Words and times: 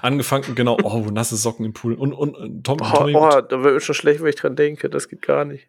Angefangen, 0.00 0.54
genau, 0.54 0.78
oh, 0.82 1.10
nasse 1.10 1.36
Socken 1.36 1.66
im 1.66 1.72
Pool. 1.72 1.94
Und, 1.94 2.12
und, 2.12 2.34
und 2.34 2.64
Tom, 2.64 2.78
oh, 2.80 2.96
Tommy, 2.96 3.14
oh, 3.14 3.40
da 3.40 3.62
wird 3.62 3.74
mir 3.74 3.80
schon 3.80 3.94
schlecht, 3.94 4.20
wenn 4.20 4.28
ich 4.28 4.36
dran 4.36 4.56
denke. 4.56 4.88
Das 4.88 5.08
geht 5.08 5.22
gar 5.22 5.44
nicht. 5.44 5.68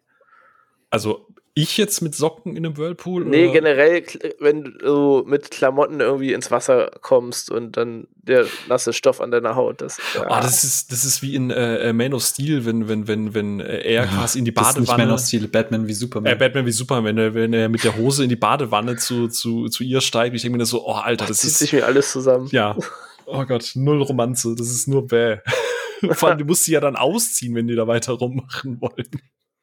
Also, 0.90 1.26
ich 1.56 1.76
jetzt 1.76 2.00
mit 2.00 2.16
Socken 2.16 2.56
in 2.56 2.66
einem 2.66 2.76
Whirlpool? 2.76 3.24
Nee, 3.24 3.44
oder? 3.44 3.52
generell, 3.52 4.04
wenn 4.40 4.64
du 4.64 5.22
mit 5.24 5.52
Klamotten 5.52 6.00
irgendwie 6.00 6.32
ins 6.32 6.50
Wasser 6.50 6.90
kommst 7.00 7.48
und 7.48 7.76
dann 7.76 8.08
der 8.14 8.46
nasse 8.68 8.92
Stoff 8.92 9.20
an 9.20 9.30
deiner 9.30 9.54
Haut. 9.54 9.80
Das, 9.80 9.98
ja. 10.16 10.26
oh, 10.26 10.42
das, 10.42 10.64
ist, 10.64 10.90
das 10.90 11.04
ist 11.04 11.22
wie 11.22 11.36
in 11.36 11.50
äh, 11.50 11.92
Man 11.92 12.12
of 12.12 12.24
Steel, 12.24 12.66
wenn, 12.66 12.88
wenn, 12.88 13.06
wenn, 13.06 13.34
wenn 13.34 13.60
er 13.60 14.06
quasi 14.06 14.40
in 14.40 14.44
die 14.44 14.50
Badewanne. 14.50 14.80
Das 14.80 14.82
ist 14.82 14.88
nicht 14.88 14.98
Man 14.98 15.10
of 15.12 15.20
Steel, 15.20 15.46
Batman 15.46 15.86
wie 15.86 15.92
Superman. 15.92 16.32
Äh, 16.32 16.36
Batman 16.36 16.66
wie 16.66 16.72
Superman, 16.72 17.04
wenn 17.04 17.18
er, 17.18 17.34
wenn 17.34 17.52
er 17.52 17.68
mit 17.68 17.84
der 17.84 17.96
Hose 17.96 18.24
in 18.24 18.30
die 18.30 18.36
Badewanne 18.36 18.96
zu, 18.96 19.28
zu, 19.28 19.68
zu 19.68 19.84
ihr 19.84 20.00
steigt. 20.00 20.34
Ich 20.34 20.42
denke 20.42 20.58
mir 20.58 20.66
so, 20.66 20.84
oh, 20.84 20.94
Alter, 20.94 21.26
das, 21.26 21.40
das 21.40 21.50
zieht 21.52 21.56
sich 21.56 21.72
mir 21.72 21.86
alles 21.86 22.10
zusammen. 22.10 22.48
Ja. 22.50 22.76
Oh 23.26 23.44
Gott, 23.44 23.72
null 23.74 24.02
Romanze, 24.02 24.54
das 24.56 24.68
ist 24.68 24.88
nur 24.88 25.06
bäh. 25.06 25.38
Vor 26.12 26.28
allem, 26.28 26.38
du 26.38 26.44
musst 26.44 26.64
sie 26.64 26.72
ja 26.72 26.80
dann 26.80 26.96
ausziehen, 26.96 27.54
wenn 27.54 27.66
die 27.66 27.74
da 27.74 27.86
weiter 27.86 28.12
rummachen 28.12 28.80
wollen. 28.80 29.08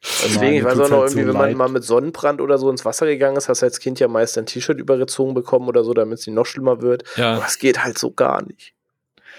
Deswegen, 0.04 0.54
ich 0.54 0.64
weiß 0.64 0.80
auch 0.80 0.90
noch 0.90 1.04
irgendwie, 1.04 1.22
so 1.22 1.28
wenn 1.28 1.38
man 1.38 1.56
mal 1.56 1.70
mit 1.70 1.84
Sonnenbrand 1.84 2.42
oder 2.42 2.58
so 2.58 2.72
ins 2.72 2.86
Wasser 2.86 3.06
gegangen 3.06 3.38
ist, 3.38 3.50
hast 3.50 3.62
du 3.62 3.68
als 3.68 3.80
Kind 3.80 4.00
ja 4.00 4.08
meist 4.08 4.38
ein 4.38 4.48
T-Shirt 4.48 4.80
übergezogen 4.80 5.36
bekommen 5.36 5.68
oder 5.68 5.84
so, 5.84 5.94
damit 5.94 6.20
es 6.20 6.28
noch 6.28 6.46
schlimmer 6.46 6.82
wird. 6.82 7.04
Ja. 7.18 7.34
Aber 7.34 7.44
das 7.44 7.60
geht 7.60 7.84
halt 7.84 8.00
so 8.00 8.12
gar 8.12 8.44
nicht. 8.44 8.74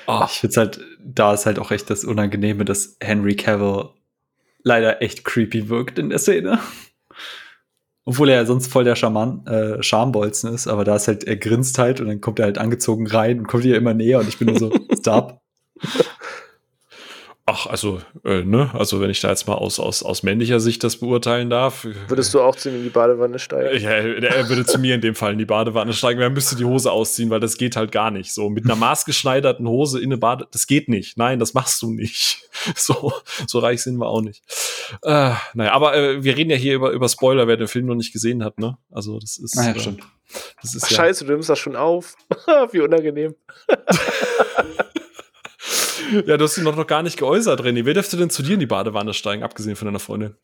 Oh. 0.06 0.23
Ich 0.27 0.38
finde 0.38 0.57
halt, 0.57 0.80
da 1.01 1.34
ist 1.34 1.46
halt 1.46 1.59
auch 1.59 1.73
echt 1.73 1.91
das 1.91 2.04
Unangenehme, 2.04 2.65
dass 2.65 2.96
Henry 3.01 3.34
Cavill 3.34 3.88
leider 4.62 5.02
echt 5.02 5.24
creepy 5.24 5.68
wirkt 5.68 5.98
in 5.98 6.10
der 6.10 6.18
Szene. 6.18 6.60
Obwohl 8.05 8.30
er 8.30 8.37
ja 8.37 8.47
sonst 8.47 8.66
voll 8.66 8.84
der 8.84 8.97
Schaman, 8.97 9.47
äh, 9.47 9.83
Schambolzen 9.83 10.52
ist, 10.52 10.66
aber 10.66 10.84
da 10.84 10.97
ist 10.97 11.06
halt, 11.06 11.24
er 11.24 11.37
grinst 11.37 11.79
halt 11.79 12.01
und 12.01 12.09
dann 12.09 12.20
kommt 12.20 12.41
er 12.41 12.47
halt 12.47 12.59
angezogen 12.59 13.06
rein 13.06 13.38
und 13.38 13.47
kommt 13.47 13.62
hier 13.62 13.77
immer 13.77 13.95
näher 13.95 14.19
und 14.19 14.29
ich 14.29 14.38
bin 14.38 14.48
nur 14.48 14.59
so, 14.59 14.73
stop. 14.98 15.41
Ach, 17.45 17.66
also, 17.66 18.01
äh, 18.24 18.45
ne, 18.45 18.70
also 18.73 19.01
wenn 19.01 19.10
ich 19.10 19.21
da 19.21 19.29
jetzt 19.29 19.48
mal 19.48 19.54
aus, 19.54 19.80
aus, 19.80 20.04
aus 20.04 20.23
männlicher 20.23 20.60
Sicht 20.60 20.85
das 20.85 20.98
beurteilen 20.98 21.51
darf. 21.51 21.85
Würdest 22.07 22.32
du 22.35 22.40
auch 22.40 22.54
zu 22.54 22.68
ihm 22.68 22.76
in 22.76 22.82
die 22.85 22.88
Badewanne 22.88 23.40
steigen? 23.40 23.82
Ja, 23.82 23.90
er 23.90 24.48
würde 24.48 24.65
zu 24.65 24.79
mir 24.79 24.95
in 24.95 25.01
dem 25.01 25.16
Fall 25.16 25.32
in 25.32 25.38
die 25.38 25.45
Badewanne 25.45 25.93
steigen, 25.93 26.20
er 26.20 26.30
müsste 26.30 26.54
die 26.54 26.65
Hose 26.65 26.93
ausziehen, 26.93 27.30
weil 27.30 27.40
das 27.40 27.57
geht 27.57 27.74
halt 27.74 27.90
gar 27.90 28.13
nicht. 28.13 28.32
So, 28.32 28.48
mit 28.48 28.65
einer 28.65 28.76
maßgeschneiderten 28.76 29.66
Hose 29.66 29.98
in 29.98 30.07
eine 30.07 30.18
Bade, 30.18 30.46
das 30.52 30.68
geht 30.68 30.88
nicht. 30.88 31.18
Nein, 31.18 31.40
das 31.40 31.52
machst 31.52 31.82
du 31.82 31.90
nicht. 31.90 32.38
So, 32.76 33.13
so 33.46 33.59
reich 33.59 33.82
sind 33.82 33.96
wir 33.96 34.07
auch 34.07 34.20
nicht. 34.20 34.45
Äh, 35.02 35.32
naja, 35.54 35.73
aber 35.73 35.96
äh, 35.96 36.23
wir 36.23 36.37
reden 36.37 36.51
ja 36.51 36.57
hier 36.57 36.74
über, 36.74 36.90
über 36.90 37.09
Spoiler, 37.09 37.48
wer 37.48 37.57
den 37.57 37.66
Film 37.66 37.87
noch 37.87 37.95
nicht 37.95 38.13
gesehen 38.13 38.45
hat, 38.45 38.59
ne? 38.59 38.76
Also, 38.90 39.18
das 39.18 39.38
ist. 39.38 39.57
Naja, 39.57 39.73
ah, 39.74 39.80
stimmt. 39.80 40.02
Das 40.60 40.74
ist 40.74 40.85
Ach, 40.85 40.90
ja 40.90 40.96
Scheiße, 40.98 41.24
du 41.24 41.32
nimmst 41.32 41.48
das 41.48 41.59
schon 41.59 41.76
auf. 41.76 42.15
Wie 42.73 42.80
unangenehm. 42.80 43.35
ja, 46.13 46.37
du 46.37 46.45
hast 46.45 46.59
ihn 46.59 46.65
noch, 46.65 46.77
noch 46.77 46.87
gar 46.87 47.02
nicht 47.02 47.18
geäußert, 47.18 47.60
René. 47.60 47.85
Wer 47.85 47.95
dürfte 47.95 48.16
denn 48.16 48.30
zu 48.30 48.43
dir 48.43 48.55
in 48.55 48.60
die 48.60 48.66
Badewanne 48.66 49.15
steigen, 49.15 49.43
abgesehen 49.43 49.77
von 49.77 49.87
deiner 49.87 49.99
Freundin? 49.99 50.37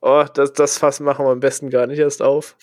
Oh, 0.00 0.24
das, 0.32 0.52
das 0.52 0.78
Fass 0.78 1.00
machen 1.00 1.24
wir 1.24 1.30
am 1.30 1.40
besten 1.40 1.70
gar 1.70 1.86
nicht 1.86 1.98
erst 1.98 2.22
auf. 2.22 2.56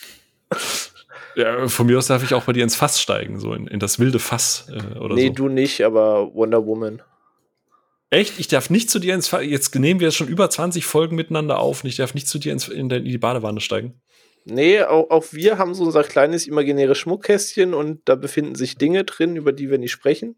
Ja, 1.38 1.68
von 1.68 1.86
mir 1.86 1.98
aus 1.98 2.08
darf 2.08 2.24
ich 2.24 2.34
auch 2.34 2.46
bei 2.46 2.54
dir 2.54 2.64
ins 2.64 2.78
Fass 2.78 3.02
steigen, 3.02 3.40
so 3.40 3.54
in, 3.54 3.68
in 3.68 3.80
das 3.80 4.00
wilde 4.00 4.20
Fass 4.20 4.68
äh, 4.70 4.98
oder 4.98 5.16
nee, 5.16 5.24
so. 5.24 5.28
Nee, 5.28 5.30
du 5.32 5.50
nicht, 5.50 5.84
aber 5.84 6.34
Wonder 6.34 6.66
Woman. 6.66 7.02
Echt? 8.10 8.40
Ich 8.40 8.48
darf 8.48 8.70
nicht 8.70 8.90
zu 8.90 9.00
dir 9.00 9.14
ins 9.14 9.28
Fass. 9.28 9.44
Jetzt 9.44 9.76
nehmen 9.76 10.00
wir 10.00 10.12
schon 10.12 10.30
über 10.30 10.50
20 10.50 10.86
Folgen 10.86 11.18
miteinander 11.18 11.60
auf 11.60 11.84
und 11.84 11.90
ich 11.90 11.98
darf 11.98 12.14
nicht 12.14 12.30
zu 12.30 12.40
dir 12.40 12.54
ins, 12.54 12.70
in, 12.70 12.90
in 12.90 13.04
die 13.04 13.18
Badewanne 13.18 13.60
steigen. 13.60 14.02
Nee, 14.48 14.84
auch, 14.84 15.10
auch 15.10 15.26
wir 15.32 15.58
haben 15.58 15.74
so 15.74 15.84
unser 15.86 16.04
kleines 16.04 16.46
imaginäres 16.46 17.00
Schmuckkästchen 17.00 17.74
und 17.74 18.02
da 18.06 18.14
befinden 18.14 18.54
sich 18.54 18.78
Dinge 18.78 19.04
drin, 19.04 19.36
über 19.36 19.52
die 19.52 19.72
wir 19.72 19.80
nicht 19.80 19.92
sprechen. 19.92 20.36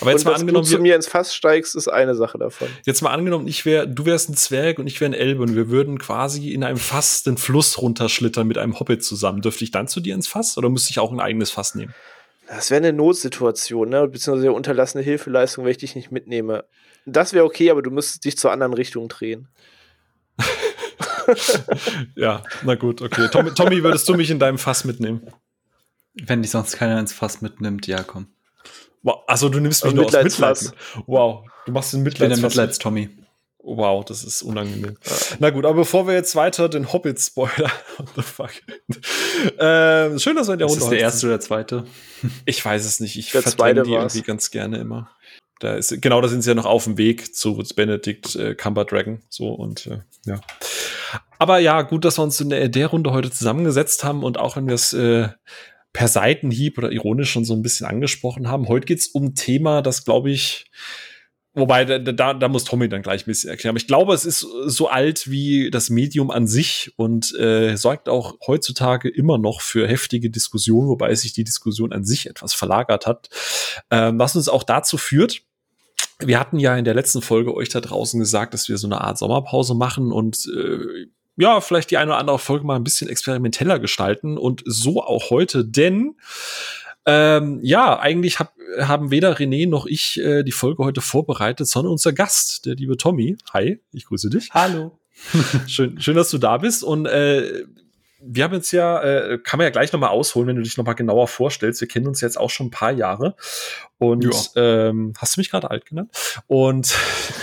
Aber 0.00 0.12
jetzt 0.12 0.24
und 0.24 0.32
mal 0.32 0.40
angenommen, 0.40 0.64
du 0.64 0.76
zu 0.76 0.78
mir 0.80 0.96
ins 0.96 1.06
Fass 1.06 1.34
steigst, 1.34 1.76
ist 1.76 1.86
eine 1.86 2.14
Sache 2.14 2.38
davon. 2.38 2.68
Jetzt 2.86 3.02
mal 3.02 3.10
angenommen, 3.10 3.46
ich 3.46 3.66
wär, 3.66 3.84
du 3.84 4.06
wärst 4.06 4.30
ein 4.30 4.34
Zwerg 4.34 4.78
und 4.78 4.86
ich 4.86 4.98
wäre 5.02 5.10
ein 5.10 5.14
Elbe 5.14 5.42
und 5.42 5.54
wir 5.54 5.68
würden 5.68 5.98
quasi 5.98 6.54
in 6.54 6.64
einem 6.64 6.78
Fass 6.78 7.22
den 7.22 7.36
Fluss 7.36 7.82
runterschlittern 7.82 8.46
mit 8.46 8.56
einem 8.56 8.80
Hobbit 8.80 9.04
zusammen. 9.04 9.42
Dürfte 9.42 9.62
ich 9.62 9.70
dann 9.70 9.88
zu 9.88 10.00
dir 10.00 10.14
ins 10.14 10.26
Fass 10.26 10.56
oder 10.56 10.70
müsste 10.70 10.92
ich 10.92 10.98
auch 10.98 11.12
ein 11.12 11.20
eigenes 11.20 11.50
Fass 11.50 11.74
nehmen? 11.74 11.94
Das 12.48 12.70
wäre 12.70 12.78
eine 12.78 12.94
Notsituation, 12.94 13.90
ne? 13.90 14.08
beziehungsweise 14.08 14.48
eine 14.48 14.56
unterlassene 14.56 15.04
Hilfeleistung, 15.04 15.66
wenn 15.66 15.70
ich 15.72 15.78
dich 15.78 15.94
nicht 15.94 16.10
mitnehme. 16.10 16.64
Das 17.04 17.34
wäre 17.34 17.44
okay, 17.44 17.70
aber 17.70 17.82
du 17.82 17.90
müsstest 17.90 18.24
dich 18.24 18.38
zur 18.38 18.52
anderen 18.52 18.72
Richtung 18.72 19.08
drehen. 19.08 19.48
ja, 22.16 22.42
na 22.62 22.74
gut, 22.74 23.02
okay. 23.02 23.28
Tommy, 23.28 23.52
Tommy, 23.54 23.82
würdest 23.82 24.08
du 24.08 24.14
mich 24.14 24.30
in 24.30 24.38
deinem 24.38 24.58
Fass 24.58 24.84
mitnehmen? 24.84 25.22
Wenn 26.14 26.42
dich 26.42 26.50
sonst 26.50 26.76
keiner 26.76 26.98
ins 26.98 27.12
Fass 27.12 27.40
mitnimmt, 27.40 27.86
ja, 27.86 28.02
komm. 28.02 28.26
Wow, 29.02 29.20
also 29.26 29.48
du 29.48 29.60
nimmst 29.60 29.84
mich 29.84 29.94
nur 29.94 30.06
aus 30.06 30.12
Mitleid 30.12 30.62
mit. 30.62 30.72
Wow, 31.06 31.44
du 31.66 31.72
machst 31.72 31.92
den 31.92 32.02
Mitleids 32.02 32.34
ich 32.34 32.40
bin 32.40 32.48
Mitleids 32.48 32.78
Tommy. 32.78 33.08
Wow, 33.62 34.04
das 34.04 34.24
ist 34.24 34.42
unangenehm. 34.42 34.96
Na 35.38 35.50
gut, 35.50 35.66
aber 35.66 35.74
bevor 35.74 36.06
wir 36.06 36.14
jetzt 36.14 36.34
weiter 36.34 36.68
den 36.70 36.92
Hobbit 36.92 37.20
spoilern, 37.20 37.70
what 37.98 38.08
the 38.16 38.22
fuck. 38.22 38.52
äh, 39.58 40.18
schön, 40.18 40.36
dass 40.36 40.48
wir 40.48 40.54
in 40.54 40.58
der 40.58 40.68
Runde. 40.68 40.78
Ist 40.78 40.80
das 40.84 40.88
der 40.88 40.98
erste 40.98 41.26
oder 41.26 41.36
der 41.36 41.40
zweite? 41.40 41.84
Ich 42.46 42.64
weiß 42.64 42.84
es 42.86 43.00
nicht. 43.00 43.16
Ich 43.16 43.32
verdränge 43.32 43.82
die 43.82 43.92
irgendwie 43.92 44.22
ganz 44.22 44.50
gerne 44.50 44.78
immer. 44.78 45.10
Da 45.60 45.74
ist, 45.74 46.00
genau, 46.00 46.20
da 46.20 46.28
sind 46.28 46.42
sie 46.42 46.50
ja 46.50 46.54
noch 46.54 46.66
auf 46.66 46.84
dem 46.84 46.98
Weg 46.98 47.34
zu 47.34 47.62
Benedict 47.76 48.34
äh, 48.34 48.54
Cumberdragon. 48.54 49.20
So 49.28 49.48
und 49.48 49.86
äh, 49.86 50.00
ja. 50.24 50.40
Aber 51.38 51.58
ja, 51.58 51.82
gut, 51.82 52.04
dass 52.04 52.18
wir 52.18 52.22
uns 52.22 52.40
in 52.40 52.50
der, 52.50 52.68
der 52.68 52.88
Runde 52.88 53.12
heute 53.12 53.30
zusammengesetzt 53.30 54.02
haben 54.02 54.24
und 54.24 54.38
auch 54.38 54.56
wenn 54.56 54.66
wir 54.66 54.74
es 54.74 54.92
äh, 54.92 55.28
per 55.92 56.08
Seitenhieb 56.08 56.78
oder 56.78 56.90
ironisch 56.90 57.30
schon 57.30 57.44
so 57.44 57.54
ein 57.54 57.62
bisschen 57.62 57.86
angesprochen 57.86 58.48
haben. 58.48 58.68
Heute 58.68 58.86
geht's 58.86 59.08
um 59.08 59.26
ein 59.26 59.34
Thema, 59.34 59.82
das 59.82 60.04
glaube 60.04 60.30
ich, 60.30 60.70
wobei 61.52 61.84
da, 61.84 61.98
da, 61.98 62.32
da 62.32 62.48
muss 62.48 62.64
Tommy 62.64 62.88
dann 62.88 63.02
gleich 63.02 63.22
ein 63.22 63.26
bisschen 63.26 63.50
erklären. 63.50 63.72
Aber 63.72 63.80
ich 63.80 63.86
glaube, 63.86 64.14
es 64.14 64.24
ist 64.24 64.40
so 64.40 64.88
alt 64.88 65.30
wie 65.30 65.70
das 65.70 65.90
Medium 65.90 66.30
an 66.30 66.46
sich 66.46 66.92
und 66.96 67.34
äh, 67.38 67.76
sorgt 67.76 68.08
auch 68.08 68.38
heutzutage 68.46 69.08
immer 69.08 69.36
noch 69.36 69.60
für 69.60 69.86
heftige 69.86 70.30
Diskussionen, 70.30 70.88
wobei 70.88 71.14
sich 71.14 71.32
die 71.32 71.44
Diskussion 71.44 71.92
an 71.92 72.04
sich 72.04 72.28
etwas 72.30 72.54
verlagert 72.54 73.06
hat, 73.06 73.28
ähm, 73.90 74.18
was 74.18 74.36
uns 74.36 74.48
auch 74.48 74.62
dazu 74.62 74.96
führt, 74.96 75.42
wir 76.26 76.38
hatten 76.38 76.58
ja 76.58 76.76
in 76.76 76.84
der 76.84 76.94
letzten 76.94 77.22
Folge 77.22 77.54
euch 77.54 77.68
da 77.68 77.80
draußen 77.80 78.18
gesagt, 78.18 78.54
dass 78.54 78.68
wir 78.68 78.78
so 78.78 78.86
eine 78.86 79.00
Art 79.00 79.18
Sommerpause 79.18 79.74
machen 79.74 80.12
und 80.12 80.46
äh, 80.54 81.06
ja, 81.36 81.60
vielleicht 81.60 81.90
die 81.90 81.96
eine 81.96 82.10
oder 82.10 82.18
andere 82.18 82.38
Folge 82.38 82.66
mal 82.66 82.76
ein 82.76 82.84
bisschen 82.84 83.08
experimenteller 83.08 83.78
gestalten 83.78 84.36
und 84.36 84.62
so 84.66 85.02
auch 85.02 85.30
heute, 85.30 85.64
denn 85.64 86.16
ähm, 87.06 87.60
ja, 87.62 87.98
eigentlich 87.98 88.38
hab, 88.38 88.54
haben 88.78 89.10
weder 89.10 89.36
René 89.36 89.68
noch 89.68 89.86
ich 89.86 90.20
äh, 90.20 90.42
die 90.42 90.52
Folge 90.52 90.84
heute 90.84 91.00
vorbereitet, 91.00 91.66
sondern 91.66 91.92
unser 91.92 92.12
Gast, 92.12 92.66
der 92.66 92.74
liebe 92.74 92.96
Tommy. 92.96 93.36
Hi, 93.52 93.80
ich 93.92 94.04
grüße 94.04 94.28
dich. 94.28 94.50
Hallo. 94.52 94.98
schön, 95.66 96.00
schön, 96.00 96.16
dass 96.16 96.30
du 96.30 96.38
da 96.38 96.58
bist 96.58 96.84
und 96.84 97.06
äh, 97.06 97.64
wir 98.22 98.44
haben 98.44 98.54
jetzt 98.54 98.72
ja, 98.72 99.02
äh, 99.02 99.38
kann 99.38 99.58
man 99.58 99.64
ja 99.64 99.70
gleich 99.70 99.92
nochmal 99.92 100.10
ausholen, 100.10 100.48
wenn 100.48 100.56
du 100.56 100.62
dich 100.62 100.76
nochmal 100.76 100.94
genauer 100.94 101.28
vorstellst. 101.28 101.80
Wir 101.80 101.88
kennen 101.88 102.06
uns 102.06 102.20
jetzt 102.20 102.38
auch 102.38 102.50
schon 102.50 102.66
ein 102.66 102.70
paar 102.70 102.92
Jahre. 102.92 103.34
Und 104.00 104.52
ähm, 104.56 105.12
hast 105.18 105.36
du 105.36 105.40
mich 105.40 105.50
gerade 105.50 105.70
alt 105.70 105.84
genannt? 105.84 106.10
Und 106.46 106.96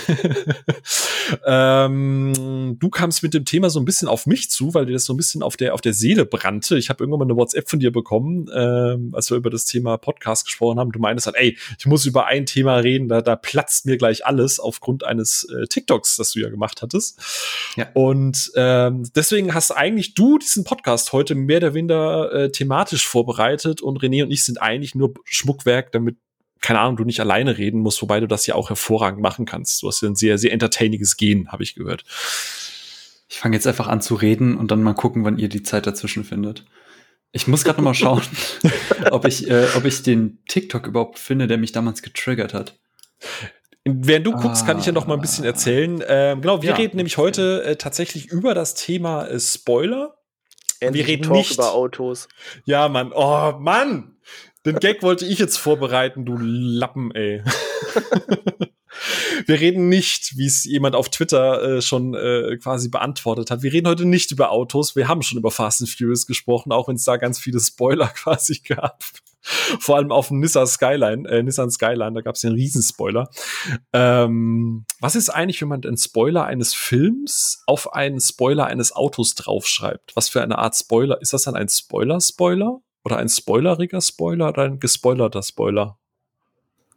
ähm, 1.46 2.76
du 2.80 2.88
kamst 2.90 3.22
mit 3.22 3.32
dem 3.32 3.44
Thema 3.44 3.70
so 3.70 3.78
ein 3.78 3.84
bisschen 3.84 4.08
auf 4.08 4.26
mich 4.26 4.50
zu, 4.50 4.74
weil 4.74 4.84
dir 4.84 4.94
das 4.94 5.04
so 5.04 5.14
ein 5.14 5.16
bisschen 5.16 5.44
auf 5.44 5.56
der, 5.56 5.72
auf 5.72 5.80
der 5.80 5.92
Seele 5.92 6.26
brannte. 6.26 6.76
Ich 6.76 6.90
habe 6.90 7.04
irgendwann 7.04 7.20
mal 7.20 7.26
eine 7.26 7.36
WhatsApp 7.36 7.70
von 7.70 7.78
dir 7.78 7.92
bekommen, 7.92 8.50
ähm, 8.52 9.12
als 9.14 9.30
wir 9.30 9.36
über 9.36 9.50
das 9.50 9.66
Thema 9.66 9.98
Podcast 9.98 10.46
gesprochen 10.46 10.80
haben. 10.80 10.90
Du 10.90 10.98
meinst 10.98 11.26
halt, 11.26 11.36
ey, 11.36 11.56
ich 11.78 11.86
muss 11.86 12.06
über 12.06 12.26
ein 12.26 12.44
Thema 12.44 12.78
reden, 12.78 13.06
da, 13.06 13.22
da 13.22 13.36
platzt 13.36 13.86
mir 13.86 13.96
gleich 13.96 14.26
alles 14.26 14.58
aufgrund 14.58 15.04
eines 15.04 15.44
äh, 15.44 15.68
TikToks, 15.68 16.16
das 16.16 16.32
du 16.32 16.40
ja 16.40 16.48
gemacht 16.48 16.82
hattest. 16.82 17.20
Ja. 17.76 17.86
Und 17.94 18.50
ähm, 18.56 19.08
deswegen 19.14 19.54
hast 19.54 19.70
eigentlich 19.70 20.14
du 20.14 20.38
diesen 20.38 20.64
Podcast 20.68 21.12
heute 21.12 21.34
mehr 21.34 21.58
oder 21.58 21.74
weniger 21.74 22.32
äh, 22.32 22.52
thematisch 22.52 23.06
vorbereitet 23.06 23.80
und 23.80 24.00
René 24.02 24.22
und 24.22 24.30
ich 24.30 24.44
sind 24.44 24.60
eigentlich 24.60 24.94
nur 24.94 25.14
Schmuckwerk, 25.24 25.92
damit 25.92 26.16
keine 26.60 26.80
Ahnung, 26.80 26.96
du 26.96 27.04
nicht 27.04 27.20
alleine 27.20 27.56
reden 27.56 27.80
musst, 27.80 28.02
wobei 28.02 28.20
du 28.20 28.26
das 28.26 28.46
ja 28.46 28.54
auch 28.54 28.68
hervorragend 28.68 29.22
machen 29.22 29.46
kannst. 29.46 29.82
Du 29.82 29.88
hast 29.88 30.02
ja 30.02 30.08
ein 30.08 30.16
sehr, 30.16 30.38
sehr 30.38 30.52
entertainiges 30.52 31.16
Gen, 31.16 31.50
habe 31.52 31.62
ich 31.62 31.74
gehört. 31.74 32.04
Ich 33.28 33.38
fange 33.38 33.56
jetzt 33.56 33.66
einfach 33.66 33.86
an 33.86 34.00
zu 34.00 34.14
reden 34.14 34.56
und 34.56 34.70
dann 34.70 34.82
mal 34.82 34.94
gucken, 34.94 35.24
wann 35.24 35.38
ihr 35.38 35.48
die 35.48 35.62
Zeit 35.62 35.86
dazwischen 35.86 36.24
findet. 36.24 36.66
Ich 37.32 37.46
muss 37.46 37.64
gerade 37.64 37.80
mal 37.80 37.94
schauen, 37.94 38.22
ob 39.10 39.26
ich, 39.26 39.48
äh, 39.48 39.68
ob 39.76 39.84
ich 39.84 40.02
den 40.02 40.42
TikTok 40.48 40.86
überhaupt 40.86 41.18
finde, 41.18 41.46
der 41.46 41.58
mich 41.58 41.72
damals 41.72 42.02
getriggert 42.02 42.54
hat. 42.54 42.78
Während 43.84 44.26
du 44.26 44.32
guckst, 44.32 44.66
kann 44.66 44.78
ich 44.78 44.86
ja 44.86 44.92
noch 44.92 45.06
mal 45.06 45.14
ein 45.14 45.20
bisschen 45.20 45.44
ah. 45.44 45.48
erzählen. 45.48 46.02
Ähm, 46.06 46.40
genau, 46.40 46.62
wir 46.62 46.70
ja, 46.70 46.76
reden 46.76 46.96
nämlich 46.96 47.16
heute 47.16 47.62
äh, 47.64 47.76
tatsächlich 47.76 48.26
über 48.26 48.54
das 48.54 48.74
Thema 48.74 49.26
äh, 49.26 49.38
Spoiler. 49.38 50.17
Endlich 50.80 51.06
wir 51.06 51.12
reden 51.12 51.32
nicht 51.32 51.54
über 51.54 51.72
Autos. 51.72 52.28
Ja, 52.64 52.88
Mann. 52.88 53.12
Oh, 53.14 53.52
Mann. 53.58 54.16
Den 54.66 54.80
Gag 54.80 55.02
wollte 55.02 55.24
ich 55.24 55.38
jetzt 55.38 55.56
vorbereiten, 55.56 56.24
du 56.24 56.36
Lappen, 56.38 57.12
ey. 57.14 57.42
Wir 59.46 59.60
reden 59.60 59.88
nicht, 59.88 60.36
wie 60.36 60.46
es 60.46 60.64
jemand 60.64 60.94
auf 60.94 61.08
Twitter 61.08 61.76
äh, 61.76 61.82
schon 61.82 62.14
äh, 62.14 62.56
quasi 62.60 62.88
beantwortet 62.88 63.50
hat. 63.50 63.62
Wir 63.62 63.72
reden 63.72 63.88
heute 63.88 64.04
nicht 64.04 64.32
über 64.32 64.50
Autos. 64.50 64.96
Wir 64.96 65.08
haben 65.08 65.22
schon 65.22 65.38
über 65.38 65.50
Fast 65.50 65.80
and 65.80 65.90
Furious 65.90 66.26
gesprochen, 66.26 66.72
auch 66.72 66.88
wenn 66.88 66.96
es 66.96 67.04
da 67.04 67.16
ganz 67.16 67.38
viele 67.38 67.60
Spoiler 67.60 68.08
quasi 68.14 68.60
gab. 68.60 69.04
Vor 69.80 69.96
allem 69.96 70.12
auf 70.12 70.28
dem 70.28 70.40
Nissan 70.40 70.66
Skyline, 70.66 71.28
äh, 71.28 71.42
Nissan 71.42 71.70
Skyline, 71.70 72.12
da 72.12 72.20
gab 72.20 72.34
es 72.34 72.42
den 72.42 72.52
Riesenspoiler. 72.52 73.30
Ähm, 73.92 74.84
was 75.00 75.14
ist 75.14 75.30
eigentlich, 75.30 75.60
wenn 75.62 75.68
man 75.68 75.82
den 75.82 75.96
Spoiler 75.96 76.44
eines 76.44 76.74
Films 76.74 77.62
auf 77.66 77.92
einen 77.92 78.20
Spoiler 78.20 78.66
eines 78.66 78.92
Autos 78.92 79.34
draufschreibt? 79.34 80.14
Was 80.14 80.28
für 80.28 80.42
eine 80.42 80.58
Art 80.58 80.76
Spoiler? 80.76 81.20
Ist 81.20 81.32
das 81.32 81.42
dann 81.44 81.56
ein 81.56 81.68
Spoiler-Spoiler? 81.68 82.80
Oder 83.04 83.16
ein 83.18 83.28
spoileriger 83.28 84.02
Spoiler 84.02 84.48
oder 84.48 84.64
ein 84.64 84.80
gespoilerter 84.80 85.42
Spoiler? 85.42 85.98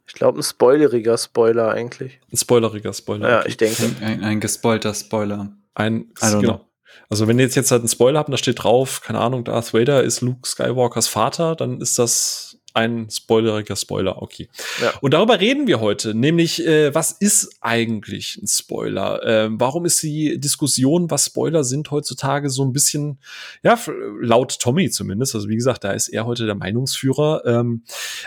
Ich 0.06 0.14
glaube, 0.14 0.40
ein 0.40 0.42
spoileriger 0.42 1.16
Spoiler 1.16 1.70
eigentlich. 1.70 2.20
Ein 2.30 2.36
spoileriger 2.36 2.92
Spoiler. 2.92 3.30
Ja, 3.30 3.38
okay. 3.40 3.48
ich 3.48 3.56
denke. 3.56 3.96
Ein, 4.00 4.22
ein 4.22 4.40
gespoilter 4.40 4.92
Spoiler. 4.92 5.56
Ein, 5.74 6.12
genau. 6.20 6.40
Know. 6.40 6.71
Also 7.08 7.28
wenn 7.28 7.38
ihr 7.38 7.44
jetzt, 7.44 7.56
jetzt 7.56 7.70
halt 7.70 7.82
einen 7.82 7.88
Spoiler 7.88 8.18
habt, 8.18 8.32
da 8.32 8.36
steht 8.36 8.62
drauf, 8.62 9.00
keine 9.02 9.20
Ahnung, 9.20 9.44
Darth 9.44 9.74
Vader 9.74 10.02
ist 10.02 10.20
Luke 10.20 10.48
Skywalkers 10.48 11.08
Vater, 11.08 11.56
dann 11.56 11.80
ist 11.80 11.98
das 11.98 12.58
ein 12.74 13.10
spoileriger 13.10 13.76
Spoiler, 13.76 14.22
okay. 14.22 14.48
Ja. 14.80 14.94
Und 15.00 15.12
darüber 15.12 15.40
reden 15.40 15.66
wir 15.66 15.80
heute, 15.80 16.14
nämlich, 16.14 16.66
äh, 16.66 16.94
was 16.94 17.12
ist 17.12 17.56
eigentlich 17.60 18.38
ein 18.42 18.46
Spoiler? 18.46 19.22
Äh, 19.24 19.48
warum 19.52 19.84
ist 19.84 20.02
die 20.02 20.38
Diskussion, 20.40 21.10
was 21.10 21.26
Spoiler 21.26 21.64
sind, 21.64 21.90
heutzutage 21.90 22.48
so 22.50 22.64
ein 22.64 22.72
bisschen, 22.72 23.18
ja, 23.62 23.78
laut 24.20 24.58
Tommy 24.58 24.90
zumindest, 24.90 25.34
also 25.34 25.48
wie 25.48 25.56
gesagt, 25.56 25.84
da 25.84 25.92
ist 25.92 26.08
er 26.08 26.24
heute 26.24 26.46
der 26.46 26.54
Meinungsführer, 26.54 27.42
ähm, 27.44 27.82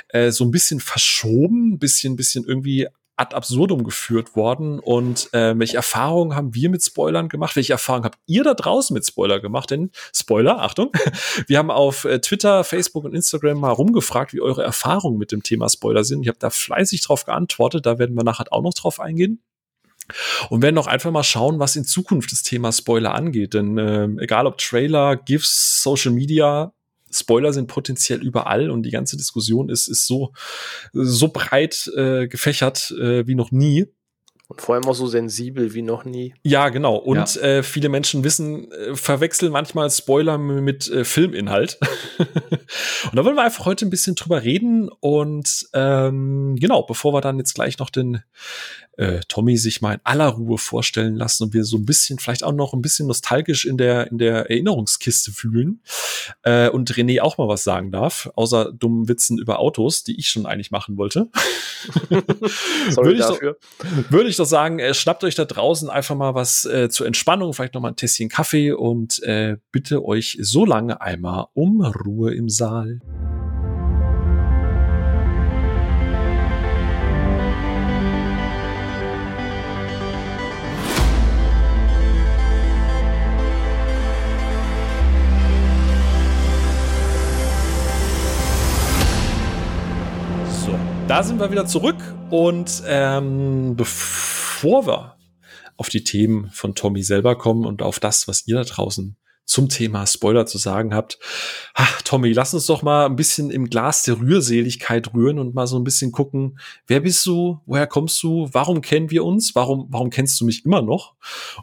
äh, 0.10 0.32
so 0.32 0.44
ein 0.44 0.52
bisschen 0.52 0.80
verschoben, 0.80 1.74
ein 1.74 1.80
bisschen, 1.80 2.16
bisschen 2.16 2.46
irgendwie 2.46 2.88
ad 3.18 3.34
absurdum 3.34 3.84
geführt 3.84 4.36
worden. 4.36 4.80
Und 4.80 5.34
äh, 5.34 5.58
welche 5.58 5.78
Erfahrungen 5.78 6.36
haben 6.36 6.54
wir 6.54 6.70
mit 6.70 6.84
Spoilern 6.84 7.30
gemacht? 7.30 7.56
Welche 7.56 7.74
Erfahrungen 7.74 8.06
habt 8.06 8.20
ihr 8.26 8.44
da 8.44 8.54
draußen 8.54 8.94
mit 8.94 9.06
Spoiler 9.06 9.40
gemacht? 9.40 9.72
Denn 9.72 9.92
Spoiler, 10.14 10.62
Achtung, 10.62 10.92
wir 11.48 11.58
haben 11.58 11.72
auf 11.72 12.06
äh, 12.06 12.20
Twitter, 12.20 12.64
Facebook 12.64 13.06
und 13.06 13.16
Instagram 13.16 13.60
mal 13.60 13.72
rumgefragt, 13.72 14.34
wie 14.34 14.42
eure 14.42 14.64
Erfahrungen 14.64 15.18
mit 15.18 15.32
dem 15.32 15.44
Thema 15.44 15.70
Spoiler 15.70 16.04
sind. 16.04 16.24
Ich 16.24 16.28
habe 16.28 16.40
da 16.40 16.50
fleißig 16.50 17.02
drauf 17.02 17.26
geantwortet. 17.26 17.86
Da 17.86 18.00
werden 18.00 18.16
wir 18.16 18.24
nachher 18.24 18.46
auch 18.52 18.62
noch 18.62 18.74
drauf 18.74 19.00
eingehen. 19.00 19.42
Und 20.50 20.62
werden 20.62 20.78
auch 20.78 20.86
einfach 20.86 21.10
mal 21.10 21.24
schauen, 21.24 21.58
was 21.58 21.76
in 21.76 21.84
Zukunft 21.84 22.32
das 22.32 22.44
Thema 22.44 22.72
Spoiler 22.72 23.16
angeht. 23.16 23.56
Denn 23.56 23.78
äh, 23.78 24.08
egal 24.22 24.46
ob 24.46 24.60
Trailer, 24.60 25.16
GIFs, 25.16 25.82
Social 25.82 26.12
Media, 26.12 26.75
Spoiler 27.16 27.54
sind 27.54 27.68
potenziell 27.68 28.22
überall 28.22 28.70
und 28.70 28.84
die 28.84 28.92
ganze 28.92 29.18
Diskussion 29.18 29.70
ist, 29.70 29.88
ist 29.88 30.06
so, 30.06 30.34
so 30.94 31.30
breit 31.30 31.90
äh, 31.96 32.28
gefächert 32.28 32.92
äh, 32.92 33.26
wie 33.28 33.36
noch 33.36 33.52
nie. 33.52 33.88
Und 34.48 34.62
vor 34.62 34.76
allem 34.76 34.86
auch 34.86 34.94
so 34.94 35.08
sensibel 35.08 35.74
wie 35.74 35.82
noch 35.82 36.06
nie. 36.06 36.36
Ja, 36.44 36.70
genau. 36.70 36.98
Und 36.98 37.36
ja. 37.36 37.42
Äh, 37.42 37.64
viele 37.64 37.90
Menschen 37.90 38.24
wissen, 38.24 38.72
äh, 38.72 38.96
verwechseln 38.96 39.52
manchmal 39.52 39.90
Spoiler 39.90 40.38
mit 40.38 40.88
äh, 40.88 41.04
Filminhalt. 41.04 41.80
und 42.20 43.16
da 43.16 43.26
wollen 43.26 43.36
wir 43.36 43.44
einfach 43.44 43.66
heute 43.66 43.88
ein 43.88 43.90
bisschen 43.90 44.14
drüber 44.14 44.44
reden. 44.44 44.90
Und 45.00 45.68
ähm, 45.74 46.58
genau, 46.60 46.84
bevor 46.84 47.12
wir 47.14 47.22
dann 47.22 47.40
jetzt 47.40 47.56
gleich 47.56 47.80
noch 47.80 47.90
den 47.90 48.22
äh, 48.98 49.20
Tommy 49.28 49.58
sich 49.58 49.82
mal 49.82 49.96
in 49.96 50.00
aller 50.04 50.30
Ruhe 50.30 50.58
vorstellen 50.58 51.16
lassen 51.16 51.44
und 51.44 51.54
wir 51.54 51.64
so 51.64 51.78
ein 51.78 51.86
bisschen, 51.86 52.20
vielleicht 52.20 52.44
auch 52.44 52.52
noch 52.54 52.74
ein 52.74 52.82
bisschen 52.82 53.08
nostalgisch 53.08 53.66
in 53.66 53.78
der, 53.78 54.12
in 54.12 54.18
der 54.18 54.50
Erinnerungskiste 54.50 55.32
fühlen 55.32 55.82
äh, 56.44 56.70
und 56.70 56.92
René 56.94 57.22
auch 57.22 57.38
mal 57.38 57.48
was 57.48 57.64
sagen 57.64 57.92
darf, 57.92 58.30
außer 58.36 58.72
dummen 58.72 59.08
Witzen 59.08 59.38
über 59.38 59.60
Autos, 59.60 60.04
die 60.04 60.18
ich 60.18 60.30
schon 60.30 60.46
eigentlich 60.46 60.72
machen 60.72 60.98
wollte. 60.98 61.30
Sorry 62.90 63.18
würde, 63.18 63.20
ich. 63.20 63.26
Doch, 63.26 64.12
würde 64.12 64.30
ich 64.30 64.38
doch 64.38 64.46
sagen, 64.46 64.80
äh, 64.80 64.94
schnappt 64.94 65.24
euch 65.24 65.36
da 65.36 65.46
draußen 65.46 65.90
einfach 65.90 66.16
mal 66.16 66.36
was 66.36 66.66
äh, 66.66 66.90
zur 66.90 67.08
Entspannung, 67.08 67.54
vielleicht 67.54 67.74
noch 67.74 67.82
mal 67.82 67.90
ein 67.90 67.96
Tässchen 67.96 68.30
Kaffee 68.30 68.72
und 68.72 69.22
äh, 69.24 69.58
bitte 69.72 70.04
euch 70.04 70.38
so 70.42 70.66
lange 70.66 71.02
einmal 71.02 71.48
um 71.54 71.82
Ruhe 71.82 72.34
im 72.34 72.50
Saal. 72.50 73.02
Da 91.16 91.24
sind 91.24 91.40
wir 91.40 91.50
wieder 91.50 91.66
zurück 91.66 91.96
und 92.30 92.84
ähm, 92.86 93.78
bevor 93.78 94.86
wir 94.86 95.16
auf 95.78 95.88
die 95.88 96.04
Themen 96.04 96.50
von 96.52 96.76
Tommy 96.76 97.04
selber 97.04 97.38
kommen 97.38 97.66
und 97.66 97.82
auf 97.82 98.02
das, 98.02 98.28
was 98.28 98.46
ihr 98.48 98.56
da 98.56 98.66
draußen 98.66 99.16
zum 99.46 99.70
Thema 99.70 100.06
Spoiler 100.08 100.46
zu 100.46 100.58
sagen 100.58 100.94
habt. 100.94 101.18
Ach, 101.74 102.02
Tommy, 102.02 102.34
lass 102.34 102.54
uns 102.54 102.66
doch 102.66 102.82
mal 102.82 103.06
ein 103.06 103.16
bisschen 103.16 103.50
im 103.50 103.70
Glas 103.70 104.04
der 104.04 104.20
Rührseligkeit 104.20 105.14
rühren 105.14 105.40
und 105.40 105.56
mal 105.56 105.68
so 105.68 105.80
ein 105.80 105.86
bisschen 105.86 106.12
gucken, 106.12 106.60
wer 106.86 107.00
bist 107.00 107.26
du, 107.26 107.62
woher 107.66 107.88
kommst 107.88 108.22
du, 108.22 108.50
warum 108.52 108.82
kennen 108.82 109.10
wir 109.10 109.24
uns, 109.24 109.56
warum, 109.56 109.88
warum 109.92 110.10
kennst 110.10 110.42
du 110.42 110.46
mich 110.46 110.66
immer 110.66 110.82
noch 110.82 111.16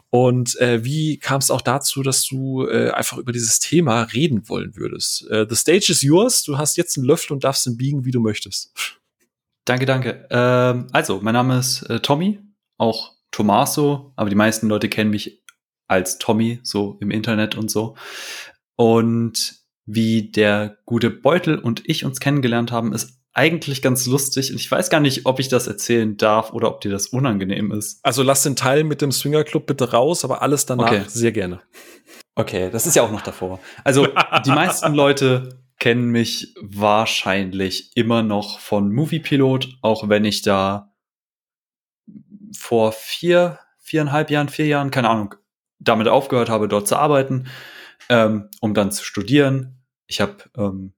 und 0.09 0.59
äh, 0.61 0.83
wie 0.83 1.19
kam 1.19 1.37
es 1.37 1.51
auch 1.51 1.61
dazu, 1.61 2.01
dass 2.01 2.25
du 2.25 2.65
äh, 2.65 2.89
einfach 2.89 3.19
über 3.19 3.31
dieses 3.31 3.59
Thema 3.59 4.01
reden 4.01 4.49
wollen 4.49 4.75
würdest. 4.75 5.29
Äh, 5.29 5.45
the 5.47 5.55
stage 5.55 5.91
is 5.91 6.01
yours, 6.01 6.41
du 6.41 6.57
hast 6.57 6.75
jetzt 6.75 6.97
einen 6.97 7.05
Löffel 7.05 7.33
und 7.33 7.43
darfst 7.43 7.67
ihn 7.67 7.77
biegen, 7.77 8.03
wie 8.03 8.11
du 8.11 8.19
möchtest. 8.19 8.71
Danke, 9.65 9.85
danke. 9.85 10.27
Ähm, 10.29 10.87
also, 10.91 11.19
mein 11.21 11.33
Name 11.33 11.59
ist 11.59 11.83
äh, 11.83 11.99
Tommy, 11.99 12.39
auch 12.77 13.13
Tommaso, 13.31 14.13
aber 14.15 14.29
die 14.29 14.35
meisten 14.35 14.67
Leute 14.67 14.89
kennen 14.89 15.09
mich 15.09 15.43
als 15.87 16.17
Tommy, 16.17 16.59
so 16.63 16.97
im 17.01 17.11
Internet 17.11 17.55
und 17.55 17.69
so. 17.69 17.95
Und 18.75 19.55
wie 19.85 20.31
der 20.31 20.77
gute 20.85 21.09
Beutel 21.09 21.57
und 21.57 21.87
ich 21.87 22.05
uns 22.05 22.19
kennengelernt 22.19 22.71
haben, 22.71 22.93
ist 22.93 23.19
eigentlich 23.33 23.81
ganz 23.81 24.05
lustig. 24.05 24.51
Und 24.51 24.57
ich 24.57 24.69
weiß 24.69 24.89
gar 24.89 24.99
nicht, 24.99 25.25
ob 25.25 25.39
ich 25.39 25.49
das 25.49 25.67
erzählen 25.67 26.17
darf 26.17 26.53
oder 26.53 26.69
ob 26.69 26.81
dir 26.81 26.91
das 26.91 27.07
unangenehm 27.07 27.71
ist. 27.71 27.99
Also 28.03 28.23
lass 28.23 28.43
den 28.43 28.55
Teil 28.55 28.83
mit 28.83 29.01
dem 29.01 29.11
Swinger 29.11 29.43
Club 29.43 29.65
bitte 29.65 29.91
raus, 29.91 30.23
aber 30.23 30.41
alles 30.41 30.65
danach 30.65 30.87
okay. 30.87 31.03
sehr 31.07 31.31
gerne. 31.31 31.61
Okay, 32.35 32.69
das 32.71 32.85
ist 32.85 32.95
ja 32.95 33.03
auch 33.03 33.11
noch 33.11 33.21
davor. 33.21 33.59
Also 33.83 34.07
die 34.45 34.51
meisten 34.51 34.93
Leute 34.93 35.62
kennen 35.83 36.11
mich 36.11 36.55
wahrscheinlich 36.61 37.91
immer 37.97 38.23
noch 38.23 38.59
von 38.59 38.93
Moviepilot, 38.93 39.79
auch 39.81 40.07
wenn 40.07 40.23
ich 40.23 40.41
da 40.41 40.95
vor 42.55 42.93
vier, 42.93 43.59
viereinhalb 43.79 44.31
Jahren, 44.31 44.47
vier 44.47 44.67
Jahren, 44.67 44.91
keine 44.91 45.09
Ahnung, 45.09 45.35
damit 45.79 46.07
aufgehört 46.07 46.49
habe, 46.49 46.69
dort 46.69 46.87
zu 46.87 46.95
arbeiten, 46.95 47.47
ähm, 48.07 48.47
um 48.61 48.73
dann 48.73 48.93
zu 48.93 49.03
studieren. 49.03 49.83
Ich 50.07 50.21
habe 50.21 50.45
ähm, 50.55 50.93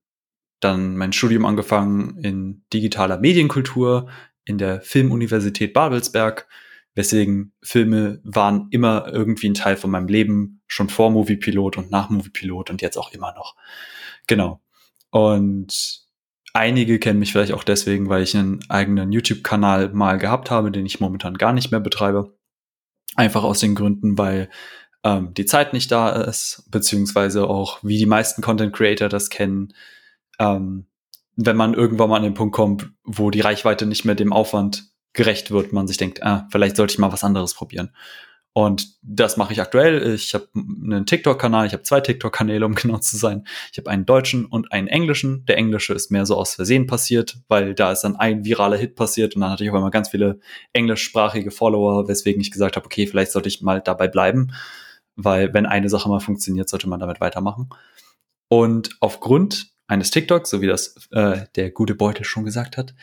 dann 0.60 0.96
mein 0.98 1.14
Studium 1.14 1.48
angefangen 1.48 2.20
in 2.20 2.64
digitaler 2.72 3.18
Medienkultur 3.18 4.08
in 4.44 4.60
der 4.60 4.82
Filmuniversität 4.82 5.74
Babelsberg, 5.74 6.48
weswegen 6.94 7.54
Filme 7.64 8.22
waren 8.24 8.68
immer 8.70 9.08
irgendwie 9.12 9.50
ein 9.50 9.56
Teil 9.56 9.78
von 9.78 9.90
meinem 9.90 10.10
Leben, 10.10 10.62
schon 10.68 10.90
vor 10.90 11.10
Moviepilot 11.10 11.76
und 11.76 11.90
nach 11.90 12.12
Moviepilot 12.12 12.70
und 12.70 12.84
jetzt 12.84 12.98
auch 13.00 13.12
immer 13.14 13.34
noch. 13.34 13.56
Genau. 14.28 14.62
Und 15.16 16.02
einige 16.52 17.00
kennen 17.00 17.20
mich 17.20 17.32
vielleicht 17.32 17.54
auch 17.54 17.64
deswegen, 17.64 18.10
weil 18.10 18.22
ich 18.22 18.36
einen 18.36 18.60
eigenen 18.68 19.14
YouTube-Kanal 19.14 19.94
mal 19.94 20.18
gehabt 20.18 20.52
habe, 20.52 20.72
den 20.72 20.86
ich 20.86 21.00
momentan 21.00 21.38
gar 21.38 21.54
nicht 21.54 21.72
mehr 21.72 21.80
betreibe. 21.80 22.38
Einfach 23.16 23.46
aus 23.46 23.62
den 23.62 23.76
Gründen, 23.76 24.18
weil 24.18 24.50
ähm, 25.06 25.34
die 25.34 25.46
Zeit 25.46 25.72
nicht 25.72 25.90
da 25.90 26.10
ist, 26.10 26.68
beziehungsweise 26.70 27.48
auch, 27.48 27.82
wie 27.82 27.98
die 27.98 28.06
meisten 28.06 28.42
Content 28.42 28.76
Creator 28.76 29.08
das 29.08 29.30
kennen, 29.30 29.74
ähm, 30.38 30.86
wenn 31.38 31.56
man 31.56 31.76
irgendwann 31.76 32.10
mal 32.10 32.18
an 32.18 32.24
den 32.24 32.34
Punkt 32.34 32.54
kommt, 32.54 32.90
wo 33.06 33.32
die 33.32 33.40
Reichweite 33.40 33.86
nicht 33.86 34.04
mehr 34.04 34.16
dem 34.16 34.34
Aufwand 34.34 34.90
gerecht 35.14 35.50
wird, 35.50 35.72
man 35.72 35.88
sich 35.88 35.96
denkt, 35.96 36.24
ah, 36.24 36.46
vielleicht 36.52 36.76
sollte 36.76 36.92
ich 36.92 37.00
mal 37.00 37.14
was 37.14 37.24
anderes 37.24 37.54
probieren. 37.54 37.96
Und 38.58 38.96
das 39.02 39.36
mache 39.36 39.52
ich 39.52 39.60
aktuell. 39.60 40.14
Ich 40.14 40.34
habe 40.34 40.48
einen 40.56 41.06
TikTok-Kanal, 41.06 41.68
ich 41.68 41.74
habe 41.74 41.84
zwei 41.84 42.00
TikTok-Kanäle, 42.00 42.66
um 42.66 42.74
genau 42.76 43.00
zu 43.00 43.18
sein. 43.18 43.46
Ich 43.74 43.78
habe 43.78 43.90
einen 43.90 44.06
deutschen 44.06 44.46
und 44.46 44.72
einen 44.72 44.88
englischen. 44.88 45.46
Der 45.46 45.58
englische 45.58 45.94
ist 45.94 46.10
mehr 46.10 46.26
so 46.26 46.38
aus 46.38 46.56
Versehen 46.56 46.88
passiert, 46.88 47.38
weil 47.50 47.76
da 47.76 47.92
ist 47.92 48.04
dann 48.04 48.16
ein 48.16 48.46
viraler 48.46 48.78
Hit 48.78 48.96
passiert 48.96 49.36
und 49.36 49.42
dann 49.42 49.52
hatte 49.52 49.66
ich 49.66 49.70
auf 49.70 49.76
einmal 49.76 49.92
ganz 49.92 50.08
viele 50.08 50.40
englischsprachige 50.72 51.52
Follower, 51.52 52.08
weswegen 52.08 52.40
ich 52.40 52.50
gesagt 52.50 52.78
habe, 52.78 52.86
okay, 52.86 53.08
vielleicht 53.08 53.34
sollte 53.34 53.50
ich 53.50 53.62
mal 53.62 53.82
dabei 53.82 54.08
bleiben, 54.08 54.54
weil 55.18 55.54
wenn 55.54 55.66
eine 55.66 55.90
Sache 55.90 56.08
mal 56.08 56.22
funktioniert, 56.22 56.70
sollte 56.70 56.88
man 56.88 57.02
damit 57.02 57.20
weitermachen. 57.20 57.68
Und 58.48 58.96
aufgrund 59.02 59.68
eines 59.88 60.12
TikToks, 60.12 60.50
so 60.50 60.62
wie 60.62 60.68
das 60.68 60.96
äh, 61.12 61.42
der 61.56 61.72
gute 61.72 61.94
Beutel 61.94 62.24
schon 62.24 62.46
gesagt 62.46 62.78
hat, 62.78 62.96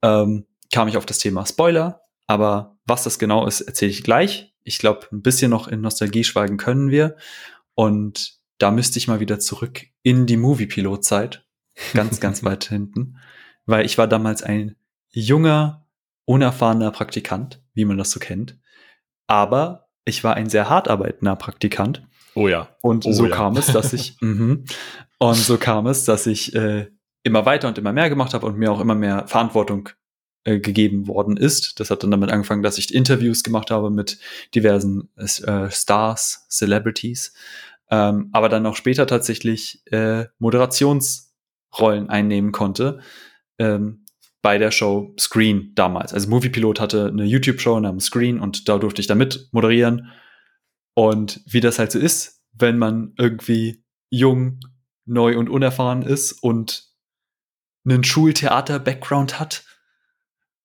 ähm, 0.00 0.46
kam 0.72 0.88
ich 0.88 0.96
auf 0.96 1.04
das 1.04 1.18
Thema 1.18 1.44
Spoiler. 1.44 2.00
Aber 2.26 2.78
was 2.86 3.04
das 3.04 3.18
genau 3.18 3.46
ist, 3.46 3.60
erzähle 3.60 3.90
ich 3.90 4.02
gleich 4.02 4.53
ich 4.64 4.78
glaube, 4.78 5.06
ein 5.12 5.22
bisschen 5.22 5.50
noch 5.50 5.68
in 5.68 5.80
Nostalgie 5.80 6.24
schweigen 6.24 6.56
können 6.56 6.90
wir. 6.90 7.16
Und 7.74 8.38
da 8.58 8.70
müsste 8.70 8.98
ich 8.98 9.08
mal 9.08 9.20
wieder 9.20 9.38
zurück 9.38 9.86
in 10.02 10.26
die 10.26 10.36
Movie-Pilot-Zeit. 10.36 11.46
Ganz, 11.92 12.20
ganz 12.20 12.42
weit 12.44 12.64
hinten. 12.64 13.18
Weil 13.66 13.84
ich 13.84 13.98
war 13.98 14.08
damals 14.08 14.42
ein 14.42 14.76
junger, 15.10 15.86
unerfahrener 16.24 16.90
Praktikant, 16.90 17.62
wie 17.74 17.84
man 17.84 17.98
das 17.98 18.10
so 18.10 18.20
kennt. 18.20 18.58
Aber 19.26 19.88
ich 20.04 20.24
war 20.24 20.34
ein 20.34 20.48
sehr 20.48 20.68
hart 20.68 20.88
arbeitender 20.88 21.36
Praktikant. 21.36 22.06
Oh 22.34 22.48
ja. 22.48 22.76
Und 22.82 23.06
oh 23.06 23.12
so 23.12 23.26
ja. 23.26 23.34
kam 23.34 23.56
es, 23.56 23.66
dass 23.66 23.92
ich, 23.92 24.16
mm 24.20 24.64
und 25.18 25.36
so 25.36 25.56
kam 25.56 25.86
es, 25.86 26.04
dass 26.04 26.26
ich 26.26 26.54
äh, 26.54 26.88
immer 27.22 27.46
weiter 27.46 27.68
und 27.68 27.78
immer 27.78 27.92
mehr 27.92 28.10
gemacht 28.10 28.34
habe 28.34 28.46
und 28.46 28.58
mir 28.58 28.70
auch 28.70 28.80
immer 28.80 28.94
mehr 28.94 29.26
Verantwortung 29.26 29.88
äh, 30.44 30.60
gegeben 30.60 31.08
worden 31.08 31.36
ist. 31.36 31.80
Das 31.80 31.90
hat 31.90 32.02
dann 32.02 32.10
damit 32.10 32.30
angefangen, 32.30 32.62
dass 32.62 32.78
ich 32.78 32.94
Interviews 32.94 33.42
gemacht 33.42 33.70
habe 33.70 33.90
mit 33.90 34.18
diversen 34.54 35.08
äh, 35.16 35.70
Stars, 35.70 36.46
Celebrities, 36.48 37.34
ähm, 37.90 38.28
aber 38.32 38.48
dann 38.48 38.66
auch 38.66 38.76
später 38.76 39.06
tatsächlich 39.06 39.82
äh, 39.90 40.26
Moderationsrollen 40.38 42.08
einnehmen 42.08 42.52
konnte 42.52 43.00
ähm, 43.58 44.04
bei 44.42 44.58
der 44.58 44.70
Show 44.70 45.14
Screen 45.18 45.72
damals. 45.74 46.12
Also 46.12 46.28
Movie 46.28 46.50
Pilot 46.50 46.78
hatte 46.78 47.06
eine 47.06 47.24
YouTube-Show 47.24 47.80
namens 47.80 48.06
Screen 48.06 48.38
und 48.40 48.68
da 48.68 48.76
durfte 48.78 49.00
ich 49.00 49.06
da 49.06 49.14
mit 49.14 49.48
moderieren. 49.52 50.12
Und 50.94 51.40
wie 51.46 51.60
das 51.60 51.78
halt 51.78 51.90
so 51.92 51.98
ist, 51.98 52.42
wenn 52.52 52.76
man 52.78 53.14
irgendwie 53.16 53.82
jung, 54.10 54.60
neu 55.06 55.38
und 55.38 55.48
unerfahren 55.48 56.02
ist 56.02 56.32
und 56.32 56.90
einen 57.86 58.04
Schultheater-Background 58.04 59.40
hat, 59.40 59.64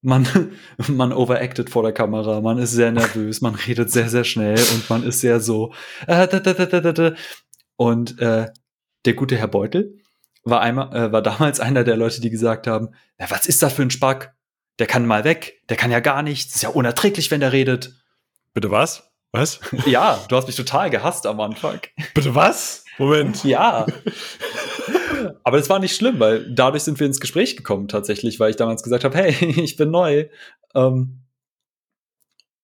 man, 0.02 0.28
man 0.88 1.14
overacted 1.14 1.70
vor 1.70 1.84
der 1.84 1.94
Kamera, 1.94 2.42
man 2.42 2.58
ist 2.58 2.72
sehr 2.72 2.92
nervös, 2.92 3.42
man 3.42 3.56
redet 3.56 3.92
sehr, 3.92 4.10
sehr 4.10 4.24
schnell 4.24 4.60
und 4.74 4.90
man 4.90 5.04
ist 5.04 5.22
sehr 5.22 5.40
so. 5.40 5.74
Äh, 6.08 6.28
da, 6.28 6.40
da, 6.40 6.92
da, 6.92 7.14
Und 7.76 8.20
äh, 8.20 8.48
der 9.06 9.14
gute 9.14 9.38
Herr 9.38 9.48
Beutel 9.48 10.00
war 10.44 10.62
einmal, 10.62 10.96
äh, 10.96 11.12
war 11.12 11.22
damals 11.22 11.60
einer 11.60 11.84
der 11.84 11.98
Leute, 11.98 12.22
die 12.22 12.30
gesagt 12.30 12.68
haben: 12.68 12.90
Na, 13.18 13.30
was 13.30 13.46
ist 13.46 13.62
das 13.62 13.74
für 13.74 13.84
ein 13.84 13.92
Spack? 13.92 14.34
Der 14.80 14.88
kann 14.88 15.06
mal 15.06 15.26
weg, 15.26 15.62
der 15.68 15.76
kann 15.76 15.92
ja 15.92 16.00
gar 16.00 16.24
nichts, 16.24 16.56
ist 16.56 16.62
ja 16.64 16.70
unerträglich, 16.70 17.32
wenn 17.32 17.42
der 17.42 17.52
redet. 17.52 18.02
Bitte 18.54 18.72
was? 18.72 19.12
Was? 19.32 19.60
Ja, 19.86 20.24
du 20.28 20.36
hast 20.36 20.48
mich 20.48 20.56
total 20.56 20.90
gehasst 20.90 21.28
am 21.28 21.40
Anfang. 21.40 21.82
Bitte 22.14 22.34
was? 22.34 22.86
Moment. 22.98 23.44
Ja. 23.44 23.86
Aber 25.44 25.58
das 25.58 25.70
war 25.70 25.80
nicht 25.80 25.96
schlimm, 25.96 26.20
weil 26.20 26.54
dadurch 26.54 26.84
sind 26.84 27.00
wir 27.00 27.08
ins 27.08 27.20
Gespräch 27.20 27.58
gekommen 27.58 27.88
tatsächlich, 27.88 28.40
weil 28.40 28.50
ich 28.50 28.56
damals 28.56 28.84
gesagt 28.84 29.04
habe, 29.04 29.18
hey, 29.18 29.34
ich 29.64 29.76
bin 29.76 29.92
neu. 29.92 30.28
Ähm, 30.76 31.22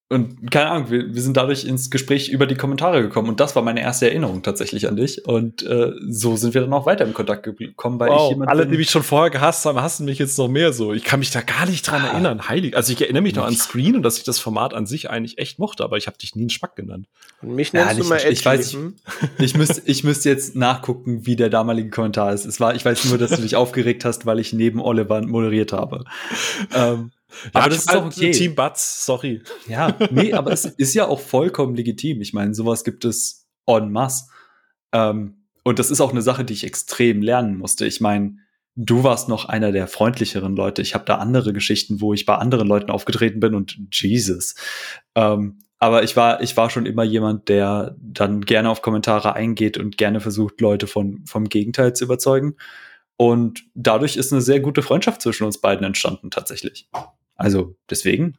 und 0.07 0.51
keine 0.51 0.69
Ahnung, 0.69 0.91
wir, 0.91 1.15
wir 1.15 1.21
sind 1.21 1.35
dadurch 1.35 1.65
ins 1.65 1.89
Gespräch 1.89 2.29
über 2.29 2.45
die 2.45 2.53
Kommentare 2.53 3.01
gekommen. 3.01 3.27
Und 3.27 3.39
das 3.39 3.55
war 3.55 3.63
meine 3.63 3.81
erste 3.81 4.07
Erinnerung 4.07 4.43
tatsächlich 4.43 4.87
an 4.87 4.95
dich. 4.95 5.25
Und 5.25 5.63
äh, 5.63 5.93
so 6.07 6.35
sind 6.35 6.53
wir 6.53 6.61
dann 6.61 6.71
auch 6.73 6.85
weiter 6.85 7.05
im 7.05 7.15
Kontakt 7.15 7.41
gekommen, 7.41 7.99
weil 7.99 8.11
wow, 8.11 8.25
ich 8.25 8.29
jemand 8.29 8.51
Alle, 8.51 8.67
die 8.67 8.77
mich 8.77 8.91
schon 8.91 9.01
vorher 9.01 9.31
gehasst 9.31 9.65
haben, 9.65 9.81
hassen 9.81 10.05
mich 10.05 10.19
jetzt 10.19 10.37
noch 10.37 10.47
mehr 10.47 10.73
so. 10.73 10.93
Ich 10.93 11.03
kann 11.03 11.19
mich 11.19 11.31
da 11.31 11.41
gar 11.41 11.65
nicht 11.65 11.89
dran 11.89 12.03
ah. 12.03 12.09
erinnern. 12.09 12.47
Heilig. 12.47 12.77
Also 12.77 12.93
ich 12.93 13.01
erinnere 13.01 13.23
mich 13.23 13.33
noch 13.33 13.45
an 13.45 13.55
Screen 13.55 13.95
und 13.95 14.03
dass 14.03 14.19
ich 14.19 14.23
das 14.23 14.37
Format 14.37 14.75
an 14.75 14.85
sich 14.85 15.09
eigentlich 15.09 15.39
echt 15.39 15.57
mochte, 15.57 15.83
aber 15.83 15.97
ich 15.97 16.05
habe 16.05 16.19
dich 16.19 16.35
nie 16.35 16.43
einen 16.43 16.49
Spack 16.51 16.75
genannt. 16.75 17.07
Und 17.41 17.55
mich 17.55 17.73
nennst 17.73 17.97
ja, 17.97 18.03
du 18.03 18.07
mal 18.07 18.17
ich, 18.19 18.25
ich 18.29 18.45
weiß, 18.45 18.73
ich, 18.73 18.79
ich 19.39 19.57
müsste 19.57 19.81
ich 19.85 20.03
müsste 20.03 20.29
jetzt 20.29 20.55
nachgucken, 20.55 21.25
wie 21.25 21.35
der 21.35 21.49
damalige 21.49 21.89
Kommentar 21.89 22.31
ist. 22.31 22.45
Es 22.45 22.59
war, 22.59 22.75
ich 22.75 22.85
weiß 22.85 23.05
nur, 23.05 23.17
dass 23.17 23.31
du 23.31 23.41
dich 23.41 23.55
aufgeregt 23.55 24.05
hast, 24.05 24.27
weil 24.27 24.39
ich 24.39 24.53
neben 24.53 24.79
Oliver 24.81 25.25
moderiert 25.25 25.73
habe. 25.73 26.05
ähm, 26.75 27.09
ja, 27.43 27.49
aber 27.53 27.69
das 27.69 27.79
ist 27.79 27.93
doch 27.93 28.05
okay. 28.05 28.31
Team 28.31 28.55
Butts, 28.55 29.05
sorry. 29.05 29.41
Ja, 29.67 29.97
nee, 30.11 30.33
aber 30.33 30.51
es 30.51 30.65
ist 30.65 30.93
ja 30.93 31.07
auch 31.07 31.19
vollkommen 31.19 31.75
legitim. 31.75 32.21
Ich 32.21 32.33
meine, 32.33 32.53
sowas 32.53 32.83
gibt 32.83 33.05
es 33.05 33.47
en 33.65 33.91
masse. 33.91 34.25
Ähm, 34.91 35.45
und 35.63 35.79
das 35.79 35.89
ist 35.89 36.01
auch 36.01 36.11
eine 36.11 36.21
Sache, 36.21 36.45
die 36.45 36.53
ich 36.53 36.63
extrem 36.63 37.21
lernen 37.21 37.57
musste. 37.57 37.85
Ich 37.85 37.99
meine, 37.99 38.37
du 38.75 39.03
warst 39.03 39.29
noch 39.29 39.45
einer 39.45 39.71
der 39.71 39.87
freundlicheren 39.87 40.55
Leute. 40.55 40.81
Ich 40.81 40.93
habe 40.93 41.05
da 41.05 41.15
andere 41.15 41.53
Geschichten, 41.53 42.01
wo 42.01 42.13
ich 42.13 42.25
bei 42.25 42.35
anderen 42.35 42.67
Leuten 42.67 42.91
aufgetreten 42.91 43.39
bin 43.39 43.55
und 43.55 43.77
Jesus. 43.91 44.55
Ähm, 45.15 45.59
aber 45.79 46.03
ich 46.03 46.15
war, 46.15 46.41
ich 46.41 46.55
war 46.55 46.69
schon 46.69 46.85
immer 46.85 47.03
jemand, 47.03 47.49
der 47.49 47.95
dann 47.99 48.41
gerne 48.41 48.69
auf 48.69 48.81
Kommentare 48.81 49.33
eingeht 49.33 49.77
und 49.77 49.97
gerne 49.97 50.19
versucht, 50.19 50.61
Leute 50.61 50.87
von, 50.87 51.23
vom 51.25 51.49
Gegenteil 51.49 51.93
zu 51.93 52.05
überzeugen. 52.05 52.55
Und 53.17 53.63
dadurch 53.73 54.17
ist 54.17 54.31
eine 54.33 54.41
sehr 54.41 54.59
gute 54.59 54.81
Freundschaft 54.81 55.21
zwischen 55.21 55.45
uns 55.45 55.59
beiden 55.59 55.85
entstanden, 55.85 56.31
tatsächlich. 56.31 56.89
Also 57.35 57.75
deswegen. 57.89 58.37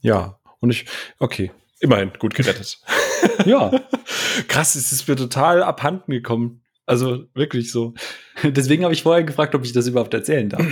Ja, 0.00 0.38
und 0.60 0.70
ich, 0.70 0.86
okay, 1.18 1.52
immerhin 1.80 2.10
gut 2.18 2.34
gerettet. 2.34 2.78
ja. 3.44 3.70
Krass, 4.48 4.74
es 4.74 4.92
ist 4.92 5.06
mir 5.08 5.16
total 5.16 5.62
abhanden 5.62 6.12
gekommen. 6.12 6.62
Also 6.86 7.24
wirklich 7.32 7.72
so. 7.72 7.94
Deswegen 8.42 8.84
habe 8.84 8.92
ich 8.92 9.02
vorher 9.02 9.24
gefragt, 9.24 9.54
ob 9.54 9.64
ich 9.64 9.72
das 9.72 9.86
überhaupt 9.86 10.12
erzählen 10.12 10.50
darf. 10.50 10.66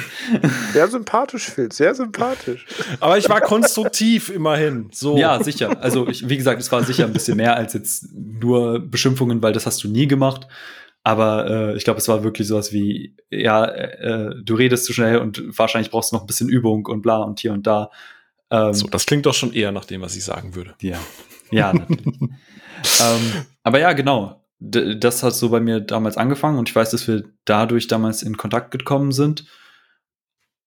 Sehr 0.74 0.86
sympathisch, 0.88 1.48
Phil, 1.48 1.72
sehr 1.72 1.94
sympathisch. 1.94 2.66
Aber 3.00 3.16
ich 3.16 3.30
war 3.30 3.40
konstruktiv 3.40 4.28
immerhin. 4.28 4.90
So. 4.92 5.16
Ja, 5.16 5.42
sicher. 5.42 5.82
Also 5.82 6.06
ich, 6.08 6.28
wie 6.28 6.36
gesagt, 6.36 6.60
es 6.60 6.70
war 6.70 6.84
sicher 6.84 7.06
ein 7.06 7.14
bisschen 7.14 7.38
mehr 7.38 7.56
als 7.56 7.72
jetzt 7.72 8.08
nur 8.12 8.80
Beschimpfungen, 8.80 9.42
weil 9.42 9.54
das 9.54 9.64
hast 9.64 9.82
du 9.84 9.88
nie 9.88 10.06
gemacht. 10.06 10.46
Aber 11.04 11.50
äh, 11.50 11.76
ich 11.76 11.84
glaube, 11.84 11.98
es 11.98 12.08
war 12.08 12.22
wirklich 12.22 12.46
sowas 12.46 12.72
wie, 12.72 13.16
ja, 13.30 13.64
äh, 13.64 14.34
du 14.42 14.54
redest 14.54 14.84
zu 14.84 14.92
schnell 14.92 15.18
und 15.18 15.42
wahrscheinlich 15.58 15.90
brauchst 15.90 16.12
du 16.12 16.16
noch 16.16 16.22
ein 16.22 16.26
bisschen 16.26 16.48
Übung 16.48 16.86
und 16.86 17.02
bla 17.02 17.18
und 17.18 17.40
hier 17.40 17.52
und 17.52 17.66
da. 17.66 17.90
Ähm, 18.50 18.72
so, 18.72 18.86
das 18.86 19.06
klingt 19.06 19.26
doch 19.26 19.34
schon 19.34 19.52
eher 19.52 19.72
nach 19.72 19.84
dem, 19.84 20.00
was 20.00 20.14
ich 20.14 20.24
sagen 20.24 20.54
würde. 20.54 20.74
Ja. 20.80 20.98
Ja, 21.50 21.72
ähm, 23.00 23.32
aber 23.62 23.78
ja, 23.78 23.92
genau. 23.92 24.42
D 24.58 24.96
das 24.98 25.22
hat 25.22 25.34
so 25.34 25.50
bei 25.50 25.60
mir 25.60 25.80
damals 25.80 26.16
angefangen 26.16 26.58
und 26.58 26.68
ich 26.68 26.74
weiß, 26.74 26.90
dass 26.90 27.06
wir 27.08 27.24
dadurch 27.44 27.88
damals 27.88 28.22
in 28.22 28.36
Kontakt 28.36 28.70
gekommen 28.70 29.12
sind. 29.12 29.44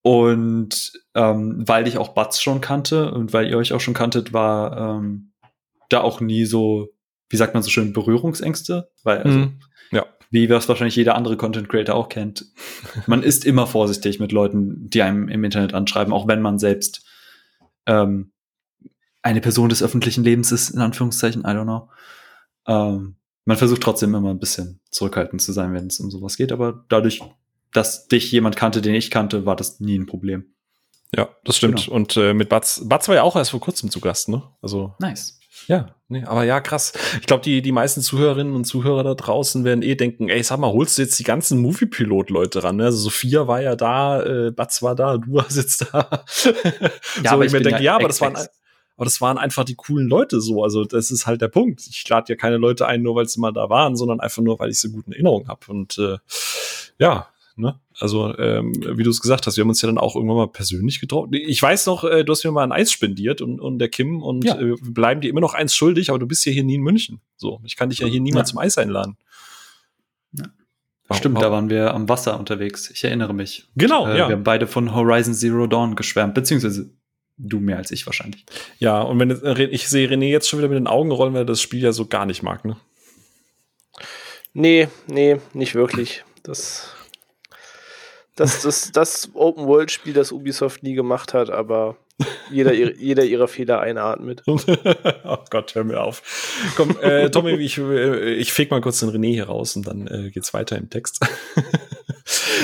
Und 0.01 0.93
ähm, 1.15 1.63
weil 1.65 1.87
ich 1.87 1.97
auch 1.97 2.09
Batz 2.09 2.39
schon 2.39 2.61
kannte 2.61 3.11
und 3.11 3.33
weil 3.33 3.49
ihr 3.49 3.57
euch 3.57 3.73
auch 3.73 3.79
schon 3.79 3.95
kanntet, 3.95 4.33
war 4.33 4.97
ähm, 4.97 5.31
da 5.89 6.01
auch 6.01 6.21
nie 6.21 6.45
so, 6.45 6.89
wie 7.29 7.37
sagt 7.37 7.55
man 7.55 7.63
so 7.63 7.71
schön, 7.71 7.93
Berührungsängste. 7.93 8.91
Weil, 9.03 9.23
also, 9.23 9.39
mhm. 9.39 9.59
Wie 10.41 10.49
was 10.49 10.67
wahrscheinlich 10.69 10.95
jeder 10.95 11.15
andere 11.15 11.37
Content 11.37 11.69
Creator 11.69 11.95
auch 11.95 12.09
kennt. 12.09 12.45
Man 13.07 13.23
ist 13.23 13.45
immer 13.45 13.67
vorsichtig 13.67 14.19
mit 14.19 14.31
Leuten, 14.31 14.89
die 14.89 15.01
einem 15.01 15.29
im 15.29 15.43
Internet 15.43 15.73
anschreiben, 15.73 16.13
auch 16.13 16.27
wenn 16.27 16.41
man 16.41 16.59
selbst 16.59 17.05
ähm, 17.85 18.31
eine 19.21 19.41
Person 19.41 19.69
des 19.69 19.81
öffentlichen 19.81 20.23
Lebens 20.23 20.51
ist, 20.51 20.69
in 20.69 20.81
Anführungszeichen, 20.81 21.41
I 21.41 21.47
don't 21.47 21.63
know. 21.63 21.89
Ähm, 22.67 23.15
man 23.45 23.57
versucht 23.57 23.81
trotzdem 23.81 24.13
immer 24.13 24.31
ein 24.31 24.39
bisschen 24.39 24.79
zurückhaltend 24.89 25.41
zu 25.41 25.51
sein, 25.53 25.73
wenn 25.73 25.87
es 25.87 25.99
um 25.99 26.11
sowas 26.11 26.37
geht, 26.37 26.51
aber 26.51 26.85
dadurch, 26.89 27.21
dass 27.73 28.07
dich 28.07 28.31
jemand 28.31 28.55
kannte, 28.55 28.81
den 28.81 28.95
ich 28.95 29.11
kannte, 29.11 29.45
war 29.45 29.55
das 29.55 29.79
nie 29.79 29.97
ein 29.97 30.05
Problem. 30.05 30.53
Ja, 31.15 31.29
das 31.43 31.57
stimmt. 31.57 31.85
Genau. 31.85 31.95
Und 31.95 32.17
äh, 32.17 32.33
mit 32.33 32.49
Batz, 32.49 32.81
Batz 32.83 33.07
war 33.07 33.15
ja 33.15 33.23
auch 33.23 33.35
erst 33.35 33.51
vor 33.51 33.59
kurzem 33.59 33.89
zu 33.89 33.99
Gast, 33.99 34.29
ne? 34.29 34.43
Also. 34.61 34.95
Nice. 34.99 35.39
Ja, 35.67 35.95
nee, 36.09 36.23
aber 36.23 36.43
ja, 36.43 36.59
krass. 36.59 36.93
Ich 37.19 37.27
glaube, 37.27 37.43
die, 37.43 37.61
die 37.61 37.71
meisten 37.71 38.01
Zuhörerinnen 38.01 38.55
und 38.55 38.65
Zuhörer 38.65 39.03
da 39.03 39.15
draußen 39.15 39.63
werden 39.63 39.81
eh 39.81 39.95
denken, 39.95 40.29
ey, 40.29 40.43
sag 40.43 40.59
mal, 40.59 40.71
holst 40.71 40.97
du 40.97 41.01
jetzt 41.01 41.17
die 41.17 41.23
ganzen 41.23 41.59
Movie-Pilot-Leute 41.61 42.63
ran? 42.63 42.77
Ne? 42.77 42.85
Also 42.85 42.97
Sophia 42.97 43.47
war 43.47 43.61
ja 43.61 43.75
da, 43.75 44.21
äh, 44.23 44.51
Batz 44.51 44.81
war 44.81 44.95
da, 44.95 45.17
du 45.17 45.33
warst 45.33 45.57
jetzt 45.57 45.87
da. 45.91 46.23
ja, 47.23 47.29
so, 47.29 47.29
aber 47.29 47.45
ich, 47.45 47.51
mir 47.51 47.61
denke, 47.61 47.79
ja, 47.79 47.91
ja 47.91 47.95
aber 47.95 48.07
das 48.07 48.21
waren, 48.21 48.35
aber 48.97 49.05
das 49.05 49.19
waren 49.21 49.37
einfach 49.37 49.65
die 49.65 49.75
coolen 49.75 50.07
Leute 50.07 50.39
so. 50.39 50.63
Also 50.63 50.85
das 50.85 51.11
ist 51.11 51.27
halt 51.27 51.41
der 51.41 51.49
Punkt. 51.49 51.81
Ich 51.89 52.07
lade 52.07 52.31
ja 52.31 52.35
keine 52.35 52.57
Leute 52.57 52.87
ein, 52.87 53.01
nur 53.01 53.15
weil 53.15 53.27
sie 53.27 53.39
mal 53.39 53.51
da 53.51 53.69
waren, 53.69 53.95
sondern 53.95 54.19
einfach 54.19 54.41
nur, 54.41 54.59
weil 54.59 54.69
ich 54.69 54.79
so 54.79 54.89
gute 54.89 55.11
Erinnerungen 55.11 55.47
habe. 55.47 55.59
Und 55.67 55.97
äh, 55.97 56.17
ja, 56.97 57.27
Ne? 57.57 57.79
Also, 57.99 58.37
ähm, 58.37 58.73
wie 58.97 59.03
du 59.03 59.09
es 59.09 59.21
gesagt 59.21 59.47
hast, 59.47 59.55
wir 59.55 59.61
haben 59.61 59.69
uns 59.69 59.81
ja 59.81 59.87
dann 59.87 59.97
auch 59.97 60.15
irgendwann 60.15 60.37
mal 60.37 60.47
persönlich 60.47 60.99
getroffen. 60.99 61.33
Ich 61.33 61.61
weiß 61.61 61.85
noch, 61.85 62.03
äh, 62.03 62.25
du 62.25 62.31
hast 62.31 62.43
mir 62.43 62.51
mal 62.51 62.63
ein 62.63 62.73
Eis 62.73 62.91
spendiert 62.91 63.39
und, 63.39 63.61
und 63.61 63.79
der 63.79 63.87
Kim 63.87 64.21
und 64.21 64.43
ja. 64.43 64.59
äh, 64.59 64.75
bleiben 64.81 65.21
dir 65.21 65.29
immer 65.29 65.39
noch 65.39 65.53
eins 65.53 65.73
schuldig, 65.73 66.09
aber 66.09 66.19
du 66.19 66.27
bist 66.27 66.45
ja 66.45 66.51
hier 66.51 66.65
nie 66.65 66.75
in 66.75 66.81
München. 66.81 67.21
So, 67.37 67.61
ich 67.63 67.77
kann 67.77 67.89
dich 67.89 67.99
ja 67.99 68.07
hier 68.07 68.19
niemals 68.19 68.49
ja. 68.49 68.53
zum 68.53 68.59
Eis 68.59 68.77
einladen. 68.77 69.17
Ja. 70.33 70.47
Warum, 71.07 71.19
Stimmt, 71.19 71.35
warum? 71.35 71.43
da 71.43 71.51
waren 71.51 71.69
wir 71.69 71.93
am 71.93 72.09
Wasser 72.09 72.37
unterwegs. 72.37 72.89
Ich 72.89 73.03
erinnere 73.05 73.33
mich. 73.33 73.69
Genau, 73.77 74.05
äh, 74.05 74.17
ja. 74.17 74.27
Wir 74.27 74.35
haben 74.35 74.43
beide 74.43 74.67
von 74.67 74.93
Horizon 74.93 75.33
Zero 75.33 75.65
Dawn 75.67 75.95
geschwärmt, 75.95 76.33
beziehungsweise 76.33 76.89
du 77.37 77.61
mehr 77.61 77.77
als 77.77 77.91
ich 77.91 78.05
wahrscheinlich. 78.05 78.45
Ja, 78.79 79.01
und 79.01 79.17
wenn 79.19 79.29
ich 79.71 79.87
sehe 79.87 80.09
René 80.09 80.27
jetzt 80.27 80.49
schon 80.49 80.59
wieder 80.59 80.69
mit 80.69 80.77
den 80.77 80.87
Augen 80.87 81.11
rollen, 81.11 81.33
weil 81.33 81.43
er 81.43 81.45
das 81.45 81.61
Spiel 81.61 81.81
ja 81.81 81.93
so 81.93 82.05
gar 82.05 82.25
nicht 82.25 82.43
mag, 82.43 82.65
ne? 82.65 82.75
Nee, 84.53 84.87
nee, 85.07 85.37
nicht 85.53 85.75
wirklich. 85.75 86.23
Das 86.43 86.94
das, 88.35 88.61
das, 88.61 88.91
das 88.91 89.29
Open-World-Spiel, 89.33 90.13
das 90.13 90.31
Ubisoft 90.31 90.83
nie 90.83 90.93
gemacht 90.93 91.33
hat, 91.33 91.49
aber 91.49 91.97
jeder, 92.51 92.73
jeder 92.73 93.23
ihrer 93.25 93.47
Fehler 93.47 93.81
einatmet. 93.81 94.43
oh 94.47 95.37
Gott, 95.49 95.75
hör 95.75 95.83
mir 95.83 96.01
auf. 96.01 96.21
Komm, 96.77 96.97
äh, 97.01 97.29
Tommy, 97.29 97.51
ich, 97.53 97.77
äh, 97.77 98.33
ich 98.35 98.53
feg 98.53 98.71
mal 98.71 98.81
kurz 98.81 98.99
den 98.99 99.09
René 99.09 99.33
hier 99.33 99.47
raus 99.47 99.75
und 99.75 99.87
dann 99.87 100.07
äh, 100.07 100.29
geht's 100.29 100.53
weiter 100.53 100.77
im 100.77 100.89
Text. 100.89 101.19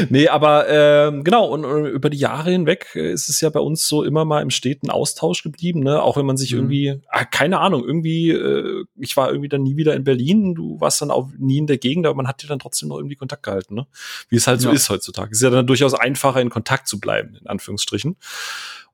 nee, 0.09 0.27
aber 0.27 0.67
ähm, 0.69 1.23
genau, 1.23 1.47
und, 1.47 1.65
und, 1.65 1.85
über 1.85 2.09
die 2.09 2.17
Jahre 2.17 2.51
hinweg 2.51 2.87
äh, 2.95 3.11
ist 3.11 3.29
es 3.29 3.41
ja 3.41 3.49
bei 3.49 3.59
uns 3.59 3.87
so 3.87 4.03
immer 4.03 4.25
mal 4.25 4.41
im 4.41 4.49
steten 4.49 4.89
Austausch 4.89 5.43
geblieben, 5.43 5.81
ne? 5.81 6.01
Auch 6.01 6.17
wenn 6.17 6.25
man 6.25 6.37
sich 6.37 6.51
mhm. 6.51 6.59
irgendwie, 6.59 7.01
ah, 7.09 7.25
keine 7.25 7.59
Ahnung, 7.59 7.83
irgendwie, 7.83 8.31
äh, 8.31 8.85
ich 8.97 9.17
war 9.17 9.29
irgendwie 9.29 9.49
dann 9.49 9.63
nie 9.63 9.77
wieder 9.77 9.95
in 9.95 10.03
Berlin, 10.03 10.55
du 10.55 10.79
warst 10.79 11.01
dann 11.01 11.11
auch 11.11 11.29
nie 11.37 11.57
in 11.57 11.67
der 11.67 11.77
Gegend, 11.77 12.05
aber 12.05 12.15
man 12.15 12.27
hat 12.27 12.43
dir 12.43 12.47
dann 12.47 12.59
trotzdem 12.59 12.89
noch 12.89 12.97
irgendwie 12.97 13.15
Kontakt 13.15 13.43
gehalten, 13.43 13.75
ne? 13.75 13.87
Wie 14.29 14.35
es 14.35 14.47
halt 14.47 14.61
so 14.61 14.71
ist 14.71 14.89
heutzutage. 14.89 15.31
Es 15.31 15.37
ist 15.37 15.43
ja 15.43 15.49
dann 15.49 15.67
durchaus 15.67 15.93
einfacher, 15.93 16.41
in 16.41 16.49
Kontakt 16.49 16.87
zu 16.87 16.99
bleiben, 16.99 17.35
in 17.39 17.47
Anführungsstrichen. 17.47 18.17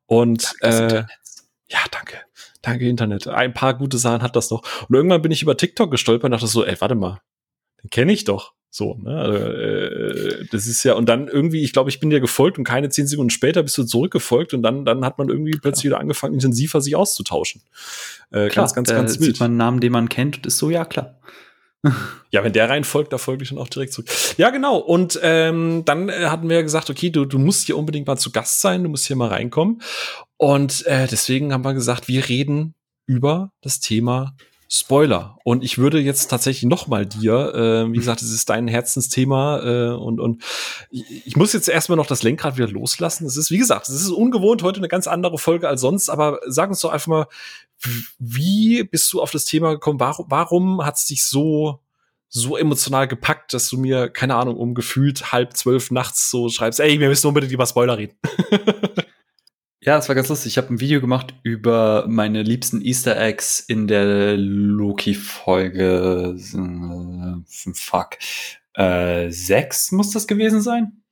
Und 0.06 0.56
äh, 0.62 1.03
ja, 1.70 1.79
danke. 1.91 2.17
Danke, 2.62 2.89
Internet. 2.89 3.27
Ein 3.27 3.53
paar 3.53 3.77
gute 3.77 3.98
Sachen 3.98 4.22
hat 4.22 4.36
das 4.36 4.50
noch. 4.50 4.63
Und 4.89 4.96
irgendwann 4.96 5.22
bin 5.22 5.32
ich 5.32 5.41
über 5.41 5.56
TikTok 5.56 5.91
gestolpert 5.91 6.25
und 6.25 6.32
dachte 6.32 6.48
so, 6.48 6.65
ey, 6.65 6.75
warte 6.79 6.96
mal, 6.96 7.22
den 7.84 7.89
kenne 7.89 8.12
ich 8.12 8.24
doch. 8.24 8.53
So, 8.69 8.96
ne? 9.01 9.17
Also, 9.17 9.38
äh, 9.38 10.46
das 10.51 10.67
ist 10.67 10.84
ja, 10.84 10.93
und 10.93 11.07
dann 11.07 11.27
irgendwie, 11.27 11.63
ich 11.63 11.74
glaube, 11.74 11.89
ich 11.89 12.00
bin 12.00 12.10
dir 12.10 12.19
gefolgt 12.19 12.57
und 12.57 12.63
keine 12.63 12.89
zehn 12.89 13.07
Sekunden 13.07 13.29
später 13.29 13.63
bist 13.63 13.77
du 13.77 13.84
zurückgefolgt 13.84 14.53
und 14.53 14.62
dann, 14.62 14.86
dann 14.86 15.03
hat 15.03 15.17
man 15.17 15.29
irgendwie 15.29 15.57
plötzlich 15.60 15.86
wieder 15.86 16.00
angefangen, 16.00 16.34
intensiver 16.34 16.81
sich 16.81 16.96
auszutauschen. 16.96 17.62
Äh, 18.29 18.50
klar, 18.50 18.65
ganz, 18.65 18.74
ganz, 18.74 18.89
ganz 18.89 19.13
sieht 19.13 19.22
wild. 19.22 19.39
man 19.39 19.51
einen 19.51 19.57
Namen, 19.57 19.79
den 19.79 19.91
man 19.91 20.10
kennt 20.10 20.38
und 20.38 20.46
ist 20.46 20.57
so, 20.57 20.69
ja, 20.69 20.86
klar. 20.86 21.19
Ja, 22.29 22.43
wenn 22.43 22.51
der 22.51 22.69
reinfolgt, 22.69 23.13
da 23.13 23.17
folge 23.17 23.43
ich 23.43 23.50
dann 23.50 23.57
auch 23.57 23.69
direkt 23.69 23.93
zurück. 23.93 24.10
Ja, 24.36 24.50
genau. 24.50 24.77
Und 24.77 25.17
ähm, 25.24 25.84
dann 25.86 26.10
äh, 26.10 26.25
hatten 26.25 26.50
wir 26.50 26.62
gesagt, 26.62 26.89
okay, 26.89 27.10
du, 27.10 27.24
du 27.24 27.39
musst 27.39 27.65
hier 27.65 27.77
unbedingt 27.77 28.05
mal 28.05 28.17
zu 28.17 28.31
Gast 28.34 28.60
sein, 28.60 28.84
du 28.84 28.89
musst 28.89 29.07
hier 29.07 29.15
mal 29.15 29.29
reinkommen. 29.29 29.81
Und 30.36 30.86
äh, 30.88 31.07
deswegen 31.07 31.53
haben 31.53 31.63
wir 31.63 31.74
gesagt, 31.74 32.10
wir 32.10 32.27
reden 32.27 32.75
über 33.05 33.53
das 33.62 33.79
Thema 33.79 34.36
Spoiler. 34.69 35.38
Und 35.43 35.63
ich 35.63 35.77
würde 35.77 36.00
jetzt 36.00 36.27
tatsächlich 36.27 36.69
noch 36.69 36.88
mal 36.88 37.05
dir, 37.05 37.53
äh, 37.53 37.91
wie 37.91 37.97
gesagt, 37.97 38.21
es 38.21 38.31
ist 38.31 38.50
dein 38.50 38.67
Herzensthema 38.67 39.59
äh, 39.63 39.95
und, 39.95 40.19
und 40.19 40.43
ich, 40.91 41.25
ich 41.25 41.36
muss 41.36 41.53
jetzt 41.53 41.69
erstmal 41.69 41.95
noch 41.95 42.05
das 42.05 42.24
Lenkrad 42.24 42.57
wieder 42.57 42.67
loslassen. 42.67 43.25
Es 43.25 43.38
ist, 43.38 43.50
wie 43.50 43.57
gesagt, 43.57 43.88
es 43.88 43.95
ist 43.95 44.09
ungewohnt, 44.09 44.63
heute 44.63 44.79
eine 44.79 44.89
ganz 44.89 45.07
andere 45.07 45.38
Folge 45.38 45.69
als 45.69 45.81
sonst, 45.81 46.09
aber 46.09 46.39
sag 46.47 46.69
uns 46.69 46.81
doch 46.81 46.91
einfach 46.91 47.07
mal, 47.07 47.27
wie 48.19 48.83
bist 48.83 49.12
du 49.13 49.21
auf 49.21 49.31
das 49.31 49.45
Thema 49.45 49.71
gekommen? 49.71 50.00
Warum, 50.00 50.25
warum 50.29 50.86
hat 50.86 50.97
es 50.97 51.05
dich 51.05 51.25
so 51.25 51.79
so 52.29 52.57
emotional 52.57 53.07
gepackt, 53.07 53.53
dass 53.53 53.69
du 53.69 53.77
mir, 53.77 54.09
keine 54.09 54.36
Ahnung, 54.36 54.57
um 54.57 54.74
gefühlt 54.74 55.31
halb 55.31 55.55
zwölf 55.55 55.91
nachts 55.91 56.29
so 56.29 56.50
schreibst, 56.50 56.79
ey, 56.81 57.00
wir 57.00 57.07
müssen 57.07 57.27
unbedingt 57.27 57.53
über 57.53 57.65
Spoiler 57.65 57.97
reden. 57.97 58.17
Ja, 59.88 59.98
es 59.98 60.08
war 60.10 60.15
ganz 60.15 60.27
lustig. 60.27 60.51
Ich 60.51 60.58
habe 60.58 60.74
ein 60.74 60.82
Video 60.82 61.00
gemacht 61.00 61.34
über 61.44 62.03
meine 62.10 62.44
liebsten 62.44 62.82
Easter 62.82 63.17
Eggs 63.17 63.62
in 63.62 63.88
der 63.88 64.36
Loki-Folge. 64.36 66.36
Äh, 66.38 67.74
fuck. 67.74 68.17
Äh, 68.74 69.29
sechs 69.29 69.94
muss 69.94 70.12
das 70.12 70.27
gewesen 70.27 70.62
sein? 70.62 71.03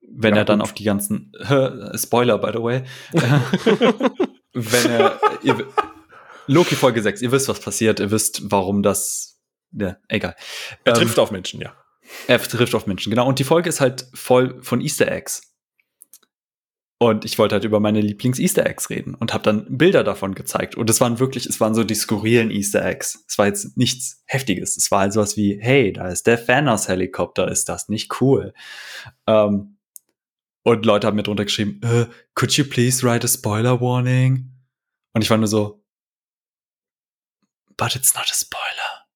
Wenn 0.00 0.32
ja, 0.32 0.40
er 0.40 0.44
dann 0.46 0.60
gut. 0.60 0.68
auf 0.68 0.72
die 0.72 0.84
ganzen. 0.84 1.30
Äh, 1.34 1.98
Spoiler, 1.98 2.38
by 2.38 2.52
the 2.54 2.62
way. 2.62 2.84
wenn 4.54 4.90
er. 4.90 5.20
Loki-Folge 6.46 7.02
6, 7.02 7.20
ihr 7.20 7.32
wisst, 7.32 7.50
was 7.50 7.60
passiert, 7.60 8.00
ihr 8.00 8.10
wisst, 8.10 8.50
warum 8.50 8.82
das. 8.82 9.42
Ja, 9.72 9.98
egal. 10.08 10.34
Er 10.84 10.94
ähm, 10.94 11.00
trifft 11.00 11.18
auf 11.18 11.32
Menschen, 11.32 11.60
ja. 11.60 11.74
Er 12.28 12.40
trifft 12.40 12.74
auf 12.74 12.86
Menschen, 12.86 13.10
genau. 13.10 13.28
Und 13.28 13.40
die 13.40 13.44
Folge 13.44 13.68
ist 13.68 13.82
halt 13.82 14.06
voll 14.14 14.62
von 14.62 14.80
Easter 14.80 15.12
Eggs. 15.12 15.54
Und 16.98 17.26
ich 17.26 17.38
wollte 17.38 17.56
halt 17.56 17.64
über 17.64 17.78
meine 17.78 18.00
Lieblings-Easter 18.00 18.64
Eggs 18.64 18.88
reden 18.88 19.14
und 19.14 19.34
habe 19.34 19.44
dann 19.44 19.66
Bilder 19.76 20.02
davon 20.02 20.34
gezeigt. 20.34 20.76
Und 20.76 20.88
es 20.88 20.98
waren 21.00 21.18
wirklich, 21.18 21.44
es 21.44 21.60
waren 21.60 21.74
so 21.74 21.84
die 21.84 21.94
skurrilen 21.94 22.50
Easter 22.50 22.82
Eggs. 22.82 23.22
Es 23.28 23.36
war 23.36 23.46
jetzt 23.46 23.76
nichts 23.76 24.22
Heftiges. 24.24 24.78
Es 24.78 24.90
war 24.90 25.00
halt 25.00 25.12
sowas 25.12 25.36
wie, 25.36 25.58
hey, 25.60 25.92
da 25.92 26.08
ist 26.08 26.26
der 26.26 26.42
Thanos-Helikopter, 26.42 27.48
ist 27.48 27.68
das 27.68 27.90
nicht 27.90 28.20
cool? 28.22 28.54
Ähm, 29.26 29.76
und 30.62 30.86
Leute 30.86 31.06
haben 31.06 31.16
mir 31.16 31.22
drunter 31.22 31.44
geschrieben, 31.44 31.80
uh, 31.84 32.06
could 32.34 32.52
you 32.54 32.64
please 32.64 33.06
write 33.06 33.24
a 33.24 33.28
spoiler 33.28 33.78
warning? 33.80 34.52
Und 35.12 35.22
ich 35.22 35.28
war 35.28 35.36
nur 35.36 35.48
so, 35.48 35.84
but 37.76 37.94
it's 37.94 38.14
not 38.14 38.24
a 38.24 38.34
spoiler. 38.34 39.06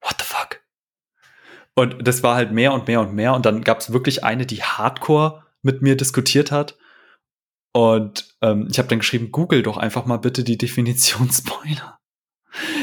What 0.00 0.16
the 0.18 0.24
fuck? 0.24 0.60
Und 1.74 2.08
das 2.08 2.22
war 2.22 2.36
halt 2.36 2.52
mehr 2.52 2.72
und 2.72 2.86
mehr 2.86 3.00
und 3.02 3.14
mehr. 3.14 3.34
Und 3.34 3.44
dann 3.44 3.62
gab 3.62 3.80
es 3.80 3.92
wirklich 3.92 4.24
eine, 4.24 4.46
die 4.46 4.62
hardcore 4.62 5.43
mit 5.64 5.82
mir 5.82 5.96
diskutiert 5.96 6.52
hat. 6.52 6.76
Und 7.72 8.36
ähm, 8.40 8.68
ich 8.70 8.78
habe 8.78 8.88
dann 8.88 9.00
geschrieben, 9.00 9.32
google 9.32 9.62
doch 9.62 9.76
einfach 9.76 10.06
mal 10.06 10.18
bitte 10.18 10.44
die 10.44 10.58
Definition 10.58 11.30
Spoiler. 11.32 11.98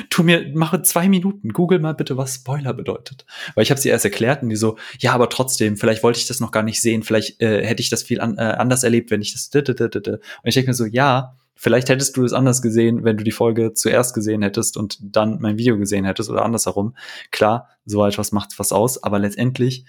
Tu 0.10 0.24
mir, 0.24 0.52
mache 0.54 0.82
zwei 0.82 1.08
Minuten, 1.08 1.54
google 1.54 1.80
mal 1.80 1.94
bitte, 1.94 2.18
was 2.18 2.36
Spoiler 2.36 2.74
bedeutet. 2.74 3.26
Weil 3.56 3.64
ich 3.64 3.72
habe 3.72 3.80
sie 3.80 3.88
erst 3.88 4.04
erklärt 4.04 4.44
und 4.44 4.50
die 4.50 4.58
so, 4.58 4.78
ja, 5.00 5.14
aber 5.14 5.30
trotzdem, 5.30 5.78
vielleicht 5.78 6.04
wollte 6.04 6.20
ich 6.20 6.28
das 6.28 6.42
noch 6.42 6.52
gar 6.52 6.64
nicht 6.64 6.82
sehen, 6.82 7.04
vielleicht 7.04 7.42
äh, 7.42 7.66
hätte 7.66 7.82
ich 7.82 7.90
das 7.90 8.04
viel 8.04 8.20
an, 8.20 8.38
äh, 8.38 8.42
anders 8.42 8.84
erlebt, 8.84 9.12
wenn 9.12 9.22
ich 9.22 9.32
das. 9.32 9.50
Und 9.54 10.18
ich 10.44 10.56
denke 10.56 10.72
mir 10.72 10.74
so, 10.74 10.86
ja, 10.86 11.38
vielleicht 11.56 11.88
hättest 11.88 12.18
du 12.18 12.26
es 12.26 12.34
anders 12.34 12.62
gesehen, 12.62 13.06
wenn 13.06 13.16
du 13.16 13.24
die 13.24 13.32
Folge 13.32 13.74
zuerst 13.74 14.14
gesehen 14.14 14.42
hättest 14.42 14.76
und 14.76 14.98
dann 15.02 15.40
mein 15.40 15.58
Video 15.58 15.78
gesehen 15.78 16.04
hättest 16.04 16.30
oder 16.30 16.44
andersherum. 16.44 16.98
Klar, 17.32 17.70
so 17.86 18.06
etwas 18.06 18.34
macht 18.34 18.60
was 18.60 18.74
aus, 18.74 19.02
aber 19.02 19.20
letztendlich 19.20 19.86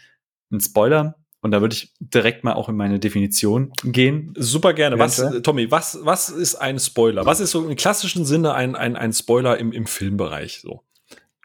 ein 0.53 0.61
Spoiler 0.61 1.17
und 1.43 1.51
da 1.51 1.61
würde 1.61 1.75
ich 1.75 1.93
direkt 1.99 2.45
mal 2.45 2.55
auch 2.55 2.69
in 2.69 2.77
meine 2.77 3.01
Definition 3.01 3.73
gehen. 3.83 4.33
Super 4.39 4.75
gerne. 4.75 4.99
Was, 4.99 5.23
Tommy, 5.43 5.71
was, 5.73 5.99
was 6.03 6.29
ist 6.31 6.55
ein 6.55 6.79
Spoiler? 6.79 7.27
Was 7.27 7.41
ist 7.41 7.51
so 7.51 7.69
im 7.69 7.75
klassischen 7.75 8.25
Sinne 8.25 8.55
ein, 8.55 8.77
ein, 8.77 8.97
ein 8.97 9.13
Spoiler 9.13 9.59
im, 9.59 9.73
im 9.73 9.87
Filmbereich? 9.87 10.61
So. 10.61 10.85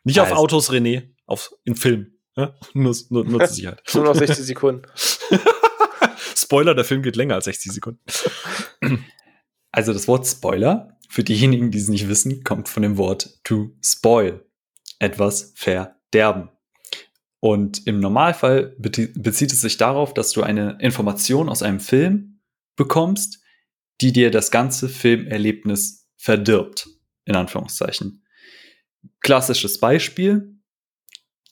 Nicht 0.03 0.19
also. 0.19 0.33
auf 0.33 0.39
Autos, 0.39 0.71
René, 0.71 1.09
auf, 1.25 1.51
im 1.65 1.75
Film. 1.75 2.13
Ja? 2.35 2.55
Nur, 2.73 2.95
nur, 3.09 3.25
nur 3.25 3.39
zur 3.39 3.47
Sicherheit. 3.47 3.81
nur 3.95 4.03
noch 4.03 4.15
60 4.15 4.45
Sekunden. 4.45 4.83
Spoiler, 6.35 6.75
der 6.75 6.85
Film 6.85 7.01
geht 7.01 7.15
länger 7.15 7.33
als 7.33 7.45
60 7.45 7.71
Sekunden. 7.73 7.99
Also 9.69 9.93
das 9.93 10.07
Wort 10.07 10.25
Spoiler, 10.25 10.97
für 11.07 11.23
diejenigen, 11.23 11.69
die 11.69 11.77
es 11.77 11.87
nicht 11.87 12.07
wissen, 12.07 12.43
kommt 12.43 12.67
von 12.67 12.81
dem 12.81 12.97
Wort 12.97 13.37
to 13.43 13.75
spoil. 13.83 14.43
Etwas 14.97 15.53
verderben. 15.55 16.49
Und 17.39 17.85
im 17.85 17.99
Normalfall 17.99 18.75
bezieht 18.77 19.51
es 19.53 19.61
sich 19.61 19.77
darauf, 19.77 20.13
dass 20.13 20.31
du 20.31 20.41
eine 20.41 20.77
Information 20.81 21.49
aus 21.49 21.61
einem 21.61 21.79
Film 21.79 22.41
bekommst, 22.75 23.39
die 24.01 24.11
dir 24.11 24.31
das 24.31 24.49
ganze 24.49 24.89
Filmerlebnis 24.89 26.07
verdirbt, 26.17 26.89
in 27.25 27.35
Anführungszeichen. 27.35 28.25
Klassisches 29.21 29.79
Beispiel. 29.79 30.55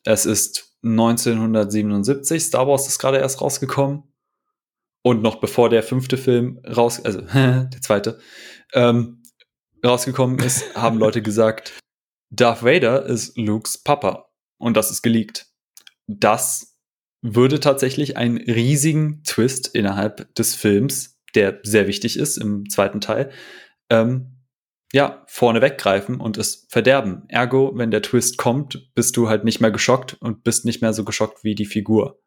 Es 0.04 0.26
ist 0.26 0.76
1977, 0.84 2.44
Star 2.44 2.68
Wars 2.68 2.88
ist 2.88 3.00
gerade 3.00 3.18
erst 3.18 3.42
rausgekommen. 3.42 4.04
Und 5.04 5.22
noch 5.22 5.36
bevor 5.40 5.70
der 5.70 5.84
fünfte 5.84 6.18
Film 6.18 6.60
raus, 6.66 7.00
also 7.04 7.22
der 7.34 7.70
zweite, 7.82 8.20
ähm, 8.74 9.22
rausgekommen 9.86 10.40
ist, 10.40 10.76
haben 10.76 10.98
Leute 10.98 11.22
gesagt, 11.22 11.80
Darth 12.32 12.64
Vader 12.64 13.06
ist 13.06 13.38
Lukes 13.38 13.78
Papa. 13.78 14.32
Und 14.58 14.76
das 14.76 14.90
ist 14.90 15.04
geleakt 15.04 15.55
das 16.08 16.78
würde 17.22 17.60
tatsächlich 17.60 18.18
einen 18.18 18.38
riesigen 18.38 19.24
Twist 19.24 19.68
innerhalb 19.74 20.34
des 20.36 20.56
Films, 20.56 21.20
der 21.34 21.60
sehr 21.64 21.88
wichtig 21.88 22.18
ist 22.18 22.38
im 22.38 22.70
zweiten 22.70 23.02
Teil, 23.02 23.32
ähm, 23.90 24.36
ja, 24.94 25.26
vorne 25.28 25.62
weggreifen 25.62 26.22
und 26.22 26.38
es 26.38 26.68
verderben. 26.70 27.24
Ergo, 27.28 27.72
wenn 27.76 27.92
der 27.92 28.02
Twist 28.02 28.38
kommt, 28.38 28.94
bist 28.94 29.18
du 29.18 29.28
halt 29.28 29.44
nicht 29.44 29.60
mehr 29.60 29.72
geschockt 29.72 30.14
und 30.22 30.44
bist 30.44 30.66
nicht 30.66 30.82
mehr 30.82 30.94
so 30.94 31.04
geschockt 31.04 31.44
wie 31.44 31.56
die 31.56 31.66
Figur. 31.66 32.22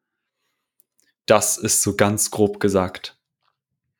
Das 1.24 1.56
ist 1.56 1.82
so 1.82 1.94
ganz 1.96 2.30
grob 2.30 2.60
gesagt 2.60 3.18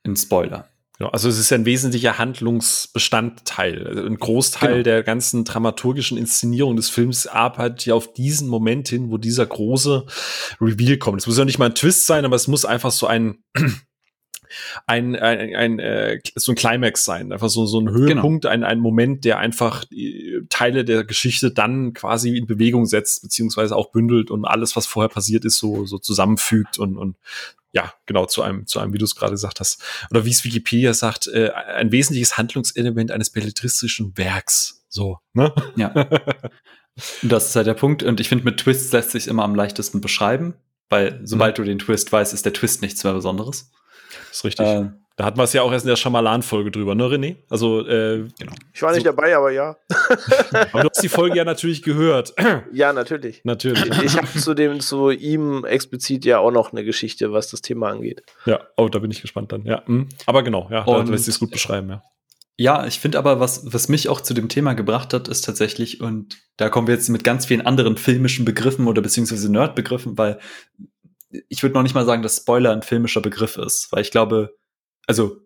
ein 0.04 0.16
Spoiler. 0.16 0.68
Genau, 0.98 1.10
also 1.10 1.28
es 1.28 1.38
ist 1.38 1.52
ein 1.52 1.64
wesentlicher 1.64 2.18
Handlungsbestandteil. 2.18 3.86
Also 3.86 4.04
ein 4.04 4.18
Großteil 4.18 4.70
genau. 4.70 4.82
der 4.82 5.02
ganzen 5.04 5.44
dramaturgischen 5.44 6.18
Inszenierung 6.18 6.74
des 6.74 6.90
Films 6.90 7.28
arbeitet 7.28 7.86
ja 7.86 7.94
auf 7.94 8.12
diesen 8.12 8.48
Moment 8.48 8.88
hin, 8.88 9.10
wo 9.10 9.16
dieser 9.16 9.46
große 9.46 10.06
Reveal 10.60 10.98
kommt. 10.98 11.20
Es 11.20 11.28
muss 11.28 11.38
ja 11.38 11.44
nicht 11.44 11.58
mal 11.58 11.66
ein 11.66 11.74
Twist 11.76 12.06
sein, 12.06 12.24
aber 12.24 12.34
es 12.34 12.48
muss 12.48 12.64
einfach 12.64 12.90
so 12.90 13.06
ein 13.06 13.38
ein, 14.86 15.14
ein, 15.14 15.54
ein 15.54 15.78
äh, 15.78 16.18
so 16.34 16.50
ein 16.52 16.56
Climax 16.56 17.04
sein, 17.04 17.32
einfach 17.32 17.48
so, 17.48 17.66
so 17.66 17.80
ein 17.80 17.90
Höhepunkt, 17.90 18.42
genau. 18.42 18.52
ein, 18.52 18.64
ein 18.64 18.80
Moment, 18.80 19.24
der 19.24 19.38
einfach 19.38 19.84
Teile 20.48 20.84
der 20.84 21.04
Geschichte 21.04 21.52
dann 21.52 21.92
quasi 21.92 22.36
in 22.36 22.46
Bewegung 22.46 22.86
setzt, 22.86 23.22
beziehungsweise 23.22 23.76
auch 23.76 23.92
bündelt 23.92 24.32
und 24.32 24.44
alles, 24.44 24.74
was 24.74 24.86
vorher 24.86 25.10
passiert 25.10 25.44
ist, 25.44 25.58
so, 25.58 25.86
so 25.86 25.98
zusammenfügt 25.98 26.78
und, 26.78 26.96
und 26.96 27.16
ja, 27.72 27.92
genau, 28.06 28.26
zu 28.26 28.42
einem, 28.42 28.66
zu 28.66 28.80
einem, 28.80 28.92
wie 28.92 28.98
du 28.98 29.04
es 29.04 29.14
gerade 29.14 29.32
gesagt 29.32 29.60
hast, 29.60 29.82
oder 30.10 30.24
wie 30.24 30.30
es 30.30 30.44
Wikipedia 30.44 30.94
sagt, 30.94 31.26
äh, 31.26 31.50
ein 31.50 31.92
wesentliches 31.92 32.38
Handlungselement 32.38 33.10
eines 33.10 33.30
belletristischen 33.30 34.16
Werks. 34.16 34.84
So, 34.88 35.18
ne? 35.34 35.54
Ja. 35.76 35.90
das 37.22 37.48
ist 37.48 37.56
halt 37.56 37.66
der 37.66 37.74
Punkt. 37.74 38.02
Und 38.02 38.20
ich 38.20 38.28
finde, 38.28 38.44
mit 38.44 38.58
Twists 38.58 38.92
lässt 38.92 39.10
sich 39.10 39.28
immer 39.28 39.44
am 39.44 39.54
leichtesten 39.54 40.00
beschreiben, 40.00 40.54
weil 40.88 41.20
sobald 41.24 41.58
mhm. 41.58 41.62
du 41.62 41.68
den 41.68 41.78
Twist 41.78 42.10
weißt, 42.10 42.32
ist 42.32 42.44
der 42.44 42.54
Twist 42.54 42.80
nichts 42.80 43.04
mehr 43.04 43.12
Besonderes. 43.12 43.70
Das 44.28 44.38
ist 44.38 44.44
richtig. 44.44 44.66
Ähm, 44.66 45.04
da 45.18 45.24
hatten 45.24 45.36
wir 45.36 45.42
es 45.42 45.52
ja 45.52 45.62
auch 45.62 45.72
erst 45.72 45.84
in 45.84 45.88
der 45.88 45.96
Schamalan-Folge 45.96 46.70
drüber, 46.70 46.94
ne, 46.94 47.02
René? 47.02 47.36
Also, 47.50 47.80
äh, 47.80 48.28
genau. 48.38 48.52
Ich 48.72 48.80
war 48.82 48.92
nicht 48.92 49.04
so. 49.04 49.10
dabei, 49.10 49.36
aber 49.36 49.50
ja. 49.50 49.76
aber 50.72 50.82
du 50.82 50.90
hast 50.90 51.02
die 51.02 51.08
Folge 51.08 51.36
ja 51.36 51.44
natürlich 51.44 51.82
gehört. 51.82 52.34
ja, 52.72 52.92
natürlich. 52.92 53.40
Natürlich. 53.42 54.00
Ich 54.04 54.16
habe 54.16 54.28
zu 54.28 54.54
dem, 54.54 54.78
zu 54.78 55.10
ihm 55.10 55.64
explizit 55.64 56.24
ja 56.24 56.38
auch 56.38 56.52
noch 56.52 56.70
eine 56.70 56.84
Geschichte, 56.84 57.32
was 57.32 57.50
das 57.50 57.62
Thema 57.62 57.88
angeht. 57.88 58.22
Ja, 58.46 58.60
oh, 58.76 58.88
da 58.88 59.00
bin 59.00 59.10
ich 59.10 59.20
gespannt 59.20 59.50
dann. 59.50 59.64
Ja, 59.64 59.84
hm. 59.86 60.08
aber 60.26 60.44
genau, 60.44 60.68
ja, 60.70 60.84
da 60.84 61.02
lässt 61.02 61.24
sich 61.24 61.34
es 61.34 61.40
gut 61.40 61.50
beschreiben, 61.50 61.90
ja. 61.90 62.02
Ja, 62.56 62.86
ich 62.86 63.00
finde 63.00 63.18
aber, 63.18 63.40
was, 63.40 63.72
was 63.72 63.88
mich 63.88 64.08
auch 64.08 64.20
zu 64.20 64.34
dem 64.34 64.48
Thema 64.48 64.74
gebracht 64.74 65.12
hat, 65.14 65.26
ist 65.26 65.44
tatsächlich, 65.44 66.00
und 66.00 66.38
da 66.56 66.68
kommen 66.68 66.86
wir 66.86 66.94
jetzt 66.94 67.08
mit 67.08 67.24
ganz 67.24 67.46
vielen 67.46 67.66
anderen 67.66 67.96
filmischen 67.96 68.44
Begriffen 68.44 68.86
oder 68.86 69.02
beziehungsweise 69.02 69.50
Nerd-Begriffen, 69.50 70.16
weil 70.16 70.38
ich 71.48 71.62
würde 71.62 71.74
noch 71.74 71.82
nicht 71.82 71.94
mal 71.94 72.06
sagen, 72.06 72.22
dass 72.22 72.36
Spoiler 72.36 72.72
ein 72.72 72.82
filmischer 72.82 73.20
Begriff 73.20 73.56
ist, 73.56 73.90
weil 73.90 74.02
ich 74.02 74.12
glaube, 74.12 74.57
also 75.08 75.38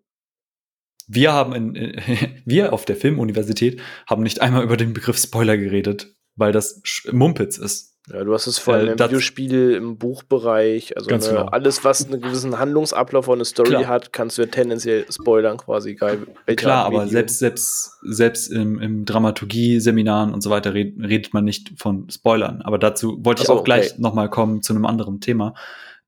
wir 1.08 1.32
haben 1.32 1.54
in, 1.54 1.74
wir 2.44 2.72
auf 2.72 2.84
der 2.84 2.96
Filmuniversität 2.96 3.80
haben 4.06 4.22
nicht 4.22 4.42
einmal 4.42 4.62
über 4.62 4.76
den 4.76 4.92
Begriff 4.92 5.18
Spoiler 5.18 5.56
geredet, 5.56 6.14
weil 6.36 6.52
das 6.52 6.82
Mumpitz 7.10 7.56
ist. 7.58 7.92
Ja, 8.10 8.24
du 8.24 8.34
hast 8.34 8.48
es 8.48 8.58
vor 8.58 8.74
allem 8.74 8.88
Äh, 8.88 8.92
im 8.92 8.98
Videospiel, 8.98 9.74
im 9.74 9.96
Buchbereich, 9.96 10.96
also 10.96 11.08
ne, 11.08 11.18
genau. 11.20 11.44
alles, 11.46 11.84
was 11.84 12.04
einen 12.04 12.20
gewissen 12.20 12.58
Handlungsablauf 12.58 13.28
und 13.28 13.34
eine 13.34 13.44
Story 13.44 13.68
Klar. 13.68 13.86
hat, 13.86 14.12
kannst 14.12 14.38
du 14.38 14.42
ja 14.42 14.48
tendenziell 14.48 15.06
spoilern, 15.08 15.56
quasi, 15.56 15.90
egal 15.90 16.26
Klar, 16.56 16.84
aber 16.84 16.98
Medium. 16.98 17.12
selbst, 17.12 17.38
selbst, 17.38 17.92
selbst 18.02 18.48
im, 18.48 18.80
im 18.80 19.04
Dramaturgie-Seminaren 19.04 20.34
und 20.34 20.40
so 20.40 20.50
weiter 20.50 20.74
red, 20.74 20.94
redet 20.98 21.32
man 21.32 21.44
nicht 21.44 21.74
von 21.76 22.10
Spoilern. 22.10 22.60
Aber 22.62 22.78
dazu 22.78 23.24
wollte 23.24 23.42
ich 23.42 23.46
so, 23.46 23.54
auch 23.54 23.64
gleich 23.64 23.92
okay. 23.92 24.02
nochmal 24.02 24.28
kommen 24.28 24.62
zu 24.62 24.72
einem 24.72 24.84
anderen 24.84 25.20
Thema. 25.20 25.54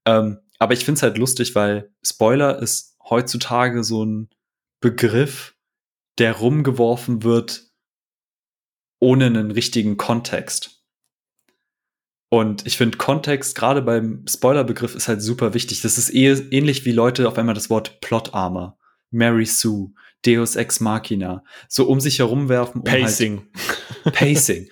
Ähm, 0.05 0.39
aber 0.59 0.73
ich 0.73 0.85
finde 0.85 0.99
es 0.99 1.03
halt 1.05 1.17
lustig, 1.17 1.55
weil 1.55 1.93
Spoiler 2.03 2.59
ist 2.61 2.94
heutzutage 3.09 3.85
so 3.85 4.05
ein 4.05 4.31
Begriff, 4.81 5.55
der 6.19 6.33
rumgeworfen 6.33 7.23
wird 7.23 7.71
ohne 9.01 9.27
einen 9.27 9.51
richtigen 9.51 9.97
Kontext. 9.97 10.83
Und 12.31 12.67
ich 12.67 12.77
finde 12.77 12.99
Kontext 12.99 13.55
gerade 13.55 13.83
beim 13.83 14.25
Spoilerbegriff 14.29 14.95
ist 14.95 15.09
halt 15.09 15.23
super 15.23 15.55
wichtig. 15.55 15.83
Das 15.83 15.99
ist 15.99 16.13
eh, 16.13 16.33
ähnlich 16.51 16.85
wie 16.85 16.93
Leute 16.93 17.29
auf 17.29 17.39
einmal 17.39 17.55
das 17.55 17.71
Wort 17.71 18.01
Plot 18.01 18.35
Armor, 18.35 18.79
Mary 19.11 19.47
Sue, 19.47 19.93
Deus 20.27 20.57
Ex 20.57 20.81
Machina, 20.81 21.45
so 21.69 21.87
um 21.87 22.01
sich 22.01 22.19
herum 22.19 22.49
werfen. 22.49 22.79
Um 22.79 22.85
Pacing. 22.85 23.49
Halt, 24.05 24.15
Pacing. 24.17 24.69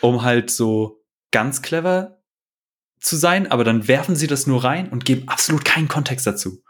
Um 0.00 0.22
halt 0.22 0.50
so 0.50 1.02
ganz 1.32 1.60
clever 1.60 2.22
zu 3.00 3.16
sein, 3.16 3.50
aber 3.50 3.64
dann 3.64 3.88
werfen 3.88 4.16
sie 4.16 4.26
das 4.26 4.46
nur 4.46 4.64
rein 4.64 4.88
und 4.88 5.04
geben 5.04 5.28
absolut 5.28 5.64
keinen 5.64 5.88
Kontext 5.88 6.26
dazu. 6.26 6.62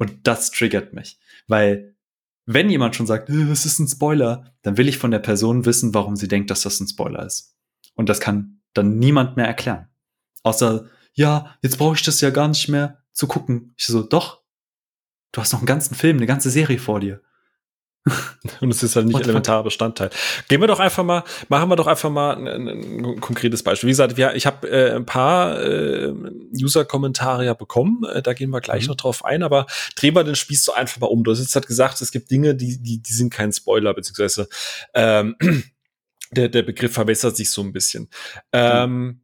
Und 0.00 0.26
das 0.26 0.50
triggert 0.50 0.94
mich. 0.94 1.18
Weil, 1.46 1.94
wenn 2.46 2.70
jemand 2.70 2.96
schon 2.96 3.06
sagt, 3.06 3.28
"Äh, 3.28 3.50
es 3.52 3.66
ist 3.66 3.78
ein 3.78 3.86
Spoiler, 3.86 4.54
dann 4.62 4.78
will 4.78 4.88
ich 4.88 4.96
von 4.96 5.10
der 5.10 5.18
Person 5.18 5.66
wissen, 5.66 5.92
warum 5.92 6.16
sie 6.16 6.26
denkt, 6.26 6.50
dass 6.50 6.62
das 6.62 6.80
ein 6.80 6.88
Spoiler 6.88 7.24
ist. 7.26 7.54
Und 7.94 8.08
das 8.08 8.18
kann 8.18 8.62
dann 8.72 8.98
niemand 8.98 9.36
mehr 9.36 9.46
erklären. 9.46 9.88
Außer, 10.42 10.88
ja, 11.12 11.54
jetzt 11.60 11.76
brauche 11.76 11.96
ich 11.96 12.02
das 12.02 12.22
ja 12.22 12.30
gar 12.30 12.48
nicht 12.48 12.66
mehr 12.68 13.04
zu 13.12 13.26
gucken. 13.26 13.74
Ich 13.76 13.86
so, 13.86 14.02
doch. 14.02 14.42
Du 15.32 15.42
hast 15.42 15.52
noch 15.52 15.60
einen 15.60 15.66
ganzen 15.66 15.94
Film, 15.94 16.16
eine 16.16 16.26
ganze 16.26 16.48
Serie 16.48 16.78
vor 16.78 17.00
dir. 17.00 17.20
Und 18.60 18.70
es 18.70 18.82
ist 18.82 18.96
halt 18.96 19.06
nicht 19.06 19.14
What 19.14 19.24
elementarer 19.24 19.62
Bestandteil. 19.62 20.10
Gehen 20.48 20.60
wir 20.60 20.68
doch 20.68 20.80
einfach 20.80 21.04
mal, 21.04 21.22
machen 21.48 21.68
wir 21.68 21.76
doch 21.76 21.86
einfach 21.86 22.08
mal 22.10 22.34
ein, 22.34 22.48
ein, 22.48 22.68
ein 22.68 23.20
konkretes 23.20 23.62
Beispiel. 23.62 23.88
Wie 23.88 23.92
gesagt, 23.92 24.16
wir, 24.16 24.34
ich 24.34 24.46
habe 24.46 24.68
äh, 24.68 24.96
ein 24.96 25.04
paar 25.04 25.60
äh, 25.62 26.12
User-Kommentare 26.54 27.44
ja 27.44 27.54
bekommen. 27.54 28.02
Äh, 28.04 28.22
da 28.22 28.32
gehen 28.32 28.50
wir 28.50 28.60
gleich 28.60 28.84
Mhm. 28.84 28.88
noch 28.88 28.96
drauf 28.96 29.24
ein, 29.24 29.42
aber 29.42 29.66
drehen 29.96 30.14
wir 30.14 30.24
den 30.24 30.34
Spieß 30.34 30.64
so 30.64 30.72
einfach 30.72 30.98
mal 31.00 31.08
um. 31.08 31.24
Du 31.24 31.30
hast 31.30 31.40
jetzt 31.40 31.54
halt 31.54 31.66
gesagt, 31.66 32.00
es 32.00 32.10
gibt 32.10 32.30
Dinge, 32.30 32.54
die, 32.54 32.80
die, 32.80 33.02
die 33.02 33.12
sind 33.12 33.32
kein 33.32 33.52
Spoiler, 33.52 33.92
beziehungsweise 33.92 34.48
ähm, 34.94 35.36
der, 36.30 36.48
der 36.48 36.62
Begriff 36.62 36.94
verwässert 36.94 37.36
sich 37.36 37.50
so 37.50 37.60
ein 37.62 37.72
bisschen. 37.72 38.08
Ähm, 38.52 39.20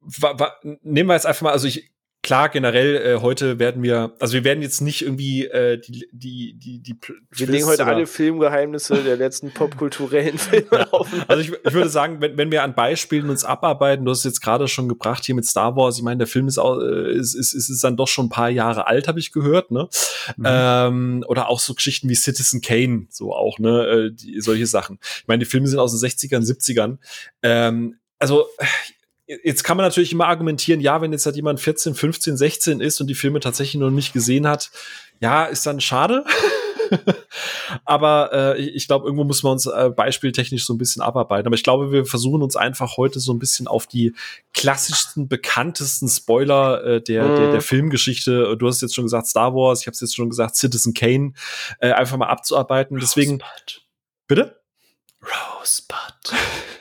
wa, 0.00 0.38
wa, 0.38 0.52
nehmen 0.82 1.08
wir 1.08 1.14
jetzt 1.14 1.26
einfach 1.26 1.42
mal, 1.42 1.52
also 1.52 1.68
ich, 1.68 1.92
klar, 2.26 2.48
generell, 2.48 2.96
äh, 2.96 3.20
heute 3.20 3.60
werden 3.60 3.84
wir, 3.84 4.12
also 4.18 4.34
wir 4.34 4.42
werden 4.42 4.60
jetzt 4.60 4.80
nicht 4.80 5.02
irgendwie 5.02 5.46
äh, 5.46 5.78
die, 5.78 6.08
die, 6.10 6.58
die, 6.58 6.82
die 6.82 6.96
Wir 7.30 7.46
legen 7.46 7.66
heute 7.66 7.86
alle 7.86 8.08
Filmgeheimnisse 8.08 9.04
der 9.04 9.16
letzten 9.16 9.54
popkulturellen 9.54 10.36
Filme 10.38 10.92
auf. 10.92 11.08
also 11.28 11.40
ich, 11.40 11.52
ich 11.52 11.72
würde 11.72 11.88
sagen, 11.88 12.20
wenn, 12.20 12.36
wenn 12.36 12.50
wir 12.50 12.64
an 12.64 12.74
Beispielen 12.74 13.30
uns 13.30 13.44
abarbeiten, 13.44 14.04
du 14.04 14.10
hast 14.10 14.18
es 14.18 14.24
jetzt 14.24 14.40
gerade 14.40 14.66
schon 14.66 14.88
gebracht 14.88 15.24
hier 15.24 15.36
mit 15.36 15.46
Star 15.46 15.76
Wars, 15.76 15.98
ich 15.98 16.02
meine, 16.02 16.18
der 16.18 16.26
Film 16.26 16.48
ist, 16.48 16.58
auch, 16.58 16.80
äh, 16.80 17.12
ist, 17.12 17.34
ist, 17.34 17.54
ist, 17.54 17.68
ist 17.68 17.84
dann 17.84 17.96
doch 17.96 18.08
schon 18.08 18.26
ein 18.26 18.30
paar 18.30 18.50
Jahre 18.50 18.88
alt, 18.88 19.06
habe 19.06 19.20
ich 19.20 19.30
gehört, 19.30 19.70
ne? 19.70 19.88
Mhm. 20.36 20.44
Ähm, 20.44 21.24
oder 21.28 21.48
auch 21.48 21.60
so 21.60 21.74
Geschichten 21.74 22.08
wie 22.08 22.16
Citizen 22.16 22.60
Kane, 22.60 23.06
so 23.08 23.32
auch, 23.36 23.60
ne? 23.60 23.86
Äh, 23.86 24.12
die, 24.12 24.40
solche 24.40 24.66
Sachen. 24.66 24.98
Ich 25.00 25.28
meine, 25.28 25.44
die 25.44 25.48
Filme 25.48 25.68
sind 25.68 25.78
aus 25.78 25.96
den 25.96 26.10
60ern, 26.10 26.44
70ern. 26.44 26.98
Ähm, 27.44 28.00
also 28.18 28.46
Jetzt 29.26 29.64
kann 29.64 29.76
man 29.76 29.84
natürlich 29.84 30.12
immer 30.12 30.28
argumentieren, 30.28 30.80
ja, 30.80 31.00
wenn 31.00 31.12
jetzt 31.12 31.26
halt 31.26 31.34
jemand 31.36 31.58
14, 31.60 31.94
15, 31.94 32.36
16 32.36 32.80
ist 32.80 33.00
und 33.00 33.08
die 33.08 33.14
Filme 33.16 33.40
tatsächlich 33.40 33.80
noch 33.80 33.90
nicht 33.90 34.12
gesehen 34.12 34.46
hat, 34.46 34.70
ja, 35.20 35.44
ist 35.46 35.66
dann 35.66 35.80
schade. 35.80 36.24
Aber 37.84 38.30
äh, 38.32 38.60
ich, 38.60 38.86
glaube, 38.86 39.06
irgendwo 39.06 39.24
muss 39.24 39.42
man 39.42 39.52
uns 39.54 39.66
äh, 39.66 39.90
beispieltechnisch 39.90 40.64
so 40.64 40.72
ein 40.72 40.78
bisschen 40.78 41.02
abarbeiten. 41.02 41.46
Aber 41.46 41.56
ich 41.56 41.64
glaube, 41.64 41.90
wir 41.90 42.06
versuchen 42.06 42.42
uns 42.42 42.54
einfach 42.54 42.96
heute 42.96 43.18
so 43.18 43.32
ein 43.32 43.40
bisschen 43.40 43.66
auf 43.66 43.88
die 43.88 44.14
klassischsten, 44.54 45.26
bekanntesten 45.26 46.08
Spoiler 46.08 46.84
äh, 46.84 47.02
der, 47.02 47.24
Mhm. 47.24 47.36
der, 47.36 47.50
der 47.52 47.60
Filmgeschichte. 47.62 48.56
Du 48.56 48.68
hast 48.68 48.82
jetzt 48.82 48.94
schon 48.94 49.04
gesagt 49.04 49.26
Star 49.26 49.54
Wars, 49.54 49.80
ich 49.80 49.86
habe 49.88 49.94
es 49.94 50.00
jetzt 50.00 50.14
schon 50.14 50.30
gesagt 50.30 50.54
Citizen 50.54 50.94
Kane, 50.94 51.32
äh, 51.80 51.90
einfach 51.90 52.16
mal 52.16 52.28
abzuarbeiten. 52.28 52.98
Deswegen, 53.00 53.40
Rosebud. 53.40 53.82
bitte? 54.28 54.60
Rosebud. 55.22 56.38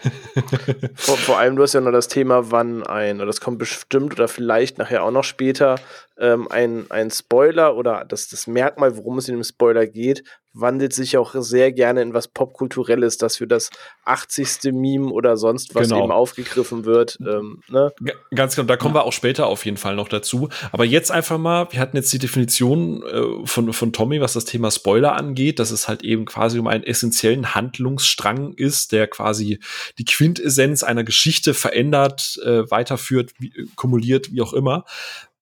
Vor, 0.96 1.18
vor 1.18 1.38
allem, 1.40 1.56
du 1.56 1.64
hast 1.64 1.74
ja 1.74 1.82
noch 1.82 1.92
das 1.92 2.08
Thema, 2.08 2.52
wann 2.52 2.84
ein, 2.84 3.18
oder 3.18 3.28
das 3.28 3.42
kommt 3.42 3.60
bestimmt 3.60 4.14
oder 4.14 4.28
vielleicht 4.28 4.78
nachher 4.78 5.04
auch 5.04 5.12
noch 5.12 5.24
später, 5.24 5.76
ähm, 6.18 6.48
ein, 6.50 6.86
ein 6.90 7.12
Spoiler 7.12 7.76
oder 7.76 8.06
das, 8.08 8.30
das 8.30 8.48
Merkmal, 8.48 8.96
worum 8.98 9.18
es 9.18 9.28
in 9.28 9.36
dem 9.36 9.44
Spoiler 9.44 9.86
geht, 9.86 10.24
wandelt 10.56 10.94
sich 10.94 11.18
auch 11.18 11.36
sehr 11.38 11.74
gerne 11.74 12.02
in 12.02 12.14
was 12.14 12.30
Popkulturelles, 12.30 13.18
das 13.18 13.36
für 13.36 13.48
das 13.48 13.70
80. 14.06 14.72
Meme 14.72 15.12
oder 15.12 15.36
sonst 15.36 15.76
was 15.76 15.90
Genau. 15.90 16.04
eben 16.04 16.12
aufgegriffen 16.14 16.86
wird. 16.86 17.18
Ähm, 17.20 17.60
ne? 17.68 17.92
Ganz 18.34 18.56
genau, 18.56 18.66
da 18.66 18.78
kommen 18.78 18.96
wir 18.96 19.04
auch 19.04 19.12
später 19.12 19.48
auf 19.48 19.66
jeden 19.66 19.76
Fall 19.76 19.96
noch 19.96 20.08
dazu. 20.08 20.48
Aber 20.72 20.86
jetzt 20.86 21.12
einfach 21.12 21.38
mal, 21.38 21.68
wir 21.72 21.80
hatten 21.82 21.98
jetzt 21.98 22.14
die 22.14 22.20
Definition 22.20 23.04
äh, 23.04 23.46
von, 23.46 23.74
von 23.74 23.92
Tommy, 23.92 24.22
was 24.22 24.34
das 24.34 24.46
Thema 24.46 24.72
Spoiler 24.72 25.14
angeht, 25.16 25.60
dass 25.60 25.72
es 25.72 25.90
halt 25.90 26.04
eben 26.04 26.24
quasi 26.24 26.58
um 26.58 26.68
einen 26.68 26.86
essentiellen 26.86 27.54
Handlungsstrang 27.54 28.54
ist, 28.54 28.94
der 28.94 29.08
quasi 29.08 29.60
die 29.98 30.06
Quintessenz 30.06 30.84
einer 30.84 31.04
Geschichte 31.04 31.54
verändert, 31.54 32.40
äh, 32.44 32.70
weiterführt, 32.70 33.34
wie, 33.40 33.50
äh, 33.50 33.68
kumuliert, 33.76 34.32
wie 34.32 34.42
auch 34.42 34.54
immer. 34.54 34.86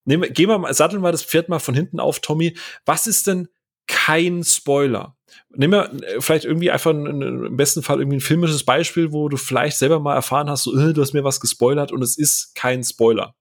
Nehmen, 0.05 0.33
gehen 0.33 0.49
wir 0.49 0.57
mal, 0.57 0.73
satteln 0.73 1.01
wir 1.01 1.11
das 1.11 1.23
Pferd 1.23 1.49
mal 1.49 1.59
von 1.59 1.75
hinten 1.75 1.99
auf, 1.99 2.19
Tommy. 2.19 2.57
Was 2.85 3.07
ist 3.07 3.27
denn 3.27 3.47
kein 3.87 4.43
Spoiler? 4.43 5.15
Nehmen 5.49 5.73
wir 5.73 6.03
äh, 6.03 6.21
vielleicht 6.21 6.45
irgendwie 6.45 6.71
einfach 6.71 6.91
ein, 6.91 7.07
ein, 7.07 7.45
im 7.45 7.57
besten 7.57 7.83
Fall 7.83 7.99
irgendwie 7.99 8.17
ein 8.17 8.21
filmisches 8.21 8.63
Beispiel, 8.63 9.11
wo 9.11 9.29
du 9.29 9.37
vielleicht 9.37 9.77
selber 9.77 9.99
mal 9.99 10.15
erfahren 10.15 10.49
hast, 10.49 10.63
so, 10.63 10.77
äh, 10.77 10.93
du 10.93 11.01
hast 11.01 11.13
mir 11.13 11.23
was 11.23 11.39
gespoilert 11.39 11.91
und 11.91 12.01
es 12.01 12.17
ist 12.17 12.55
kein 12.55 12.83
Spoiler. 12.83 13.35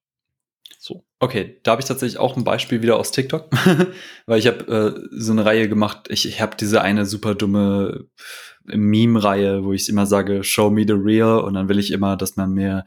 So. 0.79 1.05
Okay, 1.21 1.61
da 1.63 1.73
habe 1.73 1.81
ich 1.81 1.87
tatsächlich 1.87 2.19
auch 2.19 2.37
ein 2.37 2.43
Beispiel 2.43 2.83
wieder 2.83 2.97
aus 2.97 3.13
TikTok, 3.13 3.51
weil 4.27 4.39
ich 4.39 4.49
habe 4.49 4.67
äh, 4.67 5.09
so 5.13 5.31
eine 5.31 5.45
Reihe 5.45 5.69
gemacht. 5.69 6.09
Ich, 6.09 6.27
ich 6.27 6.41
habe 6.41 6.57
diese 6.57 6.81
eine 6.81 7.07
super 7.07 7.37
dumme 7.37 8.09
Meme-Reihe, 8.67 9.65
wo 9.65 9.73
ich 9.73 9.89
immer 9.89 10.07
sage, 10.07 10.45
Show 10.45 10.71
me 10.71 10.85
the 10.87 10.95
real, 10.95 11.41
und 11.41 11.55
dann 11.55 11.69
will 11.69 11.79
ich 11.79 11.91
immer, 11.91 12.17
dass 12.17 12.37
man 12.37 12.53
mir 12.53 12.85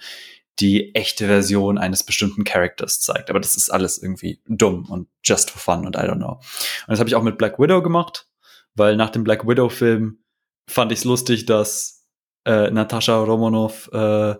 die 0.59 0.95
echte 0.95 1.27
Version 1.27 1.77
eines 1.77 2.03
bestimmten 2.03 2.43
Charakters 2.43 3.01
zeigt. 3.01 3.29
Aber 3.29 3.39
das 3.39 3.57
ist 3.57 3.69
alles 3.69 4.01
irgendwie 4.01 4.39
dumm 4.47 4.85
und 4.89 5.07
just 5.23 5.51
for 5.51 5.59
fun 5.59 5.85
und 5.85 5.95
I 5.95 5.99
don't 5.99 6.17
know. 6.17 6.33
Und 6.33 6.41
das 6.87 6.99
habe 6.99 7.09
ich 7.09 7.15
auch 7.15 7.23
mit 7.23 7.37
Black 7.37 7.59
Widow 7.59 7.81
gemacht, 7.81 8.27
weil 8.73 8.95
nach 8.95 9.09
dem 9.09 9.23
Black 9.23 9.47
Widow-Film 9.47 10.19
fand 10.67 10.91
ich 10.91 10.99
es 10.99 11.05
lustig, 11.05 11.45
dass 11.45 12.05
äh, 12.45 12.71
Natascha 12.71 13.17
Romanoff 13.17 13.89
äh, 13.91 14.35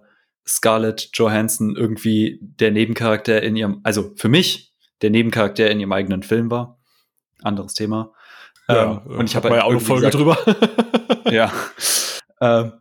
Scarlett 0.48 1.10
Johansson 1.14 1.76
irgendwie 1.76 2.40
der 2.42 2.72
Nebencharakter 2.72 3.42
in 3.42 3.56
ihrem, 3.56 3.82
also 3.84 4.14
für 4.16 4.30
mich 4.30 4.74
der 5.02 5.10
Nebencharakter 5.10 5.70
in 5.70 5.80
ihrem 5.80 5.92
eigenen 5.92 6.24
Film 6.24 6.50
war. 6.50 6.80
Anderes 7.42 7.74
Thema. 7.74 8.14
Ähm, 8.68 8.98
und 9.06 9.30
ich 9.30 9.36
habe 9.36 9.50
war 9.50 9.58
ja 9.58 9.64
auch 9.64 9.70
eine 9.70 9.80
irgendwie 9.80 9.86
Folge 9.86 10.10
gesagt- 10.10 10.56
drüber. 11.26 11.32
ja. 11.32 11.52
ähm, 12.42 12.74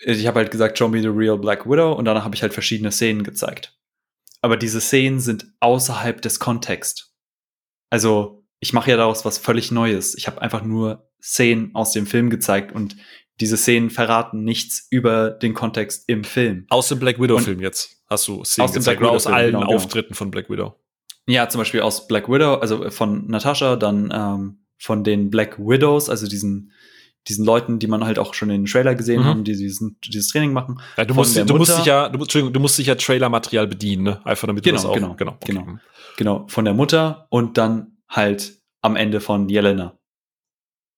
ich 0.00 0.26
habe 0.26 0.38
halt 0.38 0.50
gesagt, 0.50 0.78
show 0.78 0.88
me 0.88 1.00
the 1.00 1.08
real 1.08 1.36
Black 1.38 1.68
Widow 1.68 1.92
und 1.92 2.04
danach 2.04 2.24
habe 2.24 2.34
ich 2.34 2.42
halt 2.42 2.52
verschiedene 2.54 2.92
Szenen 2.92 3.24
gezeigt. 3.24 3.76
Aber 4.42 4.56
diese 4.56 4.80
Szenen 4.80 5.18
sind 5.18 5.46
außerhalb 5.60 6.22
des 6.22 6.38
Kontexts. 6.38 7.12
Also, 7.90 8.44
ich 8.60 8.72
mache 8.72 8.90
ja 8.90 8.96
daraus 8.96 9.24
was 9.24 9.38
völlig 9.38 9.72
Neues. 9.72 10.14
Ich 10.14 10.28
habe 10.28 10.40
einfach 10.40 10.62
nur 10.62 11.08
Szenen 11.20 11.74
aus 11.74 11.92
dem 11.92 12.06
Film 12.06 12.30
gezeigt 12.30 12.72
und 12.72 12.96
diese 13.40 13.56
Szenen 13.56 13.90
verraten 13.90 14.44
nichts 14.44 14.86
über 14.90 15.30
den 15.30 15.54
Kontext 15.54 16.08
im 16.08 16.24
Film. 16.24 16.66
aus 16.68 16.88
dem 16.88 16.98
Black 16.98 17.20
Widow-Film 17.20 17.60
jetzt. 17.60 18.02
Hast 18.08 18.26
du 18.28 18.44
Szenen 18.44 18.68
Aus 18.68 18.74
gezeigt, 18.74 19.00
Black 19.00 19.12
aus 19.12 19.26
allen 19.26 19.52
genau, 19.52 19.60
genau. 19.60 19.74
Auftritten 19.74 20.14
von 20.14 20.30
Black 20.30 20.48
Widow. 20.50 20.74
Ja, 21.26 21.48
zum 21.48 21.60
Beispiel 21.60 21.82
aus 21.82 22.08
Black 22.08 22.28
Widow, 22.28 22.54
also 22.54 22.90
von 22.90 23.26
Natascha, 23.26 23.76
dann 23.76 24.12
ähm, 24.14 24.58
von 24.78 25.04
den 25.04 25.30
Black 25.30 25.58
Widows, 25.58 26.08
also 26.08 26.26
diesen, 26.26 26.72
diesen 27.26 27.44
Leuten, 27.44 27.78
die 27.78 27.86
man 27.88 28.04
halt 28.04 28.18
auch 28.18 28.32
schon 28.34 28.48
in 28.50 28.62
den 28.62 28.70
Trailer 28.70 28.94
gesehen 28.94 29.22
Mhm. 29.22 29.26
haben, 29.26 29.44
die 29.44 29.52
diesen, 29.56 29.98
dieses 30.04 30.28
Training 30.28 30.52
machen. 30.52 30.80
Ja, 30.96 31.04
du, 31.04 31.14
musst, 31.14 31.36
du 31.36 31.54
musst 31.56 31.76
dich 31.78 31.84
ja, 31.84 32.08
du, 32.08 32.16
musst- 32.18 32.28
Entschuldigung, 32.28 32.52
du 32.54 32.60
musst 32.60 32.78
dich 32.78 32.86
ja 32.86 32.94
Trailer-Material 32.94 33.66
bedienen, 33.66 34.02
ne? 34.04 34.20
Einfach 34.26 34.46
damit 34.46 34.64
Genau, 34.64 34.76
du 34.76 34.82
das 34.82 34.90
auch, 34.90 34.94
genau, 34.94 35.14
genau, 35.14 35.32
okay. 35.32 35.52
genau. 35.52 35.78
Genau, 36.16 36.46
von 36.48 36.64
der 36.64 36.74
Mutter 36.74 37.26
und 37.30 37.58
dann 37.58 37.98
halt 38.08 38.54
am 38.80 38.96
Ende 38.96 39.20
von 39.20 39.48
Jelena. 39.48 39.98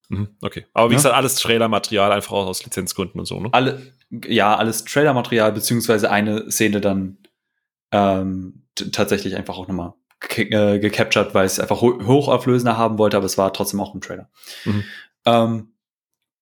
Mhm, 0.08 0.28
okay. 0.42 0.66
Aber 0.74 0.90
wie 0.90 0.94
Ja. 0.94 0.98
gesagt, 0.98 1.14
alles 1.14 1.36
Trailer-Material, 1.36 2.12
einfach 2.12 2.32
auch 2.32 2.46
aus 2.46 2.64
Lizenzgründen 2.64 3.18
und 3.20 3.26
so, 3.26 3.40
ne? 3.40 3.48
Alle, 3.52 3.80
ja, 4.26 4.56
alles 4.56 4.84
Trailermaterial, 4.84 5.52
beziehungsweise 5.52 6.10
eine 6.10 6.50
Szene 6.50 6.80
dann 6.80 7.18
ähm, 7.92 8.66
tatsächlich 8.92 9.36
einfach 9.36 9.56
auch 9.56 9.66
nochmal 9.68 9.94
äh, 10.36 10.78
gecaptured, 10.78 11.34
weil 11.34 11.46
ich 11.46 11.52
es 11.52 11.60
einfach 11.60 11.80
ho 11.80 11.98
hochauflösender 12.06 12.76
haben 12.76 12.98
wollte, 12.98 13.16
aber 13.16 13.26
es 13.26 13.38
war 13.38 13.52
trotzdem 13.52 13.80
auch 13.80 13.94
im 13.94 14.00
Trailer. 14.00 14.30
Mhm. 14.64 14.84
Ähm, 15.26 15.72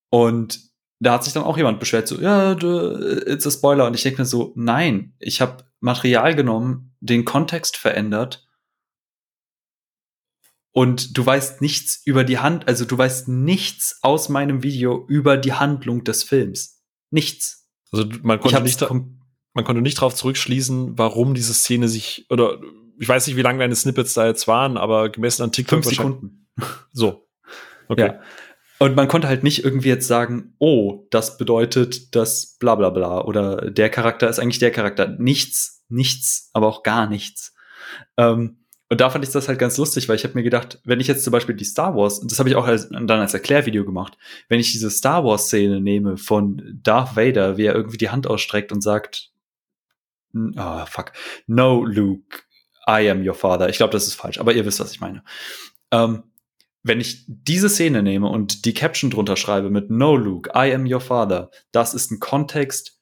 und 0.09 0.59
da 0.99 1.13
hat 1.13 1.23
sich 1.23 1.33
dann 1.33 1.43
auch 1.43 1.57
jemand 1.57 1.79
beschwert, 1.79 2.07
so, 2.07 2.19
ja, 2.19 2.55
du, 2.55 3.23
it's 3.25 3.47
a 3.47 3.51
Spoiler. 3.51 3.87
Und 3.87 3.93
ich 3.93 4.03
denke 4.03 4.21
mir 4.21 4.25
so, 4.25 4.51
nein, 4.55 5.13
ich 5.19 5.39
habe 5.39 5.63
Material 5.79 6.35
genommen, 6.35 6.93
den 6.99 7.23
Kontext 7.23 7.77
verändert 7.77 8.49
und 10.71 11.17
du 11.17 11.25
weißt 11.25 11.61
nichts 11.61 12.01
über 12.05 12.23
die 12.23 12.39
Hand, 12.39 12.67
also 12.67 12.85
du 12.85 12.97
weißt 12.97 13.27
nichts 13.27 13.99
aus 14.01 14.29
meinem 14.29 14.63
Video 14.63 15.05
über 15.07 15.37
die 15.37 15.53
Handlung 15.53 16.03
des 16.03 16.23
Films. 16.23 16.83
Nichts. 17.11 17.67
Also 17.91 18.05
man 18.21 18.39
konnte, 18.39 18.61
nicht, 18.61 18.81
man 18.81 19.65
konnte 19.65 19.81
nicht 19.81 19.97
darauf 19.97 20.13
zurückschließen, 20.15 20.97
warum 20.97 21.33
diese 21.33 21.53
Szene 21.53 21.87
sich, 21.87 22.27
oder 22.29 22.59
ich 22.99 23.07
weiß 23.07 23.27
nicht, 23.27 23.37
wie 23.37 23.41
lange 23.41 23.59
deine 23.59 23.75
Snippets 23.75 24.13
da 24.13 24.27
jetzt 24.27 24.47
waren, 24.47 24.77
aber 24.77 25.09
gemessen 25.09 25.43
an 25.43 25.51
TikTok. 25.51 25.83
Fünf 25.83 25.95
Sekunden. 25.95 26.47
So. 26.91 27.27
Okay. 27.87 28.07
Ja. 28.07 28.21
Und 28.79 28.95
man 28.95 29.07
konnte 29.07 29.27
halt 29.27 29.43
nicht 29.43 29.63
irgendwie 29.63 29.89
jetzt 29.89 30.07
sagen, 30.07 30.55
oh, 30.59 31.07
das 31.09 31.37
bedeutet 31.37 32.15
das 32.15 32.57
bla 32.59 32.75
bla 32.75 32.89
bla 32.89 33.21
oder 33.21 33.71
der 33.71 33.89
Charakter 33.89 34.29
ist 34.29 34.39
eigentlich 34.39 34.59
der 34.59 34.71
Charakter. 34.71 35.07
Nichts, 35.07 35.85
nichts, 35.89 36.49
aber 36.53 36.67
auch 36.67 36.83
gar 36.83 37.07
nichts. 37.07 37.53
Ähm, 38.17 38.65
und 38.89 39.01
da 39.01 39.09
fand 39.09 39.23
ich 39.23 39.31
das 39.31 39.47
halt 39.47 39.59
ganz 39.59 39.77
lustig, 39.77 40.09
weil 40.09 40.15
ich 40.15 40.23
habe 40.23 40.33
mir 40.33 40.43
gedacht, 40.43 40.81
wenn 40.83 40.99
ich 40.99 41.07
jetzt 41.07 41.23
zum 41.23 41.31
Beispiel 41.31 41.55
die 41.55 41.65
Star 41.65 41.95
Wars, 41.95 42.19
und 42.19 42.31
das 42.31 42.39
habe 42.39 42.49
ich 42.49 42.55
auch 42.55 42.65
als, 42.65 42.89
dann 42.89 43.09
als 43.09 43.33
Erklärvideo 43.33 43.85
gemacht, 43.85 44.17
wenn 44.47 44.59
ich 44.59 44.71
diese 44.71 44.89
Star 44.89 45.23
Wars-Szene 45.23 45.79
nehme 45.79 46.17
von 46.17 46.79
Darth 46.81 47.15
Vader, 47.15 47.57
wie 47.57 47.65
er 47.65 47.75
irgendwie 47.75 47.97
die 47.97 48.09
Hand 48.09 48.27
ausstreckt 48.27 48.71
und 48.71 48.81
sagt, 48.81 49.31
oh, 50.33 50.85
fuck, 50.87 51.11
no, 51.47 51.85
Luke, 51.85 52.43
I 52.89 53.09
am 53.09 53.27
your 53.27 53.35
father. 53.35 53.69
Ich 53.69 53.77
glaube, 53.77 53.93
das 53.93 54.07
ist 54.07 54.15
falsch, 54.15 54.39
aber 54.39 54.53
ihr 54.53 54.65
wisst, 54.65 54.79
was 54.79 54.91
ich 54.91 54.99
meine. 54.99 55.23
Ähm, 55.91 56.23
wenn 56.81 57.01
ich 57.01 57.25
diese 57.27 57.69
Szene 57.69 58.01
nehme 58.01 58.27
und 58.29 58.65
die 58.65 58.73
Caption 58.73 59.11
drunter 59.11 59.35
schreibe 59.35 59.69
mit 59.69 59.89
No, 59.89 60.15
Luke, 60.15 60.49
I 60.55 60.73
am 60.73 60.91
your 60.91 61.01
father, 61.01 61.51
das 61.71 61.93
ist 61.93 62.09
ein 62.09 62.19
Kontext, 62.19 62.99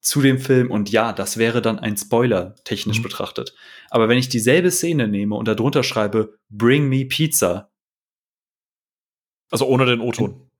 zu 0.00 0.22
dem 0.22 0.38
Film 0.38 0.70
und 0.70 0.90
ja, 0.90 1.12
das 1.12 1.36
wäre 1.36 1.60
dann 1.60 1.78
ein 1.78 1.96
Spoiler 1.96 2.54
technisch 2.64 2.98
mhm. 2.98 3.04
betrachtet. 3.04 3.54
Aber 3.90 4.08
wenn 4.08 4.18
ich 4.18 4.28
dieselbe 4.28 4.70
Szene 4.70 5.08
nehme 5.08 5.34
und 5.34 5.48
darunter 5.48 5.82
schreibe 5.82 6.38
Bring 6.48 6.88
me 6.88 7.04
Pizza. 7.04 7.70
Also 9.50 9.66
ohne 9.66 9.86
den 9.86 10.00
O-Ton. 10.00 10.50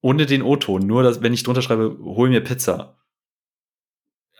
Ohne 0.00 0.26
den 0.26 0.42
O-Ton, 0.42 0.86
nur 0.86 1.02
dass, 1.02 1.22
wenn 1.22 1.32
ich 1.32 1.42
drunter 1.42 1.62
schreibe, 1.62 1.98
hol 2.00 2.28
mir 2.28 2.42
Pizza. 2.42 2.97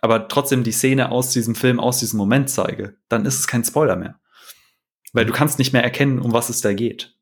Aber 0.01 0.27
trotzdem 0.27 0.63
die 0.63 0.71
Szene 0.71 1.11
aus 1.11 1.31
diesem 1.31 1.55
Film, 1.55 1.79
aus 1.79 1.99
diesem 1.99 2.17
Moment 2.17 2.49
zeige, 2.49 2.97
dann 3.09 3.25
ist 3.25 3.39
es 3.39 3.47
kein 3.47 3.63
Spoiler 3.63 3.95
mehr. 3.95 4.19
Weil 5.13 5.25
du 5.25 5.33
kannst 5.33 5.59
nicht 5.59 5.73
mehr 5.73 5.83
erkennen, 5.83 6.19
um 6.19 6.33
was 6.33 6.49
es 6.49 6.61
da 6.61 6.73
geht. 6.73 7.18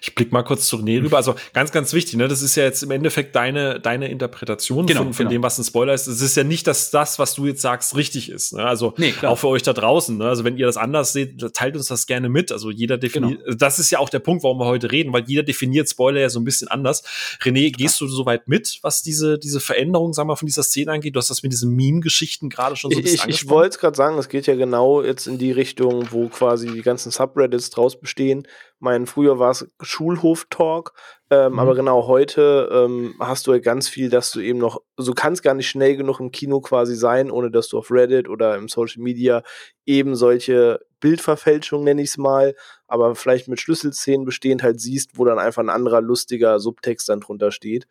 Ich 0.00 0.14
blick 0.14 0.32
mal 0.32 0.42
kurz 0.42 0.66
zu 0.66 0.76
René 0.76 1.02
rüber. 1.02 1.16
Also 1.16 1.34
ganz, 1.52 1.72
ganz 1.72 1.92
wichtig, 1.92 2.16
ne? 2.16 2.28
Das 2.28 2.42
ist 2.42 2.56
ja 2.56 2.64
jetzt 2.64 2.82
im 2.82 2.90
Endeffekt 2.90 3.34
deine, 3.34 3.80
deine 3.80 4.08
Interpretation 4.08 4.86
genau, 4.86 5.04
von, 5.04 5.12
von 5.12 5.24
genau. 5.24 5.30
dem, 5.30 5.42
was 5.42 5.58
ein 5.58 5.64
Spoiler 5.64 5.94
ist. 5.94 6.06
Es 6.06 6.20
ist 6.20 6.36
ja 6.36 6.44
nicht, 6.44 6.66
dass 6.66 6.90
das, 6.90 7.18
was 7.18 7.34
du 7.34 7.46
jetzt 7.46 7.62
sagst, 7.62 7.96
richtig 7.96 8.30
ist. 8.30 8.52
Ne? 8.52 8.64
Also 8.64 8.94
nee, 8.96 9.14
auch 9.22 9.38
für 9.38 9.48
euch 9.48 9.62
da 9.62 9.72
draußen. 9.72 10.16
Ne? 10.18 10.28
Also 10.28 10.44
wenn 10.44 10.56
ihr 10.56 10.66
das 10.66 10.76
anders 10.76 11.12
seht, 11.12 11.40
teilt 11.54 11.76
uns 11.76 11.86
das 11.86 12.06
gerne 12.06 12.28
mit. 12.28 12.52
Also 12.52 12.70
jeder 12.70 12.98
definiert. 12.98 13.44
Genau. 13.44 13.56
Das 13.56 13.78
ist 13.78 13.90
ja 13.90 13.98
auch 13.98 14.08
der 14.08 14.20
Punkt, 14.20 14.42
warum 14.42 14.58
wir 14.58 14.66
heute 14.66 14.90
reden, 14.90 15.12
weil 15.12 15.24
jeder 15.26 15.42
definiert 15.42 15.88
Spoiler 15.88 16.20
ja 16.20 16.28
so 16.28 16.40
ein 16.40 16.44
bisschen 16.44 16.68
anders. 16.68 17.02
René, 17.42 17.72
gehst 17.72 18.00
du 18.00 18.06
soweit 18.06 18.48
mit, 18.48 18.78
was 18.82 19.02
diese, 19.02 19.38
diese 19.38 19.60
Veränderung, 19.60 20.12
sagen 20.12 20.28
wir, 20.28 20.36
von 20.36 20.46
dieser 20.46 20.62
Szene 20.62 20.92
angeht? 20.92 21.14
Du 21.14 21.18
hast 21.18 21.30
das 21.30 21.42
mit 21.42 21.52
diesen 21.52 21.74
Meme-Geschichten 21.74 22.48
gerade 22.48 22.76
schon 22.76 22.90
so 22.90 22.98
ein 22.98 23.02
bisschen 23.02 23.28
Ich, 23.28 23.42
ich 23.42 23.48
wollte 23.48 23.70
es 23.70 23.78
gerade 23.78 23.96
sagen, 23.96 24.18
es 24.18 24.28
geht 24.28 24.46
ja 24.46 24.54
genau 24.54 25.02
jetzt 25.02 25.26
in 25.26 25.38
die 25.38 25.52
Richtung, 25.52 26.08
wo 26.10 26.28
quasi 26.28 26.70
die 26.70 26.82
ganzen 26.82 27.10
Subreddits 27.10 27.70
draus 27.70 27.98
bestehen 27.98 28.46
mein, 28.80 29.06
früher 29.06 29.38
war 29.38 29.50
es 29.50 29.68
Schulhof-Talk, 29.80 30.92
ähm, 31.30 31.52
mhm. 31.52 31.58
aber 31.58 31.74
genau 31.74 32.06
heute 32.06 32.68
ähm, 32.72 33.14
hast 33.18 33.46
du 33.46 33.52
ja 33.52 33.58
ganz 33.58 33.88
viel, 33.88 34.08
dass 34.08 34.30
du 34.30 34.40
eben 34.40 34.58
noch, 34.58 34.80
also 34.96 35.12
du 35.12 35.14
kannst 35.14 35.42
gar 35.42 35.54
nicht 35.54 35.68
schnell 35.68 35.96
genug 35.96 36.20
im 36.20 36.30
Kino 36.30 36.60
quasi 36.60 36.94
sein, 36.94 37.30
ohne 37.30 37.50
dass 37.50 37.68
du 37.68 37.78
auf 37.78 37.90
Reddit 37.90 38.28
oder 38.28 38.56
im 38.56 38.68
Social 38.68 39.02
Media 39.02 39.42
eben 39.84 40.14
solche 40.14 40.80
Bildverfälschungen, 41.00 41.84
nenne 41.84 42.02
ich 42.02 42.10
es 42.10 42.18
mal, 42.18 42.54
aber 42.86 43.14
vielleicht 43.14 43.48
mit 43.48 43.60
Schlüsselszenen 43.60 44.24
bestehend 44.24 44.62
halt 44.62 44.80
siehst, 44.80 45.18
wo 45.18 45.24
dann 45.24 45.38
einfach 45.38 45.62
ein 45.62 45.70
anderer 45.70 46.00
lustiger 46.00 46.58
Subtext 46.58 47.08
dann 47.08 47.20
drunter 47.20 47.50
steht. 47.50 47.86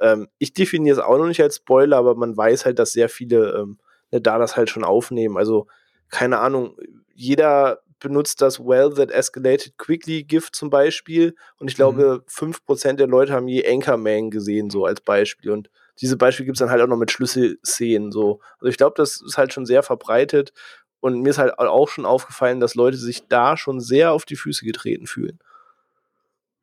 Ähm, 0.00 0.28
ich 0.38 0.52
definiere 0.52 0.98
es 0.98 1.04
auch 1.04 1.18
noch 1.18 1.26
nicht 1.26 1.42
als 1.42 1.56
Spoiler, 1.56 1.96
aber 1.96 2.14
man 2.14 2.36
weiß 2.36 2.64
halt, 2.64 2.78
dass 2.78 2.92
sehr 2.92 3.08
viele 3.08 3.58
ähm, 3.58 3.78
ne, 4.10 4.20
da 4.20 4.38
das 4.38 4.56
halt 4.56 4.70
schon 4.70 4.84
aufnehmen. 4.84 5.36
Also 5.36 5.66
keine 6.08 6.38
Ahnung, 6.38 6.76
jeder 7.14 7.80
benutzt 8.02 8.42
das 8.42 8.60
Well 8.60 8.92
That 8.94 9.10
Escalated 9.10 9.78
Quickly 9.78 10.24
Gift 10.24 10.56
zum 10.56 10.70
Beispiel. 10.70 11.34
Und 11.58 11.68
ich 11.68 11.76
glaube, 11.76 12.22
mhm. 12.26 12.50
5% 12.50 12.94
der 12.94 13.06
Leute 13.06 13.32
haben 13.32 13.48
je 13.48 13.66
Anchorman 13.66 14.30
gesehen, 14.30 14.70
so 14.70 14.84
als 14.84 15.00
Beispiel. 15.00 15.50
Und 15.50 15.70
diese 16.00 16.16
Beispiele 16.16 16.46
gibt 16.46 16.56
es 16.56 16.60
dann 16.60 16.70
halt 16.70 16.82
auch 16.82 16.88
noch 16.88 16.96
mit 16.96 17.10
Schlüsselszenen. 17.10 18.12
So. 18.12 18.40
Also 18.58 18.66
ich 18.66 18.76
glaube, 18.76 18.94
das 18.96 19.20
ist 19.20 19.38
halt 19.38 19.52
schon 19.52 19.66
sehr 19.66 19.82
verbreitet. 19.82 20.52
Und 21.00 21.20
mir 21.20 21.30
ist 21.30 21.38
halt 21.38 21.58
auch 21.58 21.88
schon 21.88 22.06
aufgefallen, 22.06 22.60
dass 22.60 22.74
Leute 22.74 22.96
sich 22.96 23.26
da 23.28 23.56
schon 23.56 23.80
sehr 23.80 24.12
auf 24.12 24.24
die 24.24 24.36
Füße 24.36 24.64
getreten 24.64 25.06
fühlen. 25.06 25.38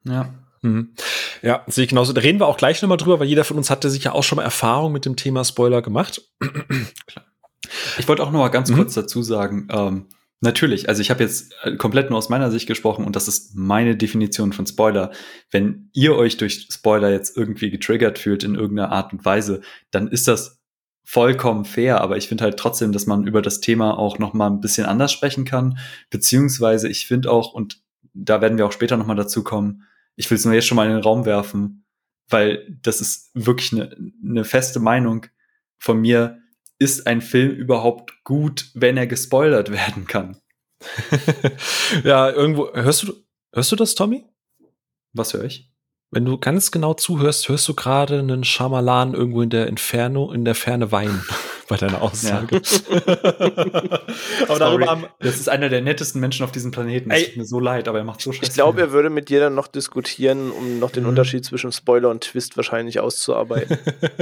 Ja. 0.04 0.34
Mhm. 0.62 0.94
Ja, 1.42 1.64
sehe 1.68 1.86
ich 1.86 1.90
genauso. 1.90 2.14
Da 2.14 2.22
reden 2.22 2.40
wir 2.40 2.48
auch 2.48 2.58
gleich 2.58 2.82
nochmal 2.82 2.98
drüber, 2.98 3.20
weil 3.20 3.28
jeder 3.28 3.44
von 3.44 3.58
uns 3.58 3.70
hatte 3.70 3.90
sich 3.90 4.04
ja 4.04 4.12
auch 4.12 4.24
schon 4.24 4.38
mal 4.38 4.44
Erfahrung 4.44 4.92
mit 4.92 5.06
dem 5.06 5.16
Thema 5.16 5.44
Spoiler 5.46 5.82
gemacht. 5.82 6.22
ich 7.98 8.08
wollte 8.08 8.24
auch 8.24 8.32
noch 8.32 8.40
mal 8.40 8.50
ganz 8.50 8.70
mhm. 8.70 8.76
kurz 8.76 8.94
dazu 8.94 9.24
sagen, 9.24 9.68
ähm, 9.72 10.08
Natürlich, 10.42 10.88
also 10.88 11.02
ich 11.02 11.10
habe 11.10 11.24
jetzt 11.24 11.54
äh, 11.64 11.76
komplett 11.76 12.10
nur 12.10 12.18
aus 12.18 12.30
meiner 12.30 12.50
Sicht 12.50 12.66
gesprochen 12.66 13.06
und 13.06 13.16
das 13.16 13.28
ist 13.28 13.56
meine 13.56 13.98
Definition 13.98 14.54
von 14.54 14.66
Spoiler. 14.66 15.12
Wenn 15.52 15.90
ihr 15.94 16.16
euch 16.16 16.38
durch 16.38 16.68
Spoiler 16.72 17.12
jetzt 17.12 17.36
irgendwie 17.36 17.70
getriggert 17.70 18.20
fühlt 18.20 18.44
in 18.44 18.56
irgendeiner 18.56 18.92
Art 18.92 19.12
und 19.12 19.26
Weise, 19.26 19.62
dann 19.92 20.08
ist 20.08 20.30
das 20.30 20.62
vollkommen 21.04 21.66
fair, 21.66 22.00
aber 22.02 22.18
ich 22.18 22.30
finde 22.30 22.46
halt 22.46 22.58
trotzdem, 22.58 22.92
dass 22.94 23.06
man 23.06 23.28
über 23.28 23.42
das 23.42 23.60
Thema 23.60 23.98
auch 23.98 24.20
noch 24.20 24.34
mal 24.34 24.48
ein 24.48 24.62
bisschen 24.62 24.86
anders 24.86 25.12
sprechen 25.12 25.44
kann, 25.44 25.80
beziehungsweise 26.10 26.88
ich 26.88 27.08
finde 27.08 27.32
auch 27.32 27.52
und 27.52 27.82
da 28.14 28.42
werden 28.42 28.58
wir 28.58 28.66
auch 28.66 28.72
später 28.72 28.96
noch 28.96 29.08
mal 29.08 29.16
dazu 29.16 29.44
kommen. 29.44 29.84
Ich 30.16 30.30
will 30.30 30.38
es 30.38 30.46
nur 30.46 30.54
jetzt 30.54 30.68
schon 30.68 30.76
mal 30.76 30.86
in 30.86 30.94
den 30.94 31.04
Raum 31.04 31.26
werfen, 31.26 31.84
weil 32.30 32.78
das 32.82 33.02
ist 33.02 33.32
wirklich 33.34 33.74
eine, 33.74 33.90
eine 34.24 34.46
feste 34.46 34.80
Meinung 34.80 35.26
von 35.80 36.00
mir, 36.00 36.40
ist 36.80 37.08
ein 37.08 37.22
Film 37.22 37.52
überhaupt 37.52 38.24
gut, 38.24 38.72
wenn 38.74 38.98
er 38.98 39.08
gespoilert 39.08 39.72
werden 39.72 40.08
kann? 40.08 40.38
ja, 42.04 42.30
irgendwo, 42.30 42.74
hörst 42.74 43.04
du, 43.04 43.14
hörst 43.54 43.72
du 43.72 43.76
das, 43.76 43.96
Tommy? 43.96 44.26
Was 45.14 45.34
höre 45.34 45.44
ich? 45.44 45.72
Wenn 46.12 46.26
du 46.26 46.40
ganz 46.40 46.72
genau 46.72 46.96
zuhörst, 46.96 47.50
hörst 47.50 47.68
du 47.68 47.76
gerade 47.76 48.20
einen 48.20 48.44
Schamalan 48.44 49.14
irgendwo 49.14 49.42
in 49.42 49.50
der 49.50 49.68
Inferno, 49.68 50.32
in 50.32 50.44
der 50.46 50.56
Ferne 50.56 50.92
weinen 50.92 51.24
bei 51.70 51.78
deiner 51.78 52.02
Aussage. 52.02 52.62
Ja. 52.62 52.62
aber 54.50 54.60
darüber 54.60 54.88
haben, 54.88 55.06
das 55.20 55.36
ist 55.36 55.48
einer 55.50 55.70
der 55.70 55.82
nettesten 55.82 56.20
Menschen 56.20 56.44
auf 56.44 56.52
diesem 56.52 56.72
Planeten. 56.72 57.12
Es 57.12 57.28
tut 57.28 57.38
mir 57.38 57.46
so 57.46 57.60
leid, 57.60 57.88
aber 57.88 58.00
er 58.00 58.04
macht 58.04 58.22
so 58.22 58.32
scheiße. 58.32 58.46
Ich 58.46 58.54
glaube, 58.54 58.82
er 58.82 58.92
würde 58.92 59.12
mit 59.12 59.30
dir 59.30 59.40
dann 59.40 59.54
noch 59.54 59.68
diskutieren, 59.68 60.50
um 60.50 60.80
noch 60.80 60.90
den 60.90 61.04
mhm. 61.04 61.10
Unterschied 61.10 61.46
zwischen 61.46 61.72
Spoiler 61.72 62.10
und 62.10 62.22
Twist 62.22 62.58
wahrscheinlich 62.58 63.00
auszuarbeiten. 63.00 63.78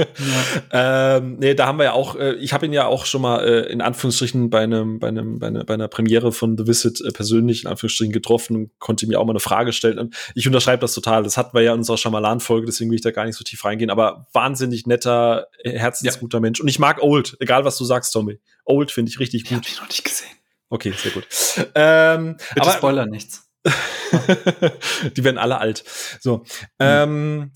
ja. 0.72 1.16
ähm, 1.16 1.38
nee, 1.40 1.54
da 1.54 1.66
haben 1.66 1.78
wir 1.78 1.84
ja 1.84 1.92
auch, 1.92 2.16
äh, 2.16 2.34
ich 2.34 2.52
habe 2.52 2.66
ihn 2.66 2.74
ja 2.74 2.84
auch 2.84 3.06
schon 3.06 3.22
mal 3.22 3.42
äh, 3.42 3.72
in 3.72 3.80
Anführungsstrichen 3.80 4.50
bei 4.50 4.60
einem, 4.60 4.98
bei 4.98 5.08
einem, 5.08 5.38
bei 5.38 5.46
einer, 5.46 5.64
bei 5.64 5.74
einer 5.74 5.88
Premiere 5.88 6.32
von 6.32 6.58
The 6.58 6.66
Visit 6.66 7.00
äh, 7.00 7.12
persönlich 7.12 7.64
in 7.64 7.70
Anführungsstrichen 7.70 8.12
getroffen 8.12 8.56
und 8.56 8.78
konnte 8.78 9.06
mir 9.06 9.18
auch 9.18 9.24
mal 9.24 9.32
eine 9.32 9.40
Frage 9.40 9.72
stellen. 9.72 9.98
Und 9.98 10.14
ich 10.34 10.46
unterschreibe 10.46 10.82
das 10.82 10.92
total. 10.92 11.22
Das 11.22 11.38
hatten 11.38 11.56
wir 11.56 11.62
ja 11.62 11.72
in 11.72 11.78
unserer 11.78 11.96
Schamalan-Folge, 11.96 12.66
deswegen 12.66 12.90
will 12.90 12.96
ich 12.96 13.02
da 13.02 13.10
gar 13.10 13.24
nicht 13.24 13.36
so 13.36 13.42
tief 13.44 13.64
reingehen. 13.64 13.88
Aber 13.88 14.26
wahnsinnig 14.34 14.86
netter, 14.86 15.46
äh, 15.64 15.78
herzensguter 15.78 16.36
ja. 16.36 16.42
Mensch. 16.42 16.60
Und 16.60 16.68
ich 16.68 16.78
mag 16.78 17.02
Old 17.02 17.37
egal 17.38 17.64
was 17.64 17.76
du 17.76 17.84
sagst, 17.84 18.12
Tommy. 18.12 18.40
Old 18.64 18.90
finde 18.90 19.10
ich 19.10 19.18
richtig 19.18 19.44
gut. 19.44 19.50
Ich 19.50 19.56
hab 19.56 19.66
ich 19.66 19.80
noch 19.80 19.88
nicht 19.88 20.04
gesehen. 20.04 20.30
Okay, 20.70 20.92
sehr 20.96 21.12
gut. 21.12 21.26
Ähm, 21.74 22.36
Bitte 22.54 22.62
aber, 22.62 22.72
Spoiler 22.72 23.06
nichts. 23.06 23.48
die 25.16 25.24
werden 25.24 25.38
alle 25.38 25.58
alt. 25.58 25.84
So. 26.20 26.38
Mhm. 26.38 26.44
Ähm, 26.78 27.52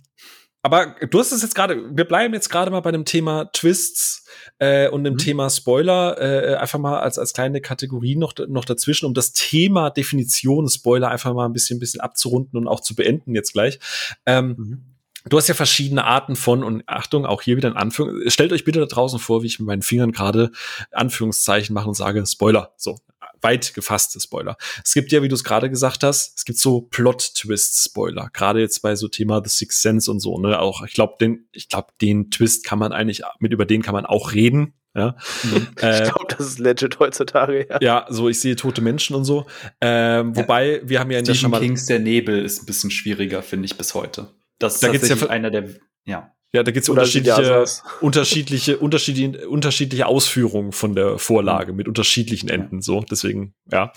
aber 0.63 0.95
du 1.11 1.19
hast 1.19 1.33
es 1.33 1.43
jetzt 1.43 1.55
gerade, 1.55 1.97
wir 1.97 2.05
bleiben 2.05 2.35
jetzt 2.35 2.49
gerade 2.49 2.71
mal 2.71 2.81
bei 2.81 2.93
dem 2.93 3.05
Thema 3.05 3.47
Twists 3.53 4.25
äh, 4.59 4.89
und 4.89 5.03
dem 5.03 5.15
mhm. 5.15 5.19
Thema 5.19 5.51
Spoiler, 5.51 6.21
äh, 6.21 6.55
einfach 6.55 6.79
mal 6.79 7.01
als, 7.01 7.19
als 7.19 7.33
kleine 7.33 7.61
Kategorie 7.61 8.15
noch, 8.15 8.35
noch 8.49 8.65
dazwischen, 8.65 9.07
um 9.07 9.15
das 9.15 9.33
Thema 9.33 9.91
Definition 9.91 10.69
Spoiler 10.69 11.11
einfach 11.11 11.35
mal 11.35 11.47
ein 11.47 11.53
bisschen, 11.53 11.81
bisschen 11.81 12.01
abzurunden 12.01 12.59
und 12.59 12.69
auch 12.69 12.81
zu 12.81 12.95
beenden 12.95 13.35
jetzt 13.35 13.53
gleich. 13.53 13.81
Ähm, 14.25 14.55
mhm. 14.57 14.92
Du 15.29 15.37
hast 15.37 15.49
ja 15.49 15.55
verschiedene 15.55 16.05
Arten 16.05 16.37
von, 16.37 16.65
und 16.65 16.83
Achtung, 16.89 17.27
auch 17.27 17.43
hier 17.43 17.57
wieder 17.57 17.69
ein 17.69 17.77
Anführung. 17.77 18.29
Stellt 18.29 18.53
euch 18.53 18.65
bitte 18.65 18.81
da 18.81 18.87
draußen 18.87 19.19
vor, 19.19 19.43
wie 19.43 19.47
ich 19.47 19.59
mit 19.59 19.67
meinen 19.67 19.83
Fingern 19.83 20.13
gerade 20.13 20.51
Anführungszeichen 20.91 21.75
mache 21.75 21.89
und 21.89 21.95
sage 21.95 22.25
Spoiler. 22.27 22.73
So, 22.77 22.99
weit 23.43 23.75
gefasste 23.75 24.21
Spoiler. 24.21 24.57
Es 24.85 24.95
gibt 24.95 25.13
ja, 25.13 25.23
wie 25.23 25.29
du 25.29 25.35
es 25.35 25.45
gerade 25.45 25.69
gesagt 25.69 26.03
hast, 26.03 26.39
es 26.39 26.45
gibt 26.45 26.59
so 26.59 26.83
Plot-Twist-Spoiler. 26.83 28.31
Gerade 28.33 28.61
jetzt 28.61 28.81
bei 28.83 28.97
so 28.97 29.09
Thema 29.09 29.43
The 29.45 29.51
Sixth 29.51 29.83
Sense 29.83 30.11
und 30.11 30.21
so, 30.21 30.39
ne? 30.39 30.59
Auch, 30.61 30.83
ich 30.85 30.95
glaube, 30.95 31.15
den, 31.21 31.49
ich 31.53 31.69
glaube, 31.69 31.89
den 32.01 32.31
Twist 32.31 32.65
kann 32.65 32.79
man 32.79 32.93
eigentlich, 32.93 33.23
mit 33.39 33.53
über 33.53 33.67
den 33.67 33.83
kann 33.83 33.95
man 33.95 34.07
auch 34.07 34.33
reden. 34.33 34.75
Ja. 34.95 35.17
Mhm. 35.43 35.69
Äh, 35.81 36.03
ich 36.03 36.13
glaube, 36.13 36.27
das 36.37 36.47
ist 36.47 36.59
legit 36.59 36.99
heutzutage, 36.99 37.67
ja. 37.69 37.79
Ja, 37.81 38.07
so 38.11 38.29
ich 38.29 38.41
sehe 38.41 38.57
tote 38.57 38.83
Menschen 38.83 39.17
und 39.17 39.25
so. 39.25 39.47
Ähm, 39.81 40.35
ja. 40.35 40.37
Wobei, 40.37 40.83
wir 40.85 41.01
haben 41.01 41.11
ja 41.11 41.19
in 41.19 41.25
Stephen 41.25 41.51
der 41.51 41.61
Kings 41.61 41.87
Der 41.87 41.99
Nebel 41.99 42.45
ist 42.45 42.63
ein 42.63 42.67
bisschen 42.67 42.91
schwieriger, 42.91 43.43
finde 43.43 43.67
ich, 43.67 43.77
bis 43.77 43.95
heute. 43.95 44.29
Das 44.63 44.75
ist 44.75 44.83
da 44.83 44.89
gibt's 44.89 45.09
ja 45.09 45.29
einer 45.29 45.51
der, 45.51 45.69
ja. 46.05 46.33
Ja, 46.55 46.63
da 46.63 46.71
gibt 46.71 46.83
es 46.83 46.91
unterschiedliche, 46.91 47.65
unterschiedliche, 48.03 48.79
unterschiedliche, 48.79 49.49
unterschiedliche 49.49 50.07
Ausführungen 50.07 50.73
von 50.73 50.95
der 50.95 51.19
Vorlage 51.19 51.73
mhm. 51.73 51.79
mit 51.79 51.89
unterschiedlichen 51.89 52.51
Enden. 52.51 52.83
So, 52.83 53.01
deswegen, 53.11 53.55
ja. 53.71 53.93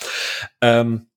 Ähm, 0.62 1.08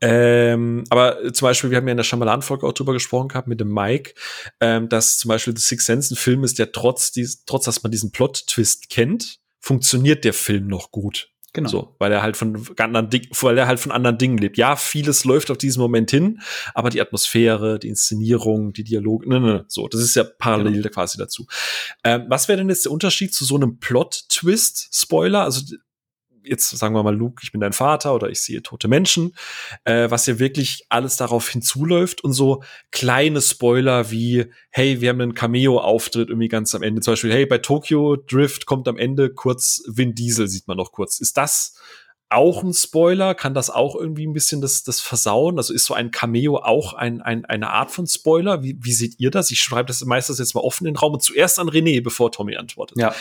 ähm, 0.00 0.82
aber 0.90 1.32
zum 1.32 1.46
Beispiel, 1.46 1.70
wir 1.70 1.76
haben 1.76 1.86
ja 1.86 1.92
in 1.92 1.96
der 1.98 2.04
Shyamalan-Folge 2.04 2.66
auch 2.66 2.72
drüber 2.72 2.92
gesprochen 2.92 3.28
gehabt 3.28 3.46
mit 3.46 3.60
dem 3.60 3.72
Mike, 3.72 4.14
ähm, 4.60 4.88
dass 4.88 5.18
zum 5.18 5.28
Beispiel 5.28 5.56
The 5.56 5.62
Six 5.62 5.86
Sense 5.86 6.14
ein 6.14 6.16
Film 6.16 6.42
ist, 6.42 6.58
der 6.58 6.72
trotz, 6.72 7.12
dies, 7.12 7.44
trotz 7.44 7.66
dass 7.66 7.84
man 7.84 7.92
diesen 7.92 8.10
Plot-Twist 8.10 8.90
kennt, 8.90 9.38
funktioniert 9.60 10.24
der 10.24 10.32
Film 10.32 10.66
noch 10.66 10.90
gut. 10.90 11.30
Genau. 11.54 11.68
So, 11.68 11.96
weil 11.98 12.12
er 12.12 12.22
halt 12.22 12.36
von 12.36 12.56
anderen 12.78 13.08
Dingen, 13.08 13.28
weil 13.40 13.56
er 13.56 13.66
halt 13.66 13.80
von 13.80 13.90
anderen 13.90 14.18
Dingen 14.18 14.36
lebt. 14.36 14.58
Ja, 14.58 14.76
vieles 14.76 15.24
läuft 15.24 15.50
auf 15.50 15.56
diesen 15.56 15.80
Moment 15.80 16.10
hin, 16.10 16.40
aber 16.74 16.90
die 16.90 17.00
Atmosphäre, 17.00 17.78
die 17.78 17.88
Inszenierung, 17.88 18.74
die 18.74 18.84
Dialog, 18.84 19.26
ne, 19.26 19.40
ne, 19.40 19.64
so, 19.66 19.88
das 19.88 20.02
ist 20.02 20.14
ja 20.14 20.24
parallel 20.24 20.82
genau. 20.82 20.88
quasi 20.90 21.16
dazu. 21.16 21.46
Ähm, 22.04 22.26
was 22.28 22.48
wäre 22.48 22.58
denn 22.58 22.68
jetzt 22.68 22.84
der 22.84 22.92
Unterschied 22.92 23.32
zu 23.32 23.44
so 23.46 23.56
einem 23.56 23.78
Plot-Twist-Spoiler? 23.78 25.42
Also 25.42 25.62
jetzt 26.42 26.70
sagen 26.70 26.94
wir 26.94 27.02
mal, 27.02 27.14
Luke, 27.14 27.40
ich 27.42 27.52
bin 27.52 27.60
dein 27.60 27.72
Vater 27.72 28.14
oder 28.14 28.28
ich 28.28 28.40
sehe 28.40 28.62
tote 28.62 28.88
Menschen, 28.88 29.34
äh, 29.84 30.10
was 30.10 30.26
ja 30.26 30.38
wirklich 30.38 30.84
alles 30.88 31.16
darauf 31.16 31.48
hinzuläuft 31.48 32.22
und 32.22 32.32
so 32.32 32.62
kleine 32.90 33.40
Spoiler 33.40 34.10
wie, 34.10 34.46
hey, 34.70 35.00
wir 35.00 35.10
haben 35.10 35.20
einen 35.20 35.34
Cameo-Auftritt 35.34 36.28
irgendwie 36.28 36.48
ganz 36.48 36.74
am 36.74 36.82
Ende. 36.82 37.00
Zum 37.00 37.12
Beispiel, 37.12 37.32
hey, 37.32 37.46
bei 37.46 37.58
Tokyo 37.58 38.16
Drift 38.16 38.66
kommt 38.66 38.88
am 38.88 38.98
Ende 38.98 39.30
kurz 39.30 39.82
Vin 39.86 40.14
Diesel, 40.14 40.48
sieht 40.48 40.68
man 40.68 40.76
noch 40.76 40.92
kurz. 40.92 41.20
Ist 41.20 41.36
das 41.36 41.74
auch 42.30 42.62
ein 42.62 42.74
Spoiler? 42.74 43.34
Kann 43.34 43.54
das 43.54 43.70
auch 43.70 43.94
irgendwie 43.94 44.26
ein 44.26 44.32
bisschen 44.32 44.60
das, 44.60 44.82
das 44.82 45.00
versauen? 45.00 45.56
Also 45.56 45.72
ist 45.72 45.86
so 45.86 45.94
ein 45.94 46.10
Cameo 46.10 46.58
auch 46.58 46.92
ein, 46.92 47.22
ein, 47.22 47.44
eine 47.44 47.70
Art 47.70 47.90
von 47.90 48.06
Spoiler? 48.06 48.62
Wie, 48.62 48.76
wie 48.80 48.92
seht 48.92 49.18
ihr 49.18 49.30
das? 49.30 49.50
Ich 49.50 49.60
schreibe 49.60 49.86
das 49.86 50.04
meistens 50.04 50.38
jetzt 50.38 50.54
mal 50.54 50.60
offen 50.60 50.86
in 50.86 50.94
den 50.94 50.98
Raum 50.98 51.14
und 51.14 51.22
zuerst 51.22 51.58
an 51.58 51.68
René, 51.68 52.02
bevor 52.02 52.30
Tommy 52.30 52.56
antwortet. 52.56 52.98
Ja, 52.98 53.14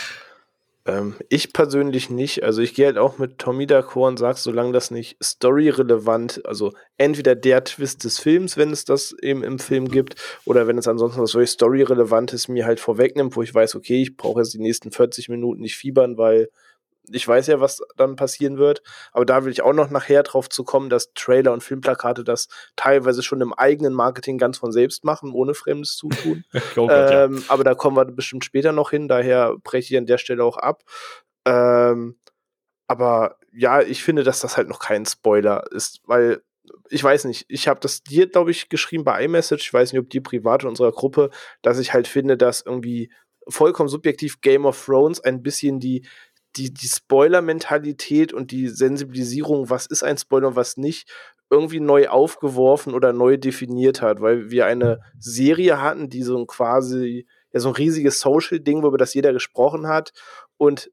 ähm, 0.88 1.16
ich 1.30 1.54
persönlich 1.54 2.10
nicht. 2.10 2.44
Also 2.44 2.62
ich 2.62 2.74
gehe 2.74 2.86
halt 2.86 2.98
auch 2.98 3.18
mit 3.18 3.38
Tommy 3.38 3.66
d'accord 3.66 4.08
und 4.08 4.18
sage, 4.18 4.38
solange 4.40 4.72
das 4.72 4.90
nicht 4.90 5.18
storyrelevant, 5.22 6.46
also 6.46 6.74
entweder 6.98 7.36
der 7.36 7.64
Twist 7.66 8.06
des 8.06 8.20
Films, 8.20 8.58
wenn 8.58 8.72
es 8.72 8.86
das 8.86 9.14
eben 9.22 9.44
im 9.44 9.60
Film 9.60 9.90
gibt, 9.90 10.16
oder 10.46 10.66
wenn 10.66 10.78
es 10.78 10.88
ansonsten 10.88 11.22
was 11.22 11.32
solch 11.32 11.50
storyrelevantes 11.52 12.48
mir 12.48 12.66
halt 12.66 12.80
vorwegnimmt, 12.80 13.36
wo 13.36 13.44
ich 13.44 13.54
weiß, 13.54 13.76
okay, 13.76 14.02
ich 14.02 14.16
brauche 14.16 14.40
jetzt 14.40 14.54
die 14.54 14.60
nächsten 14.60 14.92
40 14.92 15.30
Minuten 15.30 15.62
nicht 15.62 15.76
fiebern, 15.76 16.18
weil 16.18 16.50
ich 17.10 17.28
weiß 17.28 17.48
ja, 17.48 17.60
was 17.60 17.82
dann 17.96 18.16
passieren 18.16 18.58
wird, 18.58 18.82
aber 19.12 19.26
da 19.26 19.44
will 19.44 19.52
ich 19.52 19.62
auch 19.62 19.74
noch 19.74 19.90
nachher 19.90 20.24
drauf 20.24 20.50
zu 20.50 20.64
kommen, 20.64 20.90
dass 20.90 21.14
Trailer 21.14 21.54
und 21.54 21.64
Filmplakate 21.64 22.24
das 22.24 22.48
teilweise 22.76 23.24
schon 23.24 23.42
im 23.42 23.54
eigenen 23.54 23.94
Marketing 23.94 24.38
ganz 24.38 24.58
von 24.58 24.72
selbst 24.72 25.04
machen, 25.04 25.32
ohne 25.32 25.54
fremdes 25.54 25.96
Zutun. 25.96 26.44
oh 26.76 26.88
ähm, 26.92 27.38
ja. 27.38 27.44
Aber 27.48 27.64
da 27.64 27.76
kommen 27.76 27.96
wir 27.96 28.06
bestimmt 28.06 28.46
später 28.46 28.72
noch 28.72 28.92
hin, 28.92 29.08
daher 29.08 29.56
breche 29.64 29.94
ich 29.94 29.98
an 29.98 30.06
der 30.06 30.18
Stelle 30.18 30.44
auch 30.44 30.58
ab. 30.58 30.84
Ähm, 31.46 32.18
aber 32.88 33.38
ja, 33.52 33.82
ich 33.82 34.04
finde, 34.04 34.24
dass 34.24 34.40
das 34.40 34.58
halt 34.58 34.70
noch 34.70 34.80
kein 34.80 35.06
Spoiler 35.06 35.64
ist, 35.72 36.02
weil 36.06 36.42
ich 36.90 37.04
weiß 37.04 37.26
nicht, 37.26 37.46
ich 37.48 37.68
habe 37.68 37.80
das 37.80 38.04
dir, 38.04 38.30
glaube 38.30 38.52
ich, 38.52 38.70
geschrieben 38.70 39.04
bei 39.04 39.24
iMessage, 39.24 39.62
ich 39.62 39.74
weiß 39.74 39.92
nicht, 39.92 40.02
ob 40.02 40.10
die 40.10 40.22
privat 40.22 40.64
in 40.64 40.70
unserer 40.70 40.92
Gruppe, 40.92 41.30
dass 41.62 41.80
ich 41.80 41.94
halt 41.94 42.08
finde, 42.08 42.38
dass 42.38 42.62
irgendwie 42.62 43.12
vollkommen 43.50 43.90
subjektiv 43.90 44.42
Game 44.42 44.66
of 44.66 44.86
Thrones 44.86 45.22
ein 45.22 45.42
bisschen 45.42 45.80
die 45.80 46.06
die, 46.58 46.74
die 46.74 46.88
Spoiler-Mentalität 46.88 48.34
und 48.34 48.52
die 48.52 48.68
Sensibilisierung, 48.68 49.70
was 49.70 49.86
ist 49.86 50.04
ein 50.04 50.18
Spoiler 50.18 50.50
und 50.50 50.56
was 50.56 50.78
nicht, 50.78 51.10
irgendwie 51.50 51.80
neu 51.80 52.10
aufgeworfen 52.10 52.94
oder 52.94 53.14
neu 53.14 53.38
definiert 53.38 54.02
hat, 54.02 54.22
weil 54.22 54.52
wir 54.52 54.66
eine 54.66 55.00
Serie 55.18 55.82
hatten, 55.82 56.10
die 56.10 56.24
so 56.24 56.38
ein 56.38 56.48
quasi, 56.48 57.26
ja, 57.54 57.60
so 57.60 57.70
ein 57.70 57.76
riesiges 57.76 58.20
Social-Ding, 58.20 58.82
worüber 58.82 58.98
das 58.98 59.14
jeder 59.14 59.32
gesprochen 59.32 59.88
hat. 59.88 60.12
Und 60.58 60.92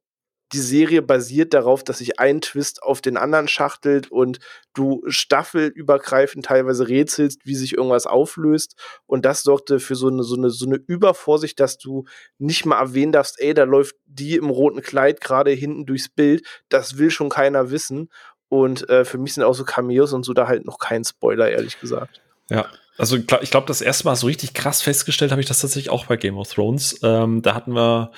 die 0.52 0.60
Serie 0.60 1.02
basiert 1.02 1.54
darauf, 1.54 1.82
dass 1.82 1.98
sich 1.98 2.20
ein 2.20 2.40
Twist 2.40 2.82
auf 2.82 3.00
den 3.00 3.16
anderen 3.16 3.48
schachtelt 3.48 4.10
und 4.10 4.38
du 4.74 5.02
staffelübergreifend 5.06 6.44
teilweise 6.44 6.88
rätselst, 6.88 7.44
wie 7.44 7.54
sich 7.54 7.76
irgendwas 7.76 8.06
auflöst. 8.06 8.76
Und 9.06 9.24
das 9.24 9.42
sorgte 9.42 9.80
für 9.80 9.96
so 9.96 10.08
eine, 10.08 10.22
so 10.22 10.36
eine, 10.36 10.50
so 10.50 10.66
eine 10.66 10.76
Übervorsicht, 10.76 11.58
dass 11.60 11.78
du 11.78 12.04
nicht 12.38 12.66
mal 12.66 12.78
erwähnen 12.78 13.12
darfst, 13.12 13.40
ey, 13.40 13.54
da 13.54 13.64
läuft 13.64 13.96
die 14.06 14.36
im 14.36 14.50
roten 14.50 14.82
Kleid 14.82 15.20
gerade 15.20 15.50
hinten 15.50 15.86
durchs 15.86 16.08
Bild. 16.08 16.46
Das 16.68 16.98
will 16.98 17.10
schon 17.10 17.30
keiner 17.30 17.70
wissen. 17.70 18.10
Und 18.48 18.88
äh, 18.88 19.04
für 19.04 19.18
mich 19.18 19.34
sind 19.34 19.42
auch 19.42 19.54
so 19.54 19.64
Cameos 19.64 20.12
und 20.12 20.24
so 20.24 20.34
da 20.34 20.46
halt 20.46 20.64
noch 20.66 20.78
kein 20.78 21.04
Spoiler, 21.04 21.50
ehrlich 21.50 21.80
gesagt. 21.80 22.23
Ja, 22.50 22.66
also 22.96 23.16
ich 23.16 23.50
glaube, 23.50 23.66
das 23.66 23.80
erste 23.80 24.04
Mal 24.04 24.14
so 24.14 24.26
richtig 24.26 24.54
krass 24.54 24.80
festgestellt 24.80 25.32
habe 25.32 25.40
ich 25.40 25.48
das 25.48 25.60
tatsächlich 25.60 25.90
auch 25.90 26.06
bei 26.06 26.16
Game 26.16 26.38
of 26.38 26.52
Thrones. 26.52 27.00
Ähm, 27.02 27.42
da 27.42 27.54
hatten 27.54 27.74
wir, 27.74 28.12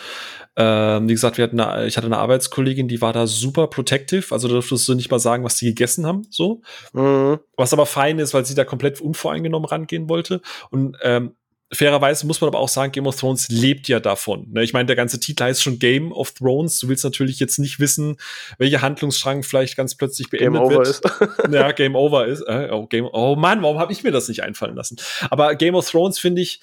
ähm, 0.57 1.09
wie 1.09 1.15
gesagt, 1.15 1.39
wir 1.39 1.45
hatten 1.45 1.59
eine, 1.59 1.87
ich 1.87 1.97
hatte 1.97 2.07
eine 2.07 2.19
Arbeitskollegin, 2.19 2.87
die 2.87 3.01
war 3.01 3.15
da 3.15 3.27
super 3.27 3.69
protective, 3.69 4.35
also 4.35 4.49
da 4.49 4.55
durftest 4.55 4.87
du 4.87 4.95
nicht 4.95 5.11
mal 5.11 5.19
sagen, 5.19 5.45
was 5.45 5.57
die 5.57 5.67
gegessen 5.67 6.05
haben, 6.05 6.27
so. 6.29 6.61
Mhm. 6.93 7.39
Was 7.57 7.73
aber 7.73 7.87
fein 7.87 8.19
ist, 8.19 8.35
weil 8.35 8.45
sie 8.45 8.55
da 8.55 8.65
komplett 8.65 9.01
unvoreingenommen 9.01 9.67
rangehen 9.67 10.11
wollte. 10.11 10.43
Und 10.71 10.99
ähm, 11.03 11.37
fairerweise 11.73 12.27
muss 12.27 12.41
man 12.41 12.49
aber 12.49 12.61
auch 12.61 12.69
sagen, 12.69 12.93
Game 12.93 13.07
of 13.07 13.17
Thrones 13.17 13.49
lebt 13.49 13.89
ja 13.89 13.99
davon. 13.99 14.47
Ne? 14.53 14.63
Ich 14.63 14.73
meine, 14.73 14.87
der 14.87 14.97
ganze 14.97 15.19
Titel 15.19 15.45
heißt 15.45 15.63
schon 15.63 15.79
Game 15.79 16.13
of 16.13 16.33
Thrones. 16.33 16.79
Du 16.79 16.89
willst 16.89 17.05
natürlich 17.05 17.41
jetzt 17.41 17.59
nicht 17.59 17.81
wissen, 17.81 18.17
welcher 18.59 18.83
Handlungsstrang 18.83 19.43
vielleicht 19.43 19.77
ganz 19.77 19.97
plötzlich 19.97 20.31
beendet 20.31 20.63
Game 20.63 20.63
over 20.63 20.77
wird. 20.77 20.89
Ist. 20.89 21.03
ja, 21.53 21.73
Game 21.73 21.97
Over 21.97 22.27
ist. 22.27 22.43
Äh, 22.43 22.69
oh, 22.71 22.87
Game, 22.87 23.09
oh 23.13 23.35
Mann, 23.37 23.63
warum 23.63 23.79
habe 23.79 23.93
ich 23.93 24.05
mir 24.05 24.13
das 24.13 24.29
nicht 24.29 24.43
einfallen 24.43 24.77
lassen? 24.77 24.97
Aber 25.31 25.55
Game 25.57 25.75
of 25.75 25.89
Thrones 25.91 26.19
finde 26.19 26.43
ich 26.43 26.61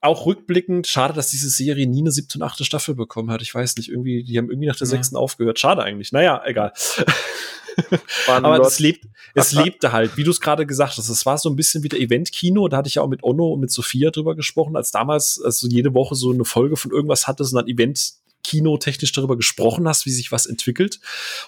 auch 0.00 0.26
rückblickend, 0.26 0.86
schade, 0.86 1.12
dass 1.12 1.28
diese 1.28 1.50
Serie 1.50 1.86
nie 1.86 2.00
eine 2.00 2.10
siebte 2.10 2.38
und 2.38 2.42
achte 2.42 2.64
Staffel 2.64 2.94
bekommen 2.94 3.30
hat. 3.30 3.42
Ich 3.42 3.54
weiß 3.54 3.76
nicht, 3.76 3.90
irgendwie, 3.90 4.24
die 4.24 4.38
haben 4.38 4.50
irgendwie 4.50 4.68
nach 4.68 4.76
der 4.76 4.86
ja. 4.86 4.92
sechsten 4.92 5.16
aufgehört. 5.16 5.58
Schade 5.58 5.82
eigentlich. 5.82 6.12
Naja, 6.12 6.42
egal. 6.46 6.72
Aber 8.26 8.60
es 8.60 8.78
lebt, 8.80 9.06
es 9.34 9.52
lebte 9.52 9.92
halt, 9.92 10.16
wie 10.16 10.24
du 10.24 10.30
es 10.30 10.40
gerade 10.40 10.66
gesagt 10.66 10.96
hast. 10.96 11.08
Es 11.08 11.26
war 11.26 11.38
so 11.38 11.48
ein 11.48 11.56
bisschen 11.56 11.82
wie 11.82 11.88
der 11.88 12.00
Event-Kino. 12.00 12.68
Da 12.68 12.78
hatte 12.78 12.88
ich 12.88 12.96
ja 12.96 13.02
auch 13.02 13.08
mit 13.08 13.22
Onno 13.22 13.52
und 13.52 13.60
mit 13.60 13.70
Sophia 13.70 14.10
drüber 14.10 14.34
gesprochen, 14.34 14.76
als 14.76 14.90
damals, 14.90 15.40
als 15.42 15.60
du 15.60 15.68
jede 15.68 15.94
Woche 15.94 16.14
so 16.14 16.32
eine 16.32 16.44
Folge 16.44 16.76
von 16.76 16.90
irgendwas 16.90 17.28
hattest 17.28 17.52
und 17.52 17.58
dann 17.58 17.68
Event 17.68 18.14
Kino 18.42 18.78
technisch 18.78 19.12
darüber 19.12 19.36
gesprochen 19.36 19.86
hast, 19.86 20.06
wie 20.06 20.10
sich 20.10 20.32
was 20.32 20.46
entwickelt. 20.46 21.00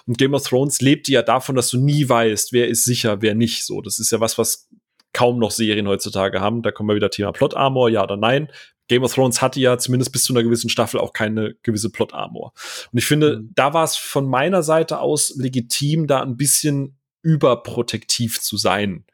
Und 0.05 0.17
Game 0.17 0.33
of 0.33 0.47
Thrones 0.47 0.79
lebt 0.79 1.07
ja 1.07 1.23
davon, 1.23 1.55
dass 1.55 1.69
du 1.69 1.79
nie 1.79 2.07
weißt, 2.07 2.53
wer 2.53 2.67
ist 2.67 2.85
sicher, 2.85 3.21
wer 3.21 3.35
nicht. 3.35 3.65
So, 3.65 3.81
das 3.81 3.99
ist 3.99 4.11
ja 4.11 4.19
was, 4.19 4.37
was 4.37 4.69
kaum 5.13 5.39
noch 5.39 5.51
Serien 5.51 5.87
heutzutage 5.87 6.41
haben. 6.41 6.61
Da 6.61 6.71
kommen 6.71 6.89
wir 6.89 6.95
wieder 6.95 7.09
Thema 7.09 7.31
Plot 7.31 7.55
Armor, 7.55 7.89
ja 7.89 8.03
oder 8.03 8.17
nein. 8.17 8.49
Game 8.87 9.03
of 9.03 9.13
Thrones 9.13 9.41
hatte 9.41 9.59
ja 9.59 9.77
zumindest 9.77 10.11
bis 10.11 10.25
zu 10.25 10.33
einer 10.33 10.43
gewissen 10.43 10.69
Staffel 10.69 10.99
auch 10.99 11.13
keine 11.13 11.55
gewisse 11.63 11.89
Plot 11.89 12.13
Armor. 12.13 12.53
Und 12.91 12.97
ich 12.97 13.05
finde, 13.05 13.37
mhm. 13.37 13.51
da 13.55 13.73
war 13.73 13.83
es 13.83 13.95
von 13.95 14.25
meiner 14.25 14.63
Seite 14.63 14.99
aus 14.99 15.35
legitim, 15.37 16.07
da 16.07 16.21
ein 16.21 16.37
bisschen 16.37 16.97
überprotektiv 17.21 18.41
zu 18.41 18.57
sein. 18.57 19.05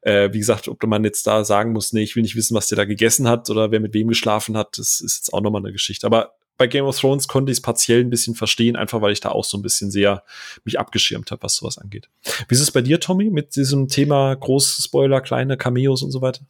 Äh, 0.00 0.32
wie 0.32 0.40
gesagt, 0.40 0.66
ob 0.66 0.82
man 0.84 1.04
jetzt 1.04 1.26
da 1.28 1.44
sagen 1.44 1.72
muss, 1.72 1.92
nee, 1.92 2.02
ich 2.02 2.16
will 2.16 2.22
nicht 2.22 2.34
wissen, 2.34 2.56
was 2.56 2.66
der 2.66 2.76
da 2.76 2.84
gegessen 2.84 3.28
hat 3.28 3.48
oder 3.50 3.70
wer 3.70 3.78
mit 3.78 3.94
wem 3.94 4.08
geschlafen 4.08 4.56
hat, 4.56 4.78
das 4.78 5.00
ist 5.00 5.18
jetzt 5.18 5.32
auch 5.32 5.40
nochmal 5.40 5.62
eine 5.62 5.72
Geschichte. 5.72 6.06
Aber 6.06 6.34
bei 6.62 6.68
Game 6.68 6.84
of 6.84 6.96
Thrones 6.96 7.26
konnte 7.26 7.50
ich 7.50 7.58
es 7.58 7.60
partiell 7.60 8.02
ein 8.02 8.10
bisschen 8.10 8.36
verstehen, 8.36 8.76
einfach 8.76 9.00
weil 9.00 9.12
ich 9.12 9.18
da 9.18 9.30
auch 9.30 9.44
so 9.44 9.58
ein 9.58 9.62
bisschen 9.62 9.90
sehr 9.90 10.22
mich 10.62 10.78
abgeschirmt 10.78 11.32
habe, 11.32 11.42
was 11.42 11.56
sowas 11.56 11.76
angeht. 11.76 12.08
Wie 12.46 12.54
ist 12.54 12.60
es 12.60 12.70
bei 12.70 12.82
dir, 12.82 13.00
Tommy, 13.00 13.30
mit 13.30 13.56
diesem 13.56 13.88
Thema 13.88 14.32
große 14.36 14.80
Spoiler, 14.80 15.20
kleine 15.20 15.56
Cameos 15.56 16.02
und 16.02 16.12
so 16.12 16.22
weiter? 16.22 16.42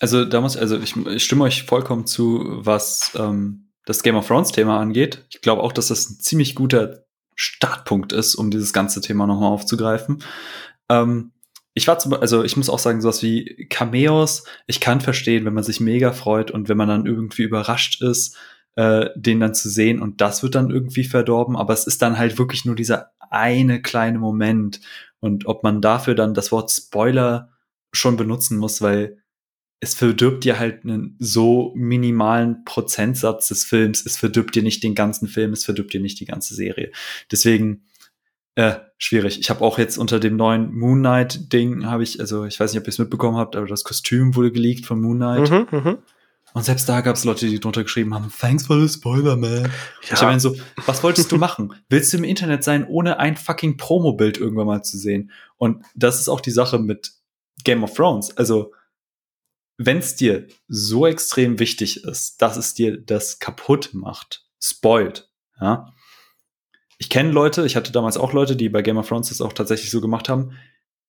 Also 0.00 0.26
da 0.26 0.42
muss, 0.42 0.58
also 0.58 0.78
ich, 0.78 0.94
ich 1.06 1.24
stimme 1.24 1.44
euch 1.44 1.62
vollkommen 1.62 2.06
zu, 2.06 2.44
was 2.46 3.12
ähm, 3.14 3.70
das 3.86 4.02
Game 4.02 4.16
of 4.16 4.26
Thrones 4.26 4.52
Thema 4.52 4.78
angeht. 4.78 5.24
Ich 5.30 5.40
glaube 5.40 5.62
auch, 5.62 5.72
dass 5.72 5.88
das 5.88 6.10
ein 6.10 6.20
ziemlich 6.20 6.54
guter 6.54 7.06
Startpunkt 7.34 8.12
ist, 8.12 8.34
um 8.34 8.50
dieses 8.50 8.74
ganze 8.74 9.00
Thema 9.00 9.26
nochmal 9.26 9.50
aufzugreifen. 9.50 10.22
Ähm, 10.90 11.32
ich 11.72 11.88
war 11.88 11.98
zum, 11.98 12.12
also 12.12 12.44
ich 12.44 12.58
muss 12.58 12.68
auch 12.68 12.78
sagen, 12.78 13.00
sowas 13.00 13.22
wie 13.22 13.66
Cameos, 13.70 14.44
ich 14.66 14.80
kann 14.80 15.00
verstehen, 15.00 15.46
wenn 15.46 15.54
man 15.54 15.64
sich 15.64 15.80
mega 15.80 16.12
freut 16.12 16.50
und 16.50 16.68
wenn 16.68 16.76
man 16.76 16.88
dann 16.88 17.06
irgendwie 17.06 17.44
überrascht 17.44 18.02
ist, 18.02 18.36
äh, 18.76 19.10
den 19.16 19.40
dann 19.40 19.54
zu 19.54 19.68
sehen 19.68 20.00
und 20.00 20.20
das 20.20 20.42
wird 20.42 20.54
dann 20.54 20.70
irgendwie 20.70 21.04
verdorben, 21.04 21.56
aber 21.56 21.74
es 21.74 21.86
ist 21.86 22.02
dann 22.02 22.18
halt 22.18 22.38
wirklich 22.38 22.64
nur 22.64 22.74
dieser 22.74 23.12
eine 23.30 23.82
kleine 23.82 24.18
Moment 24.18 24.80
und 25.20 25.46
ob 25.46 25.62
man 25.62 25.80
dafür 25.80 26.14
dann 26.14 26.34
das 26.34 26.52
Wort 26.52 26.70
Spoiler 26.70 27.50
schon 27.92 28.16
benutzen 28.16 28.58
muss, 28.58 28.82
weil 28.82 29.18
es 29.80 29.94
verdirbt 29.94 30.44
dir 30.44 30.58
halt 30.58 30.84
einen 30.84 31.16
so 31.18 31.72
minimalen 31.74 32.64
Prozentsatz 32.64 33.48
des 33.48 33.64
Films, 33.64 34.06
es 34.06 34.16
verdirbt 34.16 34.54
dir 34.54 34.62
nicht 34.62 34.82
den 34.82 34.94
ganzen 34.94 35.26
Film, 35.26 35.52
es 35.52 35.64
verdirbt 35.64 35.92
dir 35.92 36.00
nicht 36.00 36.20
die 36.20 36.24
ganze 36.24 36.54
Serie. 36.54 36.92
Deswegen 37.30 37.82
äh, 38.54 38.74
schwierig. 38.98 39.40
Ich 39.40 39.50
habe 39.50 39.62
auch 39.62 39.78
jetzt 39.78 39.96
unter 39.96 40.20
dem 40.20 40.36
neuen 40.36 40.72
Moon 40.74 41.00
Knight 41.00 41.52
Ding 41.52 41.86
habe 41.86 42.02
ich, 42.02 42.20
also 42.20 42.44
ich 42.44 42.60
weiß 42.60 42.72
nicht, 42.72 42.80
ob 42.80 42.86
ihr 42.86 42.90
es 42.90 42.98
mitbekommen 42.98 43.38
habt, 43.38 43.56
aber 43.56 43.66
das 43.66 43.82
Kostüm 43.82 44.36
wurde 44.36 44.52
geleakt 44.52 44.86
von 44.86 45.00
Moon 45.00 45.16
Knight. 45.16 45.50
Mhm, 45.50 45.66
mh. 45.70 45.98
Und 46.54 46.64
selbst 46.64 46.88
da 46.88 47.00
gab 47.00 47.16
es 47.16 47.24
Leute, 47.24 47.46
die 47.46 47.60
drunter 47.60 47.82
geschrieben 47.82 48.14
haben, 48.14 48.30
thanks 48.38 48.66
for 48.66 48.78
the 48.78 48.88
spoiler, 48.88 49.36
man. 49.36 49.64
Ja. 50.08 50.14
Ich 50.14 50.22
meine 50.22 50.40
so, 50.40 50.54
was 50.86 51.02
wolltest 51.02 51.32
du 51.32 51.38
machen? 51.38 51.74
Willst 51.88 52.12
du 52.12 52.18
im 52.18 52.24
Internet 52.24 52.62
sein, 52.62 52.86
ohne 52.86 53.18
ein 53.18 53.36
fucking 53.36 53.76
Promo-Bild 53.76 54.38
irgendwann 54.38 54.66
mal 54.66 54.82
zu 54.82 54.98
sehen? 54.98 55.30
Und 55.56 55.84
das 55.94 56.20
ist 56.20 56.28
auch 56.28 56.40
die 56.40 56.50
Sache 56.50 56.78
mit 56.78 57.12
Game 57.64 57.82
of 57.82 57.94
Thrones. 57.94 58.36
Also, 58.36 58.72
wenn 59.78 59.98
es 59.98 60.16
dir 60.16 60.46
so 60.68 61.06
extrem 61.06 61.58
wichtig 61.58 62.04
ist, 62.04 62.42
dass 62.42 62.56
es 62.56 62.74
dir 62.74 63.00
das 63.00 63.38
kaputt 63.38 63.90
macht, 63.92 64.44
spoilt, 64.60 65.30
ja. 65.60 65.92
Ich 66.98 67.10
kenne 67.10 67.32
Leute, 67.32 67.66
ich 67.66 67.74
hatte 67.74 67.90
damals 67.90 68.16
auch 68.16 68.32
Leute, 68.32 68.54
die 68.54 68.68
bei 68.68 68.80
Game 68.80 68.96
of 68.96 69.08
Thrones 69.08 69.30
das 69.30 69.40
auch 69.40 69.52
tatsächlich 69.52 69.90
so 69.90 70.00
gemacht 70.00 70.28
haben, 70.28 70.52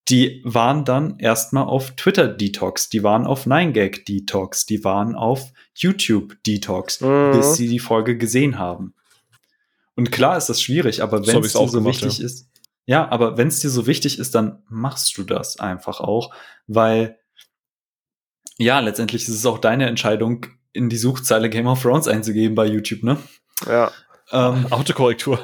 die 0.09 0.41
waren 0.43 0.85
dann 0.85 1.17
erstmal 1.19 1.63
auf 1.63 1.91
Twitter 1.95 2.27
Detox, 2.27 2.89
die 2.89 3.03
waren 3.03 3.25
auf 3.25 3.45
9gag 3.45 4.05
Detox, 4.05 4.65
die 4.65 4.83
waren 4.83 5.15
auf 5.15 5.51
YouTube 5.73 6.35
Detox, 6.45 7.01
mhm. 7.01 7.31
bis 7.31 7.55
sie 7.55 7.67
die 7.67 7.79
Folge 7.79 8.17
gesehen 8.17 8.59
haben. 8.59 8.93
Und 9.95 10.11
klar 10.11 10.37
ist 10.37 10.49
das 10.49 10.61
schwierig, 10.61 11.01
aber 11.01 11.25
wenn 11.25 11.35
so 11.35 11.39
es 11.39 11.53
dir 11.53 11.67
so 11.67 11.77
gemacht, 11.77 12.01
wichtig 12.01 12.19
ja. 12.19 12.25
ist, 12.25 12.49
ja, 12.85 13.09
aber 13.09 13.37
wenn 13.37 13.47
es 13.47 13.61
dir 13.61 13.69
so 13.69 13.87
wichtig 13.87 14.19
ist, 14.19 14.35
dann 14.35 14.61
machst 14.67 15.17
du 15.17 15.23
das 15.23 15.59
einfach 15.59 16.01
auch, 16.01 16.33
weil 16.67 17.17
ja, 18.57 18.79
letztendlich 18.79 19.23
ist 19.23 19.35
es 19.35 19.45
auch 19.45 19.57
deine 19.57 19.87
Entscheidung, 19.87 20.45
in 20.73 20.89
die 20.89 20.97
Suchzeile 20.97 21.49
Game 21.49 21.67
of 21.67 21.81
Thrones 21.81 22.07
einzugeben 22.07 22.55
bei 22.55 22.65
YouTube, 22.65 23.03
ne? 23.03 23.17
Ja. 23.67 23.91
Ähm, 24.31 24.67
Autokorrektur. 24.69 25.39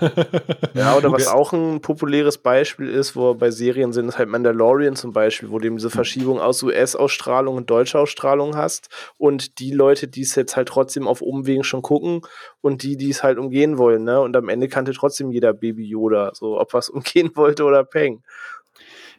ja, 0.74 0.96
oder 0.96 1.12
was 1.12 1.28
auch 1.28 1.54
ein 1.54 1.82
populäres 1.82 2.38
Beispiel 2.38 2.88
ist, 2.88 3.16
wo 3.16 3.34
bei 3.34 3.52
Serien 3.52 3.94
sind, 3.94 4.08
ist 4.08 4.18
halt 4.18 4.30
Mandalorian 4.30 4.96
zum 4.96 5.12
Beispiel, 5.12 5.52
wo 5.52 5.60
du 5.60 5.68
eben 5.68 5.78
diese 5.78 5.90
Verschiebung 5.90 6.40
aus 6.40 6.64
US-Ausstrahlung 6.64 7.56
und 7.56 7.70
deutscher 7.70 8.00
Ausstrahlung 8.00 8.56
hast 8.56 8.90
und 9.18 9.60
die 9.60 9.72
Leute, 9.72 10.08
die 10.08 10.22
es 10.22 10.36
jetzt 10.36 10.56
halt 10.56 10.70
trotzdem 10.70 11.08
auf 11.08 11.22
Umwegen 11.22 11.64
schon 11.64 11.82
gucken 11.82 12.22
und 12.62 12.84
die, 12.84 12.96
die 12.96 13.10
es 13.10 13.22
halt 13.22 13.38
umgehen 13.38 13.78
wollen, 13.78 14.04
ne? 14.04 14.22
Und 14.22 14.36
am 14.36 14.50
Ende 14.50 14.70
kannte 14.70 14.94
trotzdem 14.94 15.32
jeder 15.32 15.54
Baby 15.54 15.86
Yoda, 15.86 16.32
so 16.34 16.60
ob 16.60 16.74
was 16.74 16.90
umgehen 16.90 17.32
wollte 17.36 17.66
oder 17.66 17.84
Peng. 17.84 18.24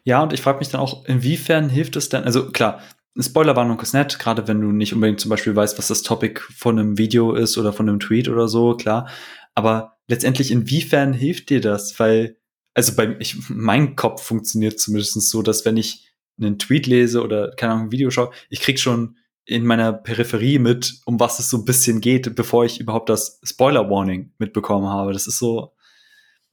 Ja, 0.03 0.23
und 0.23 0.33
ich 0.33 0.41
frage 0.41 0.59
mich 0.59 0.69
dann 0.69 0.81
auch, 0.81 1.05
inwiefern 1.05 1.69
hilft 1.69 1.95
es 1.95 2.09
denn, 2.09 2.23
also 2.23 2.51
klar, 2.51 2.81
Spoilerwarnung 3.19 3.79
ist 3.81 3.93
nett, 3.93 4.19
gerade 4.19 4.47
wenn 4.47 4.61
du 4.61 4.71
nicht 4.71 4.93
unbedingt 4.93 5.19
zum 5.19 5.29
Beispiel 5.29 5.55
weißt, 5.55 5.77
was 5.77 5.89
das 5.89 6.01
Topic 6.01 6.39
von 6.55 6.79
einem 6.79 6.97
Video 6.97 7.33
ist 7.33 7.57
oder 7.57 7.73
von 7.73 7.89
einem 7.89 7.99
Tweet 7.99 8.29
oder 8.29 8.47
so, 8.47 8.75
klar. 8.75 9.09
Aber 9.53 9.97
letztendlich, 10.07 10.51
inwiefern 10.51 11.13
hilft 11.13 11.49
dir 11.49 11.61
das? 11.61 11.99
Weil, 11.99 12.37
also 12.73 12.95
bei 12.95 13.15
ich, 13.19 13.49
mein 13.49 13.95
Kopf 13.95 14.23
funktioniert 14.23 14.79
zumindest 14.79 15.29
so, 15.29 15.41
dass 15.41 15.65
wenn 15.65 15.77
ich 15.77 16.07
einen 16.39 16.59
Tweet 16.59 16.87
lese 16.87 17.21
oder 17.21 17.51
keine 17.55 17.73
Ahnung, 17.73 17.85
ein 17.87 17.91
Video 17.91 18.09
schaue, 18.09 18.31
ich 18.49 18.61
krieg 18.61 18.79
schon 18.79 19.17
in 19.45 19.65
meiner 19.65 19.91
Peripherie 19.91 20.59
mit, 20.59 21.01
um 21.05 21.19
was 21.19 21.39
es 21.39 21.49
so 21.49 21.57
ein 21.57 21.65
bisschen 21.65 21.99
geht, 21.99 22.35
bevor 22.35 22.65
ich 22.65 22.79
überhaupt 22.79 23.09
das 23.09 23.39
Spoiler 23.43 23.89
Warning 23.89 24.33
mitbekommen 24.37 24.87
habe. 24.87 25.13
Das 25.13 25.27
ist 25.27 25.39
so, 25.39 25.73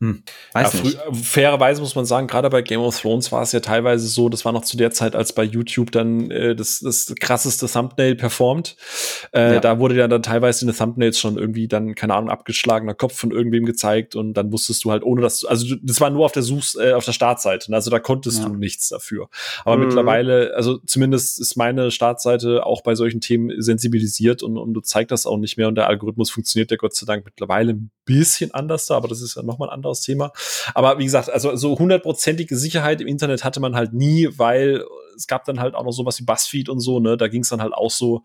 hm, 0.01 0.22
weiß 0.53 0.74
ja, 0.74 0.80
nicht. 0.82 0.99
Fairerweise 1.24 1.80
muss 1.80 1.96
man 1.96 2.05
sagen, 2.05 2.28
gerade 2.28 2.49
bei 2.51 2.62
Game 2.62 2.80
of 2.80 3.01
Thrones 3.01 3.32
war 3.32 3.42
es 3.42 3.51
ja 3.51 3.59
teilweise 3.59 4.07
so, 4.07 4.28
das 4.28 4.44
war 4.44 4.53
noch 4.53 4.62
zu 4.62 4.76
der 4.76 4.92
Zeit, 4.92 5.16
als 5.16 5.32
bei 5.32 5.42
YouTube 5.42 5.90
dann 5.90 6.30
äh, 6.30 6.55
das, 6.55 6.78
das 6.78 7.12
krasseste 7.18 7.66
Thumbnail 7.66 8.14
performt. 8.14 8.76
Äh, 9.32 9.55
ja. 9.55 9.61
Da 9.61 9.80
wurde 9.80 9.96
ja 9.96 10.07
dann 10.07 10.22
teilweise 10.22 10.64
in 10.64 10.70
den 10.70 10.76
Thumbnails 10.76 11.18
schon 11.18 11.36
irgendwie 11.36 11.66
dann, 11.66 11.96
keine 11.96 12.14
Ahnung, 12.14 12.30
abgeschlagener 12.30 12.94
Kopf 12.94 13.16
von 13.16 13.32
irgendwem 13.32 13.64
gezeigt 13.64 14.14
und 14.14 14.34
dann 14.34 14.53
wusstest 14.53 14.84
du 14.84 14.92
halt, 14.92 15.03
ohne 15.03 15.20
dass 15.20 15.40
du, 15.40 15.49
also 15.49 15.74
das 15.82 16.01
war 16.01 16.11
nur 16.11 16.26
auf 16.26 16.32
der 16.32 16.44
Such, 16.44 16.76
äh, 16.78 16.92
auf 16.92 17.05
der 17.05 17.12
Startseite, 17.12 17.72
also 17.72 17.90
da 17.90 17.99
konntest 17.99 18.38
ja. 18.38 18.49
du 18.49 18.55
nichts 18.55 18.90
dafür. 18.90 19.28
Aber 19.64 19.78
mhm. 19.78 19.86
mittlerweile, 19.86 20.55
also 20.55 20.78
zumindest 20.86 21.40
ist 21.40 21.57
meine 21.57 21.90
Startseite 21.90 22.64
auch 22.64 22.82
bei 22.82 22.94
solchen 22.94 23.20
Themen 23.20 23.61
sensibilisiert 23.61 24.44
und, 24.44 24.59
und 24.59 24.74
du 24.74 24.80
zeigst 24.80 25.11
das 25.11 25.26
auch 25.26 25.38
nicht 25.38 25.57
mehr 25.57 25.66
und 25.66 25.74
der 25.74 25.88
Algorithmus 25.88 26.30
funktioniert 26.30 26.70
ja 26.70 26.76
Gott 26.76 26.94
sei 26.94 27.05
Dank 27.05 27.24
mittlerweile 27.24 27.72
ein 27.72 27.90
bisschen 28.05 28.55
anders 28.55 28.86
da, 28.86 28.96
aber 28.96 29.09
das 29.09 29.22
ist 29.22 29.34
ja 29.34 29.42
nochmal 29.42 29.70
anders 29.70 29.88
anderes 29.89 30.03
Thema. 30.03 30.32
Aber 30.74 30.99
wie 30.99 31.05
gesagt, 31.05 31.30
also 31.30 31.57
so 31.57 31.78
hundertprozentige 31.78 32.57
Sicherheit 32.57 33.01
im 33.01 33.07
Internet 33.07 33.45
hatte 33.45 33.61
man 33.61 33.74
halt 33.74 33.93
nie, 33.93 34.28
weil 34.36 34.84
es 35.16 35.26
gab 35.26 35.45
dann 35.45 35.61
halt 35.61 35.74
auch 35.74 35.84
noch 35.84 35.93
sowas 35.93 36.18
wie 36.20 36.24
Buzzfeed 36.24 36.68
und 36.68 36.80
so, 36.80 37.01
ne? 37.01 37.16
Da 37.16 37.28
ging 37.28 37.43
es 37.43 37.49
dann 37.49 37.61
halt 37.61 37.74
auch 37.74 37.91
so, 37.91 38.22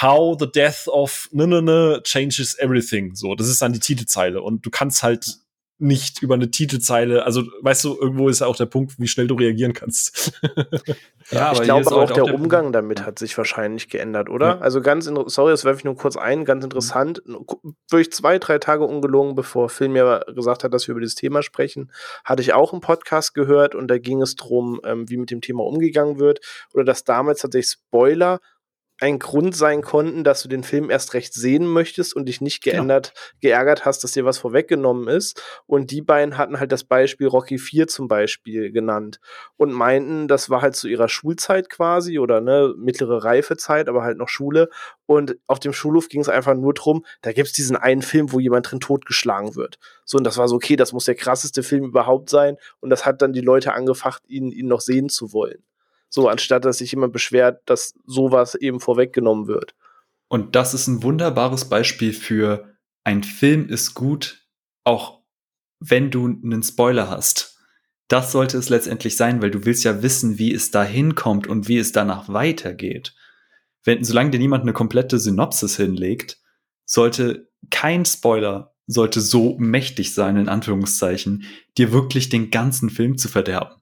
How 0.00 0.36
the 0.38 0.50
death 0.50 0.88
of 0.88 1.28
ne 1.32 1.46
ne 1.46 1.62
ne 1.62 2.00
changes 2.04 2.58
everything. 2.58 3.14
So, 3.14 3.34
das 3.34 3.48
ist 3.48 3.62
dann 3.62 3.72
die 3.72 3.80
Titelzeile. 3.80 4.42
Und 4.42 4.66
du 4.66 4.70
kannst 4.70 5.02
halt 5.02 5.38
nicht 5.78 6.22
über 6.22 6.34
eine 6.34 6.50
Titelzeile, 6.50 7.24
also 7.24 7.42
weißt 7.60 7.84
du, 7.84 7.98
irgendwo 8.00 8.28
ist 8.28 8.40
ja 8.40 8.46
auch 8.46 8.56
der 8.56 8.66
Punkt, 8.66 8.98
wie 8.98 9.08
schnell 9.08 9.26
du 9.26 9.34
reagieren 9.34 9.72
kannst. 9.72 10.32
ja, 11.30 11.52
ich 11.52 11.62
glaube 11.62 11.90
auch, 11.90 12.10
der, 12.10 12.24
der 12.24 12.34
Umgang 12.34 12.72
damit 12.72 13.04
hat 13.04 13.18
sich 13.18 13.36
wahrscheinlich 13.36 13.88
geändert, 13.88 14.30
oder? 14.30 14.46
Ja. 14.46 14.58
Also 14.58 14.80
ganz, 14.80 15.06
sorry, 15.26 15.50
das 15.50 15.64
werfe 15.64 15.78
ich 15.78 15.84
nur 15.84 15.96
kurz 15.96 16.16
ein, 16.16 16.44
ganz 16.44 16.62
interessant, 16.62 17.22
durch 17.90 18.12
zwei, 18.12 18.38
drei 18.38 18.58
Tage 18.58 18.84
ungelogen, 18.84 19.34
bevor 19.34 19.68
Phil 19.68 19.88
mir 19.88 20.24
gesagt 20.34 20.62
hat, 20.62 20.72
dass 20.72 20.86
wir 20.86 20.92
über 20.92 21.00
dieses 21.00 21.16
Thema 21.16 21.42
sprechen, 21.42 21.90
hatte 22.24 22.42
ich 22.42 22.52
auch 22.52 22.72
einen 22.72 22.80
Podcast 22.80 23.34
gehört 23.34 23.74
und 23.74 23.88
da 23.88 23.98
ging 23.98 24.22
es 24.22 24.36
darum, 24.36 24.80
ähm, 24.84 25.08
wie 25.10 25.16
mit 25.16 25.30
dem 25.32 25.40
Thema 25.40 25.64
umgegangen 25.64 26.20
wird 26.20 26.40
oder 26.72 26.84
dass 26.84 27.02
damals 27.02 27.40
tatsächlich 27.40 27.72
Spoiler 27.72 28.40
ein 29.00 29.18
Grund 29.18 29.56
sein 29.56 29.82
konnten, 29.82 30.22
dass 30.22 30.42
du 30.42 30.48
den 30.48 30.62
Film 30.62 30.88
erst 30.88 31.14
recht 31.14 31.34
sehen 31.34 31.66
möchtest 31.66 32.14
und 32.14 32.26
dich 32.26 32.40
nicht 32.40 32.62
genau. 32.62 32.76
geändert, 32.76 33.12
genau. 33.14 33.54
geärgert 33.54 33.84
hast, 33.84 34.04
dass 34.04 34.12
dir 34.12 34.24
was 34.24 34.38
vorweggenommen 34.38 35.08
ist. 35.08 35.42
Und 35.66 35.90
die 35.90 36.00
beiden 36.00 36.38
hatten 36.38 36.60
halt 36.60 36.70
das 36.70 36.84
Beispiel 36.84 37.26
Rocky 37.26 37.58
4 37.58 37.88
zum 37.88 38.06
Beispiel 38.06 38.70
genannt 38.70 39.18
und 39.56 39.72
meinten, 39.72 40.28
das 40.28 40.48
war 40.48 40.62
halt 40.62 40.76
zu 40.76 40.86
ihrer 40.88 41.08
Schulzeit 41.08 41.68
quasi 41.70 42.18
oder 42.18 42.40
ne, 42.40 42.72
mittlere 42.76 43.24
Reifezeit, 43.24 43.88
aber 43.88 44.02
halt 44.04 44.16
noch 44.16 44.28
Schule. 44.28 44.68
Und 45.06 45.36
auf 45.46 45.58
dem 45.58 45.72
Schulhof 45.72 46.08
ging 46.08 46.20
es 46.20 46.28
einfach 46.28 46.54
nur 46.54 46.72
drum, 46.72 47.04
da 47.22 47.32
gibt 47.32 47.48
es 47.48 47.52
diesen 47.52 47.76
einen 47.76 48.02
Film, 48.02 48.32
wo 48.32 48.38
jemand 48.38 48.70
drin 48.70 48.80
totgeschlagen 48.80 49.56
wird. 49.56 49.78
So, 50.04 50.18
und 50.18 50.24
das 50.24 50.38
war 50.38 50.48
so, 50.48 50.54
okay, 50.56 50.76
das 50.76 50.92
muss 50.92 51.04
der 51.04 51.16
krasseste 51.16 51.62
Film 51.62 51.84
überhaupt 51.84 52.30
sein. 52.30 52.56
Und 52.80 52.90
das 52.90 53.04
hat 53.04 53.22
dann 53.22 53.32
die 53.32 53.40
Leute 53.40 53.74
angefacht, 53.74 54.22
ihn, 54.28 54.52
ihn 54.52 54.68
noch 54.68 54.80
sehen 54.80 55.08
zu 55.08 55.32
wollen. 55.32 55.62
So, 56.14 56.28
anstatt 56.28 56.64
dass 56.64 56.78
sich 56.78 56.92
jemand 56.92 57.12
beschwert, 57.12 57.62
dass 57.66 57.92
sowas 58.06 58.54
eben 58.54 58.78
vorweggenommen 58.78 59.48
wird. 59.48 59.74
Und 60.28 60.54
das 60.54 60.72
ist 60.72 60.86
ein 60.86 61.02
wunderbares 61.02 61.64
Beispiel 61.64 62.12
für 62.12 62.72
ein 63.02 63.24
Film 63.24 63.68
ist 63.68 63.94
gut, 63.94 64.46
auch 64.84 65.22
wenn 65.80 66.12
du 66.12 66.26
einen 66.26 66.62
Spoiler 66.62 67.10
hast. 67.10 67.58
Das 68.06 68.30
sollte 68.30 68.58
es 68.58 68.68
letztendlich 68.68 69.16
sein, 69.16 69.42
weil 69.42 69.50
du 69.50 69.64
willst 69.64 69.82
ja 69.82 70.04
wissen, 70.04 70.38
wie 70.38 70.54
es 70.54 70.70
da 70.70 70.84
hinkommt 70.84 71.48
und 71.48 71.66
wie 71.66 71.78
es 71.78 71.90
danach 71.90 72.28
weitergeht. 72.28 73.16
Wenn, 73.82 74.04
solange 74.04 74.30
dir 74.30 74.38
niemand 74.38 74.62
eine 74.62 74.72
komplette 74.72 75.18
Synopsis 75.18 75.76
hinlegt, 75.76 76.38
sollte 76.84 77.50
kein 77.70 78.04
Spoiler 78.04 78.72
sollte 78.86 79.20
so 79.20 79.56
mächtig 79.58 80.14
sein, 80.14 80.36
in 80.36 80.48
Anführungszeichen, 80.48 81.42
dir 81.76 81.90
wirklich 81.90 82.28
den 82.28 82.52
ganzen 82.52 82.88
Film 82.88 83.18
zu 83.18 83.28
verderben. 83.28 83.74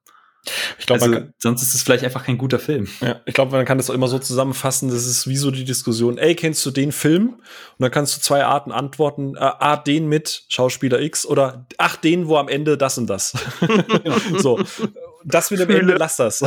Ich 0.79 0.87
glaube, 0.87 1.05
also, 1.05 1.21
sonst 1.39 1.63
ist 1.63 1.75
es 1.75 1.83
vielleicht 1.83 2.05
einfach 2.05 2.25
kein 2.25 2.37
guter 2.37 2.59
Film. 2.59 2.89
Ja, 3.01 3.21
ich 3.27 3.35
glaube, 3.35 3.53
man 3.53 3.65
kann 3.65 3.79
das 3.79 3.91
auch 3.91 3.95
immer 3.95 4.09
so 4.09 4.19
zusammenfassen. 4.19 4.89
Das 4.89 5.07
ist 5.07 5.29
wie 5.29 5.37
so 5.37 5.53
die 5.53 5.65
Diskussion. 5.65 6.19
Ey, 6.19 6.35
kennst 6.35 6.67
du 6.67 6.73
den 6.73 6.91
Film? 6.91 7.35
Und 7.35 7.79
dann 7.79 7.93
kannst 7.93 8.17
du 8.17 8.21
zwei 8.21 8.45
Arten 8.45 8.73
antworten. 8.73 9.37
Äh, 9.37 9.41
A, 9.41 9.77
den 9.77 10.09
mit 10.09 10.45
Schauspieler 10.49 11.01
X 11.01 11.25
oder 11.25 11.67
ach, 11.79 11.97
den, 11.97 12.27
wo 12.27 12.37
am 12.37 12.49
Ende 12.49 12.77
das 12.77 12.99
und 12.99 13.07
das. 13.09 13.35
so. 14.39 14.61
Das 15.25 15.53
mit 15.53 15.61
dem 15.61 15.71
Ende, 15.71 15.95
lass 15.95 16.17
das. 16.17 16.45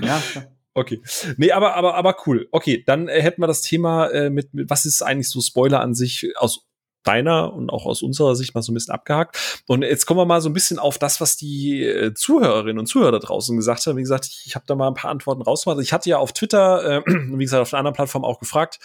ja. 0.00 0.22
Okay. 0.76 1.00
Nee, 1.36 1.52
aber, 1.52 1.76
aber, 1.76 1.94
aber 1.94 2.16
cool. 2.26 2.48
Okay, 2.50 2.82
dann 2.84 3.06
äh, 3.06 3.22
hätten 3.22 3.40
wir 3.40 3.46
das 3.46 3.60
Thema 3.60 4.08
äh, 4.08 4.28
mit, 4.28 4.52
mit, 4.54 4.68
was 4.68 4.84
ist 4.86 5.02
eigentlich 5.02 5.30
so 5.30 5.40
Spoiler 5.40 5.80
an 5.80 5.94
sich 5.94 6.32
aus 6.36 6.66
deiner 7.04 7.52
und 7.52 7.70
auch 7.70 7.86
aus 7.86 8.02
unserer 8.02 8.34
Sicht 8.34 8.54
mal 8.54 8.62
so 8.62 8.72
ein 8.72 8.74
bisschen 8.74 8.94
abgehakt. 8.94 9.62
Und 9.66 9.82
jetzt 9.82 10.06
kommen 10.06 10.18
wir 10.18 10.24
mal 10.24 10.40
so 10.40 10.48
ein 10.48 10.52
bisschen 10.52 10.78
auf 10.78 10.98
das, 10.98 11.20
was 11.20 11.36
die 11.36 11.82
äh, 11.82 12.14
Zuhörerinnen 12.14 12.78
und 12.78 12.86
Zuhörer 12.86 13.12
da 13.12 13.18
draußen 13.18 13.56
gesagt 13.56 13.86
haben. 13.86 13.96
Wie 13.96 14.02
gesagt, 14.02 14.28
ich, 14.44 14.54
habe 14.54 14.64
da 14.66 14.74
mal 14.74 14.88
ein 14.88 14.94
paar 14.94 15.10
Antworten 15.10 15.42
rausgemacht. 15.42 15.80
Ich 15.82 15.92
hatte 15.92 16.08
ja 16.08 16.18
auf 16.18 16.32
Twitter, 16.32 16.98
äh, 16.98 17.02
wie 17.06 17.44
gesagt, 17.44 17.62
auf 17.62 17.72
einer 17.72 17.80
anderen 17.80 17.94
Plattform 17.94 18.24
auch 18.24 18.38
gefragt, 18.38 18.78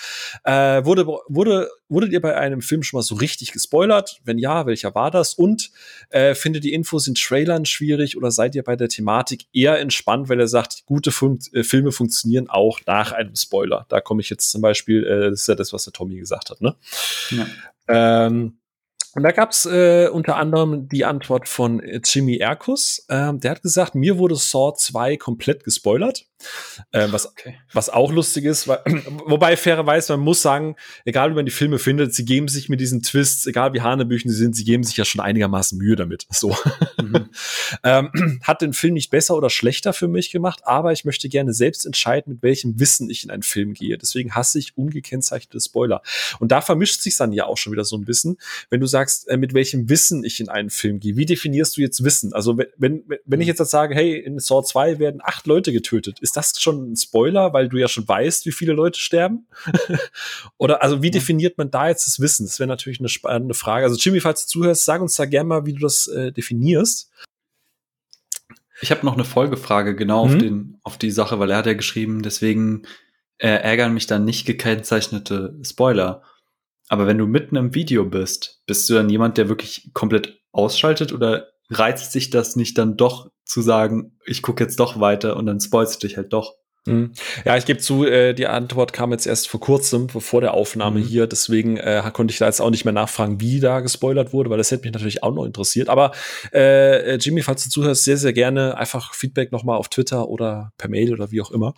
äh, 0.43 0.83
wurde, 0.85 1.05
wurde, 1.27 1.69
wurdet 1.87 2.11
ihr 2.11 2.21
bei 2.21 2.35
einem 2.35 2.61
Film 2.61 2.83
schon 2.83 2.97
mal 2.97 3.03
so 3.03 3.15
richtig 3.15 3.51
gespoilert? 3.51 4.19
Wenn 4.23 4.37
ja, 4.37 4.65
welcher 4.65 4.93
war 4.95 5.11
das? 5.11 5.33
Und 5.33 5.71
äh, 6.09 6.35
findet 6.35 6.63
die 6.63 6.73
Infos 6.73 7.07
in 7.07 7.15
Trailern 7.15 7.65
schwierig 7.65 8.17
oder 8.17 8.31
seid 8.31 8.55
ihr 8.55 8.63
bei 8.63 8.75
der 8.75 8.89
Thematik 8.89 9.45
eher 9.53 9.79
entspannt, 9.79 10.29
weil 10.29 10.39
er 10.39 10.47
sagt, 10.47 10.85
gute 10.85 11.11
Fun 11.11 11.39
äh, 11.53 11.63
Filme 11.63 11.91
funktionieren 11.91 12.49
auch 12.49 12.79
nach 12.85 13.11
einem 13.11 13.35
Spoiler? 13.35 13.85
Da 13.89 14.01
komme 14.01 14.21
ich 14.21 14.29
jetzt 14.29 14.51
zum 14.51 14.61
Beispiel, 14.61 15.05
äh, 15.05 15.29
das 15.29 15.41
ist 15.41 15.47
ja 15.47 15.55
das, 15.55 15.73
was 15.73 15.85
der 15.85 15.93
Tommy 15.93 16.17
gesagt 16.17 16.49
hat, 16.49 16.61
ne? 16.61 16.75
Ja. 17.31 17.45
Ähm, 17.89 18.59
und 19.15 19.23
da 19.23 19.31
gab's 19.31 19.65
äh, 19.65 20.07
unter 20.07 20.37
anderem 20.37 20.87
die 20.87 21.03
Antwort 21.03 21.49
von 21.49 21.79
äh, 21.81 21.99
Jimmy 22.03 22.37
Erkus. 22.37 23.05
Ähm, 23.09 23.39
der 23.39 23.51
hat 23.51 23.63
gesagt, 23.63 23.95
mir 23.95 24.17
wurde 24.17 24.35
Saw 24.35 24.73
2 24.75 25.17
komplett 25.17 25.63
gespoilert. 25.63 26.28
Äh, 26.91 27.07
was, 27.11 27.27
okay. 27.27 27.57
was 27.73 27.89
auch 27.89 28.11
lustig 28.11 28.45
ist, 28.45 28.67
weil, 28.67 28.79
wobei 29.25 29.57
fairerweise, 29.57 30.13
man 30.13 30.21
muss 30.21 30.41
sagen, 30.41 30.75
egal 31.05 31.31
wie 31.31 31.35
man 31.35 31.45
die 31.45 31.51
Filme 31.51 31.79
findet, 31.79 32.13
sie 32.13 32.25
geben 32.25 32.47
sich 32.47 32.69
mit 32.69 32.79
diesen 32.79 33.01
Twists, 33.01 33.45
egal 33.45 33.73
wie 33.73 33.81
Hanebüchen 33.81 34.31
sie 34.31 34.37
sind, 34.37 34.55
sie 34.55 34.63
geben 34.63 34.83
sich 34.83 34.97
ja 34.97 35.05
schon 35.05 35.21
einigermaßen 35.21 35.77
Mühe 35.77 35.95
damit. 35.95 36.27
So. 36.29 36.55
Mhm. 37.01 37.29
ähm, 37.83 38.39
hat 38.43 38.61
den 38.61 38.73
Film 38.73 38.93
nicht 38.93 39.09
besser 39.09 39.35
oder 39.35 39.49
schlechter 39.49 39.93
für 39.93 40.07
mich 40.07 40.31
gemacht, 40.31 40.61
aber 40.63 40.91
ich 40.91 41.05
möchte 41.05 41.29
gerne 41.29 41.53
selbst 41.53 41.85
entscheiden, 41.85 42.33
mit 42.33 42.43
welchem 42.43 42.79
Wissen 42.79 43.09
ich 43.09 43.23
in 43.23 43.29
einen 43.29 43.43
Film 43.43 43.73
gehe. 43.73 43.97
Deswegen 43.97 44.35
hasse 44.35 44.59
ich 44.59 44.77
ungekennzeichnete 44.77 45.59
Spoiler. 45.59 46.01
Und 46.39 46.51
da 46.51 46.61
vermischt 46.61 47.01
sich 47.01 47.17
dann 47.17 47.31
ja 47.33 47.45
auch 47.45 47.57
schon 47.57 47.73
wieder 47.73 47.85
so 47.85 47.97
ein 47.97 48.05
bisschen, 48.05 48.37
wenn 48.69 48.79
du 48.79 48.87
sagst, 48.87 49.27
äh, 49.27 49.37
mit 49.37 49.53
welchem 49.53 49.89
Wissen 49.89 50.23
ich 50.23 50.39
in 50.39 50.49
einen 50.49 50.69
Film 50.69 50.99
gehe. 50.99 51.17
Wie 51.17 51.25
definierst 51.25 51.77
du 51.77 51.81
jetzt 51.81 52.03
Wissen? 52.03 52.33
Also 52.33 52.57
wenn, 52.57 52.67
wenn, 52.77 53.03
wenn 53.25 53.41
ich 53.41 53.47
jetzt 53.47 53.59
sage, 53.69 53.95
hey, 53.95 54.17
in 54.17 54.39
Saw 54.39 54.63
2 54.63 54.99
werden 54.99 55.21
acht 55.23 55.47
Leute 55.47 55.71
getötet, 55.71 56.19
ist 56.29 56.37
das 56.37 56.61
schon 56.61 56.91
ein 56.91 56.95
Spoiler, 56.95 57.53
weil 57.53 57.69
du 57.69 57.77
ja 57.77 57.87
schon 57.87 58.07
weißt, 58.07 58.45
wie 58.45 58.51
viele 58.51 58.73
Leute 58.73 58.99
sterben? 58.99 59.47
Oder 60.57 60.83
also 60.83 61.01
wie 61.01 61.11
definiert 61.11 61.57
man 61.57 61.71
da 61.71 61.89
jetzt 61.89 62.07
das 62.07 62.19
Wissen? 62.19 62.45
Das 62.45 62.59
wäre 62.59 62.67
natürlich 62.67 62.99
eine 62.99 63.09
spannende 63.09 63.53
Frage. 63.53 63.85
Also 63.85 63.97
Jimmy, 63.97 64.19
falls 64.19 64.45
du 64.45 64.59
zuhörst, 64.59 64.85
sag 64.85 65.01
uns 65.01 65.15
da 65.15 65.25
gerne 65.25 65.47
mal, 65.47 65.65
wie 65.65 65.73
du 65.73 65.79
das 65.79 66.07
äh, 66.07 66.31
definierst. 66.31 67.11
Ich 68.81 68.91
habe 68.91 69.05
noch 69.05 69.13
eine 69.13 69.25
Folgefrage 69.25 69.95
genau 69.95 70.25
mhm. 70.25 70.31
auf, 70.31 70.37
den, 70.37 70.77
auf 70.83 70.97
die 70.97 71.11
Sache, 71.11 71.39
weil 71.39 71.51
er 71.51 71.57
hat 71.57 71.65
ja 71.65 71.73
geschrieben, 71.73 72.21
deswegen 72.21 72.83
äh, 73.39 73.47
ärgern 73.47 73.93
mich 73.93 74.07
dann 74.07 74.25
nicht 74.25 74.45
gekennzeichnete 74.45 75.59
Spoiler. 75.63 76.23
Aber 76.87 77.07
wenn 77.07 77.17
du 77.17 77.25
mitten 77.25 77.55
im 77.55 77.73
Video 77.73 78.05
bist, 78.05 78.61
bist 78.65 78.89
du 78.89 78.93
dann 78.93 79.09
jemand, 79.09 79.37
der 79.37 79.49
wirklich 79.49 79.91
komplett 79.93 80.39
ausschaltet 80.51 81.11
oder 81.11 81.49
reizt 81.69 82.11
sich 82.11 82.29
das 82.29 82.55
nicht 82.55 82.77
dann 82.77 82.97
doch 82.97 83.31
zu 83.49 83.61
sagen, 83.61 84.17
ich 84.25 84.43
gucke 84.43 84.63
jetzt 84.63 84.79
doch 84.79 84.99
weiter 84.99 85.35
und 85.35 85.47
dann 85.47 85.59
spoilst 85.59 86.03
du 86.03 86.07
dich 86.07 86.17
halt 86.17 86.33
doch? 86.33 86.55
Hm. 86.87 87.11
Ja, 87.45 87.57
ich 87.57 87.65
gebe 87.65 87.79
zu, 87.79 88.05
äh, 88.05 88.33
die 88.33 88.47
Antwort 88.47 88.93
kam 88.93 89.11
jetzt 89.11 89.27
erst 89.27 89.49
vor 89.49 89.59
kurzem, 89.59 90.09
vor 90.09 90.41
der 90.41 90.53
Aufnahme 90.53 90.99
mhm. 90.99 91.03
hier. 91.03 91.27
Deswegen 91.27 91.77
äh, 91.77 92.01
konnte 92.13 92.31
ich 92.31 92.39
da 92.39 92.45
jetzt 92.45 92.61
auch 92.61 92.69
nicht 92.69 92.85
mehr 92.85 92.93
nachfragen, 92.93 93.41
wie 93.41 93.59
da 93.59 93.81
gespoilert 93.81 94.33
wurde, 94.33 94.49
weil 94.49 94.57
das 94.57 94.71
hätte 94.71 94.83
mich 94.83 94.93
natürlich 94.93 95.21
auch 95.21 95.33
noch 95.33 95.45
interessiert. 95.45 95.89
Aber 95.89 96.11
äh, 96.53 97.15
Jimmy, 97.15 97.41
falls 97.41 97.63
du 97.63 97.69
zuhörst, 97.69 98.05
sehr, 98.05 98.17
sehr 98.17 98.33
gerne 98.33 98.77
einfach 98.77 99.13
Feedback 99.13 99.51
nochmal 99.51 99.77
auf 99.77 99.89
Twitter 99.89 100.29
oder 100.29 100.71
per 100.77 100.89
Mail 100.89 101.13
oder 101.13 101.31
wie 101.31 101.41
auch 101.41 101.51
immer. 101.51 101.73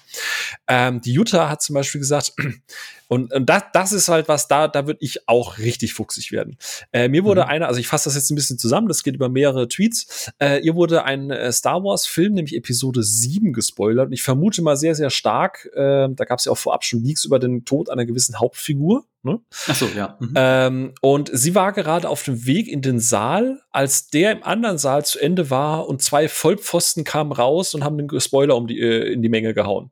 Ähm, 0.68 1.02
die 1.02 1.14
Jutta 1.14 1.50
hat 1.50 1.62
zum 1.62 1.74
Beispiel 1.74 2.00
gesagt, 2.00 2.34
und, 3.08 3.34
und 3.34 3.50
das, 3.50 3.64
das 3.74 3.92
ist 3.92 4.08
halt 4.08 4.28
was, 4.28 4.48
da, 4.48 4.68
da 4.68 4.88
würde 4.88 5.00
ich 5.02 5.28
auch 5.28 5.58
richtig 5.58 5.94
fuchsig 5.94 6.32
werden. 6.32 6.58
Äh, 6.94 7.10
mir 7.10 7.24
wurde 7.24 7.42
mhm. 7.42 7.48
einer, 7.48 7.68
also 7.68 7.80
ich 7.80 7.88
fasse 7.88 8.06
das 8.06 8.16
jetzt 8.16 8.30
ein 8.30 8.36
bisschen 8.36 8.58
zusammen, 8.58 8.88
das 8.88 9.04
geht 9.04 9.16
über 9.16 9.30
mehrere 9.30 9.68
Tweets. 9.68 10.32
Äh, 10.40 10.60
ihr 10.60 10.76
wurde 10.76 11.04
ein 11.04 11.32
äh, 11.32 11.52
Star 11.52 11.84
Wars-Film, 11.84 12.34
nämlich 12.34 12.56
Episode 12.56 13.04
7, 13.04 13.52
gespoilert. 13.52 14.08
Und 14.08 14.14
ich 14.14 14.24
vermute 14.24 14.62
mal 14.62 14.78
sehr, 14.78 14.91
sehr 14.96 15.10
stark, 15.10 15.70
äh, 15.74 16.08
da 16.10 16.26
gab 16.26 16.40
es 16.40 16.46
ja 16.46 16.52
auch 16.52 16.58
vorab 16.58 16.84
schon 16.84 17.04
Leaks 17.04 17.26
über 17.26 17.40
den 17.40 17.66
Tod 17.66 17.90
einer 17.90 18.06
gewissen 18.06 18.40
Hauptfigur. 18.40 19.06
Ne? 19.24 19.40
Ach 19.68 19.76
so, 19.76 19.88
ja. 19.96 20.18
Mhm. 20.20 20.34
Ähm, 20.36 20.94
und 21.02 21.30
sie 21.34 21.54
war 21.54 21.74
gerade 21.74 22.10
auf 22.10 22.24
dem 22.24 22.46
Weg 22.46 22.68
in 22.68 22.82
den 22.82 23.00
Saal, 23.00 23.62
als 23.70 24.08
der 24.08 24.32
im 24.32 24.44
anderen 24.44 24.78
Saal 24.78 25.06
zu 25.06 25.20
Ende 25.20 25.50
war 25.50 25.88
und 25.88 26.02
zwei 26.02 26.28
Vollpfosten 26.28 27.04
kamen 27.04 27.32
raus 27.32 27.76
und 27.76 27.84
haben 27.84 27.98
den 27.98 28.20
Spoiler 28.20 28.56
um 28.56 28.68
die, 28.68 28.80
äh, 28.80 29.14
in 29.14 29.22
die 29.22 29.30
Menge 29.30 29.54
gehauen. 29.54 29.92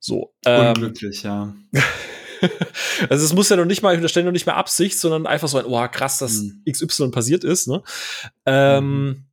So. 0.00 0.32
Ähm, 0.44 0.68
Unglücklich, 0.68 1.22
ja. 1.22 1.54
also 3.08 3.24
es 3.24 3.32
muss 3.32 3.48
ja 3.48 3.56
noch 3.56 3.64
nicht 3.64 3.82
mal, 3.82 3.92
ich 3.92 3.98
unterstelle 3.98 4.26
noch 4.26 4.32
nicht 4.32 4.46
mehr 4.46 4.56
Absicht, 4.56 4.98
sondern 4.98 5.26
einfach 5.26 5.48
so 5.48 5.58
ein, 5.58 5.64
oh 5.66 5.88
krass, 5.88 6.18
dass 6.18 6.42
mhm. 6.42 6.62
XY 6.70 7.10
passiert 7.10 7.44
ist, 7.44 7.68
ne? 7.68 7.82
Ähm, 8.46 9.04
mhm. 9.06 9.24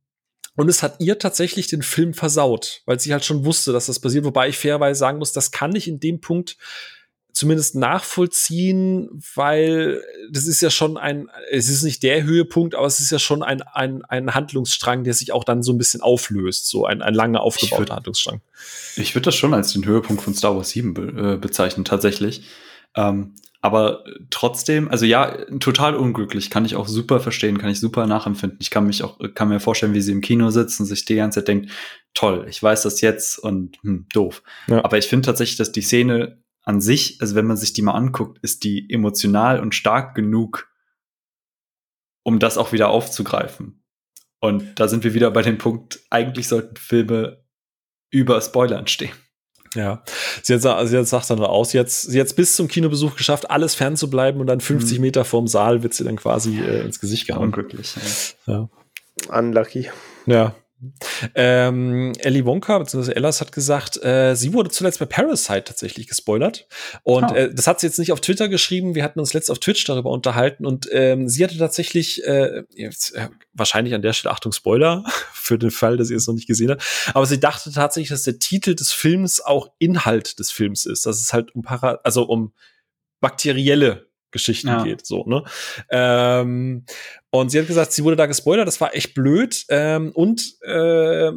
Und 0.54 0.68
es 0.68 0.82
hat 0.82 0.96
ihr 0.98 1.18
tatsächlich 1.18 1.66
den 1.66 1.82
Film 1.82 2.12
versaut, 2.12 2.82
weil 2.84 3.00
sie 3.00 3.12
halt 3.12 3.24
schon 3.24 3.44
wusste, 3.44 3.72
dass 3.72 3.86
das 3.86 4.00
passiert. 4.00 4.24
Wobei 4.24 4.48
ich 4.48 4.58
fairerweise 4.58 4.98
sagen 4.98 5.18
muss, 5.18 5.32
das 5.32 5.50
kann 5.50 5.74
ich 5.74 5.88
in 5.88 5.98
dem 5.98 6.20
Punkt 6.20 6.56
zumindest 7.32 7.74
nachvollziehen, 7.74 9.08
weil 9.34 10.02
das 10.30 10.46
ist 10.46 10.60
ja 10.60 10.70
schon 10.70 10.98
ein, 10.98 11.28
es 11.50 11.68
ist 11.68 11.82
nicht 11.82 12.02
der 12.02 12.24
Höhepunkt, 12.24 12.74
aber 12.74 12.86
es 12.86 13.00
ist 13.00 13.10
ja 13.10 13.18
schon 13.18 13.42
ein, 13.42 13.62
ein, 13.62 14.04
ein 14.04 14.34
Handlungsstrang, 14.34 15.04
der 15.04 15.14
sich 15.14 15.32
auch 15.32 15.44
dann 15.44 15.62
so 15.62 15.72
ein 15.72 15.78
bisschen 15.78 16.02
auflöst, 16.02 16.68
so 16.68 16.84
ein, 16.84 17.00
ein 17.00 17.14
lange 17.14 17.40
aufgebauter 17.40 17.78
würd, 17.80 17.90
Handlungsstrang. 17.90 18.42
Ich 18.96 19.14
würde 19.14 19.24
das 19.26 19.36
schon 19.36 19.54
als 19.54 19.72
den 19.72 19.86
Höhepunkt 19.86 20.22
von 20.22 20.34
Star 20.34 20.54
Wars 20.54 20.70
7 20.70 20.92
be 20.92 21.34
äh, 21.34 21.36
bezeichnen, 21.38 21.86
tatsächlich. 21.86 22.42
Ähm, 22.94 23.34
aber 23.64 24.04
trotzdem, 24.30 24.88
also 24.88 25.06
ja, 25.06 25.36
total 25.60 25.94
unglücklich, 25.94 26.50
kann 26.50 26.64
ich 26.64 26.74
auch 26.74 26.88
super 26.88 27.20
verstehen, 27.20 27.58
kann 27.58 27.70
ich 27.70 27.78
super 27.78 28.08
nachempfinden. 28.08 28.58
Ich 28.60 28.70
kann 28.70 28.86
mich 28.88 29.04
auch, 29.04 29.20
kann 29.34 29.48
mir 29.48 29.60
vorstellen, 29.60 29.94
wie 29.94 30.00
sie 30.00 30.10
im 30.10 30.20
Kino 30.20 30.50
sitzt 30.50 30.80
und 30.80 30.86
sich 30.86 31.04
die 31.04 31.14
ganze 31.14 31.38
Zeit 31.38 31.48
denkt, 31.48 31.70
toll, 32.12 32.44
ich 32.50 32.60
weiß 32.60 32.82
das 32.82 33.00
jetzt 33.00 33.38
und 33.38 33.78
hm, 33.82 34.06
doof. 34.12 34.42
Ja. 34.66 34.84
Aber 34.84 34.98
ich 34.98 35.06
finde 35.06 35.26
tatsächlich, 35.26 35.58
dass 35.58 35.70
die 35.70 35.80
Szene 35.80 36.42
an 36.64 36.80
sich, 36.80 37.18
also 37.20 37.36
wenn 37.36 37.46
man 37.46 37.56
sich 37.56 37.72
die 37.72 37.82
mal 37.82 37.92
anguckt, 37.92 38.40
ist 38.42 38.64
die 38.64 38.92
emotional 38.92 39.60
und 39.60 39.76
stark 39.76 40.16
genug, 40.16 40.68
um 42.24 42.40
das 42.40 42.58
auch 42.58 42.72
wieder 42.72 42.88
aufzugreifen. 42.88 43.84
Und 44.40 44.80
da 44.80 44.88
sind 44.88 45.04
wir 45.04 45.14
wieder 45.14 45.30
bei 45.30 45.42
dem 45.42 45.58
Punkt, 45.58 46.00
eigentlich 46.10 46.48
sollten 46.48 46.74
Filme 46.74 47.44
über 48.10 48.40
Spoilern 48.40 48.88
stehen. 48.88 49.14
Ja, 49.74 50.02
sie 50.42 50.54
hat, 50.54 50.88
sie 50.88 50.98
hat 50.98 51.06
sagt 51.06 51.30
dann 51.30 51.40
aus, 51.40 51.72
jetzt, 51.72 52.02
sie 52.02 52.20
hat 52.20 52.34
bis 52.36 52.56
zum 52.56 52.68
Kinobesuch 52.68 53.16
geschafft, 53.16 53.50
alles 53.50 53.74
fernzubleiben 53.74 54.40
und 54.40 54.46
dann 54.46 54.60
50 54.60 54.98
mhm. 54.98 55.02
Meter 55.02 55.24
vorm 55.24 55.46
Saal 55.46 55.82
wird 55.82 55.94
sie 55.94 56.04
dann 56.04 56.16
quasi 56.16 56.60
äh, 56.60 56.82
ins 56.82 57.00
Gesicht 57.00 57.26
gehauen. 57.26 57.44
Unglücklich. 57.44 57.94
Ja. 58.46 58.68
ja. 59.28 59.38
Unlucky. 59.38 59.90
Ja, 60.26 60.54
ähm, 61.34 62.12
Ellie 62.18 62.44
Wonka, 62.44 62.78
beziehungsweise 62.78 63.16
Ellas 63.16 63.40
hat 63.40 63.52
gesagt, 63.52 64.02
äh, 64.04 64.34
sie 64.34 64.52
wurde 64.52 64.70
zuletzt 64.70 64.98
bei 64.98 65.06
Parasite 65.06 65.64
tatsächlich 65.64 66.06
gespoilert. 66.06 66.66
Und 67.02 67.30
oh. 67.30 67.34
äh, 67.34 67.54
das 67.54 67.66
hat 67.66 67.80
sie 67.80 67.86
jetzt 67.86 67.98
nicht 67.98 68.12
auf 68.12 68.20
Twitter 68.20 68.48
geschrieben. 68.48 68.94
Wir 68.94 69.04
hatten 69.04 69.20
uns 69.20 69.32
letzt 69.32 69.50
auf 69.50 69.58
Twitch 69.58 69.84
darüber 69.84 70.10
unterhalten 70.10 70.66
und 70.66 70.88
ähm, 70.92 71.28
sie 71.28 71.44
hatte 71.44 71.58
tatsächlich, 71.58 72.24
äh, 72.24 72.64
jetzt, 72.74 73.14
äh, 73.14 73.28
wahrscheinlich 73.52 73.94
an 73.94 74.02
der 74.02 74.12
Stelle, 74.12 74.32
Achtung, 74.32 74.52
Spoiler, 74.52 75.04
für 75.32 75.58
den 75.58 75.70
Fall, 75.70 75.96
dass 75.96 76.10
ihr 76.10 76.16
es 76.16 76.26
noch 76.26 76.34
nicht 76.34 76.48
gesehen 76.48 76.70
habt. 76.70 76.82
Aber 77.14 77.26
sie 77.26 77.40
dachte 77.40 77.72
tatsächlich, 77.72 78.10
dass 78.10 78.24
der 78.24 78.38
Titel 78.38 78.74
des 78.74 78.92
Films 78.92 79.40
auch 79.40 79.70
Inhalt 79.78 80.38
des 80.38 80.50
Films 80.50 80.86
ist. 80.86 81.06
Dass 81.06 81.20
es 81.20 81.32
halt 81.32 81.54
um 81.54 81.62
Para 81.62 82.00
also 82.02 82.24
um 82.24 82.52
bakterielle 83.20 84.11
Geschichten 84.32 84.68
ja. 84.68 84.82
geht, 84.82 85.06
so, 85.06 85.24
ne? 85.24 85.44
Ähm, 85.90 86.84
und 87.34 87.50
sie 87.50 87.58
hat 87.58 87.66
gesagt, 87.66 87.92
sie 87.92 88.04
wurde 88.04 88.16
da 88.16 88.26
gespoilert, 88.26 88.68
das 88.68 88.78
war 88.82 88.94
echt 88.94 89.14
blöd. 89.14 89.64
Ähm, 89.70 90.12
und 90.12 90.60
äh, 90.60 91.32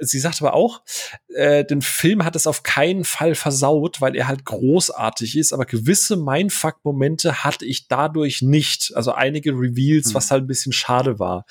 sie 0.00 0.18
sagt 0.18 0.42
aber 0.42 0.54
auch, 0.54 0.82
äh, 1.28 1.64
den 1.64 1.82
Film 1.82 2.24
hat 2.24 2.34
es 2.34 2.48
auf 2.48 2.64
keinen 2.64 3.04
Fall 3.04 3.36
versaut, 3.36 4.00
weil 4.00 4.16
er 4.16 4.26
halt 4.26 4.44
großartig 4.44 5.38
ist, 5.38 5.52
aber 5.52 5.66
gewisse 5.66 6.16
Mindfuck-Momente 6.16 7.44
hatte 7.44 7.64
ich 7.64 7.86
dadurch 7.86 8.42
nicht. 8.42 8.90
Also 8.96 9.12
einige 9.12 9.52
Reveals, 9.52 10.08
mhm. 10.08 10.14
was 10.14 10.32
halt 10.32 10.42
ein 10.42 10.48
bisschen 10.48 10.72
schade 10.72 11.20
war. 11.20 11.46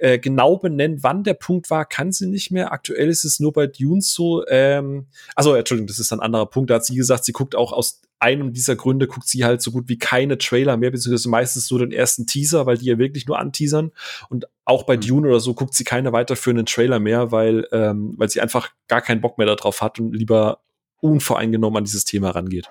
Äh, 0.00 0.18
genau 0.18 0.56
benennen, 0.56 1.02
wann 1.02 1.22
der 1.22 1.34
Punkt 1.34 1.68
war, 1.68 1.84
kann 1.84 2.12
sie 2.12 2.28
nicht 2.28 2.50
mehr. 2.50 2.72
Aktuell 2.72 3.10
ist 3.10 3.24
es 3.24 3.40
nur 3.40 3.52
bei 3.52 3.66
Dune 3.66 4.00
so. 4.00 4.46
Ähm, 4.48 5.06
also, 5.34 5.54
Entschuldigung, 5.54 5.88
das 5.88 5.98
ist 5.98 6.14
ein 6.14 6.20
anderer 6.20 6.46
Punkt. 6.46 6.70
Da 6.70 6.76
hat 6.76 6.86
sie 6.86 6.96
gesagt, 6.96 7.26
sie 7.26 7.32
guckt 7.32 7.54
auch 7.54 7.74
aus 7.74 8.00
einem 8.20 8.52
dieser 8.52 8.76
Gründe 8.76 9.06
guckt 9.06 9.28
sie 9.28 9.44
halt 9.44 9.62
so 9.62 9.70
gut 9.70 9.88
wie 9.88 9.98
keine 9.98 10.38
Trailer 10.38 10.76
mehr, 10.76 10.90
beziehungsweise 10.90 11.28
meistens 11.28 11.70
nur 11.70 11.80
den 11.80 11.92
ersten 11.92 12.26
Teaser, 12.26 12.66
weil 12.66 12.78
die 12.78 12.86
ja 12.86 12.98
wirklich 12.98 13.26
nur 13.26 13.38
anteasern. 13.38 13.92
Und 14.28 14.46
auch 14.64 14.84
bei 14.84 14.96
mhm. 14.96 15.00
Dune 15.02 15.28
oder 15.28 15.40
so 15.40 15.54
guckt 15.54 15.74
sie 15.74 15.84
keine 15.84 16.12
weiterführenden 16.12 16.66
Trailer 16.66 16.98
mehr, 16.98 17.30
weil, 17.30 17.66
ähm, 17.72 18.14
weil 18.16 18.28
sie 18.28 18.40
einfach 18.40 18.70
gar 18.88 19.00
keinen 19.00 19.20
Bock 19.20 19.38
mehr 19.38 19.46
darauf 19.46 19.80
hat 19.80 19.98
und 19.98 20.12
lieber 20.14 20.60
unvoreingenommen 21.00 21.78
an 21.78 21.84
dieses 21.84 22.04
Thema 22.04 22.30
rangeht. 22.30 22.68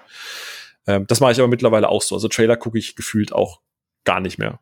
Ähm, 0.85 1.05
das 1.07 1.19
mache 1.19 1.31
ich 1.31 1.39
aber 1.39 1.47
mittlerweile 1.47 1.89
auch 1.89 2.01
so. 2.01 2.15
Also 2.15 2.27
Trailer 2.27 2.57
gucke 2.57 2.77
ich 2.77 2.95
gefühlt 2.95 3.31
auch 3.31 3.61
gar 4.03 4.19
nicht 4.19 4.37
mehr. 4.37 4.59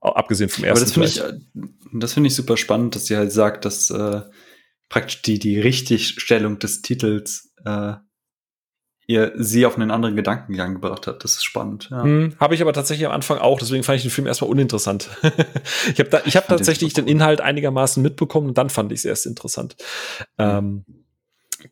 Abgesehen 0.00 0.50
vom 0.50 0.64
ersten. 0.64 0.78
Aber 0.78 0.84
das 0.84 0.92
finde 0.92 1.08
ich, 1.08 1.20
äh, 1.20 1.68
das 1.92 2.12
finde 2.12 2.26
ich 2.26 2.34
super 2.34 2.58
spannend, 2.58 2.94
dass 2.94 3.06
sie 3.06 3.16
halt 3.16 3.32
sagt, 3.32 3.64
dass 3.64 3.88
äh, 3.90 4.20
praktisch 4.90 5.22
die, 5.22 5.38
die 5.38 5.58
Richtigstellung 5.58 6.58
des 6.58 6.82
Titels 6.82 7.54
äh, 7.64 7.94
ihr 9.06 9.32
sie 9.36 9.66
auf 9.66 9.76
einen 9.76 9.90
anderen 9.90 10.16
Gedankengang 10.16 10.74
gebracht 10.74 11.06
hat. 11.06 11.24
Das 11.24 11.32
ist 11.32 11.44
spannend. 11.44 11.88
Ja. 11.90 12.02
Hm, 12.02 12.34
habe 12.40 12.54
ich 12.54 12.62
aber 12.62 12.72
tatsächlich 12.72 13.06
am 13.06 13.12
Anfang 13.12 13.38
auch, 13.38 13.58
deswegen 13.58 13.82
fand 13.82 13.96
ich 13.96 14.02
den 14.02 14.10
Film 14.10 14.26
erstmal 14.26 14.50
uninteressant. 14.50 15.10
ich 15.92 15.98
habe 16.00 16.22
ich 16.24 16.36
hab 16.36 16.48
tatsächlich 16.48 16.94
den 16.94 17.06
Inhalt 17.06 17.40
einigermaßen 17.40 18.02
mitbekommen 18.02 18.48
und 18.48 18.58
dann 18.58 18.70
fand 18.70 18.92
ich 18.92 19.00
es 19.00 19.04
erst 19.04 19.26
interessant. 19.26 19.76
Mhm. 20.38 20.44
Ähm, 20.44 20.84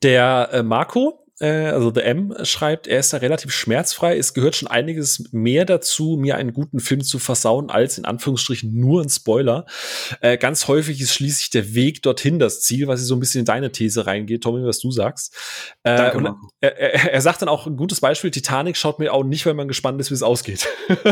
der 0.02 0.50
äh, 0.52 0.62
Marco, 0.62 1.21
äh, 1.42 1.66
also 1.66 1.92
The 1.92 2.02
M 2.02 2.34
schreibt, 2.44 2.86
er 2.86 3.00
ist 3.00 3.12
da 3.12 3.18
relativ 3.18 3.52
schmerzfrei. 3.52 4.16
Es 4.16 4.32
gehört 4.32 4.54
schon 4.54 4.68
einiges 4.68 5.24
mehr 5.32 5.64
dazu, 5.64 6.16
mir 6.18 6.36
einen 6.36 6.52
guten 6.52 6.78
Film 6.78 7.02
zu 7.02 7.18
versauen, 7.18 7.68
als 7.68 7.98
in 7.98 8.04
Anführungsstrichen 8.04 8.72
nur 8.72 9.02
ein 9.02 9.08
Spoiler. 9.08 9.66
Äh, 10.20 10.38
ganz 10.38 10.68
häufig 10.68 11.00
ist 11.00 11.12
schließlich 11.12 11.50
der 11.50 11.74
Weg 11.74 12.02
dorthin 12.02 12.38
das 12.38 12.60
Ziel, 12.60 12.86
was 12.86 13.00
so 13.00 13.16
ein 13.16 13.20
bisschen 13.20 13.40
in 13.40 13.44
deine 13.44 13.72
These 13.72 14.06
reingeht, 14.06 14.44
Tommy, 14.44 14.64
was 14.64 14.78
du 14.78 14.92
sagst. 14.92 15.34
Äh, 15.82 15.96
Danke, 15.96 16.18
und 16.18 16.36
er, 16.60 16.78
er, 16.78 17.12
er, 17.12 17.20
sagt 17.20 17.42
dann 17.42 17.48
auch 17.48 17.66
ein 17.66 17.76
gutes 17.76 18.00
Beispiel, 18.00 18.30
Titanic 18.30 18.76
schaut 18.76 19.00
mir 19.00 19.12
auch 19.12 19.24
nicht, 19.24 19.44
weil 19.44 19.54
man 19.54 19.66
gespannt 19.66 20.00
ist, 20.00 20.10
wie 20.10 20.14
es 20.14 20.22
ausgeht. 20.22 20.68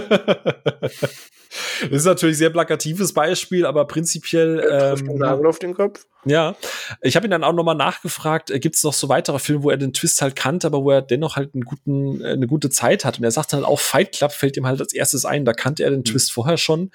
das 1.80 1.90
ist 1.90 2.04
natürlich 2.04 2.36
ein 2.36 2.38
sehr 2.38 2.50
plakatives 2.50 3.12
Beispiel, 3.12 3.66
aber 3.66 3.86
prinzipiell. 3.86 4.60
Ähm, 4.70 5.22
auf 5.22 5.58
den 5.58 5.74
Kopf. 5.74 6.06
Ja, 6.24 6.54
ich 7.00 7.16
habe 7.16 7.26
ihn 7.26 7.30
dann 7.30 7.44
auch 7.44 7.54
nochmal 7.54 7.74
nachgefragt, 7.74 8.50
äh, 8.50 8.60
gibt 8.60 8.76
es 8.76 8.84
noch 8.84 8.92
so 8.92 9.08
weitere 9.08 9.38
Filme, 9.38 9.62
wo 9.62 9.70
er 9.70 9.78
den 9.78 9.92
Twist 9.92 10.20
halt 10.20 10.36
kannte, 10.36 10.66
aber 10.66 10.84
wo 10.84 10.90
er 10.90 11.00
dennoch 11.02 11.36
halt 11.36 11.54
einen 11.54 11.64
guten, 11.64 12.20
äh, 12.20 12.32
eine 12.32 12.46
gute 12.46 12.68
Zeit 12.68 13.04
hat. 13.04 13.18
Und 13.18 13.24
er 13.24 13.30
sagt 13.30 13.52
dann 13.52 13.64
auch, 13.64 13.80
Fight 13.80 14.12
Club 14.12 14.32
fällt 14.32 14.56
ihm 14.56 14.66
halt 14.66 14.80
als 14.80 14.92
erstes 14.92 15.24
ein. 15.24 15.44
Da 15.44 15.52
kannte 15.54 15.82
er 15.82 15.90
den 15.90 16.00
mhm. 16.00 16.04
Twist 16.04 16.32
vorher 16.32 16.58
schon, 16.58 16.90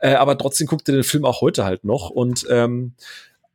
äh, 0.00 0.14
aber 0.14 0.38
trotzdem 0.38 0.66
guckt 0.66 0.88
er 0.88 0.94
den 0.94 1.04
Film 1.04 1.24
auch 1.24 1.42
heute 1.42 1.64
halt 1.64 1.84
noch. 1.84 2.10
Und 2.10 2.46
ähm, 2.48 2.94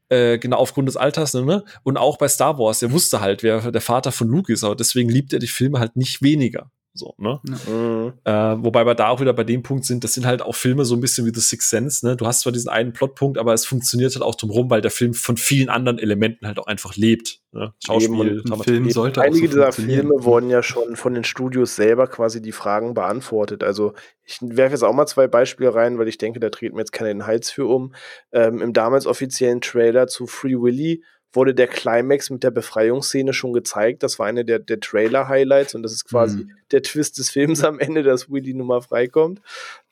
äh, 0.10 0.38
genau 0.38 0.58
aufgrund 0.58 0.88
des 0.88 0.98
Alters, 0.98 1.34
ne? 1.34 1.64
Und 1.84 1.98
auch 1.98 2.18
bei 2.18 2.28
Star 2.28 2.58
Wars, 2.60 2.82
er 2.82 2.92
wusste 2.92 3.20
halt, 3.20 3.44
wer 3.44 3.72
der 3.72 3.82
Vater 3.82 4.12
von 4.12 4.28
Luke 4.28 4.54
ist, 4.54 4.64
aber 4.64 4.76
deswegen 4.76 5.10
liebt 5.10 5.34
er 5.34 5.40
die 5.40 5.48
Filme 5.48 5.80
halt 5.80 5.98
nicht 5.98 6.22
weniger. 6.22 6.72
So, 6.98 7.14
ne? 7.18 7.40
Mhm. 7.46 8.14
Äh, 8.24 8.32
wobei 8.64 8.86
wir 8.86 8.96
da 8.96 9.10
auch 9.10 9.22
wieder 9.22 9.34
bei 9.34 9.44
dem 9.44 9.64
Punkt 9.64 9.86
sind, 9.86 10.04
das 10.04 10.14
sind 10.14 10.26
halt 10.26 10.42
auch 10.42 10.56
Filme 10.56 10.86
so 10.86 10.96
ein 10.96 11.02
bisschen 11.02 11.26
wie 11.26 11.34
The 11.34 11.42
Sixth 11.42 11.70
Sense, 11.70 12.06
ne? 12.06 12.16
Du 12.16 12.26
hast 12.26 12.42
zwar 12.42 12.52
diesen 12.52 12.70
einen 12.70 12.94
Plotpunkt, 12.94 13.38
aber 13.38 13.54
es 13.54 13.66
funktioniert 13.66 14.14
halt 14.16 14.24
auch 14.24 14.36
drumherum, 14.36 14.70
weil 14.70 14.82
der 14.82 14.92
Film 14.92 15.14
von 15.14 15.38
vielen 15.38 15.70
anderen 15.70 16.00
Elementen 16.00 16.48
halt 16.48 16.60
auch 16.60 16.68
einfach 16.68 16.96
lebt. 16.96 17.42
Ne? 17.52 17.74
Schauspiel, 17.84 18.44
Film 18.64 18.90
sollte 18.92 19.22
Einige 19.22 19.48
so 19.48 19.54
dieser 19.54 19.72
Filme 19.72 20.24
wurden 20.24 20.50
ja 20.50 20.62
schon 20.62 20.96
von 20.96 21.14
den 21.14 21.24
Studios 21.24 21.76
selber 21.76 22.08
quasi 22.08 22.42
die 22.42 22.52
Fragen 22.52 22.94
beantwortet. 22.94 23.64
Also 23.64 23.94
ich 24.24 24.40
werfe 24.42 24.74
jetzt 24.74 24.84
auch 24.84 24.94
mal 24.94 25.08
zwei 25.08 25.28
Beispiele 25.28 25.74
rein, 25.74 25.98
weil 25.98 26.08
ich 26.08 26.18
denke, 26.18 26.40
da 26.40 26.50
treten 26.50 26.76
mir 26.76 26.82
jetzt 26.82 26.92
keiner 26.92 27.10
den 27.10 27.26
Hals 27.26 27.50
für 27.50 27.66
um. 27.66 27.94
Ähm, 28.32 28.62
Im 28.62 28.74
damals 28.74 29.08
offiziellen 29.08 29.62
Trailer 29.62 30.08
zu 30.08 30.28
Free 30.28 30.56
Willy 30.56 31.04
wurde 31.34 31.54
der 31.54 31.68
Climax 31.68 32.30
mit 32.30 32.44
der 32.44 32.52
Befreiungsszene 32.52 33.34
schon 33.34 33.54
gezeigt. 33.54 34.04
Das 34.04 34.18
war 34.18 34.28
eine 34.28 34.46
der, 34.46 34.60
der 34.60 34.80
Trailer-Highlights 34.80 35.76
und 35.76 35.84
das 35.84 35.92
ist 35.92 36.06
quasi 36.06 36.38
mhm. 36.40 36.52
der 36.72 36.82
Twist 36.82 37.18
des 37.18 37.30
Films 37.30 37.64
am 37.64 37.80
Ende, 37.80 38.04
dass 38.04 38.30
Willy 38.30 38.54
nun 38.54 38.68
mal 38.68 38.82
freikommt. 38.82 39.42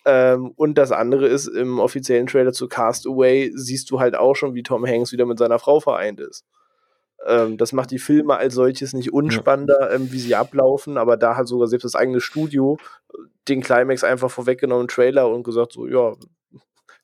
Ähm, 0.06 0.52
und 0.56 0.78
das 0.78 0.92
andere 0.92 1.28
ist, 1.28 1.48
im 1.48 1.80
offiziellen 1.80 2.28
Trailer 2.28 2.54
zu 2.54 2.68
Castaway 2.68 3.52
siehst 3.56 3.92
du 3.92 4.00
halt 4.00 4.16
auch 4.16 4.36
schon, 4.36 4.56
wie 4.56 4.64
Tom 4.64 4.86
Hanks 4.86 5.12
wieder 5.12 5.26
mit 5.26 5.40
seiner 5.40 5.60
Frau 5.60 5.80
vereint 5.80 6.20
ist. 6.20 6.46
Ähm, 7.26 7.58
das 7.58 7.74
macht 7.74 7.92
die 7.92 8.00
Filme 8.00 8.38
als 8.38 8.54
solches 8.54 8.94
nicht 8.94 9.12
unspannender, 9.12 9.92
ähm, 9.92 10.12
wie 10.12 10.20
sie 10.20 10.36
ablaufen, 10.36 10.98
aber 10.98 11.18
da 11.18 11.36
hat 11.36 11.48
sogar 11.48 11.68
selbst 11.68 11.86
das 11.86 11.96
eigene 11.96 12.22
Studio 12.22 12.78
den 13.48 13.62
Climax 13.62 14.04
einfach 14.04 14.30
vorweggenommen, 14.32 14.88
Trailer 14.88 15.30
und 15.30 15.44
gesagt, 15.44 15.74
so, 15.74 15.88
ja, 15.88 16.14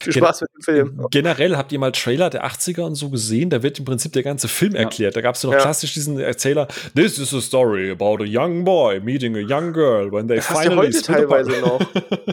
viel 0.02 0.14
Spaß 0.14 0.42
mit 0.42 0.50
dem 0.56 0.62
Film. 0.62 1.08
Generell 1.12 1.58
habt 1.58 1.72
ihr 1.72 1.80
mal 1.80 1.92
Trailer 1.92 2.30
der 2.30 2.46
80er 2.46 2.82
und 2.82 2.96
so 2.96 3.10
gesehen, 3.10 3.50
da 3.50 3.64
wird 3.64 3.80
im 3.80 3.86
Prinzip 3.86 4.14
der 4.14 4.24
ganze 4.24 4.48
Film 4.48 4.74
ja. 4.74 4.82
erklärt. 4.82 5.16
Da 5.16 5.22
gab 5.22 5.36
es 5.36 5.44
ja 5.44 5.50
noch 5.50 5.56
ja. 5.56 5.62
klassisch 5.62 5.94
diesen 5.94 6.20
Erzähler, 6.20 6.68
This 6.96 7.18
is 7.18 7.34
a 7.34 7.42
story 7.42 7.92
about 7.92 8.24
a 8.24 8.26
young 8.26 8.64
boy 8.64 9.00
meeting 9.00 9.36
a 9.36 9.40
young 9.40 9.74
girl 9.74 10.12
when 10.12 10.28
they 10.28 10.38
das 10.38 10.48
finally 10.48 10.88
heute 10.88 11.02
teilweise 11.02 11.52
noch. 11.62 11.82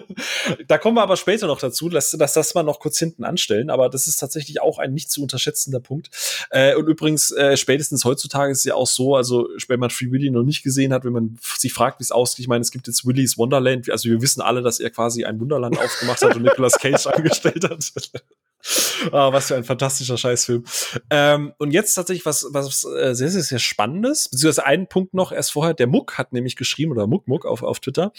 da 0.68 0.78
kommen 0.78 0.96
wir 0.96 1.02
aber 1.02 1.16
später 1.16 1.46
noch 1.46 1.60
dazu, 1.60 1.88
dass, 1.88 2.10
dass 2.12 2.32
das 2.32 2.54
mal 2.54 2.62
noch 2.62 2.80
kurz 2.80 2.98
hinten 2.98 3.24
anstellen, 3.24 3.70
aber 3.70 3.88
das 3.88 4.06
ist 4.06 4.18
tatsächlich 4.18 4.60
auch 4.60 4.78
ein 4.78 4.92
nicht 4.92 5.10
zu 5.10 5.22
unterschätzender 5.22 5.80
Punkt. 5.80 6.10
Äh, 6.50 6.74
und 6.74 6.86
übrigens, 6.86 7.30
äh, 7.32 7.56
spätestens 7.56 8.04
heutzutage 8.04 8.52
ist 8.52 8.58
es 8.58 8.64
ja 8.64 8.74
auch 8.74 8.86
so, 8.86 9.16
also 9.16 9.48
wenn 9.68 9.80
man 9.80 9.90
Free 9.90 10.10
Willy 10.10 10.30
noch 10.30 10.42
nicht 10.42 10.62
gesehen 10.62 10.92
hat, 10.92 11.04
wenn 11.04 11.12
man 11.12 11.38
sich 11.58 11.72
fragt, 11.72 12.00
wie 12.00 12.04
es 12.04 12.12
ausgeht, 12.12 12.44
ich 12.44 12.48
meine, 12.48 12.62
es 12.62 12.70
gibt 12.70 12.86
jetzt 12.86 13.06
Willy's 13.06 13.38
Wonderland, 13.38 13.90
also 13.90 14.08
wir 14.08 14.20
wissen 14.22 14.40
alle, 14.40 14.62
dass 14.62 14.80
er 14.80 14.90
quasi 14.90 15.24
ein 15.24 15.40
Wunderland 15.40 15.78
aufgemacht 15.78 16.22
hat 16.22 16.36
und 16.36 16.42
Nicolas 16.42 16.78
Cage 16.78 17.06
angestellt 17.06 17.57
gespielt 17.60 18.12
hat. 18.12 19.12
ah, 19.12 19.32
was 19.32 19.48
für 19.48 19.56
ein 19.56 19.64
fantastischer 19.64 20.18
Scheißfilm. 20.18 20.64
Ähm, 21.10 21.52
und 21.58 21.70
jetzt 21.70 21.94
tatsächlich 21.94 22.26
was, 22.26 22.46
was 22.50 22.84
äh, 22.84 23.14
sehr, 23.14 23.28
sehr, 23.28 23.42
sehr 23.42 23.58
Spannendes. 23.58 24.28
Beziehungsweise 24.28 24.66
einen 24.66 24.88
Punkt 24.88 25.14
noch 25.14 25.32
erst 25.32 25.52
vorher. 25.52 25.74
Der 25.74 25.86
Muck 25.86 26.18
hat 26.18 26.32
nämlich 26.32 26.56
geschrieben, 26.56 26.92
oder 26.92 27.06
Muck 27.06 27.28
Muck 27.28 27.46
auf, 27.46 27.62
auf 27.62 27.80
Twitter. 27.80 28.12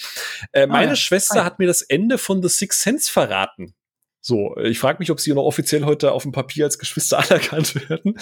Äh, 0.52 0.68
meine 0.68 0.88
ah, 0.88 0.90
ja. 0.92 0.96
Schwester 0.96 1.42
ah, 1.42 1.46
hat 1.46 1.60
mir 1.60 1.68
das 1.68 1.82
Ende 1.82 2.18
von 2.18 2.42
The 2.42 2.50
Sixth 2.50 2.82
Sense 2.82 3.12
verraten. 3.12 3.74
So, 4.22 4.58
ich 4.58 4.80
frage 4.80 5.00
mich, 5.00 5.12
ob 5.12 5.20
sie 5.20 5.34
noch 5.34 5.46
offiziell 5.46 5.86
heute 5.86 6.12
auf 6.12 6.24
dem 6.24 6.34
Papier 6.34 6.66
als 6.66 6.78
Geschwister 6.78 7.20
anerkannt 7.32 7.90
werden. 7.90 8.20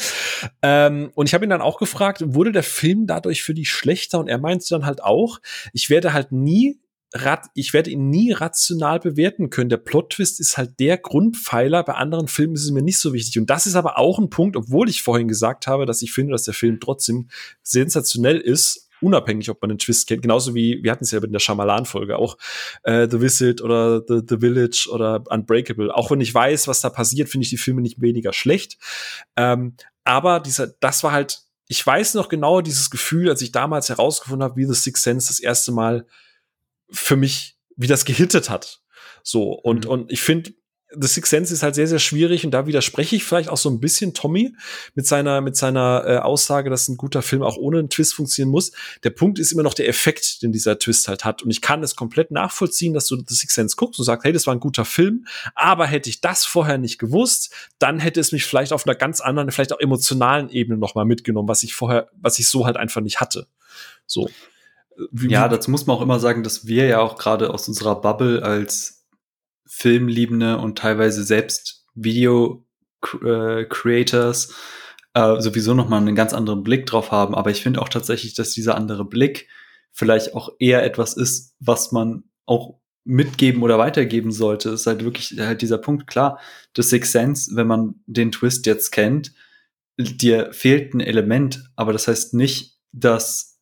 Ähm, 0.62 1.12
und 1.16 1.28
ich 1.28 1.34
habe 1.34 1.46
ihn 1.46 1.50
dann 1.50 1.62
auch 1.62 1.80
gefragt, 1.80 2.22
wurde 2.26 2.52
der 2.52 2.64
Film 2.64 3.08
dadurch 3.08 3.44
für 3.44 3.54
die 3.54 3.66
schlechter? 3.66 4.20
Und 4.20 4.28
er 4.28 4.38
meinte 4.38 4.68
dann 4.70 4.86
halt 4.86 5.04
auch, 5.04 5.40
ich 5.74 5.90
werde 5.90 6.14
halt 6.14 6.32
nie 6.32 6.80
ich 7.54 7.74
werde 7.74 7.90
ihn 7.90 8.10
nie 8.10 8.34
rational 8.34 9.00
bewerten 9.00 9.50
können. 9.50 9.70
Der 9.70 9.78
Plot-Twist 9.78 10.40
ist 10.40 10.58
halt 10.58 10.80
der 10.80 10.98
Grundpfeiler. 10.98 11.84
Bei 11.84 11.94
anderen 11.94 12.28
Filmen 12.28 12.56
ist 12.56 12.66
es 12.66 12.72
mir 12.72 12.82
nicht 12.82 13.00
so 13.00 13.14
wichtig. 13.14 13.40
Und 13.40 13.50
das 13.50 13.66
ist 13.66 13.76
aber 13.76 13.98
auch 13.98 14.20
ein 14.20 14.30
Punkt, 14.30 14.58
obwohl 14.58 14.90
ich 14.90 15.02
vorhin 15.02 15.28
gesagt 15.28 15.68
habe, 15.68 15.86
dass 15.86 16.02
ich 16.02 16.12
finde, 16.12 16.34
dass 16.34 16.44
der 16.44 16.54
Film 16.54 16.80
trotzdem 16.80 17.30
sensationell 17.64 18.38
ist, 18.38 18.90
unabhängig, 19.02 19.50
ob 19.50 19.62
man 19.62 19.70
den 19.70 19.78
Twist 19.78 20.08
kennt. 20.08 20.22
Genauso 20.22 20.54
wie, 20.54 20.84
wir 20.84 20.92
hatten 20.92 21.04
es 21.04 21.12
ja 21.12 21.24
in 21.24 21.32
der 21.32 21.40
Shyamalan-Folge 21.40 22.18
auch, 22.18 22.38
äh, 22.84 23.08
The 23.10 23.22
Visit 23.22 23.62
oder 23.62 24.02
The, 24.06 24.22
The 24.28 24.38
Village 24.40 24.90
oder 24.92 25.24
Unbreakable. 25.30 25.96
Auch 25.96 26.12
wenn 26.12 26.22
ich 26.22 26.34
weiß, 26.34 26.68
was 26.68 26.82
da 26.82 26.90
passiert, 26.90 27.30
finde 27.30 27.44
ich 27.44 27.50
die 27.50 27.58
Filme 27.58 27.82
nicht 27.82 28.02
weniger 28.02 28.34
schlecht. 28.34 28.78
Ähm, 29.36 29.76
aber 30.04 30.40
dieser, 30.40 30.68
das 30.68 31.04
war 31.04 31.12
halt, 31.12 31.42
ich 31.68 31.86
weiß 31.86 32.16
noch 32.16 32.30
genau 32.30 32.62
dieses 32.62 32.90
Gefühl, 32.90 33.30
als 33.30 33.42
ich 33.42 33.52
damals 33.52 33.90
herausgefunden 33.90 34.44
habe, 34.44 34.56
wie 34.56 34.66
The 34.66 34.74
Sixth 34.74 35.04
Sense 35.04 35.28
das 35.28 35.40
erste 35.40 35.72
Mal 35.72 36.06
für 36.90 37.16
mich, 37.16 37.58
wie 37.76 37.88
das 37.88 38.06
gehittet 38.06 38.50
hat. 38.50 38.82
So, 39.24 39.52
und, 39.52 39.86
mhm. 39.86 39.92
und 39.92 40.12
ich 40.12 40.22
finde, 40.22 40.54
The 40.96 41.08
Sixth 41.08 41.32
Sense 41.32 41.54
ist 41.54 41.64
halt 41.64 41.76
sehr, 41.76 41.88
sehr 41.88 42.00
schwierig 42.00 42.46
und 42.46 42.52
da 42.52 42.66
widerspreche 42.66 43.18
ich 43.18 43.26
vielleicht 43.26 43.50
auch 43.50 43.58
so 43.58 43.70
ein 43.70 43.82
bisschen 43.82 44.14
Tommy 44.14 44.56
mit 44.96 45.06
seiner, 45.06 45.42
mit 45.42 45.58
seiner 45.58 46.04
äh, 46.08 46.18
Aussage, 46.20 46.70
dass 46.70 46.88
ein 46.88 46.96
guter 46.96 47.22
Film 47.22 47.44
auch 47.44 47.58
ohne 47.58 47.80
einen 47.80 47.90
Twist 47.90 48.14
funktionieren 48.14 48.52
muss. 48.52 48.72
Der 49.04 49.10
Punkt 49.10 49.38
ist 49.38 49.52
immer 49.52 49.64
noch 49.64 49.74
der 49.74 49.90
Effekt, 49.90 50.42
den 50.44 50.54
dieser 50.54 50.80
Twist 50.80 51.10
halt 51.10 51.26
hat. 51.26 51.44
Und 51.44 51.52
ich 51.52 51.60
kann 51.62 51.84
es 51.84 51.98
komplett 51.98 52.32
nachvollziehen, 52.32 52.94
dass 52.94 53.08
du 53.08 53.18
The 53.18 53.36
Sixth 53.36 53.56
Sense 53.56 53.76
guckst 53.76 54.00
und 54.00 54.06
sagst, 54.06 54.24
hey, 54.24 54.32
das 54.32 54.48
war 54.48 54.56
ein 54.56 54.62
guter 54.62 54.86
Film, 54.86 55.26
aber 55.56 55.86
hätte 55.88 56.10
ich 56.10 56.22
das 56.22 56.46
vorher 56.46 56.78
nicht 56.78 57.00
gewusst, 57.00 57.54
dann 57.80 58.00
hätte 58.00 58.22
es 58.22 58.32
mich 58.32 58.46
vielleicht 58.46 58.72
auf 58.72 58.88
einer 58.88 58.96
ganz 58.96 59.20
anderen, 59.20 59.52
vielleicht 59.52 59.74
auch 59.74 59.80
emotionalen 59.82 60.50
Ebene 60.50 60.78
nochmal 60.78 61.06
mitgenommen, 61.06 61.50
was 61.50 61.64
ich 61.64 61.76
vorher, 61.76 62.08
was 62.14 62.40
ich 62.40 62.48
so 62.48 62.66
halt 62.66 62.78
einfach 62.78 63.02
nicht 63.02 63.20
hatte. 63.20 63.48
So. 64.06 64.30
Wie, 65.12 65.30
ja, 65.30 65.48
dazu 65.48 65.72
muss 65.72 65.86
man 65.86 65.98
auch 65.98 66.02
immer 66.02 66.20
sagen, 66.20 66.44
dass 66.44 66.66
wir 66.66 66.88
ja 66.88 67.00
auch 67.00 67.18
gerade 67.18 67.54
aus 67.54 67.68
unserer 67.68 68.02
Bubble 68.02 68.44
als 68.44 68.98
Filmliebende 69.68 70.58
und 70.58 70.78
teilweise 70.78 71.24
selbst 71.24 71.86
Video-Creators 71.96 74.56
äh, 75.14 75.20
äh, 75.20 75.42
sowieso 75.42 75.74
nochmal 75.74 76.02
einen 76.02 76.16
ganz 76.16 76.34
anderen 76.34 76.64
Blick 76.64 76.86
drauf 76.86 77.12
haben. 77.12 77.36
Aber 77.36 77.52
ich 77.52 77.62
finde 77.62 77.82
auch 77.82 77.90
tatsächlich, 77.90 78.34
dass 78.34 78.52
dieser 78.52 78.76
andere 78.76 79.06
Blick 79.06 79.48
vielleicht 79.92 80.36
auch 80.36 80.50
eher 80.60 80.84
etwas 80.84 81.16
ist, 81.16 81.56
was 81.60 81.92
man 81.92 82.24
auch 82.46 82.80
mitgeben 83.04 83.64
oder 83.64 83.78
weitergeben 83.78 84.32
sollte. 84.32 84.70
ist 84.70 84.86
halt 84.86 85.04
wirklich 85.04 85.40
halt 85.40 85.62
dieser 85.62 85.78
Punkt. 85.78 86.08
Klar, 86.08 86.40
The 86.76 86.84
Sixth 86.84 87.12
Sense, 87.12 87.56
wenn 87.56 87.68
man 87.68 87.96
den 88.06 88.32
Twist 88.32 88.66
jetzt 88.66 88.92
kennt, 88.92 89.34
dir 89.98 90.54
fehlt 90.54 90.94
ein 90.94 91.00
Element, 91.00 91.72
aber 91.76 91.94
das 91.94 92.08
heißt 92.08 92.34
nicht, 92.34 92.78
dass 92.92 93.57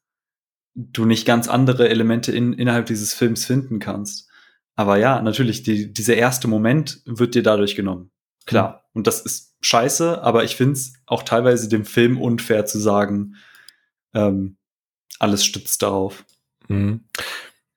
du 0.76 1.06
nicht 1.06 1.26
ganz 1.26 1.48
andere 1.48 1.90
Elemente 1.90 2.32
in, 2.32 2.54
innerhalb 2.54 2.86
dieses 2.86 3.14
Films 3.14 3.46
finden 3.46 3.80
kannst. 3.80 4.30
Aber 4.76 4.98
ja, 4.98 5.22
natürlich, 5.22 5.64
die, 5.64 5.92
dieser 5.92 6.16
erste 6.16 6.48
Moment 6.48 7.02
wird 7.06 7.34
dir 7.34 7.44
dadurch 7.44 7.76
genommen. 7.76 8.12
Klar. 8.46 8.86
Mhm. 8.94 9.00
Und 9.00 9.08
das 9.08 9.22
ist 9.22 9.56
scheiße, 9.62 10.22
aber 10.22 10.44
ich 10.44 10.56
finde 10.56 10.74
es 10.74 10.94
auch 11.06 11.24
teilweise 11.24 11.70
dem 11.70 11.86
Film 11.86 12.22
unfair 12.22 12.66
zu 12.66 12.78
sagen, 12.78 13.36
ähm, 14.14 14.58
alles 15.18 15.46
stützt 15.46 15.82
darauf. 15.82 16.26
Mhm. 16.68 17.06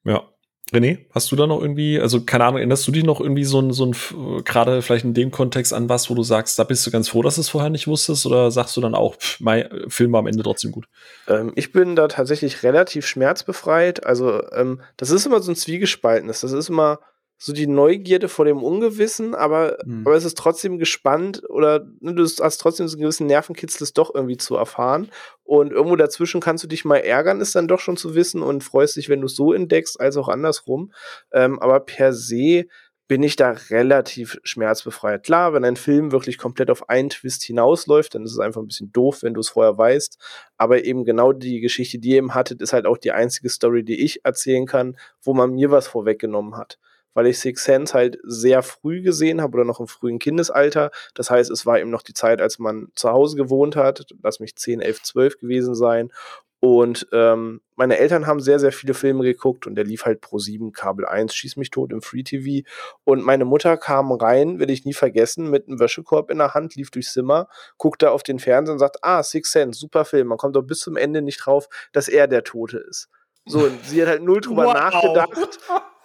Ja, 0.04 0.28
René, 0.72 1.06
hast 1.14 1.32
du 1.32 1.36
da 1.36 1.46
noch 1.46 1.62
irgendwie, 1.62 1.98
also 1.98 2.20
keine 2.20 2.44
Ahnung, 2.44 2.58
erinnerst 2.58 2.86
du 2.86 2.92
dich 2.92 3.02
noch 3.02 3.20
irgendwie 3.20 3.44
so 3.44 3.60
ein, 3.60 3.72
so 3.72 3.86
ein 3.86 4.44
gerade 4.44 4.82
vielleicht 4.82 5.04
in 5.04 5.14
dem 5.14 5.30
Kontext 5.30 5.72
an 5.72 5.88
was, 5.88 6.10
wo 6.10 6.14
du 6.14 6.22
sagst, 6.22 6.58
da 6.58 6.64
bist 6.64 6.86
du 6.86 6.90
ganz 6.90 7.08
froh, 7.08 7.22
dass 7.22 7.36
du 7.36 7.40
es 7.40 7.48
vorher 7.48 7.70
nicht 7.70 7.86
wusstest, 7.86 8.26
oder 8.26 8.50
sagst 8.50 8.76
du 8.76 8.82
dann 8.82 8.94
auch, 8.94 9.16
pff, 9.16 9.40
mein 9.40 9.68
Film 9.88 10.12
war 10.12 10.20
am 10.20 10.26
Ende 10.26 10.42
trotzdem 10.42 10.70
gut? 10.70 10.86
Ähm, 11.26 11.52
ich 11.54 11.72
bin 11.72 11.96
da 11.96 12.08
tatsächlich 12.08 12.62
relativ 12.62 13.06
schmerzbefreit. 13.06 14.04
Also, 14.04 14.42
ähm, 14.52 14.82
das 14.98 15.10
ist 15.10 15.24
immer 15.24 15.40
so 15.40 15.52
ein 15.52 15.56
Zwiegespaltenes. 15.56 16.40
Das 16.40 16.52
ist 16.52 16.68
immer, 16.68 17.00
so 17.40 17.52
die 17.52 17.68
Neugierde 17.68 18.28
vor 18.28 18.44
dem 18.44 18.62
Ungewissen, 18.62 19.34
aber, 19.34 19.78
mhm. 19.84 20.04
aber 20.04 20.16
es 20.16 20.24
ist 20.24 20.36
trotzdem 20.36 20.78
gespannt 20.78 21.42
oder 21.48 21.86
ne, 22.00 22.12
du 22.12 22.24
hast 22.24 22.58
trotzdem 22.58 22.88
so 22.88 22.96
einen 22.96 23.02
gewissen 23.02 23.28
Nervenkitzel, 23.28 23.78
das 23.78 23.92
doch 23.92 24.12
irgendwie 24.12 24.36
zu 24.36 24.56
erfahren. 24.56 25.08
Und 25.44 25.72
irgendwo 25.72 25.94
dazwischen 25.94 26.40
kannst 26.40 26.64
du 26.64 26.68
dich 26.68 26.84
mal 26.84 26.96
ärgern, 26.96 27.40
ist 27.40 27.54
dann 27.54 27.68
doch 27.68 27.78
schon 27.78 27.96
zu 27.96 28.16
wissen 28.16 28.42
und 28.42 28.64
freust 28.64 28.96
dich, 28.96 29.08
wenn 29.08 29.20
du 29.20 29.26
es 29.26 29.36
so 29.36 29.52
entdeckst, 29.52 30.00
als 30.00 30.16
auch 30.16 30.28
andersrum. 30.28 30.92
Ähm, 31.32 31.60
aber 31.60 31.78
per 31.80 32.12
se 32.12 32.66
bin 33.06 33.22
ich 33.22 33.36
da 33.36 33.52
relativ 33.70 34.38
schmerzbefreit. 34.42 35.22
Klar, 35.22 35.54
wenn 35.54 35.64
ein 35.64 35.76
Film 35.76 36.10
wirklich 36.12 36.38
komplett 36.38 36.70
auf 36.70 36.90
einen 36.90 37.08
Twist 37.08 37.44
hinausläuft, 37.44 38.16
dann 38.16 38.24
ist 38.24 38.32
es 38.32 38.38
einfach 38.40 38.60
ein 38.60 38.66
bisschen 38.66 38.92
doof, 38.92 39.22
wenn 39.22 39.32
du 39.32 39.40
es 39.40 39.48
vorher 39.48 39.78
weißt. 39.78 40.18
Aber 40.58 40.84
eben 40.84 41.04
genau 41.04 41.32
die 41.32 41.60
Geschichte, 41.60 42.00
die 42.00 42.10
ihr 42.10 42.16
eben 42.18 42.34
hattet, 42.34 42.60
ist 42.60 42.74
halt 42.74 42.84
auch 42.84 42.98
die 42.98 43.12
einzige 43.12 43.48
Story, 43.48 43.84
die 43.84 44.04
ich 44.04 44.24
erzählen 44.24 44.66
kann, 44.66 44.98
wo 45.22 45.32
man 45.32 45.52
mir 45.52 45.70
was 45.70 45.86
vorweggenommen 45.86 46.56
hat 46.56 46.78
weil 47.18 47.26
ich 47.26 47.40
Six 47.40 47.64
Sense 47.64 47.94
halt 47.94 48.16
sehr 48.22 48.62
früh 48.62 49.02
gesehen 49.02 49.40
habe 49.40 49.56
oder 49.56 49.64
noch 49.64 49.80
im 49.80 49.88
frühen 49.88 50.20
Kindesalter. 50.20 50.92
Das 51.14 51.30
heißt, 51.30 51.50
es 51.50 51.66
war 51.66 51.80
eben 51.80 51.90
noch 51.90 52.02
die 52.02 52.14
Zeit, 52.14 52.40
als 52.40 52.60
man 52.60 52.92
zu 52.94 53.10
Hause 53.10 53.36
gewohnt 53.36 53.74
hat, 53.74 54.06
lass 54.22 54.38
mich 54.38 54.54
10, 54.54 54.80
11, 54.80 55.02
12 55.02 55.40
gewesen 55.40 55.74
sein. 55.74 56.12
Und 56.60 57.08
ähm, 57.12 57.60
meine 57.74 57.98
Eltern 57.98 58.28
haben 58.28 58.38
sehr, 58.38 58.60
sehr 58.60 58.70
viele 58.70 58.94
Filme 58.94 59.24
geguckt 59.24 59.66
und 59.66 59.74
der 59.74 59.82
lief 59.82 60.04
halt 60.06 60.20
pro 60.20 60.38
7, 60.38 60.70
Kabel 60.70 61.06
1, 61.06 61.34
Schieß 61.34 61.56
mich 61.56 61.70
tot 61.70 61.92
im 61.92 62.02
Free 62.02 62.22
TV. 62.22 62.64
Und 63.02 63.24
meine 63.24 63.44
Mutter 63.44 63.76
kam 63.76 64.12
rein, 64.12 64.60
will 64.60 64.70
ich 64.70 64.84
nie 64.84 64.94
vergessen, 64.94 65.50
mit 65.50 65.66
einem 65.66 65.80
Wäschekorb 65.80 66.30
in 66.30 66.38
der 66.38 66.54
Hand, 66.54 66.76
lief 66.76 66.92
durchs 66.92 67.14
Zimmer, 67.14 67.48
guckte 67.78 68.12
auf 68.12 68.22
den 68.22 68.38
Fernseher 68.38 68.74
und 68.74 68.78
sagt, 68.78 68.98
ah, 69.02 69.24
Six 69.24 69.50
Sense, 69.50 69.80
super 69.80 70.04
Film. 70.04 70.28
Man 70.28 70.38
kommt 70.38 70.54
doch 70.54 70.62
bis 70.62 70.78
zum 70.78 70.96
Ende 70.96 71.20
nicht 71.20 71.44
drauf, 71.44 71.68
dass 71.92 72.06
er 72.06 72.28
der 72.28 72.44
Tote 72.44 72.78
ist. 72.78 73.08
So, 73.44 73.64
und 73.64 73.84
sie 73.84 74.02
hat 74.02 74.08
halt 74.08 74.22
null 74.22 74.40
drüber 74.40 74.66
wow. 74.66 74.74
nachgedacht 74.74 75.58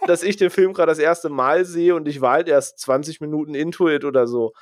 dass 0.08 0.24
ich 0.24 0.38
den 0.38 0.50
Film 0.50 0.74
gerade 0.74 0.92
das 0.92 1.00
erste 1.00 1.30
Mal 1.30 1.66
sehe 1.66 1.96
und 1.96 2.08
ich 2.08 2.22
war 2.22 2.34
halt 2.34 2.48
erst 2.48 2.80
20 2.80 3.22
Minuten 3.22 3.56
into 3.56 3.90
it 3.90 4.06
oder 4.06 4.28
so. 4.28 4.54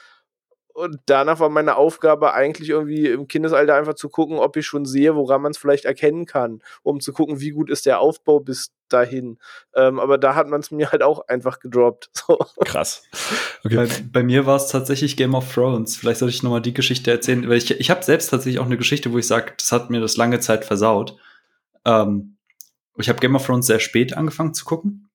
und 0.74 1.00
danach 1.06 1.40
war 1.40 1.50
meine 1.50 1.76
Aufgabe 1.76 2.34
eigentlich 2.34 2.70
irgendwie 2.70 3.08
im 3.08 3.28
Kindesalter 3.28 3.76
einfach 3.76 3.96
zu 3.96 4.10
gucken, 4.10 4.38
ob 4.40 4.56
ich 4.56 4.66
schon 4.66 4.86
sehe, 4.86 5.16
woran 5.16 5.42
man 5.42 5.52
es 5.52 5.58
vielleicht 5.58 5.84
erkennen 5.86 6.26
kann, 6.26 6.62
um 6.82 7.02
zu 7.02 7.12
gucken, 7.12 7.42
wie 7.42 7.50
gut 7.52 7.70
ist 7.70 7.86
der 7.86 8.00
Aufbau 8.00 8.40
bis 8.40 8.72
dahin. 8.88 9.38
Ähm, 9.76 10.00
aber 10.00 10.18
da 10.18 10.36
hat 10.36 10.48
man 10.48 10.62
es 10.62 10.72
mir 10.72 10.92
halt 10.92 11.04
auch 11.04 11.28
einfach 11.28 11.60
gedroppt. 11.60 12.10
So. 12.28 12.38
Krass. 12.66 13.04
Okay. 13.64 13.76
Bei, 13.76 13.88
bei, 14.12 14.24
mir 14.24 14.46
war 14.46 14.56
es 14.56 14.68
tatsächlich 14.68 15.18
Game 15.18 15.34
of 15.34 15.54
Thrones. 15.54 15.98
Vielleicht 15.98 16.20
sollte 16.20 16.36
ich 16.36 16.44
nochmal 16.44 16.62
die 16.62 16.74
Geschichte 16.74 17.10
erzählen, 17.10 17.50
weil 17.50 17.58
ich, 17.58 17.72
ich 17.72 17.90
habe 17.90 18.04
selbst 18.04 18.30
tatsächlich 18.30 18.60
auch 18.60 18.66
eine 18.66 18.78
Geschichte, 18.78 19.12
wo 19.12 19.18
ich 19.18 19.28
sage, 19.28 19.54
das 19.58 19.72
hat 19.72 19.90
mir 19.90 20.00
das 20.00 20.18
lange 20.18 20.40
Zeit 20.40 20.64
versaut. 20.64 21.18
Ähm, 21.84 22.38
ich 22.98 23.10
habe 23.10 23.20
Game 23.20 23.36
of 23.36 23.46
Thrones 23.46 23.66
sehr 23.66 23.80
spät 23.80 24.16
angefangen 24.16 24.54
zu 24.54 24.66
gucken, 24.66 25.10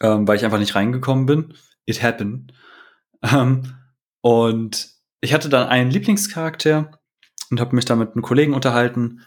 ähm, 0.00 0.26
weil 0.26 0.36
ich 0.36 0.44
einfach 0.44 0.58
nicht 0.58 0.74
reingekommen 0.74 1.26
bin. 1.26 1.54
It 1.86 2.02
happened. 2.02 2.52
Ähm, 3.22 3.74
und 4.20 4.90
ich 5.20 5.32
hatte 5.32 5.48
dann 5.48 5.68
einen 5.68 5.90
Lieblingscharakter 5.90 6.98
und 7.50 7.60
habe 7.60 7.76
mich 7.76 7.84
da 7.84 7.96
mit 7.96 8.12
einem 8.12 8.22
Kollegen 8.22 8.54
unterhalten. 8.54 9.22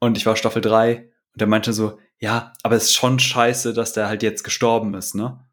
Und 0.00 0.16
ich 0.16 0.26
war 0.26 0.36
Staffel 0.36 0.62
3 0.62 0.98
und 0.98 1.40
der 1.40 1.48
meinte 1.48 1.72
so, 1.72 1.98
ja, 2.18 2.52
aber 2.62 2.76
es 2.76 2.84
ist 2.84 2.94
schon 2.94 3.18
scheiße, 3.18 3.74
dass 3.74 3.92
der 3.92 4.08
halt 4.08 4.22
jetzt 4.22 4.42
gestorben 4.42 4.94
ist, 4.94 5.14
ne? 5.14 5.44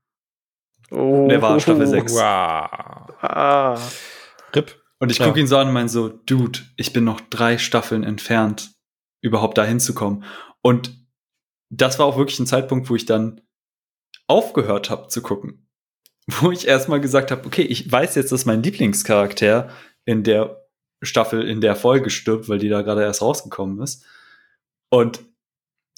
Oh. 0.91 1.24
Und 1.24 1.30
der 1.30 1.41
war 1.41 1.59
Staffel 1.59 1.88
6. 1.88 2.14
Wow. 2.14 2.20
Ah. 2.22 3.80
RIP. 4.55 4.80
Und 4.99 5.11
ich 5.11 5.20
gucke 5.20 5.39
ihn 5.39 5.47
so 5.47 5.57
an 5.57 5.68
und 5.68 5.74
meine 5.74 5.89
so, 5.89 6.07
Dude, 6.07 6.59
ich 6.78 6.93
bin 6.93 7.03
noch 7.03 7.20
drei 7.20 7.57
Staffeln 7.57 8.03
entfernt, 8.03 8.72
überhaupt 9.22 9.57
da 9.57 9.66
hinzukommen. 9.66 10.24
Und 10.61 10.95
das 11.70 11.99
war 11.99 12.05
auch 12.05 12.18
wirklich 12.18 12.39
ein 12.39 12.47
Zeitpunkt, 12.47 12.89
wo 12.89 12.95
ich 12.95 13.05
dann 13.05 13.41
aufgehört 14.34 14.89
habe 14.89 15.07
zu 15.07 15.21
gucken. 15.21 15.67
Wo 16.27 16.51
ich 16.51 16.67
erstmal 16.67 17.01
gesagt 17.01 17.31
habe, 17.31 17.45
okay, 17.45 17.61
ich 17.61 17.91
weiß 17.91 18.15
jetzt, 18.15 18.31
dass 18.31 18.45
mein 18.45 18.63
Lieblingscharakter 18.63 19.69
in 20.05 20.23
der 20.23 20.65
Staffel, 21.01 21.47
in 21.47 21.61
der 21.61 21.75
Folge 21.75 22.09
stirbt, 22.09 22.49
weil 22.49 22.59
die 22.59 22.69
da 22.69 22.81
gerade 22.81 23.03
erst 23.03 23.21
rausgekommen 23.21 23.81
ist. 23.81 24.05
Und 24.89 25.21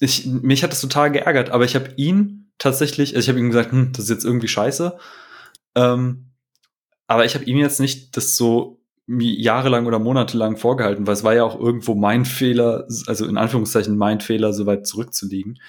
ich, 0.00 0.26
mich 0.26 0.62
hat 0.62 0.72
das 0.72 0.80
total 0.80 1.10
geärgert, 1.12 1.50
aber 1.50 1.64
ich 1.64 1.74
habe 1.74 1.90
ihn 1.96 2.50
tatsächlich, 2.58 3.14
also 3.14 3.24
ich 3.24 3.28
habe 3.28 3.38
ihm 3.38 3.50
gesagt, 3.50 3.72
hm, 3.72 3.92
das 3.92 4.04
ist 4.04 4.10
jetzt 4.10 4.24
irgendwie 4.24 4.48
scheiße. 4.48 4.98
Ähm, 5.74 6.32
aber 7.06 7.24
ich 7.24 7.34
habe 7.34 7.44
ihm 7.44 7.58
jetzt 7.58 7.80
nicht 7.80 8.16
das 8.16 8.36
so 8.36 8.82
jahrelang 9.08 9.86
oder 9.86 10.00
monatelang 10.00 10.56
vorgehalten, 10.56 11.06
weil 11.06 11.14
es 11.14 11.22
war 11.22 11.34
ja 11.34 11.44
auch 11.44 11.58
irgendwo 11.58 11.94
mein 11.94 12.24
Fehler, 12.24 12.88
also 13.06 13.26
in 13.26 13.36
Anführungszeichen 13.36 13.96
mein 13.96 14.20
Fehler, 14.20 14.52
so 14.52 14.66
weit 14.66 14.86
zurückzuliegen. 14.86 15.60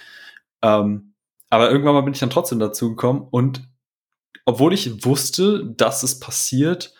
Ähm, 0.64 1.07
aber 1.50 1.72
irgendwann 1.72 1.94
mal 1.94 2.02
bin 2.02 2.14
ich 2.14 2.20
dann 2.20 2.30
trotzdem 2.30 2.60
dazu 2.60 2.90
gekommen 2.90 3.28
und 3.30 3.68
obwohl 4.46 4.74
ich 4.74 5.06
wusste, 5.06 5.66
dass 5.76 6.04
es 6.04 6.20
passiert, 6.20 6.94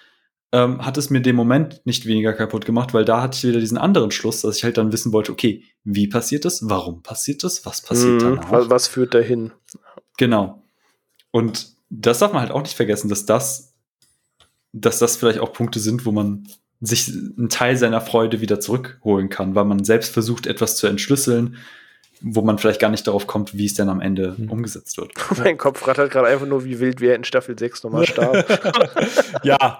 ähm, 0.52 0.86
hat 0.86 0.98
es 0.98 1.10
mir 1.10 1.22
den 1.22 1.36
Moment 1.36 1.82
nicht 1.86 2.06
weniger 2.06 2.34
kaputt 2.34 2.66
gemacht, 2.66 2.94
weil 2.94 3.06
da 3.06 3.22
hatte 3.22 3.38
ich 3.38 3.44
wieder 3.44 3.60
diesen 3.60 3.78
anderen 3.78 4.12
Schluss, 4.12 4.42
dass 4.42 4.58
ich 4.58 4.64
halt 4.64 4.78
dann 4.78 4.92
wissen 4.92 5.12
wollte, 5.12 5.32
okay, 5.32 5.64
wie 5.84 6.08
passiert 6.08 6.46
das? 6.46 6.70
Warum 6.70 7.04
passiert 7.04 7.44
das? 7.44 7.66
Was 7.66 7.82
passiert 7.82 8.22
hm, 8.22 8.40
danach? 8.42 8.70
Was 8.70 8.88
führt 8.88 9.14
dahin? 9.14 9.52
Genau. 10.18 10.64
Und 11.32 11.76
das 11.90 12.20
darf 12.20 12.34
man 12.34 12.42
halt 12.42 12.52
auch 12.52 12.62
nicht 12.62 12.76
vergessen, 12.76 13.10
dass 13.10 13.26
das, 13.26 13.76
dass 14.72 15.00
das 15.00 15.18
vielleicht 15.18 15.40
auch 15.40 15.54
Punkte 15.54 15.80
sind, 15.80 16.06
wo 16.06 16.12
man 16.12 16.48
sich 16.80 17.10
einen 17.10 17.50
Teil 17.50 17.76
seiner 17.76 18.02
Freude 18.02 18.40
wieder 18.40 18.60
zurückholen 18.60 19.30
kann, 19.30 19.56
weil 19.56 19.66
man 19.66 19.84
selbst 19.84 20.14
versucht, 20.14 20.48
etwas 20.48 20.78
zu 20.78 20.88
entschlüsseln, 20.88 21.58
wo 22.22 22.42
man 22.42 22.58
vielleicht 22.58 22.80
gar 22.80 22.90
nicht 22.90 23.06
darauf 23.08 23.28
kommt, 23.28 23.58
wie 23.58 23.66
es 23.66 23.76
dann 23.76 23.90
am 23.90 24.02
Ende 24.02 24.36
hm. 24.38 24.52
umgesetzt 24.52 24.98
wird. 24.98 25.12
mein 25.38 25.58
Kopf 25.58 25.86
rattert 25.88 26.12
gerade 26.12 26.28
einfach 26.28 26.48
nur, 26.48 26.66
wie 26.66 26.80
wild 26.80 27.02
wir 27.02 27.16
in 27.16 27.24
Staffel 27.24 27.58
6 27.58 27.84
nochmal 27.84 28.06
starb. 28.08 28.46
ja. 29.44 29.80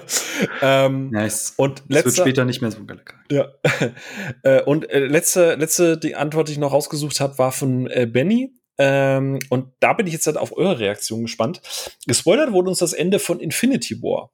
ähm, 0.62 1.10
nice. 1.10 1.54
Und 1.56 1.82
letzte, 1.88 2.06
wird 2.06 2.16
später 2.16 2.44
nicht 2.44 2.62
mehr 2.62 2.70
so 2.70 2.84
geil. 2.84 3.00
Ja. 3.30 3.48
äh, 4.42 4.62
und 4.62 4.90
äh, 4.90 5.06
letzte, 5.06 5.54
letzte 5.54 5.98
die 5.98 6.14
Antwort, 6.14 6.48
die 6.48 6.52
ich 6.52 6.58
noch 6.58 6.72
rausgesucht 6.72 7.20
habe, 7.20 7.38
war 7.38 7.52
von 7.52 7.86
äh, 7.88 8.06
Benny. 8.06 8.52
Ähm, 8.76 9.38
und 9.50 9.68
da 9.80 9.92
bin 9.92 10.06
ich 10.06 10.12
jetzt 10.12 10.26
halt 10.26 10.36
auf 10.36 10.56
eure 10.56 10.78
Reaktion 10.78 11.22
gespannt. 11.22 11.60
Gespoilert 12.06 12.52
wurde 12.52 12.70
uns 12.70 12.78
das 12.78 12.92
Ende 12.92 13.18
von 13.18 13.38
Infinity 13.40 14.02
War. 14.02 14.32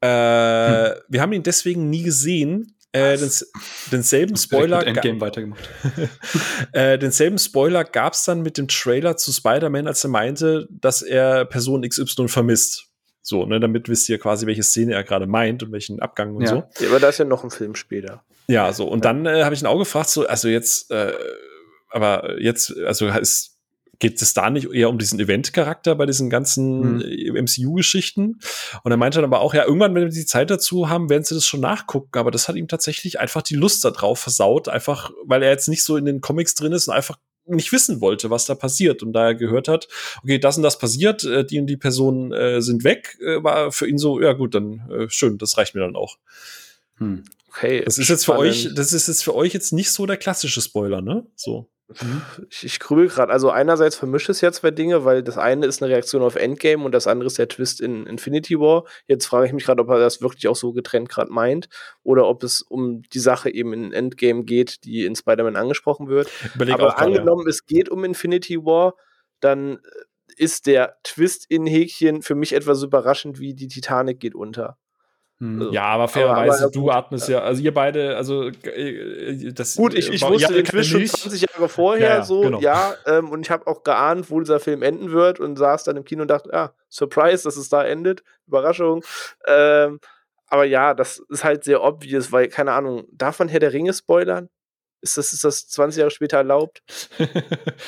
Äh, 0.00 0.90
hm. 0.90 1.00
Wir 1.08 1.20
haben 1.20 1.32
ihn 1.32 1.42
deswegen 1.42 1.90
nie 1.90 2.02
gesehen, 2.02 2.76
äh, 3.12 3.16
den, 3.16 3.30
denselben 3.90 4.36
Spoiler. 4.36 4.86
Endgame 4.86 5.20
weitergemacht. 5.20 5.68
äh, 6.72 6.96
denselben 6.98 7.38
Spoiler 7.38 7.84
gab 7.84 8.12
es 8.12 8.24
dann 8.24 8.42
mit 8.42 8.56
dem 8.56 8.68
Trailer 8.68 9.16
zu 9.16 9.32
Spider-Man, 9.32 9.88
als 9.88 10.04
er 10.04 10.10
meinte, 10.10 10.68
dass 10.70 11.02
er 11.02 11.44
Person 11.44 11.82
XY 11.82 12.28
vermisst. 12.28 12.86
So, 13.20 13.46
ne, 13.46 13.58
damit 13.58 13.88
wisst 13.88 14.08
ihr 14.08 14.18
quasi, 14.18 14.46
welche 14.46 14.62
Szene 14.62 14.92
er 14.92 15.02
gerade 15.02 15.26
meint 15.26 15.62
und 15.62 15.72
welchen 15.72 15.98
Abgang 16.00 16.36
und 16.36 16.42
ja. 16.42 16.48
so. 16.48 16.62
Ja, 16.78 16.90
aber 16.90 17.00
da 17.00 17.08
ist 17.08 17.18
ja 17.18 17.24
noch 17.24 17.42
ein 17.42 17.50
Film 17.50 17.74
später. 17.74 18.22
Ja, 18.46 18.72
so. 18.72 18.86
Und 18.86 19.04
dann 19.04 19.26
äh, 19.26 19.42
habe 19.42 19.54
ich 19.54 19.62
ihn 19.62 19.66
auch 19.66 19.78
gefragt, 19.78 20.10
so, 20.10 20.26
also 20.26 20.48
jetzt, 20.48 20.90
äh, 20.90 21.12
aber 21.90 22.40
jetzt, 22.40 22.76
also 22.86 23.08
ist 23.08 23.53
geht 23.98 24.20
es 24.20 24.34
da 24.34 24.50
nicht 24.50 24.72
eher 24.72 24.88
um 24.88 24.98
diesen 24.98 25.20
Event-Charakter 25.20 25.94
bei 25.94 26.06
diesen 26.06 26.30
ganzen 26.30 26.98
mhm. 26.98 27.44
MCU-Geschichten? 27.44 28.38
Und 28.82 28.90
er 28.90 28.96
meinte 28.96 29.18
dann 29.18 29.24
aber 29.24 29.40
auch, 29.40 29.54
ja, 29.54 29.64
irgendwann, 29.64 29.94
wenn 29.94 30.04
wir 30.04 30.10
die 30.10 30.26
Zeit 30.26 30.50
dazu 30.50 30.88
haben, 30.88 31.10
werden 31.10 31.24
sie 31.24 31.34
das 31.34 31.46
schon 31.46 31.60
nachgucken. 31.60 32.18
Aber 32.18 32.30
das 32.30 32.48
hat 32.48 32.56
ihm 32.56 32.68
tatsächlich 32.68 33.20
einfach 33.20 33.42
die 33.42 33.56
Lust 33.56 33.84
darauf 33.84 34.20
versaut, 34.20 34.68
einfach, 34.68 35.10
weil 35.24 35.42
er 35.42 35.50
jetzt 35.50 35.68
nicht 35.68 35.84
so 35.84 35.96
in 35.96 36.04
den 36.04 36.20
Comics 36.20 36.54
drin 36.54 36.72
ist 36.72 36.88
und 36.88 36.94
einfach 36.94 37.18
nicht 37.46 37.72
wissen 37.72 38.00
wollte, 38.00 38.30
was 38.30 38.46
da 38.46 38.54
passiert. 38.54 39.02
Und 39.02 39.12
da 39.12 39.26
er 39.26 39.34
gehört 39.34 39.68
hat, 39.68 39.88
okay, 40.22 40.38
das 40.38 40.56
und 40.56 40.62
das 40.62 40.78
passiert, 40.78 41.24
äh, 41.24 41.44
die 41.44 41.60
und 41.60 41.66
die 41.66 41.76
Personen 41.76 42.32
äh, 42.32 42.62
sind 42.62 42.84
weg, 42.84 43.18
äh, 43.20 43.42
war 43.42 43.72
für 43.72 43.88
ihn 43.88 43.98
so, 43.98 44.20
ja 44.20 44.32
gut, 44.32 44.54
dann 44.54 44.88
äh, 44.90 45.08
schön, 45.08 45.38
das 45.38 45.56
reicht 45.58 45.74
mir 45.74 45.82
dann 45.82 45.96
auch. 45.96 46.16
Hm. 46.96 47.24
Okay. 47.48 47.82
Das 47.84 47.98
ist 47.98 48.08
jetzt 48.08 48.24
für 48.24 48.36
euch, 48.36 48.70
das 48.74 48.92
ist 48.92 49.06
jetzt 49.06 49.22
für 49.22 49.34
euch 49.34 49.52
jetzt 49.52 49.72
nicht 49.72 49.92
so 49.92 50.06
der 50.06 50.16
klassische 50.16 50.60
Spoiler, 50.60 51.00
ne? 51.00 51.24
So. 51.36 51.68
Mhm. 51.88 52.22
Ich, 52.48 52.64
ich 52.64 52.80
grübel 52.80 53.08
gerade. 53.08 53.32
Also 53.32 53.50
einerseits 53.50 53.96
vermische 53.96 54.32
es 54.32 54.40
ja 54.40 54.50
zwei 54.52 54.70
Dinge, 54.70 55.04
weil 55.04 55.22
das 55.22 55.36
eine 55.36 55.66
ist 55.66 55.82
eine 55.82 55.92
Reaktion 55.92 56.22
auf 56.22 56.36
Endgame 56.36 56.84
und 56.84 56.92
das 56.92 57.06
andere 57.06 57.26
ist 57.26 57.38
der 57.38 57.48
Twist 57.48 57.80
in 57.80 58.06
Infinity 58.06 58.58
War. 58.58 58.84
Jetzt 59.06 59.26
frage 59.26 59.46
ich 59.46 59.52
mich 59.52 59.64
gerade, 59.64 59.82
ob 59.82 59.90
er 59.90 59.98
das 59.98 60.22
wirklich 60.22 60.48
auch 60.48 60.56
so 60.56 60.72
getrennt 60.72 61.10
gerade 61.10 61.30
meint 61.30 61.68
oder 62.02 62.26
ob 62.26 62.42
es 62.42 62.62
um 62.62 63.02
die 63.02 63.18
Sache 63.18 63.52
eben 63.52 63.72
in 63.72 63.92
Endgame 63.92 64.44
geht, 64.44 64.84
die 64.84 65.04
in 65.04 65.14
Spider-Man 65.14 65.56
angesprochen 65.56 66.08
wird. 66.08 66.30
Überleg 66.54 66.74
Aber 66.74 66.98
angenommen, 66.98 67.44
ja. 67.44 67.50
es 67.50 67.66
geht 67.66 67.88
um 67.90 68.04
Infinity 68.04 68.64
War, 68.64 68.94
dann 69.40 69.78
ist 70.36 70.66
der 70.66 70.96
Twist 71.04 71.46
in 71.48 71.66
Häkchen 71.66 72.22
für 72.22 72.34
mich 72.34 72.54
etwas 72.54 72.82
überraschend 72.82 73.38
wie 73.38 73.54
die 73.54 73.68
Titanic 73.68 74.20
geht 74.20 74.34
unter. 74.34 74.78
Hm. 75.40 75.60
Also, 75.60 75.72
ja, 75.72 75.82
aber 75.82 76.06
fairerweise, 76.06 76.70
du 76.70 76.90
atmest 76.90 77.28
ja, 77.28 77.40
also 77.40 77.60
ihr 77.60 77.74
beide, 77.74 78.16
also 78.16 78.48
äh, 78.48 79.52
das 79.52 79.74
Gut, 79.74 79.94
ich, 79.94 80.08
ich 80.08 80.22
wusste 80.22 80.52
den 80.52 80.64
Twist 80.64 80.90
schon 80.90 81.04
20 81.04 81.46
Jahre 81.50 81.68
vorher 81.68 82.08
ja, 82.08 82.14
ja, 82.16 82.22
so, 82.22 82.40
genau. 82.42 82.60
ja, 82.60 82.94
ähm, 83.06 83.30
und 83.30 83.40
ich 83.44 83.50
habe 83.50 83.66
auch 83.66 83.82
geahnt, 83.82 84.30
wo 84.30 84.38
dieser 84.38 84.60
Film 84.60 84.82
enden 84.82 85.10
wird 85.10 85.40
und 85.40 85.56
saß 85.56 85.84
dann 85.84 85.96
im 85.96 86.04
Kino 86.04 86.22
und 86.22 86.28
dachte, 86.28 86.50
ja, 86.52 86.72
Surprise, 86.88 87.42
dass 87.44 87.56
es 87.56 87.68
da 87.68 87.84
endet, 87.84 88.22
Überraschung. 88.46 89.04
Ähm, 89.46 89.98
aber 90.46 90.64
ja, 90.64 90.94
das 90.94 91.20
ist 91.28 91.42
halt 91.42 91.64
sehr 91.64 91.82
obvious, 91.82 92.30
weil, 92.30 92.48
keine 92.48 92.72
Ahnung, 92.72 93.04
darf 93.10 93.40
man 93.40 93.48
Herr 93.48 93.60
der 93.60 93.72
Ringe 93.72 93.92
spoilern? 93.92 94.48
Ist 95.04 95.18
das, 95.18 95.34
ist 95.34 95.44
das 95.44 95.68
20 95.68 95.98
Jahre 95.98 96.10
später 96.10 96.38
erlaubt? 96.38 96.82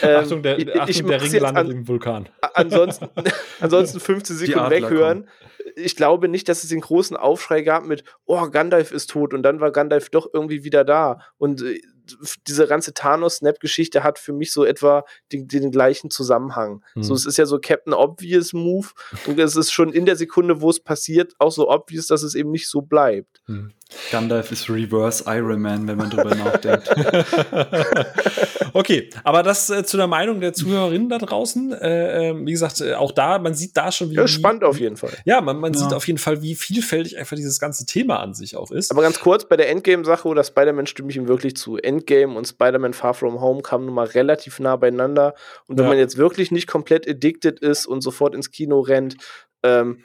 ähm, 0.03 0.17
Achtung, 0.17 0.43
der, 0.43 0.59
ich, 0.59 0.69
Achtung, 0.69 0.89
ich 0.89 1.03
der 1.03 1.23
Ring 1.23 1.33
landet 1.33 1.65
an, 1.65 1.71
im 1.71 1.89
Vulkan. 1.89 2.29
Ansonsten, 2.53 3.09
ansonsten 3.61 4.01
15 4.01 4.37
Sekunden 4.37 4.71
weghören. 4.71 5.21
Kommen 5.21 5.31
ich 5.75 5.97
glaube 5.97 6.29
nicht, 6.29 6.49
dass 6.49 6.63
es 6.63 6.71
den 6.71 6.81
großen 6.81 7.17
Aufschrei 7.17 7.63
gab 7.63 7.85
mit, 7.85 8.05
oh, 8.25 8.49
Gandalf 8.49 8.93
ist 8.93 9.11
tot 9.11 9.35
und 9.35 9.43
dann 9.43 9.61
war 9.61 9.73
Gandalf 9.73 10.09
doch 10.11 10.29
irgendwie 10.33 10.65
wieder 10.65 10.85
da. 10.85 11.21
Und 11.39 11.63
äh, 11.63 11.81
diese 12.47 12.67
ganze 12.67 12.95
Thanos-Snap-Geschichte 12.95 14.05
hat 14.05 14.19
für 14.19 14.33
mich 14.33 14.53
so 14.53 14.65
etwa 14.65 15.05
den, 15.33 15.49
den 15.49 15.71
gleichen 15.71 16.11
Zusammenhang. 16.11 16.83
Mhm. 16.95 17.03
So, 17.03 17.15
es 17.15 17.27
ist 17.27 17.39
ja 17.39 17.47
so 17.47 17.59
Captain 17.59 17.93
Obvious 17.93 18.53
Move 18.53 18.89
und 19.27 19.39
es 19.39 19.57
ist 19.57 19.73
schon 19.73 19.93
in 19.93 20.07
der 20.07 20.17
Sekunde, 20.17 20.61
wo 20.61 20.71
es 20.71 20.81
passiert, 20.81 21.35
auch 21.39 21.53
so 21.53 21.71
obvious, 21.71 22.07
dass 22.07 22.23
es 22.23 22.35
eben 22.35 22.51
nicht 22.51 22.69
so 22.69 22.83
bleibt. 22.83 23.41
Mhm. 23.47 23.73
Gandalf 24.11 24.51
ist 24.51 24.69
Reverse 24.69 25.25
Iron 25.29 25.61
Man, 25.61 25.87
wenn 25.87 25.97
man 25.97 26.11
drüber 26.11 26.35
nachdenkt. 26.35 26.89
okay, 28.73 29.11
aber 29.23 29.45
das 29.45 29.71
äh, 29.71 29.85
zu 29.85 29.97
der 29.97 30.09
Meinung 30.09 30.41
der 30.41 30.53
Zuhörerinnen 30.53 31.09
da 31.09 31.19
draußen. 31.19 31.73
Äh, 31.73 32.31
ähm, 32.31 32.47
wie 32.47 32.51
gesagt, 32.51 32.81
äh, 32.81 32.95
auch 32.95 33.13
da, 33.13 33.39
man 33.39 33.55
sieht 33.55 33.77
da 33.77 33.93
schon, 33.93 34.11
wie. 34.11 34.15
Ja, 34.17 34.27
spannend 34.27 34.65
auf 34.65 34.81
jeden 34.81 34.97
Fall. 34.97 35.13
Ja, 35.25 35.41
man, 35.41 35.59
man 35.59 35.73
ja. 35.73 35.79
sieht 35.79 35.93
auf 35.93 36.07
jeden 36.09 36.19
Fall, 36.19 36.43
wie 36.43 36.57
vielfältig 36.57 37.17
einfach 37.17 37.37
dieses 37.37 37.61
ganze 37.61 37.87
Thema 37.87 38.19
an 38.19 38.35
sich 38.35 38.57
auch 38.57 38.73
ist. 38.73 38.91
Aber 38.91 39.03
ganz 39.03 39.21
kurz, 39.21 39.49
bei 39.49 39.57
der 39.57 39.71
Endgame-Sache 39.71 40.27
oder 40.27 40.43
Spider-Man 40.43 40.87
stimme 40.87 41.11
ich 41.11 41.17
ihm 41.17 41.29
wirklich 41.29 41.57
zu. 41.57 41.77
Endgame 41.97 42.37
und 42.37 42.47
Spider-Man 42.47 42.93
Far 42.93 43.15
From 43.15 43.41
Home 43.41 43.63
kamen 43.63 43.87
nun 43.87 43.95
mal 43.95 44.07
relativ 44.07 44.61
nah 44.61 44.77
beieinander. 44.77 45.35
Und 45.67 45.79
wenn 45.79 45.85
ja. 45.85 45.91
man 45.91 45.99
jetzt 45.99 46.17
wirklich 46.17 46.51
nicht 46.51 46.67
komplett 46.67 47.09
addicted 47.09 47.61
ist 47.61 47.87
und 47.87 48.03
sofort 48.03 48.35
ins 48.35 48.51
Kino 48.51 48.81
rennt, 48.81 49.17
ähm, 49.63 50.05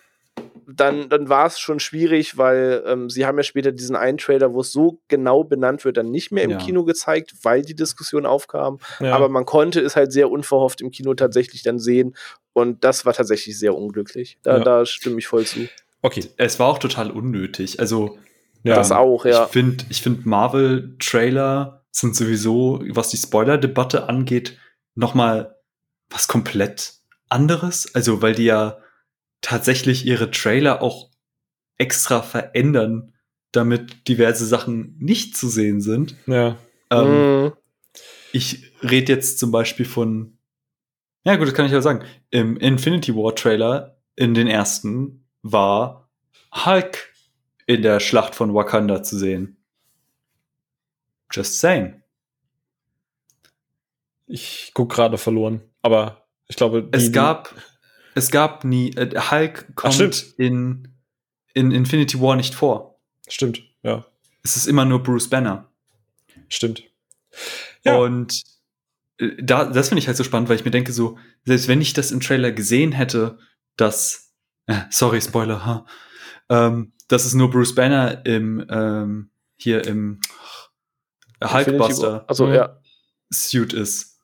dann, 0.67 1.09
dann 1.09 1.29
war 1.29 1.47
es 1.47 1.59
schon 1.59 1.79
schwierig, 1.79 2.37
weil 2.37 2.83
ähm, 2.85 3.09
sie 3.09 3.25
haben 3.25 3.37
ja 3.37 3.43
später 3.43 3.71
diesen 3.71 3.95
einen 3.95 4.17
Trailer, 4.17 4.53
wo 4.53 4.61
es 4.61 4.71
so 4.71 5.01
genau 5.07 5.43
benannt 5.43 5.83
wird, 5.83 5.97
dann 5.97 6.11
nicht 6.11 6.31
mehr 6.31 6.43
im 6.43 6.51
ja. 6.51 6.57
Kino 6.57 6.83
gezeigt, 6.83 7.33
weil 7.43 7.61
die 7.63 7.75
Diskussion 7.75 8.25
aufkam. 8.25 8.79
Ja. 8.99 9.13
Aber 9.13 9.27
man 9.29 9.45
konnte 9.45 9.81
es 9.81 9.95
halt 9.95 10.13
sehr 10.13 10.31
unverhofft 10.31 10.81
im 10.81 10.91
Kino 10.91 11.13
tatsächlich 11.13 11.63
dann 11.63 11.79
sehen. 11.79 12.15
Und 12.53 12.83
das 12.83 13.05
war 13.05 13.13
tatsächlich 13.13 13.57
sehr 13.59 13.75
unglücklich. 13.75 14.37
Da, 14.43 14.57
ja. 14.57 14.63
da 14.63 14.85
stimme 14.85 15.19
ich 15.19 15.27
voll 15.27 15.45
zu. 15.45 15.67
Okay. 16.01 16.23
Es 16.37 16.59
war 16.59 16.67
auch 16.67 16.79
total 16.79 17.11
unnötig. 17.11 17.79
Also, 17.79 18.17
ja, 18.63 18.75
das 18.75 18.91
auch, 18.91 19.25
ja. 19.25 19.45
Ich 19.45 19.51
finde, 19.51 19.85
ich 19.89 20.01
find 20.01 20.25
Marvel-Trailer 20.25 21.80
sind 21.91 22.15
sowieso, 22.15 22.81
was 22.89 23.09
die 23.09 23.17
Spoiler-Debatte 23.17 24.07
angeht, 24.07 24.57
nochmal 24.95 25.55
was 26.09 26.27
komplett 26.27 26.95
anderes. 27.29 27.93
Also, 27.93 28.21
weil 28.21 28.35
die 28.35 28.45
ja 28.45 28.77
tatsächlich 29.41 30.05
ihre 30.05 30.31
Trailer 30.31 30.81
auch 30.81 31.09
extra 31.77 32.21
verändern, 32.21 33.13
damit 33.51 34.07
diverse 34.07 34.45
Sachen 34.45 34.95
nicht 34.99 35.35
zu 35.35 35.49
sehen 35.49 35.81
sind. 35.81 36.15
Ja. 36.27 36.57
Ähm, 36.89 37.43
mhm. 37.43 37.53
Ich 38.31 38.71
rede 38.81 39.11
jetzt 39.11 39.39
zum 39.39 39.51
Beispiel 39.51 39.85
von, 39.85 40.37
ja 41.25 41.35
gut, 41.35 41.47
das 41.47 41.53
kann 41.53 41.65
ich 41.65 41.71
ja 41.71 41.81
sagen. 41.81 42.05
Im 42.29 42.57
Infinity 42.57 43.15
War 43.15 43.35
Trailer 43.35 43.97
in 44.15 44.33
den 44.33 44.47
ersten 44.47 45.25
war 45.41 46.09
Hulk 46.53 47.13
in 47.65 47.81
der 47.81 47.99
Schlacht 47.99 48.35
von 48.35 48.53
Wakanda 48.53 49.03
zu 49.03 49.17
sehen. 49.17 49.57
Just 51.31 51.59
saying. 51.59 52.01
Ich 54.27 54.71
guck 54.73 54.91
gerade 54.91 55.17
verloren, 55.17 55.61
aber 55.81 56.27
ich 56.47 56.55
glaube, 56.55 56.87
es 56.91 57.11
gab 57.11 57.53
es 58.15 58.31
gab 58.31 58.63
nie 58.63 58.91
äh, 58.91 59.19
Hulk 59.19 59.75
kommt 59.75 60.33
in 60.37 60.87
in 61.53 61.71
Infinity 61.71 62.19
War 62.19 62.35
nicht 62.35 62.55
vor. 62.55 62.99
Stimmt, 63.27 63.61
ja. 63.83 64.05
Es 64.43 64.55
ist 64.55 64.67
immer 64.67 64.85
nur 64.85 65.03
Bruce 65.03 65.29
Banner. 65.29 65.69
Stimmt. 66.49 66.83
Ja. 67.83 67.97
Und 67.97 68.43
äh, 69.17 69.31
da, 69.41 69.65
das 69.65 69.89
finde 69.89 69.99
ich 69.99 70.07
halt 70.07 70.17
so 70.17 70.23
spannend, 70.23 70.49
weil 70.49 70.57
ich 70.57 70.65
mir 70.65 70.71
denke, 70.71 70.91
so, 70.91 71.17
selbst 71.45 71.67
wenn 71.67 71.81
ich 71.81 71.93
das 71.93 72.11
im 72.11 72.19
Trailer 72.19 72.51
gesehen 72.51 72.91
hätte, 72.91 73.37
dass, 73.77 74.33
äh, 74.67 74.81
sorry, 74.89 75.21
Spoiler, 75.21 75.65
ha, 75.65 75.85
ähm, 76.49 76.93
dass 77.07 77.25
es 77.25 77.33
nur 77.33 77.49
Bruce 77.49 77.75
Banner 77.75 78.25
im, 78.25 78.65
ähm, 78.69 79.29
hier 79.55 79.85
im 79.85 80.19
Hulkbuster 81.41 82.25
also, 82.27 82.47
ja. 82.49 82.79
Suit 83.31 83.73
ist. 83.73 84.19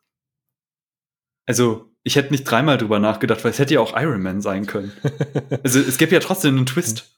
Also, 1.45 1.91
ich 2.03 2.15
hätte 2.15 2.31
nicht 2.31 2.43
dreimal 2.43 2.77
drüber 2.77 2.99
nachgedacht, 2.99 3.43
weil 3.43 3.51
es 3.51 3.59
hätte 3.59 3.73
ja 3.73 3.79
auch 3.79 3.99
Iron 3.99 4.21
Man 4.21 4.41
sein 4.41 4.65
können. 4.65 4.91
also, 5.63 5.79
es 5.79 5.97
gäbe 5.97 6.13
ja 6.13 6.19
trotzdem 6.19 6.57
einen 6.57 6.65
Twist. 6.65 7.17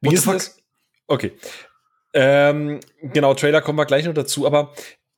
Wie 0.00 0.14
ist 0.14 0.26
das? 0.26 0.58
Okay. 1.06 1.32
Ähm, 2.12 2.80
genau, 3.02 3.34
Trailer 3.34 3.60
kommen 3.60 3.78
wir 3.78 3.86
gleich 3.86 4.04
noch 4.04 4.14
dazu, 4.14 4.46
aber 4.46 4.72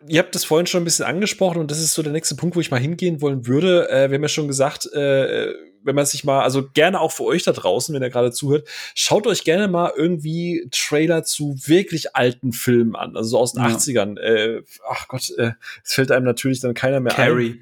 ihr 0.07 0.19
habt 0.19 0.35
das 0.35 0.45
vorhin 0.45 0.67
schon 0.67 0.83
ein 0.83 0.85
bisschen 0.85 1.05
angesprochen 1.05 1.59
und 1.61 1.71
das 1.71 1.79
ist 1.79 1.95
so 1.95 2.03
der 2.03 2.13
nächste 2.13 2.35
Punkt, 2.35 2.57
wo 2.57 2.61
ich 2.61 2.71
mal 2.71 2.81
hingehen 2.81 3.21
wollen 3.21 3.47
würde. 3.47 3.89
Äh, 3.91 4.11
wir 4.11 4.17
haben 4.17 4.23
ja 4.23 4.29
schon 4.29 4.49
gesagt, 4.49 4.93
äh, 4.93 5.53
wenn 5.85 5.95
man 5.95 6.07
sich 6.07 6.25
mal, 6.25 6.43
also 6.43 6.69
gerne 6.75 7.01
auch 7.01 7.13
für 7.13 7.25
euch 7.25 7.43
da 7.43 7.53
draußen, 7.53 7.95
wenn 7.95 8.03
ihr 8.03 8.11
gerade 8.11 8.33
zuhört, 8.33 8.69
schaut 8.95 9.27
euch 9.27 9.45
gerne 9.45 9.69
mal 9.69 9.93
irgendwie 9.97 10.69
Trailer 10.71 11.25
zu 11.25 11.57
wirklich 11.67 12.15
alten 12.15 12.53
Filmen 12.53 12.97
an, 12.97 13.17
also 13.17 13.31
so 13.31 13.39
aus 13.39 13.53
den 13.53 13.63
ja. 13.63 13.71
80ern. 13.71 14.19
Äh, 14.19 14.63
ach 14.89 15.09
Gott, 15.09 15.31
äh, 15.37 15.53
es 15.85 15.95
fällt 15.95 16.11
einem 16.13 16.25
natürlich 16.25 16.61
dann 16.61 16.75
keiner 16.75 17.01
mehr 17.01 17.13
Carrie. 17.13 17.61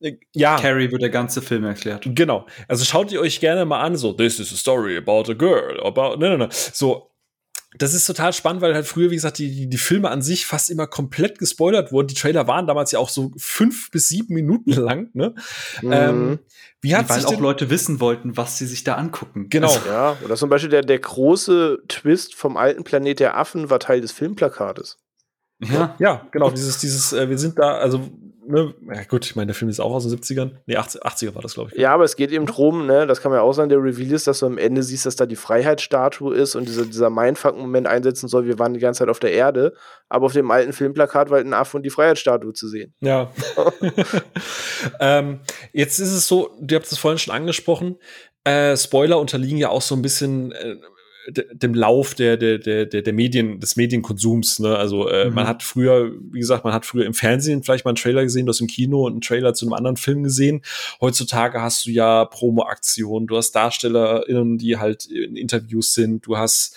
ein. 0.00 0.08
Äh, 0.08 0.16
ja. 0.34 0.58
Carrie 0.58 0.90
wird 0.90 1.02
der 1.02 1.10
ganze 1.10 1.42
Film 1.42 1.64
erklärt. 1.64 2.08
Genau. 2.14 2.46
Also 2.68 2.84
schaut 2.84 3.12
ihr 3.12 3.20
euch 3.20 3.40
gerne 3.40 3.64
mal 3.64 3.80
an, 3.80 3.96
so, 3.96 4.12
this 4.12 4.40
is 4.40 4.52
a 4.52 4.56
story 4.56 4.96
about 4.96 5.30
a 5.30 5.34
girl, 5.34 5.80
about, 5.84 6.18
ne, 6.18 6.30
ne, 6.30 6.38
ne. 6.38 6.48
So, 6.50 7.11
das 7.78 7.94
ist 7.94 8.06
total 8.06 8.32
spannend, 8.32 8.60
weil 8.60 8.74
halt 8.74 8.86
früher, 8.86 9.10
wie 9.10 9.14
gesagt, 9.14 9.38
die, 9.38 9.50
die, 9.50 9.66
die 9.68 9.78
Filme 9.78 10.10
an 10.10 10.20
sich 10.20 10.44
fast 10.46 10.70
immer 10.70 10.86
komplett 10.86 11.38
gespoilert 11.38 11.90
wurden. 11.90 12.08
Die 12.08 12.14
Trailer 12.14 12.46
waren 12.46 12.66
damals 12.66 12.92
ja 12.92 12.98
auch 12.98 13.08
so 13.08 13.32
fünf 13.36 13.90
bis 13.90 14.08
sieben 14.08 14.34
Minuten 14.34 14.72
lang, 14.72 15.08
ne? 15.14 15.34
Mhm. 15.80 15.92
Ähm, 15.92 16.38
wie 16.80 16.96
hat 16.96 17.08
Weil 17.08 17.24
auch 17.24 17.40
Leute 17.40 17.70
wissen 17.70 18.00
wollten, 18.00 18.36
was 18.36 18.58
sie 18.58 18.66
sich 18.66 18.84
da 18.84 18.96
angucken. 18.96 19.48
Genau. 19.48 19.68
Also, 19.72 19.88
ja, 19.88 20.16
oder 20.24 20.36
zum 20.36 20.50
Beispiel 20.50 20.70
der, 20.70 20.82
der 20.82 20.98
große 20.98 21.78
Twist 21.88 22.34
vom 22.34 22.56
alten 22.56 22.84
Planet 22.84 23.20
der 23.20 23.36
Affen 23.36 23.70
war 23.70 23.78
Teil 23.78 24.00
des 24.00 24.12
Filmplakates. 24.12 24.98
Ja, 25.60 25.94
ja, 25.98 26.26
genau. 26.32 26.50
Dieses, 26.50 26.78
dieses, 26.78 27.12
äh, 27.12 27.28
wir 27.30 27.38
sind 27.38 27.58
da, 27.58 27.76
also 27.76 28.10
ne, 28.46 28.74
ja 28.94 29.04
gut, 29.04 29.24
ich 29.24 29.36
meine, 29.36 29.46
der 29.46 29.54
Film 29.54 29.68
ist 29.68 29.80
auch 29.80 29.92
aus 29.92 30.06
den 30.06 30.18
70ern. 30.18 30.52
Nee, 30.66 30.76
80, 30.76 31.02
80er 31.02 31.34
war 31.34 31.42
das, 31.42 31.54
glaube 31.54 31.70
ich. 31.72 31.78
Ja, 31.78 31.92
aber 31.92 32.04
es 32.04 32.16
geht 32.16 32.30
eben 32.32 32.46
drum, 32.46 32.86
ne, 32.86 33.06
das 33.06 33.20
kann 33.20 33.30
man 33.30 33.38
ja 33.38 33.42
auch 33.42 33.52
sagen, 33.52 33.68
der 33.68 33.82
Reveal 33.82 34.12
ist, 34.12 34.26
dass 34.26 34.40
du 34.40 34.46
am 34.46 34.58
Ende 34.58 34.82
siehst, 34.82 35.06
dass 35.06 35.16
da 35.16 35.26
die 35.26 35.36
Freiheitsstatue 35.36 36.34
ist 36.34 36.54
und 36.54 36.68
dieser, 36.68 36.84
dieser 36.84 37.10
Mindfuck-Moment 37.10 37.86
einsetzen 37.86 38.28
soll, 38.28 38.46
wir 38.46 38.58
waren 38.58 38.74
die 38.74 38.80
ganze 38.80 39.00
Zeit 39.00 39.08
auf 39.08 39.20
der 39.20 39.32
Erde, 39.32 39.74
aber 40.08 40.26
auf 40.26 40.32
dem 40.32 40.50
alten 40.50 40.72
Filmplakat 40.72 41.30
war 41.30 41.38
halt 41.38 41.46
ein 41.46 41.54
Affe 41.54 41.76
und 41.76 41.82
die 41.84 41.90
Freiheitsstatue 41.90 42.52
zu 42.52 42.68
sehen. 42.68 42.94
Ja. 43.00 43.30
ähm, 45.00 45.40
jetzt 45.72 45.98
ist 45.98 46.12
es 46.12 46.26
so, 46.26 46.50
du 46.60 46.74
habt 46.74 46.90
es 46.90 46.98
vorhin 46.98 47.18
schon 47.18 47.34
angesprochen, 47.34 47.96
äh, 48.44 48.76
Spoiler 48.76 49.20
unterliegen 49.20 49.58
ja 49.58 49.68
auch 49.68 49.82
so 49.82 49.94
ein 49.94 50.02
bisschen 50.02 50.52
äh, 50.52 50.76
dem 51.28 51.74
Lauf 51.74 52.14
der, 52.14 52.36
der, 52.36 52.58
der, 52.58 52.86
der 52.86 53.12
Medien, 53.12 53.60
des 53.60 53.76
Medienkonsums. 53.76 54.58
Ne? 54.58 54.76
Also 54.76 55.08
äh, 55.08 55.28
mhm. 55.28 55.34
man 55.34 55.46
hat 55.46 55.62
früher, 55.62 56.10
wie 56.30 56.40
gesagt, 56.40 56.64
man 56.64 56.72
hat 56.72 56.84
früher 56.84 57.06
im 57.06 57.14
Fernsehen 57.14 57.62
vielleicht 57.62 57.84
mal 57.84 57.90
einen 57.90 57.96
Trailer 57.96 58.22
gesehen, 58.22 58.46
du 58.46 58.50
hast 58.50 58.60
im 58.60 58.66
Kino 58.66 59.06
einen 59.06 59.20
Trailer 59.20 59.54
zu 59.54 59.64
einem 59.64 59.74
anderen 59.74 59.96
Film 59.96 60.24
gesehen. 60.24 60.62
Heutzutage 61.00 61.62
hast 61.62 61.86
du 61.86 61.90
ja 61.90 62.24
Promo-Aktionen, 62.24 63.26
du 63.26 63.36
hast 63.36 63.52
DarstellerInnen, 63.52 64.58
die 64.58 64.78
halt 64.78 65.06
in 65.06 65.36
Interviews 65.36 65.94
sind, 65.94 66.26
du 66.26 66.36
hast 66.36 66.76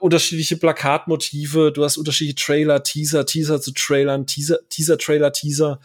unterschiedliche 0.00 0.56
Plakatmotive, 0.56 1.72
du 1.72 1.84
hast 1.84 1.96
unterschiedliche 1.96 2.34
Trailer, 2.34 2.82
Teaser, 2.82 3.26
Teaser 3.26 3.60
zu 3.60 3.72
Trailern, 3.72 4.26
Teaser, 4.26 4.58
Teaser, 4.68 4.98
Trailer, 4.98 5.32
Teaser. 5.32 5.80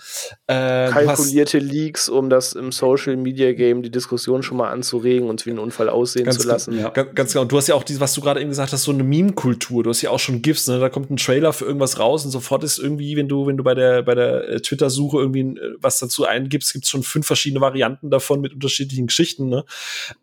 Äh, 0.47 0.89
Kalkulierte 0.89 1.59
Leaks, 1.59 2.09
um 2.09 2.29
das 2.29 2.53
im 2.53 2.71
Social 2.71 3.15
Media 3.17 3.53
Game 3.53 3.83
die 3.83 3.91
Diskussion 3.91 4.43
schon 4.43 4.57
mal 4.57 4.71
anzuregen 4.71 5.29
und 5.29 5.45
wie 5.45 5.51
ein 5.51 5.59
Unfall 5.59 5.89
aussehen 5.89 6.31
zu 6.31 6.47
lassen. 6.47 6.77
Ja. 6.77 6.89
Ganz, 6.89 7.15
ganz 7.15 7.33
genau. 7.33 7.45
Du 7.45 7.57
hast 7.57 7.67
ja 7.67 7.75
auch 7.75 7.83
dieses, 7.83 7.99
was 7.99 8.13
du 8.13 8.21
gerade 8.21 8.39
eben 8.39 8.49
gesagt 8.49 8.73
hast, 8.73 8.83
so 8.83 8.91
eine 8.91 9.03
Meme-Kultur. 9.03 9.83
Du 9.83 9.89
hast 9.89 10.01
ja 10.01 10.09
auch 10.09 10.19
schon 10.19 10.41
GIFs, 10.41 10.67
ne? 10.67 10.79
Da 10.79 10.89
kommt 10.89 11.11
ein 11.11 11.17
Trailer 11.17 11.53
für 11.53 11.65
irgendwas 11.65 11.99
raus 11.99 12.25
und 12.25 12.31
sofort 12.31 12.63
ist 12.63 12.79
irgendwie, 12.79 13.15
wenn 13.17 13.27
du, 13.27 13.47
wenn 13.47 13.57
du 13.57 13.63
bei 13.63 13.75
der, 13.75 14.03
bei 14.03 14.15
der 14.15 14.49
äh, 14.49 14.61
Twitter-Suche 14.61 15.17
irgendwie 15.17 15.59
äh, 15.59 15.75
was 15.79 15.99
dazu 15.99 16.25
eingibst, 16.25 16.73
gibt 16.73 16.85
es 16.85 16.91
schon 16.91 17.03
fünf 17.03 17.27
verschiedene 17.27 17.61
Varianten 17.61 18.09
davon 18.09 18.41
mit 18.41 18.53
unterschiedlichen 18.53 19.07
Geschichten, 19.07 19.49
ne? 19.49 19.65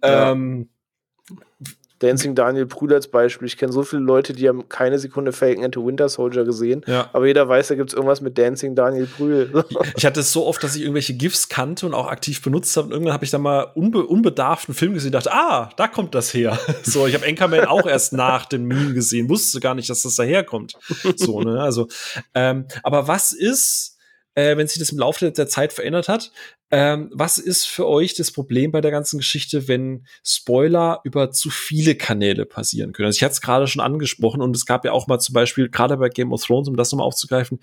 Ja. 0.02 0.32
Ähm, 0.32 0.68
Dancing 2.02 2.34
Daniel 2.34 2.66
Brühl 2.66 2.92
als 2.92 3.06
Beispiel. 3.06 3.46
Ich 3.46 3.56
kenne 3.56 3.72
so 3.72 3.84
viele 3.84 4.02
Leute, 4.02 4.32
die 4.32 4.48
haben 4.48 4.68
keine 4.68 4.98
Sekunde 4.98 5.32
Falcon 5.32 5.70
the 5.72 5.78
Winter 5.80 6.08
Soldier 6.08 6.44
gesehen. 6.44 6.82
Ja. 6.86 7.08
Aber 7.12 7.26
jeder 7.26 7.48
weiß, 7.48 7.68
da 7.68 7.74
gibt 7.76 7.90
es 7.90 7.94
irgendwas 7.94 8.20
mit 8.20 8.36
Dancing 8.36 8.74
Daniel 8.74 9.06
Brühl. 9.06 9.64
ich 9.96 10.04
hatte 10.04 10.20
es 10.20 10.32
so 10.32 10.46
oft, 10.46 10.62
dass 10.64 10.74
ich 10.74 10.82
irgendwelche 10.82 11.14
GIFs 11.14 11.48
kannte 11.48 11.86
und 11.86 11.94
auch 11.94 12.08
aktiv 12.08 12.42
benutzt 12.42 12.76
habe. 12.76 12.86
Und 12.86 12.92
irgendwann 12.92 13.14
habe 13.14 13.24
ich 13.24 13.30
dann 13.30 13.42
mal 13.42 13.68
unbe 13.74 14.04
unbedarft 14.04 14.68
einen 14.68 14.74
Film 14.74 14.94
gesehen 14.94 15.08
und 15.08 15.14
dachte, 15.14 15.32
ah, 15.32 15.70
da 15.76 15.86
kommt 15.86 16.14
das 16.14 16.34
her. 16.34 16.58
so, 16.82 17.06
ich 17.06 17.14
habe 17.14 17.26
Anchorman 17.26 17.66
auch 17.66 17.86
erst 17.86 18.12
nach 18.12 18.46
dem 18.46 18.64
Meme 18.64 18.94
gesehen, 18.94 19.28
wusste 19.28 19.60
gar 19.60 19.74
nicht, 19.74 19.88
dass 19.88 20.02
das 20.02 20.16
daherkommt. 20.16 20.74
So, 21.16 21.40
ne? 21.40 21.62
Also, 21.62 21.86
ähm, 22.34 22.66
aber 22.82 23.06
was 23.06 23.32
ist, 23.32 23.98
äh, 24.34 24.56
wenn 24.56 24.66
sich 24.66 24.78
das 24.78 24.90
im 24.90 24.98
Laufe 24.98 25.30
der 25.30 25.48
Zeit 25.48 25.72
verändert 25.72 26.08
hat? 26.08 26.32
Ähm, 26.74 27.10
was 27.12 27.36
ist 27.36 27.66
für 27.66 27.86
euch 27.86 28.14
das 28.14 28.30
Problem 28.30 28.72
bei 28.72 28.80
der 28.80 28.90
ganzen 28.90 29.18
Geschichte, 29.18 29.68
wenn 29.68 30.06
Spoiler 30.24 31.00
über 31.04 31.30
zu 31.30 31.50
viele 31.50 31.94
Kanäle 31.94 32.46
passieren 32.46 32.94
können? 32.94 33.06
Also 33.06 33.18
ich 33.18 33.22
hatte 33.22 33.34
es 33.34 33.42
gerade 33.42 33.66
schon 33.66 33.82
angesprochen 33.82 34.40
und 34.40 34.56
es 34.56 34.64
gab 34.64 34.86
ja 34.86 34.92
auch 34.92 35.06
mal 35.06 35.18
zum 35.18 35.34
Beispiel, 35.34 35.68
gerade 35.68 35.98
bei 35.98 36.08
Game 36.08 36.32
of 36.32 36.42
Thrones, 36.42 36.68
um 36.68 36.76
das 36.76 36.90
nochmal 36.90 37.06
aufzugreifen, 37.06 37.60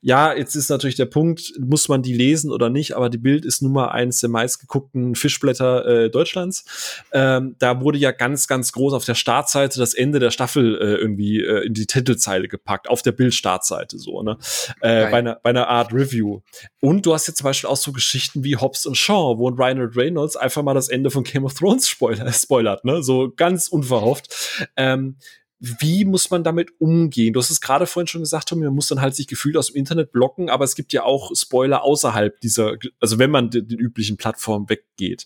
ja, 0.00 0.32
jetzt 0.32 0.54
ist 0.54 0.70
natürlich 0.70 0.94
der 0.94 1.06
Punkt, 1.06 1.52
muss 1.58 1.88
man 1.88 2.02
die 2.02 2.14
lesen 2.14 2.52
oder 2.52 2.70
nicht, 2.70 2.94
aber 2.94 3.10
die 3.10 3.18
Bild 3.18 3.44
ist 3.44 3.62
nun 3.62 3.72
mal 3.72 3.88
eines 3.88 4.20
der 4.20 4.30
meistgeguckten 4.30 5.16
Fischblätter 5.16 5.84
äh, 5.86 6.10
Deutschlands. 6.10 7.02
Ähm, 7.12 7.56
da 7.58 7.80
wurde 7.80 7.98
ja 7.98 8.12
ganz, 8.12 8.46
ganz 8.46 8.70
groß 8.70 8.92
auf 8.92 9.04
der 9.04 9.16
Startseite 9.16 9.80
das 9.80 9.92
Ende 9.92 10.20
der 10.20 10.30
Staffel 10.30 10.76
äh, 10.76 10.94
irgendwie 10.94 11.40
äh, 11.40 11.66
in 11.66 11.74
die 11.74 11.86
Titelzeile 11.86 12.46
gepackt, 12.46 12.88
auf 12.88 13.02
der 13.02 13.12
Bild-Startseite 13.12 13.98
so, 13.98 14.22
ne? 14.22 14.38
Äh, 14.80 15.10
bei, 15.10 15.18
einer, 15.18 15.40
bei 15.42 15.50
einer 15.50 15.66
Art 15.66 15.92
Review. 15.92 16.42
Und 16.80 17.06
du 17.06 17.12
hast 17.12 17.26
jetzt 17.26 17.38
zum 17.38 17.46
Beispiel 17.46 17.68
auch 17.68 17.76
so 17.76 17.90
Geschichten 17.90 18.44
wie 18.44 18.51
wie 18.52 18.56
Hobbs 18.56 18.84
und 18.84 18.96
Shaw, 18.96 19.38
wo 19.38 19.48
Ryan 19.48 19.90
Reynolds 19.94 20.36
einfach 20.36 20.62
mal 20.62 20.74
das 20.74 20.88
Ende 20.88 21.10
von 21.10 21.24
Game 21.24 21.44
of 21.44 21.54
Thrones 21.54 21.88
spoiler 21.88 22.30
spoilert, 22.32 22.84
ne? 22.84 23.02
So 23.02 23.32
ganz 23.34 23.68
unverhofft. 23.68 24.68
Ähm, 24.76 25.16
wie 25.58 26.04
muss 26.04 26.28
man 26.30 26.42
damit 26.44 26.72
umgehen? 26.80 27.32
Du 27.32 27.40
hast 27.40 27.50
es 27.50 27.60
gerade 27.60 27.86
vorhin 27.86 28.08
schon 28.08 28.20
gesagt, 28.20 28.48
Tommy, 28.48 28.64
man 28.64 28.74
muss 28.74 28.88
dann 28.88 29.00
halt 29.00 29.14
sich 29.14 29.28
gefühlt 29.28 29.56
aus 29.56 29.68
dem 29.68 29.76
Internet 29.76 30.12
blocken, 30.12 30.50
aber 30.50 30.64
es 30.64 30.74
gibt 30.74 30.92
ja 30.92 31.04
auch 31.04 31.30
Spoiler 31.34 31.82
außerhalb 31.82 32.40
dieser, 32.40 32.76
also 33.00 33.18
wenn 33.18 33.30
man 33.30 33.48
den, 33.48 33.68
den 33.68 33.78
üblichen 33.78 34.16
Plattformen 34.16 34.68
weggeht. 34.68 35.24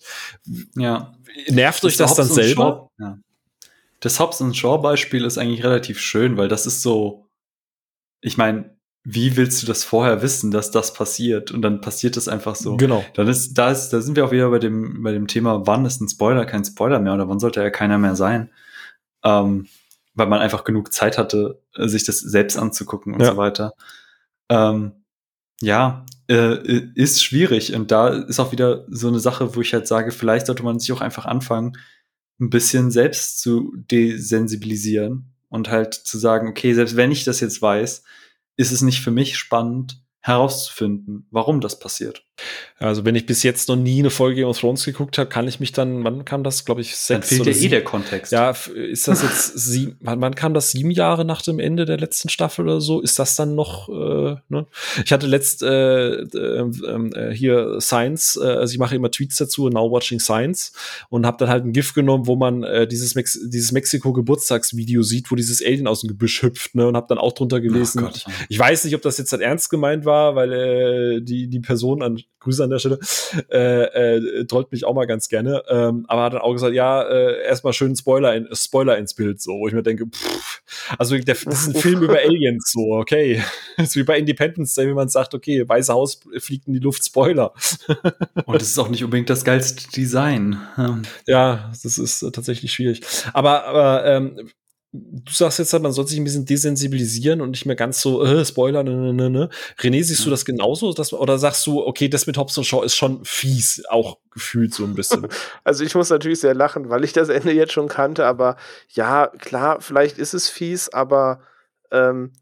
Ja. 0.77 1.15
Nervt 1.49 1.85
euch 1.85 1.97
das, 1.97 2.15
das 2.15 2.29
dann 2.29 2.35
selber? 2.37 2.91
Shaw, 2.99 3.05
ja. 3.05 3.19
Das 4.01 4.21
Hobbs 4.21 4.41
und 4.43 4.55
Shaw 4.55 4.79
Beispiel 4.79 5.25
ist 5.25 5.39
eigentlich 5.39 5.65
relativ 5.65 5.99
schön, 5.99 6.37
weil 6.37 6.49
das 6.49 6.67
ist 6.67 6.83
so, 6.83 7.27
ich 8.21 8.37
meine, 8.37 8.76
wie 9.09 9.37
willst 9.37 9.63
du 9.63 9.69
das 9.69 9.85
vorher 9.85 10.21
wissen, 10.21 10.51
dass 10.51 10.73
das 10.73 10.93
passiert? 10.93 11.53
Und 11.53 11.63
dann 11.63 11.81
passiert 11.81 12.17
das 12.17 12.27
einfach 12.27 12.57
so. 12.57 12.77
Genau. 12.77 13.05
Dann 13.15 13.29
ist, 13.29 13.55
da 13.55 13.71
ist, 13.71 13.91
da 13.91 14.01
sind 14.01 14.17
wir 14.17 14.25
auch 14.25 14.33
wieder 14.33 14.51
bei 14.51 14.59
dem, 14.59 15.01
bei 15.05 15.13
dem 15.13 15.29
Thema, 15.29 15.65
wann 15.65 15.87
ist 15.87 16.01
ein 16.01 16.09
Spoiler 16.09 16.45
kein 16.45 16.65
Spoiler 16.65 16.99
mehr 16.99 17.15
oder 17.15 17.29
wann 17.29 17.39
sollte 17.39 17.63
er 17.63 17.71
keiner 17.71 17.99
mehr 17.99 18.17
sein? 18.17 18.51
Ähm, 19.23 19.69
weil 20.15 20.27
man 20.27 20.41
einfach 20.41 20.65
genug 20.65 20.93
Zeit 20.93 21.19
hatte, 21.19 21.63
sich 21.77 22.03
das 22.03 22.19
selbst 22.19 22.59
anzugucken 22.59 23.15
und 23.15 23.21
ja. 23.21 23.31
so 23.31 23.37
weiter. 23.37 23.75
Ähm, 24.49 25.05
ja, 25.61 26.05
äh, 26.29 26.57
ist 26.97 27.23
schwierig. 27.23 27.75
Und 27.77 27.93
da 27.93 28.09
ist 28.09 28.41
auch 28.41 28.51
wieder 28.51 28.87
so 28.89 29.07
eine 29.07 29.21
Sache, 29.21 29.55
wo 29.55 29.61
ich 29.61 29.73
halt 29.73 29.87
sage, 29.87 30.11
vielleicht 30.11 30.47
sollte 30.47 30.65
man 30.65 30.81
sich 30.81 30.91
auch 30.91 31.01
einfach 31.01 31.27
anfangen, 31.27 31.79
ein 32.41 32.51
bisschen 32.51 32.91
selbst 32.91 33.41
zu 33.41 33.73
desensibilisieren 33.77 35.33
und 35.49 35.71
halt 35.71 35.95
zu 35.95 36.19
sagen, 36.19 36.49
okay, 36.49 36.75
selbst 36.75 36.97
wenn 36.97 37.13
ich 37.13 37.23
das 37.23 37.39
jetzt 37.39 37.63
weiß, 37.63 38.03
ist 38.57 38.73
es 38.73 38.83
nicht 38.83 39.01
für 39.01 39.11
mich 39.11 39.39
spannend 39.39 40.03
herauszufinden, 40.21 41.27
warum 41.31 41.61
das 41.61 41.79
passiert. 41.79 42.27
Also 42.79 43.07
wenn 43.07 43.15
ich 43.15 43.25
bis 43.25 43.43
jetzt 43.43 43.71
noch 43.71 43.77
nie 43.77 44.01
eine 44.01 44.11
Folge 44.11 44.37
Game 44.37 44.49
of 44.49 44.61
Thrones 44.61 44.85
geguckt 44.85 45.17
habe, 45.17 45.31
kann 45.31 45.49
ich 45.49 45.61
mich 45.61 45.73
dann, 45.73 46.05
wann 46.05 46.27
kam 46.27 46.45
das, 46.45 46.67
glaube 46.67 46.83
ich, 46.83 46.95
sechs 46.95 47.09
Dann 47.09 47.23
fehlt 47.23 47.41
oder 47.41 47.51
ja 47.53 47.63
eh 47.65 47.69
der 47.69 47.85
Kontext. 47.85 48.33
Ja, 48.33 48.51
ist 48.51 49.09
das 49.09 49.23
jetzt 49.23 49.59
sieben, 49.59 49.97
wann, 50.01 50.35
kam 50.35 50.53
das 50.53 50.73
sieben 50.73 50.91
Jahre 50.91 51.25
nach 51.25 51.41
dem 51.41 51.59
Ende 51.59 51.87
der 51.87 51.97
letzten 51.97 52.29
Staffel 52.29 52.67
oder 52.67 52.83
so? 52.83 53.01
Ist 53.01 53.19
das 53.19 53.35
dann 53.35 53.55
noch, 53.55 53.89
äh, 53.89 54.37
ne? 54.51 54.67
Ich 55.03 55.11
hatte 55.11 55.27
letzt 55.27 55.63
äh, 55.63 56.17
äh, 56.17 56.61
äh, 56.61 57.35
hier 57.35 57.81
Science, 57.81 58.37
äh, 58.37 58.47
also 58.47 58.75
ich 58.75 58.79
mache 58.79 58.95
immer 58.95 59.11
Tweets 59.11 59.37
dazu, 59.37 59.71
Now 59.71 59.91
Watching 59.91 60.21
Science 60.21 60.73
und 61.09 61.25
habe 61.25 61.39
dann 61.39 61.49
halt 61.49 61.65
ein 61.65 61.73
GIF 61.73 61.95
genommen, 61.95 62.27
wo 62.27 62.37
man 62.37 62.63
äh, 62.63 62.87
dieses, 62.87 63.15
Mex 63.15 63.41
dieses 63.43 63.73
Mexiko-Geburtstagsvideo 63.73 65.03
sieht, 65.03 65.31
wo 65.31 65.35
dieses 65.35 65.65
Alien 65.65 65.87
aus 65.87 66.03
dem 66.03 66.09
Gebüsch 66.09 66.43
hüpft, 66.43 66.75
ne? 66.75 66.87
Und 66.87 66.95
habe 66.95 67.07
dann 67.09 67.17
auch 67.17 67.33
drunter 67.33 67.63
gelesen. 67.63 68.05
Oh 68.05 68.11
ich, 68.15 68.27
ich 68.51 68.59
weiß 68.59 68.85
nicht, 68.85 68.95
ob 68.95 69.01
das 69.01 69.17
jetzt 69.17 69.33
halt 69.33 69.41
ernst 69.41 69.71
gemeint 69.71 70.05
war, 70.05 70.37
weil 70.37 70.53
äh, 70.53 71.21
die, 71.23 71.49
die 71.49 71.61
Person 71.61 72.03
an 72.03 72.21
Grüße 72.41 72.66
an 72.67 72.71
der 72.71 72.79
Stelle, 72.79 72.99
äh, 73.51 74.17
äh, 74.17 74.47
trollt 74.47 74.71
mich 74.73 74.85
auch 74.85 74.95
mal 74.95 75.07
ganz 75.07 75.29
gerne. 75.29 75.63
Ähm, 75.69 76.05
aber 76.09 76.23
hat 76.23 76.35
dann 76.35 76.41
auch 76.43 76.53
gesagt, 76.53 76.75
ja, 76.75 77.03
äh, 77.03 77.43
erstmal 77.45 77.73
schön 77.73 77.97
Spoiler, 77.97 78.35
in, 78.35 78.49
Spoiler 78.53 78.99
ins 78.99 79.15
Bild, 79.15 79.41
so, 79.41 79.53
wo 79.53 79.69
ich 79.69 79.75
mir 79.75 79.83
denke, 79.83 80.07
pff, 80.07 80.63
also 80.99 81.17
der, 81.17 81.35
das 81.35 81.45
ist 81.45 81.69
ein 81.69 81.81
Film 81.81 82.03
über 82.03 82.19
Aliens, 82.19 82.73
so, 82.73 82.93
okay. 82.93 83.43
Das 83.77 83.89
ist 83.89 83.97
wie 83.97 84.05
bei 84.05 84.19
Independence 84.19 84.75
Day, 84.75 84.89
wie 84.89 84.95
man 84.95 85.09
sagt, 85.09 85.35
okay, 85.35 85.69
Weiße 85.69 85.93
Haus 85.93 86.21
fliegt 86.39 86.67
in 86.67 86.73
die 86.73 86.79
Luft, 86.79 87.05
Spoiler. 87.05 87.53
Und 88.47 88.63
es 88.63 88.69
ist 88.69 88.79
auch 88.79 88.89
nicht 88.89 89.05
unbedingt 89.05 89.29
das 89.29 89.45
geilste 89.45 89.91
Design. 89.91 90.59
Ja, 91.27 91.71
das 91.83 91.99
ist 91.99 92.21
tatsächlich 92.33 92.73
schwierig. 92.73 93.03
Aber, 93.35 93.65
aber 93.65 94.07
ähm, 94.07 94.51
du 94.97 95.33
sagst 95.33 95.59
jetzt, 95.59 95.73
man 95.81 95.93
soll 95.93 96.07
sich 96.07 96.19
ein 96.19 96.25
bisschen 96.25 96.45
desensibilisieren 96.45 97.41
und 97.41 97.51
nicht 97.51 97.67
mehr 97.67 97.77
ganz 97.77 98.01
so, 98.01 98.25
äh, 98.25 98.45
Spoiler, 98.45 98.83
ne, 98.83 98.95
ne, 98.95 99.13
ne. 99.13 99.31
ne. 99.31 99.49
René, 99.79 100.03
siehst 100.03 100.25
du 100.27 100.31
das 100.31 100.45
genauso? 100.45 100.93
Dass, 100.93 101.13
oder 101.13 101.39
sagst 101.39 101.67
du, 101.67 101.85
okay, 101.87 102.09
das 102.09 102.27
mit 102.27 102.37
Hobbs 102.39 102.57
und 102.59 102.65
Shaw 102.65 102.85
ist 102.85 102.97
schon 102.97 103.25
fies, 103.25 103.85
auch 103.89 104.19
gefühlt 104.31 104.75
so 104.75 104.85
ein 104.85 104.95
bisschen? 104.95 105.29
Also 105.65 105.85
ich 105.85 105.95
muss 105.95 106.11
natürlich 106.11 106.41
sehr 106.41 106.55
lachen, 106.55 106.91
weil 106.91 107.05
ich 107.05 107.13
das 107.13 107.29
Ende 107.29 107.53
jetzt 107.53 107.73
schon 107.73 107.89
kannte, 107.89 108.25
aber 108.27 108.57
ja, 108.89 109.29
klar, 109.39 109.81
vielleicht 109.81 110.19
ist 110.19 110.35
es 110.35 110.49
fies, 110.49 110.89
aber 110.89 111.41
ähm, 111.91 112.33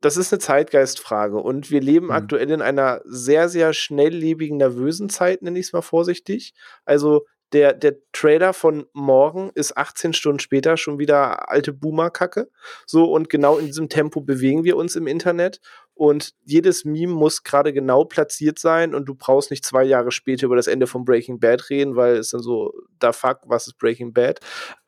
das 0.00 0.16
ist 0.16 0.32
eine 0.32 0.40
Zeitgeistfrage 0.40 1.36
und 1.36 1.70
wir 1.70 1.80
leben 1.80 2.06
mhm. 2.06 2.12
aktuell 2.12 2.50
in 2.50 2.60
einer 2.60 3.00
sehr, 3.04 3.48
sehr 3.48 3.72
schnelllebigen, 3.72 4.56
nervösen 4.56 5.08
Zeit, 5.08 5.42
nenne 5.42 5.58
ich 5.58 5.66
es 5.66 5.72
mal 5.72 5.82
vorsichtig. 5.82 6.54
Also 6.84 7.24
der, 7.52 7.74
der 7.74 7.96
Trailer 8.12 8.54
von 8.54 8.86
morgen 8.92 9.50
ist 9.54 9.76
18 9.76 10.14
Stunden 10.14 10.38
später 10.38 10.76
schon 10.76 10.98
wieder 10.98 11.50
alte 11.50 11.72
Boomer-Kacke. 11.72 12.48
So, 12.86 13.04
und 13.04 13.28
genau 13.28 13.58
in 13.58 13.66
diesem 13.66 13.88
Tempo 13.88 14.20
bewegen 14.20 14.64
wir 14.64 14.76
uns 14.76 14.96
im 14.96 15.06
Internet. 15.06 15.60
Und 15.94 16.32
jedes 16.44 16.86
Meme 16.86 17.12
muss 17.12 17.42
gerade 17.42 17.72
genau 17.72 18.04
platziert 18.04 18.58
sein 18.58 18.94
und 18.94 19.04
du 19.04 19.14
brauchst 19.14 19.50
nicht 19.50 19.64
zwei 19.64 19.84
Jahre 19.84 20.10
später 20.10 20.46
über 20.46 20.56
das 20.56 20.66
Ende 20.66 20.86
von 20.86 21.04
Breaking 21.04 21.38
Bad 21.38 21.68
reden, 21.68 21.96
weil 21.96 22.16
es 22.16 22.30
dann 22.30 22.40
so, 22.40 22.72
da 22.98 23.12
fuck, 23.12 23.40
was 23.44 23.66
ist 23.66 23.78
Breaking 23.78 24.14
Bad? 24.14 24.40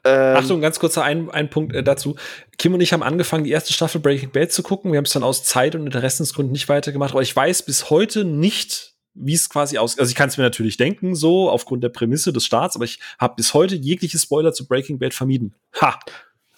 Ähm, 0.05 0.37
Achtung, 0.37 0.63
ganz 0.63 0.81
kurzer 0.81 1.05
ein, 1.05 1.31
ein 1.31 1.51
Punkt 1.51 1.75
äh, 1.75 1.83
dazu. 1.83 2.17
Kim 2.57 2.73
und 2.73 2.81
ich 2.81 2.95
haben 2.95 3.03
angefangen, 3.03 3.45
die 3.45 3.51
erste 3.51 3.75
Staffel 3.75 4.01
Breaking 4.01 4.31
Bad 4.31 4.51
zu 4.51 4.63
gucken. 4.63 4.93
Wir 4.93 4.97
haben 4.97 5.05
es 5.05 5.13
dann 5.13 5.23
aus 5.23 5.45
Zeit- 5.45 5.75
und 5.75 5.85
Interessensgründen 5.85 6.53
nicht 6.53 6.71
weitergemacht, 6.71 7.13
aber 7.13 7.23
ich 7.23 7.37
weiß 7.37 7.65
bis 7.65 7.91
heute 7.91 8.25
nicht, 8.25 8.94
wie 9.15 9.35
es 9.35 9.49
quasi 9.49 9.79
aus. 9.79 9.99
Also 9.99 10.11
ich 10.11 10.17
kann 10.17 10.29
es 10.29 10.37
mir 10.37 10.45
natürlich 10.45 10.77
denken, 10.77 11.15
so 11.15 11.49
aufgrund 11.49 11.85
der 11.85 11.89
Prämisse 11.89 12.33
des 12.33 12.45
Starts, 12.45 12.77
aber 12.77 12.85
ich 12.85 13.01
habe 13.19 13.35
bis 13.37 13.55
heute 13.55 13.77
jegliche 13.77 14.19
Spoiler 14.19 14.53
zu 14.53 14.67
Breaking 14.67 14.99
Bad 14.99 15.15
vermieden. 15.15 15.55
Ha! 15.81 15.99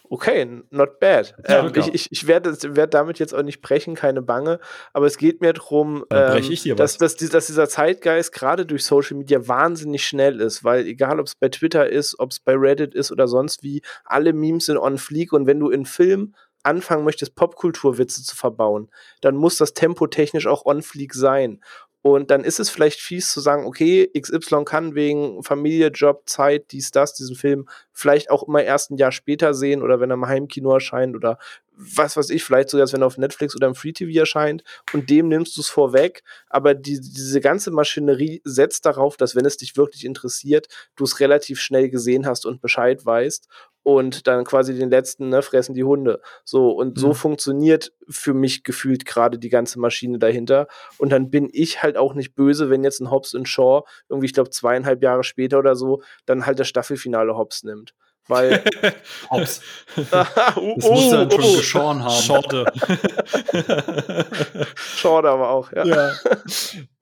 Okay, 0.09 0.63
not 0.71 1.01
bad. 1.01 1.35
Ja, 1.49 1.67
ähm, 1.67 1.73
ich 1.75 1.95
ich, 1.95 2.13
ich 2.13 2.27
werde 2.27 2.57
werd 2.77 2.95
damit 2.95 3.19
jetzt 3.19 3.35
auch 3.35 3.43
nicht 3.43 3.61
brechen, 3.61 3.95
keine 3.95 4.23
Bange, 4.23 4.61
aber 4.93 5.07
es 5.07 5.19
geht 5.19 5.41
mir 5.41 5.53
darum, 5.53 6.05
ähm, 6.11 6.77
dass, 6.77 6.99
dass, 6.99 7.17
dass, 7.17 7.47
dieser 7.47 7.69
Zeitgeist 7.69 8.33
gerade 8.33 8.67
durch 8.67 8.85
Social 8.85 9.17
Media 9.17 9.49
wahnsinnig 9.49 10.07
schnell 10.07 10.41
ist, 10.41 10.65
weil 10.65 10.87
egal 10.87 11.19
ob 11.19 11.27
es 11.27 11.35
bei 11.35 11.49
Twitter 11.49 11.89
ist, 11.89 12.19
ob 12.19 12.31
es 12.31 12.41
bei 12.41 12.55
Reddit 12.55 12.95
ist 12.95 13.11
oder 13.11 13.27
sonst 13.27 13.63
wie, 13.63 13.83
alle 14.05 14.33
Memes 14.33 14.67
sind 14.67 14.79
on 14.79 14.99
fleek 14.99 15.33
und 15.33 15.47
wenn 15.47 15.59
du 15.59 15.71
in 15.71 15.87
Film 15.87 16.35
anfangen 16.67 17.05
möchtest, 17.05 17.37
Popkulturwitze 17.37 18.23
zu 18.23 18.37
verbauen, 18.37 18.91
dann 19.21 19.37
muss 19.37 19.57
das 19.57 19.73
Tempo 19.73 20.09
technisch 20.09 20.47
auch 20.47 20.67
on 20.67 20.83
fleek 20.83 21.15
sein. 21.15 21.61
Und 22.07 22.31
dann 22.31 22.45
ist 22.45 22.61
es 22.61 22.71
vielleicht 22.71 23.01
fies 23.01 23.33
zu 23.33 23.41
sagen, 23.41 23.67
okay, 23.67 24.09
XY 24.17 24.65
kann 24.65 24.95
wegen 24.95 25.43
Familie, 25.43 25.89
Job, 25.89 26.23
Zeit, 26.27 26.71
dies, 26.71 26.93
das, 26.93 27.15
diesen 27.15 27.35
Film 27.35 27.69
vielleicht 27.93 28.31
auch 28.31 28.47
immer 28.47 28.63
erst 28.63 28.93
ein 28.93 28.97
Jahr 28.97 29.11
später 29.11 29.55
sehen 29.55 29.83
oder 29.83 29.99
wenn 29.99 30.13
er 30.13 30.15
im 30.15 30.29
Heimkino 30.29 30.73
erscheint 30.73 31.17
oder 31.17 31.37
was 31.73 32.17
weiß 32.17 32.31
ich, 32.31 32.45
vielleicht 32.45 32.71
sogar, 32.71 32.91
wenn 32.93 33.03
er 33.03 33.09
auf 33.09 33.19
Netflix 33.19 33.57
oder 33.57 33.67
im 33.67 33.75
Free 33.75 33.93
TV 33.93 34.21
erscheint 34.21 34.63
und 34.93 35.11
dem 35.11 35.27
nimmst 35.27 35.57
du 35.57 35.63
es 35.63 35.69
vorweg. 35.69 36.23
Aber 36.49 36.75
die, 36.75 37.01
diese 37.01 37.41
ganze 37.41 37.73
Maschinerie 37.73 38.41
setzt 38.45 38.87
darauf, 38.87 39.17
dass 39.17 39.35
wenn 39.35 39.45
es 39.45 39.57
dich 39.57 39.77
wirklich 39.77 40.05
interessiert, 40.05 40.69
du 40.95 41.03
es 41.03 41.19
relativ 41.19 41.59
schnell 41.61 41.91
gesehen 41.91 42.25
hast 42.25 42.47
und 42.47 42.61
Bescheid 42.61 43.05
weißt 43.05 43.49
und 43.87 44.27
dann 44.27 44.43
quasi 44.43 44.77
den 44.77 44.91
letzten 44.91 45.29
ne, 45.29 45.43
fressen 45.43 45.73
die 45.73 45.85
Hunde. 45.85 46.21
So 46.45 46.71
und 46.71 46.97
mhm. 46.97 47.01
so 47.01 47.15
funktioniert 47.15 47.93
für 48.09 48.35
mich 48.35 48.65
gefühlt 48.65 49.07
gerade 49.07 49.39
die 49.39 49.49
ganze 49.49 49.79
Maschine 49.79 50.19
dahinter. 50.19 50.67
Und 50.99 51.11
dann 51.11 51.31
bin 51.31 51.49
ich 51.53 51.85
halt 51.85 51.97
auch 51.97 52.15
nicht 52.15 52.35
böse, 52.35 52.69
wenn 52.69 52.83
jetzt 52.83 52.99
ein 52.99 53.13
Hobbs 53.13 53.33
und 53.33 53.49
Shaw 53.49 53.85
irgendwie, 54.09 54.27
ich 54.27 54.33
glaube, 54.33 54.51
zweieinhalb 54.51 55.05
Jahre 55.05 55.23
später 55.23 55.61
oder 55.61 55.77
so, 55.77 56.03
dann 56.25 56.47
halt 56.47 56.59
das 56.59 56.67
Staffelfinale 56.67 57.37
Hobbs 57.37 57.63
nimmt. 57.63 57.95
Weil. 58.27 58.65
Hops. 59.31 59.63
das 60.11 60.57
oh, 60.57 60.75
muss 60.75 61.11
dann 61.11 61.31
schon 61.31 61.45
oh. 61.45 61.57
geschoren 61.57 62.03
haben. 62.03 62.23
Schorte. 62.23 62.65
Schorte 64.75 65.29
aber 65.29 65.51
auch, 65.51 65.71
ja. 65.71 65.85
ja. 65.85 66.13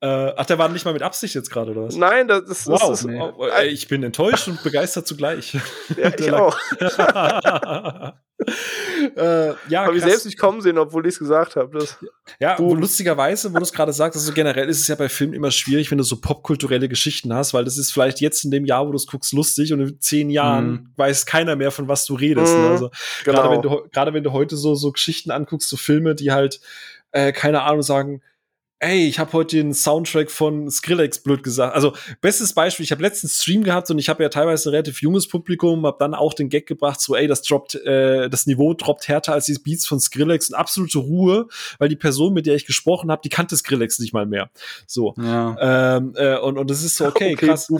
Äh, 0.05 0.33
ach, 0.37 0.45
der 0.45 0.59
war 0.59 0.69
nicht 0.69 0.85
mal 0.85 0.93
mit 0.93 1.01
Absicht 1.01 1.33
jetzt 1.33 1.49
gerade, 1.49 1.71
oder 1.71 1.85
was? 1.85 1.95
Nein, 1.95 2.27
das 2.27 2.43
ist. 2.43 2.67
Wow. 2.67 2.89
Das 2.89 2.99
ist 2.99 3.07
nee. 3.07 3.19
oh, 3.19 3.47
ich 3.65 3.87
bin 3.87 4.03
enttäuscht 4.03 4.47
und 4.47 4.61
begeistert 4.61 5.07
zugleich. 5.07 5.57
Ja, 5.97 6.11
ich 6.19 6.31
auch. 6.31 6.55
äh, 9.15 9.53
ja, 9.67 9.85
habe 9.85 9.97
ich 9.97 10.03
selbst 10.03 10.27
nicht 10.27 10.37
kommen 10.37 10.61
sehen, 10.61 10.77
obwohl 10.77 11.07
ich 11.07 11.13
es 11.13 11.19
gesagt 11.19 11.55
habe. 11.55 11.83
Ja, 12.39 12.59
wo, 12.59 12.75
lustigerweise, 12.75 13.51
wo 13.51 13.57
du 13.57 13.63
es 13.63 13.73
gerade 13.73 13.93
sagst, 13.93 14.19
also 14.19 14.31
generell 14.31 14.69
ist 14.69 14.79
es 14.79 14.87
ja 14.87 14.93
bei 14.93 15.09
Filmen 15.09 15.33
immer 15.33 15.49
schwierig, 15.49 15.89
wenn 15.89 15.97
du 15.97 16.03
so 16.03 16.21
popkulturelle 16.21 16.87
Geschichten 16.87 17.33
hast, 17.33 17.55
weil 17.55 17.65
das 17.65 17.79
ist 17.79 17.91
vielleicht 17.91 18.21
jetzt 18.21 18.45
in 18.45 18.51
dem 18.51 18.65
Jahr, 18.65 18.85
wo 18.85 18.91
du 18.91 18.97
es 18.97 19.07
guckst, 19.07 19.33
lustig 19.33 19.73
und 19.73 19.79
in 19.79 19.99
zehn 19.99 20.29
Jahren 20.29 20.69
mhm. 20.69 20.93
weiß 20.97 21.25
keiner 21.25 21.55
mehr, 21.55 21.71
von 21.71 21.87
was 21.87 22.05
du 22.05 22.13
redest. 22.13 22.55
Mhm, 22.55 22.61
ne? 22.61 22.69
Also 22.69 22.91
genau. 23.23 23.41
gerade 23.41 23.55
wenn 23.55 23.61
du 23.63 23.89
gerade 23.91 24.13
wenn 24.13 24.23
du 24.23 24.33
heute 24.33 24.55
so 24.55 24.75
so 24.75 24.91
Geschichten 24.91 25.31
anguckst, 25.31 25.67
so 25.67 25.77
Filme, 25.77 26.13
die 26.13 26.31
halt 26.31 26.59
äh, 27.11 27.31
keine 27.31 27.63
Ahnung 27.63 27.81
sagen, 27.81 28.21
ey, 28.79 29.07
ich 29.07 29.19
habe 29.19 29.33
heute 29.33 29.57
den 29.57 29.73
Soundtrack 29.73 30.29
von 30.29 30.69
Skrillex 30.69 31.19
blöd 31.19 31.43
gesagt. 31.43 31.75
Also 31.75 31.93
bestes 32.21 32.53
Beispiel, 32.53 32.83
ich 32.83 32.91
habe 32.91 33.01
letztens 33.01 33.41
Stream 33.41 33.63
gehabt 33.63 33.89
und 33.89 33.99
ich 33.99 34.09
habe 34.09 34.21
ja 34.21 34.29
teilweise 34.29 34.69
ein 34.69 34.71
relativ 34.71 35.01
junges 35.01 35.27
Publikum, 35.27 35.85
habe 35.85 35.97
dann 35.99 36.13
auch 36.13 36.33
den 36.33 36.49
Gag 36.49 36.67
gebracht, 36.67 36.99
so 36.99 37.15
ey, 37.15 37.27
das 37.27 37.41
droppt, 37.41 37.75
äh, 37.75 38.29
das 38.29 38.47
Niveau 38.47 38.73
droppt 38.73 39.07
härter 39.07 39.33
als 39.33 39.45
die 39.45 39.55
Beats 39.55 39.87
von 39.87 39.99
Skrillex 39.99 40.49
und 40.49 40.55
absolute 40.55 40.99
Ruhe, 40.99 41.47
weil 41.79 41.89
die 41.89 41.95
Person, 41.95 42.33
mit 42.33 42.45
der 42.45 42.55
ich 42.55 42.65
gesprochen 42.65 43.11
habe, 43.11 43.21
die 43.23 43.29
kannte 43.29 43.55
Skrillex 43.55 43.99
nicht 43.99 44.13
mal 44.13 44.25
mehr. 44.25 44.49
So. 44.87 45.13
Ja. 45.17 45.97
Ähm, 45.97 46.13
äh, 46.15 46.37
und, 46.37 46.57
und 46.57 46.69
das 46.69 46.83
ist 46.83 46.97
so, 46.97 47.05
okay, 47.07 47.33
okay 47.33 47.47
krass. 47.47 47.71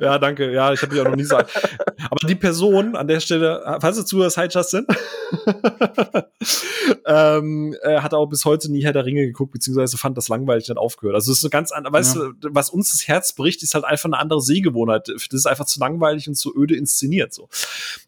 Ja, 0.00 0.18
danke. 0.18 0.50
Ja, 0.52 0.72
ich 0.72 0.80
habe 0.80 0.92
dich 0.92 1.00
auch 1.00 1.08
noch 1.08 1.16
nie 1.16 1.22
gesagt. 1.22 1.50
Aber 2.08 2.26
die 2.26 2.34
Person 2.34 2.96
an 2.96 3.06
der 3.06 3.20
Stelle, 3.20 3.78
falls 3.80 3.96
du 3.96 4.02
zuhörst, 4.02 4.38
hi 4.38 4.48
Justin, 4.50 4.86
ähm, 7.06 7.76
äh, 7.82 8.00
hat 8.00 8.14
auch 8.14 8.26
bis 8.26 8.46
heute 8.46 8.72
nie 8.72 8.82
Herr 8.82 8.94
der 8.94 9.04
Ringe 9.04 9.26
geguckt, 9.26 9.39
beziehungsweise 9.46 9.96
fand 9.96 10.16
das 10.16 10.28
langweilig 10.28 10.70
und 10.70 10.78
aufgehört. 10.78 11.14
Also 11.14 11.32
es 11.32 11.38
ist 11.38 11.42
so 11.42 11.50
ganz 11.50 11.72
anders, 11.72 11.92
weißt 11.92 12.16
du, 12.16 12.32
was 12.50 12.70
uns 12.70 12.92
das 12.92 13.06
Herz 13.06 13.32
bricht, 13.32 13.62
ist 13.62 13.74
halt 13.74 13.84
einfach 13.84 14.06
eine 14.06 14.18
andere 14.18 14.40
Sehgewohnheit. 14.40 15.08
Das 15.08 15.24
ist 15.32 15.46
einfach 15.46 15.64
zu 15.64 15.80
langweilig 15.80 16.28
und 16.28 16.34
zu 16.34 16.54
öde 16.56 16.76
inszeniert. 16.76 17.32
So. 17.32 17.48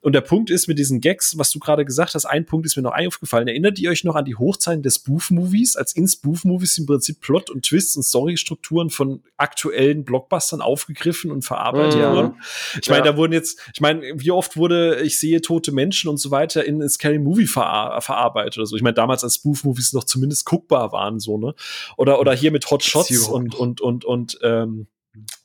Und 0.00 0.14
der 0.14 0.20
Punkt 0.20 0.50
ist 0.50 0.68
mit 0.68 0.78
diesen 0.78 1.00
Gags, 1.00 1.38
was 1.38 1.50
du 1.50 1.58
gerade 1.58 1.84
gesagt 1.84 2.14
hast, 2.14 2.24
ein 2.24 2.46
Punkt 2.46 2.66
ist 2.66 2.76
mir 2.76 2.82
noch 2.82 2.96
aufgefallen. 2.96 3.48
Erinnert 3.48 3.78
ihr 3.78 3.90
euch 3.90 4.04
noch 4.04 4.14
an 4.14 4.24
die 4.24 4.36
Hochzeiten 4.36 4.82
des 4.82 4.96
Spoof-Movies, 4.96 5.76
als 5.76 5.94
in 5.94 6.06
Spoof-Movies 6.06 6.78
im 6.78 6.86
Prinzip 6.86 7.20
Plot 7.20 7.50
und 7.50 7.64
Twists 7.64 7.96
und 7.96 8.02
Storystrukturen 8.02 8.90
von 8.90 9.22
aktuellen 9.36 10.04
Blockbustern 10.04 10.60
aufgegriffen 10.60 11.30
und 11.30 11.42
verarbeitet 11.42 12.00
mhm. 12.00 12.14
wurden? 12.14 12.34
Ich 12.80 12.88
meine, 12.88 13.06
ja. 13.06 13.12
da 13.12 13.16
wurden 13.16 13.32
jetzt, 13.32 13.58
ich 13.74 13.80
meine, 13.80 14.02
wie 14.16 14.30
oft 14.30 14.56
wurde 14.56 15.00
ich 15.02 15.18
sehe 15.18 15.40
tote 15.40 15.72
Menschen 15.72 16.08
und 16.08 16.18
so 16.18 16.30
weiter 16.30 16.64
in 16.64 16.86
Scary 16.88 17.18
Movie 17.18 17.46
ver 17.46 17.98
verarbeitet 18.00 18.58
oder 18.58 18.66
so. 18.66 18.76
Ich 18.76 18.82
meine, 18.82 18.94
damals 18.94 19.24
als 19.24 19.36
Spoof-Movies 19.36 19.92
noch 19.92 20.04
zumindest 20.04 20.44
guckbar 20.44 20.92
waren, 20.92 21.20
so, 21.22 21.38
ne? 21.38 21.54
Oder, 21.96 22.20
oder 22.20 22.34
hier 22.34 22.52
mit 22.52 22.70
Hot 22.70 22.82
Shots 22.84 23.28
und, 23.28 23.54
und, 23.54 23.80
und, 23.80 24.04
und, 24.04 24.38
ähm, 24.42 24.86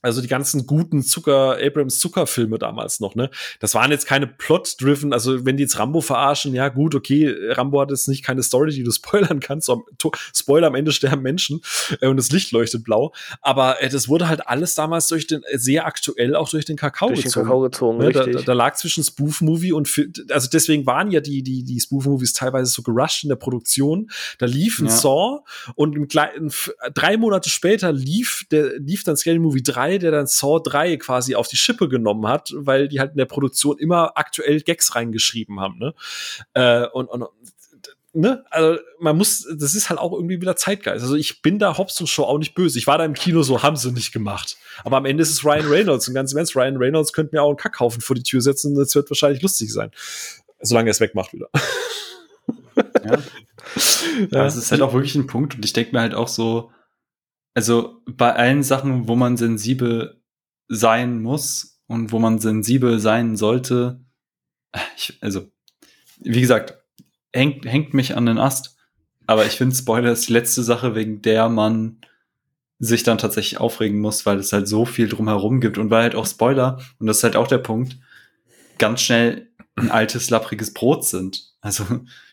also 0.08 0.22
die 0.22 0.28
ganzen 0.28 0.66
guten 0.66 1.04
Zucker, 1.04 1.58
Abrams 1.62 2.00
Zuckerfilme 2.00 2.58
damals 2.58 3.00
noch, 3.00 3.16
ne? 3.16 3.30
Das 3.60 3.76
waren 3.76 3.92
jetzt 3.92 4.08
keine 4.08 4.26
Plot-driven, 4.26 5.14
also 5.14 5.46
wenn 5.46 5.58
die 5.58 5.64
jetzt 5.64 5.78
Rambo 5.78 6.02
verarschen, 6.02 6.56
ja 6.56 6.70
gut, 6.70 6.96
okay, 6.96 7.36
Rambo 7.50 7.82
hat 7.82 7.92
jetzt 7.92 8.08
nicht 8.08 8.24
keine 8.24 8.42
Story, 8.42 8.72
die 8.72 8.84
du 8.84 8.92
spoilern 8.98 9.40
kannst. 9.40 9.70
Spoiler 10.34 10.68
am 10.68 10.76
Ende 10.76 10.92
sterben 10.92 11.22
Menschen 11.22 11.62
äh, 12.02 12.08
und 12.08 12.18
das 12.18 12.32
Licht 12.32 12.52
leuchtet 12.52 12.84
blau. 12.84 13.14
Aber 13.42 13.82
äh, 13.82 13.90
das 13.90 14.08
wurde 14.08 14.30
halt 14.30 14.48
alles 14.48 14.76
damals 14.76 15.08
durch 15.08 15.28
den, 15.28 15.44
äh, 15.44 15.58
sehr 15.58 15.86
aktuell 15.86 16.36
auch 16.36 16.50
durch 16.50 16.66
den 16.66 16.78
Kakao 16.78 17.10
Durch 17.10 17.20
den 17.20 17.26
gezogen. 17.26 17.46
Kakao 17.46 17.62
gezogen, 17.62 17.98
Ne, 17.98 18.12
da, 18.12 18.26
da, 18.26 18.42
da 18.42 18.54
lag 18.54 18.76
zwischen 18.76 19.04
Spoof-Movie 19.04 19.74
und 19.74 19.90
also 20.30 20.48
deswegen 20.52 20.86
waren 20.86 21.12
ja 21.12 21.20
die, 21.20 21.44
die, 21.44 21.64
die 21.64 21.80
Spoof-Movies 21.80 22.34
teilweise 22.34 22.72
so 22.72 22.82
gerusht 22.82 23.24
in 23.24 23.30
der 23.30 23.36
Produktion. 23.36 24.10
Da 24.40 24.46
lief 24.46 24.80
ein 24.80 24.86
Ja. 24.86 24.92
Saw 24.92 25.40
und 25.76 25.96
im 25.96 26.08
drei 26.08 27.18
Monate 27.18 27.50
später 27.50 27.92
lief 27.92 28.46
der, 28.52 28.80
lief 28.80 29.04
dann 29.04 29.18
Scary 29.18 29.40
Movie 29.40 29.64
3, 29.64 29.97
der 30.00 30.12
dann 30.12 30.28
Saw 30.28 30.60
3 30.64 30.98
quasi 30.98 31.36
auf 31.36 31.48
die 31.48 31.58
Schippe 31.58 31.90
genommen 31.90 32.28
hat, 32.28 32.54
weil 32.56 32.88
die 32.88 33.00
halt 33.00 33.12
in 33.12 33.18
der 33.18 33.26
Produktion 33.26 33.78
immer 33.78 34.18
aktuell 34.18 34.62
Gags 34.62 34.96
reingeschrieben 34.96 35.60
haben, 35.60 35.78
ne? 35.80 35.94
Äh, 36.54 36.88
und, 36.88 37.08
und 37.08 37.26
Ne? 38.18 38.44
Also 38.50 38.80
man 39.00 39.16
muss, 39.16 39.48
das 39.60 39.76
ist 39.76 39.92
halt 39.92 40.00
auch 40.00 40.12
irgendwie 40.12 40.42
wieder 40.42 40.56
Zeitgeist. 40.56 41.04
Also 41.04 41.14
ich 41.14 41.44
bin 41.44 41.60
da 41.60 41.78
Hobbs 41.78 42.02
und 42.02 42.08
Show 42.08 42.24
auch 42.24 42.40
nicht 42.40 42.56
böse. 42.56 42.80
Ich 42.80 42.88
war 42.88 42.98
da 42.98 43.06
im 43.06 43.14
Kino 43.14 43.44
so, 43.44 43.62
haben 43.62 43.76
sie 43.76 43.92
nicht 43.92 44.12
gemacht. 44.12 44.58
Aber 44.84 44.98
am 44.98 45.06
Ende 45.06 45.22
ist 45.22 45.30
es 45.30 45.46
Ryan 45.46 45.68
Reynolds 45.68 46.08
und 46.08 46.16
ganz 46.16 46.32
im 46.32 46.40
Ernst, 46.40 46.56
Ryan 46.56 46.78
Reynolds 46.78 47.14
könnte 47.14 47.36
mir 47.36 47.44
auch 47.44 47.50
einen 47.50 47.58
Kackhaufen 47.58 48.02
vor 48.02 48.16
die 48.16 48.24
Tür 48.24 48.42
setzen. 48.42 48.74
Das 48.74 48.96
wird 48.96 49.12
wahrscheinlich 49.12 49.44
lustig 49.44 49.72
sein. 49.72 49.92
Solange 50.62 50.90
er 50.90 50.92
es 50.92 51.00
wegmacht 51.00 51.32
wieder. 51.34 51.50
Ja. 53.06 53.18
Das 54.32 54.56
ist 54.56 54.72
halt 54.72 54.82
auch 54.82 54.94
wirklich 54.94 55.16
ein 55.16 55.28
Punkt 55.28 55.56
und 55.56 55.66
ich 55.66 55.74
denke 55.74 55.92
mir 55.92 56.00
halt 56.00 56.16
auch 56.16 56.30
so, 56.30 56.72
also 57.58 58.04
bei 58.06 58.36
allen 58.36 58.62
Sachen, 58.62 59.08
wo 59.08 59.16
man 59.16 59.36
sensibel 59.36 60.22
sein 60.68 61.24
muss 61.24 61.82
und 61.88 62.12
wo 62.12 62.20
man 62.20 62.38
sensibel 62.38 63.00
sein 63.00 63.36
sollte, 63.36 64.00
ich, 64.96 65.18
also, 65.22 65.50
wie 66.20 66.42
gesagt, 66.42 66.78
hängt, 67.34 67.66
hängt 67.66 67.96
mich 67.96 68.16
an 68.16 68.28
den 68.28 68.38
Ast, 68.38 68.78
aber 69.26 69.44
ich 69.48 69.54
finde 69.54 69.76
Spoiler 69.76 70.12
ist 70.12 70.28
die 70.28 70.34
letzte 70.34 70.62
Sache, 70.62 70.94
wegen 70.94 71.24
der 71.24 71.50
man 71.50 72.00
sich 72.78 73.02
dann 73.02 73.18
tatsächlich 73.18 73.60
aufregen 73.60 74.02
muss, 74.02 74.28
weil 74.28 74.38
es 74.38 74.54
halt 74.54 74.68
so 74.68 74.86
viel 74.86 75.10
drumherum 75.10 75.60
gibt 75.60 75.80
und 75.80 75.90
weil 75.90 76.04
halt 76.04 76.16
auch 76.16 76.28
Spoiler, 76.28 76.80
und 77.00 77.08
das 77.08 77.18
ist 77.18 77.24
halt 77.24 77.36
auch 77.36 77.48
der 77.48 77.58
Punkt, 77.58 77.98
ganz 78.78 79.02
schnell 79.02 79.50
ein 79.76 79.90
altes, 79.90 80.30
lappriges 80.30 80.76
Brot 80.76 81.06
sind. 81.06 81.56
Also, 81.62 81.84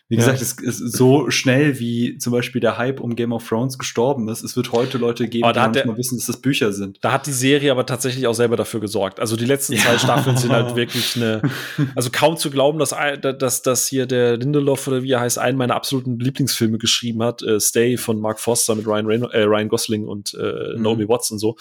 wie 0.07 0.15
Ja. 0.15 0.21
gesagt, 0.31 0.41
es 0.41 0.79
ist 0.81 0.95
so 0.95 1.31
schnell, 1.31 1.79
wie 1.79 2.17
zum 2.19 2.31
Beispiel 2.31 2.61
der 2.61 2.77
Hype 2.77 2.99
um 2.99 3.15
Game 3.15 3.31
of 3.31 3.47
Thrones 3.47 3.79
gestorben 3.79 4.29
ist. 4.29 4.43
Es 4.43 4.55
wird 4.55 4.71
heute 4.71 4.97
Leute 4.99 5.27
geben, 5.27 5.51
die 5.51 5.59
nicht 5.59 5.85
mal 5.85 5.97
wissen, 5.97 6.17
dass 6.17 6.27
das 6.27 6.37
Bücher 6.37 6.71
sind. 6.73 6.99
Da 7.01 7.11
hat 7.11 7.25
die 7.25 7.31
Serie 7.31 7.71
aber 7.71 7.85
tatsächlich 7.87 8.27
auch 8.27 8.33
selber 8.35 8.55
dafür 8.55 8.79
gesorgt. 8.79 9.19
Also 9.19 9.35
die 9.35 9.45
letzten 9.45 9.73
Ja. 9.73 9.79
zwei 9.81 9.97
Staffeln 9.97 10.37
sind 10.37 10.51
halt 10.51 10.75
wirklich 10.75 11.15
eine, 11.15 11.41
also 11.95 12.09
kaum 12.11 12.37
zu 12.37 12.51
glauben, 12.51 12.77
dass, 12.77 12.93
dass, 13.39 13.61
dass 13.63 13.87
hier 13.87 14.05
der 14.05 14.37
Lindelof 14.37 14.87
oder 14.87 15.01
wie 15.01 15.11
er 15.11 15.21
heißt, 15.21 15.39
einen 15.39 15.57
meiner 15.57 15.75
absoluten 15.75 16.19
Lieblingsfilme 16.19 16.77
geschrieben 16.77 17.23
hat, 17.23 17.41
äh, 17.41 17.59
Stay 17.59 17.97
von 17.97 18.19
Mark 18.19 18.39
Foster 18.39 18.75
mit 18.75 18.85
Ryan, 18.85 19.07
Reyno- 19.07 19.31
äh, 19.31 19.41
Ryan 19.43 19.69
Gosling 19.69 20.05
und 20.07 20.33
äh, 20.35 20.75
Mhm. 20.75 20.81
Naomi 20.83 21.07
Watts 21.09 21.31
und 21.31 21.39
so. 21.39 21.55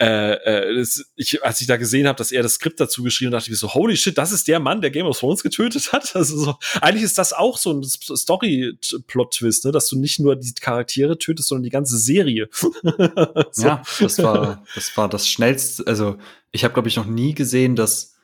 Äh, 0.00 0.32
äh, 0.34 0.76
das, 0.76 1.04
ich, 1.16 1.42
als 1.44 1.60
ich 1.62 1.66
da 1.66 1.76
gesehen 1.76 2.06
habe, 2.06 2.18
dass 2.18 2.30
er 2.32 2.42
das 2.42 2.54
Skript 2.54 2.78
dazu 2.78 3.02
geschrieben 3.02 3.30
hat, 3.32 3.38
dachte 3.40 3.46
ich 3.46 3.50
mir 3.52 3.56
so, 3.56 3.72
holy 3.74 3.96
shit, 3.96 4.16
das 4.18 4.32
ist 4.32 4.48
der 4.48 4.60
Mann, 4.60 4.80
der 4.82 4.90
Game 4.90 5.06
of 5.06 5.18
Thrones 5.18 5.42
getötet 5.42 5.92
hat. 5.92 6.14
Also 6.16 6.36
so, 6.38 6.54
eigentlich 6.80 7.02
ist 7.02 7.18
das 7.18 7.32
auch 7.32 7.56
so 7.58 7.70
ein 7.72 7.85
Story-Plot-Twist, 7.88 9.64
ne? 9.64 9.72
dass 9.72 9.88
du 9.88 9.98
nicht 9.98 10.20
nur 10.20 10.36
die 10.36 10.52
Charaktere 10.54 11.18
tötest, 11.18 11.48
sondern 11.48 11.64
die 11.64 11.70
ganze 11.70 11.98
Serie. 11.98 12.48
so. 12.52 13.66
Ja, 13.66 13.82
das 14.00 14.18
war, 14.22 14.64
das 14.74 14.96
war 14.96 15.08
das 15.08 15.28
schnellste. 15.28 15.86
Also, 15.86 16.16
ich 16.52 16.64
habe, 16.64 16.74
glaube 16.74 16.88
ich, 16.88 16.96
noch 16.96 17.06
nie 17.06 17.34
gesehen, 17.34 17.76
dass 17.76 18.16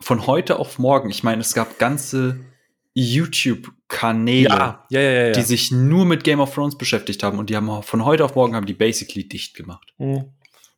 von 0.00 0.26
heute 0.26 0.58
auf 0.58 0.78
morgen, 0.78 1.10
ich 1.10 1.22
meine, 1.22 1.40
es 1.40 1.54
gab 1.54 1.78
ganze 1.78 2.40
YouTube-Kanäle, 2.94 4.48
Ja, 4.48 4.86
ja, 4.90 5.00
ja, 5.00 5.32
die 5.32 5.42
sich 5.42 5.72
nur 5.72 6.04
mit 6.04 6.22
Game 6.24 6.40
of 6.40 6.54
Thrones 6.54 6.78
beschäftigt 6.78 7.22
haben 7.22 7.38
und 7.38 7.50
die 7.50 7.56
haben 7.56 7.82
von 7.82 8.04
heute 8.04 8.24
auf 8.24 8.34
morgen 8.36 8.54
haben 8.54 8.66
die 8.66 8.74
basically 8.74 9.26
dicht 9.26 9.54
gemacht. 9.54 9.92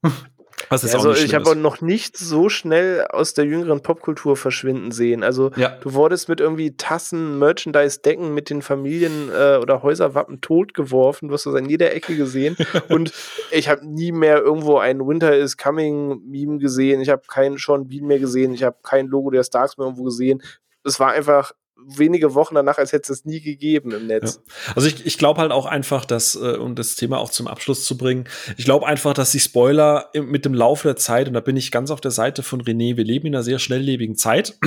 Ist 0.03 0.36
also 0.71 1.13
ich 1.13 1.35
habe 1.35 1.55
noch 1.55 1.81
nicht 1.81 2.17
so 2.17 2.49
schnell 2.49 3.07
aus 3.11 3.35
der 3.35 3.45
jüngeren 3.45 3.83
Popkultur 3.83 4.37
verschwinden 4.37 4.91
sehen. 4.91 5.23
Also 5.23 5.51
Ja. 5.57 5.77
du 5.81 5.95
wurdest 5.95 6.29
mit 6.29 6.41
irgendwie 6.41 6.77
Tassen, 6.77 7.39
Merchandise-Decken 7.39 8.33
mit 8.35 8.51
den 8.51 8.63
Familien- 8.63 9.31
äh, 9.31 9.59
oder 9.59 9.83
Häuserwappen 9.83 10.41
totgeworfen. 10.41 11.29
Du 11.29 11.35
hast 11.35 11.47
das 11.47 11.55
an 11.55 11.69
jeder 11.69 11.95
Ecke 11.95 12.17
gesehen. 12.17 12.57
Und 12.89 13.13
ich 13.51 13.69
habe 13.69 13.87
nie 13.87 14.13
mehr 14.13 14.39
irgendwo 14.39 14.79
ein 14.79 15.07
Winter 15.07 15.37
is 15.37 15.57
Coming-Meme 15.57 16.59
gesehen. 16.59 17.01
Ich 17.01 17.11
habe 17.11 17.23
keinen 17.29 17.59
Sean 17.59 17.87
Bean 17.89 18.07
mehr 18.07 18.19
gesehen. 18.19 18.53
Ich 18.55 18.63
habe 18.63 18.77
kein 18.83 19.07
Logo 19.07 19.31
der 19.31 19.45
Starks 19.45 19.77
mehr 19.79 19.87
irgendwo 19.87 20.05
gesehen. 20.05 20.43
Es 20.85 20.99
war 21.01 21.13
einfach 21.13 21.53
wenige 21.89 22.35
Wochen 22.35 22.55
danach, 22.55 22.79
als 22.79 22.93
hätte 22.93 23.12
es 23.12 23.24
nie 23.24 23.41
gegeben 23.41 23.93
im 23.93 24.07
Netz. 24.07 24.43
Also 24.74 24.89
ich, 24.89 25.07
ich 25.07 25.18
glaube 25.18 25.41
halt 25.41 25.53
auch 25.53 25.66
einfach, 25.66 26.05
dass, 26.05 26.35
äh, 26.35 26.57
um 26.57 26.74
das 26.74 26.97
Thema 26.97 27.18
auch 27.18 27.31
zum 27.31 27.47
Abschluss 27.47 27.85
zu 27.85 27.97
bringen, 27.97 28.24
ich 28.57 28.64
glaube 28.64 28.87
einfach, 28.87 29.14
dass 29.14 29.31
die 29.31 29.41
Spoiler 29.41 30.09
im, 30.12 30.31
mit 30.31 30.45
dem 30.45 30.55
Laufe 30.55 30.89
der 30.89 30.97
Zeit, 30.97 31.29
und 31.29 31.35
da 31.35 31.41
bin 31.41 31.57
ich 31.57 31.70
ganz 31.70 31.91
auf 31.91 32.01
der 32.01 32.11
Seite 32.11 32.43
von 32.43 32.62
René, 32.62 32.97
wir 32.97 33.05
leben 33.05 33.27
in 33.27 33.35
einer 33.35 33.45
sehr 33.45 33.59
schnelllebigen 33.59 34.16
Zeit, 34.16 34.59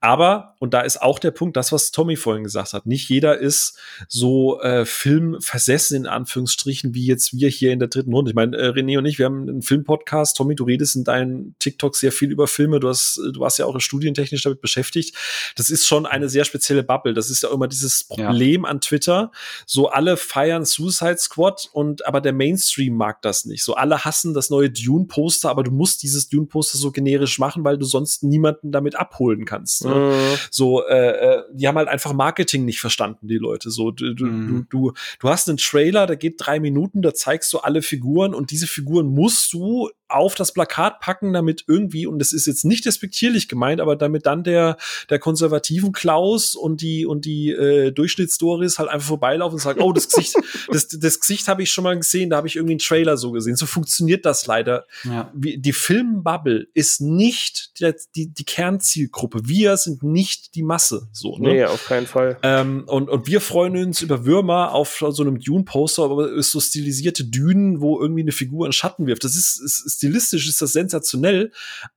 aber, 0.00 0.54
und 0.60 0.74
da 0.74 0.82
ist 0.82 1.00
auch 1.00 1.18
der 1.18 1.30
Punkt, 1.30 1.56
das, 1.56 1.72
was 1.72 1.90
Tommy 1.90 2.16
vorhin 2.16 2.44
gesagt 2.44 2.72
hat, 2.72 2.86
nicht 2.86 3.08
jeder 3.08 3.38
ist 3.38 3.78
so 4.08 4.60
äh, 4.60 4.84
filmversessen, 4.84 5.96
in 5.96 6.06
Anführungsstrichen, 6.06 6.94
wie 6.94 7.06
jetzt 7.06 7.32
wir 7.32 7.48
hier 7.48 7.72
in 7.72 7.78
der 7.78 7.88
dritten 7.88 8.12
Runde. 8.12 8.30
Ich 8.30 8.34
meine, 8.34 8.56
äh, 8.56 8.68
René 8.68 8.98
und 8.98 9.06
ich, 9.06 9.18
wir 9.18 9.26
haben 9.26 9.48
einen 9.48 9.62
Filmpodcast, 9.62 10.36
Tommy, 10.36 10.54
du 10.54 10.64
redest 10.64 10.94
in 10.96 11.04
deinen 11.04 11.56
TikTok 11.58 11.96
sehr 11.96 12.12
viel 12.12 12.30
über 12.30 12.46
Filme, 12.46 12.80
du 12.80 12.88
hast, 12.88 13.16
du 13.16 13.40
warst 13.40 13.58
ja 13.58 13.66
auch 13.66 13.80
studientechnisch 13.80 14.42
damit 14.42 14.60
beschäftigt. 14.60 15.16
Das 15.56 15.70
ist 15.70 15.86
schon 15.86 16.06
eine 16.06 16.28
sehr 16.34 16.44
spezielle 16.44 16.82
Bubble. 16.82 17.14
Das 17.14 17.30
ist 17.30 17.42
ja 17.42 17.50
immer 17.50 17.66
dieses 17.68 18.06
Ja. 18.10 18.26
Problem 18.26 18.64
an 18.64 18.80
Twitter. 18.80 19.30
So 19.66 19.88
alle 19.88 20.16
feiern 20.16 20.64
Suicide 20.64 21.16
Squad 21.18 21.70
und 21.72 22.06
aber 22.06 22.20
der 22.20 22.32
Mainstream 22.34 22.94
mag 22.96 23.22
das 23.22 23.44
nicht. 23.46 23.64
So 23.64 23.74
alle 23.74 24.04
hassen 24.04 24.34
das 24.34 24.50
neue 24.50 24.68
Dune-Poster, 24.70 25.48
aber 25.48 25.62
du 25.62 25.70
musst 25.70 26.02
dieses 26.02 26.28
Dune-Poster 26.28 26.76
so 26.76 26.90
generisch 26.90 27.38
machen, 27.38 27.64
weil 27.64 27.78
du 27.78 27.86
sonst 27.86 28.22
niemanden 28.22 28.72
damit 28.72 28.96
abholen 28.96 29.44
kannst. 29.46 29.84
Ne? 29.84 29.94
Mhm. 29.94 30.38
So, 30.50 30.86
äh, 30.86 30.94
äh, 31.38 31.42
die 31.52 31.66
haben 31.68 31.78
halt 31.78 31.88
einfach 31.88 32.12
Marketing 32.12 32.64
nicht 32.64 32.80
verstanden, 32.80 33.28
die 33.28 33.38
Leute. 33.38 33.70
So, 33.70 33.90
du, 33.90 34.12
du, 34.14 34.26
Mhm. 34.26 34.66
du, 34.70 34.88
du, 34.90 34.92
du 35.20 35.28
hast 35.28 35.48
einen 35.48 35.58
Trailer, 35.58 36.06
der 36.06 36.16
geht 36.16 36.34
drei 36.38 36.58
Minuten, 36.60 37.00
da 37.00 37.14
zeigst 37.14 37.52
du 37.52 37.58
alle 37.58 37.80
Figuren 37.82 38.34
und 38.34 38.50
diese 38.50 38.66
Figuren 38.66 39.06
musst 39.06 39.52
du 39.52 39.88
auf 40.14 40.34
das 40.34 40.52
Plakat 40.52 41.00
packen, 41.00 41.32
damit 41.32 41.64
irgendwie, 41.66 42.06
und 42.06 42.18
das 42.18 42.32
ist 42.32 42.46
jetzt 42.46 42.64
nicht 42.64 42.84
despektierlich 42.84 43.48
gemeint, 43.48 43.80
aber 43.80 43.96
damit 43.96 44.26
dann 44.26 44.44
der, 44.44 44.76
der 45.10 45.18
konservativen 45.18 45.92
Klaus 45.92 46.54
und 46.54 46.80
die, 46.80 47.06
und 47.06 47.24
die 47.24 47.50
äh, 47.50 47.90
Durchschnittsdoris 47.92 48.78
halt 48.78 48.88
einfach 48.88 49.08
vorbeilaufen 49.08 49.54
und 49.54 49.60
sagen, 49.62 49.80
oh, 49.82 49.92
das 49.92 50.08
Gesicht, 50.08 50.34
das, 50.70 50.88
das 50.88 51.20
Gesicht 51.20 51.48
habe 51.48 51.62
ich 51.62 51.70
schon 51.70 51.84
mal 51.84 51.96
gesehen, 51.96 52.30
da 52.30 52.36
habe 52.36 52.46
ich 52.48 52.56
irgendwie 52.56 52.74
einen 52.74 52.78
Trailer 52.80 53.16
so 53.16 53.32
gesehen. 53.32 53.56
So 53.56 53.66
funktioniert 53.66 54.24
das 54.24 54.46
leider 54.46 54.86
Ja. 55.04 55.30
wie- 55.34 55.58
die 55.58 55.72
Filmbubble 55.72 56.66
ist 56.74 57.00
nicht 57.00 57.80
die, 57.80 57.92
die, 58.14 58.26
die 58.28 58.44
Kernzielgruppe. 58.44 59.40
Wir 59.44 59.76
sind 59.76 60.02
nicht 60.02 60.54
die 60.54 60.62
Masse. 60.62 61.08
So, 61.12 61.38
ne? 61.38 61.48
Nee, 61.52 61.64
auf 61.64 61.86
keinen 61.86 62.06
Fall. 62.06 62.38
Ähm, 62.42 62.84
und, 62.86 63.08
und 63.08 63.26
wir 63.26 63.40
freuen 63.40 63.76
uns 63.76 64.02
über 64.02 64.24
Würmer 64.24 64.72
auf 64.72 65.02
so 65.10 65.22
einem 65.22 65.40
Dune-Poster, 65.40 66.02
aber 66.04 66.30
es 66.32 66.46
ist 66.46 66.52
so 66.52 66.60
stilisierte 66.60 67.24
Dünen, 67.24 67.80
wo 67.80 68.00
irgendwie 68.00 68.22
eine 68.22 68.32
Figur 68.32 68.66
einen 68.66 68.72
Schatten 68.72 69.06
wirft. 69.06 69.24
Das 69.24 69.34
ist, 69.36 69.58
ist 69.60 69.84
stilistisch 70.04 70.46
ist 70.48 70.60
das 70.60 70.72
sensationell, 70.72 71.50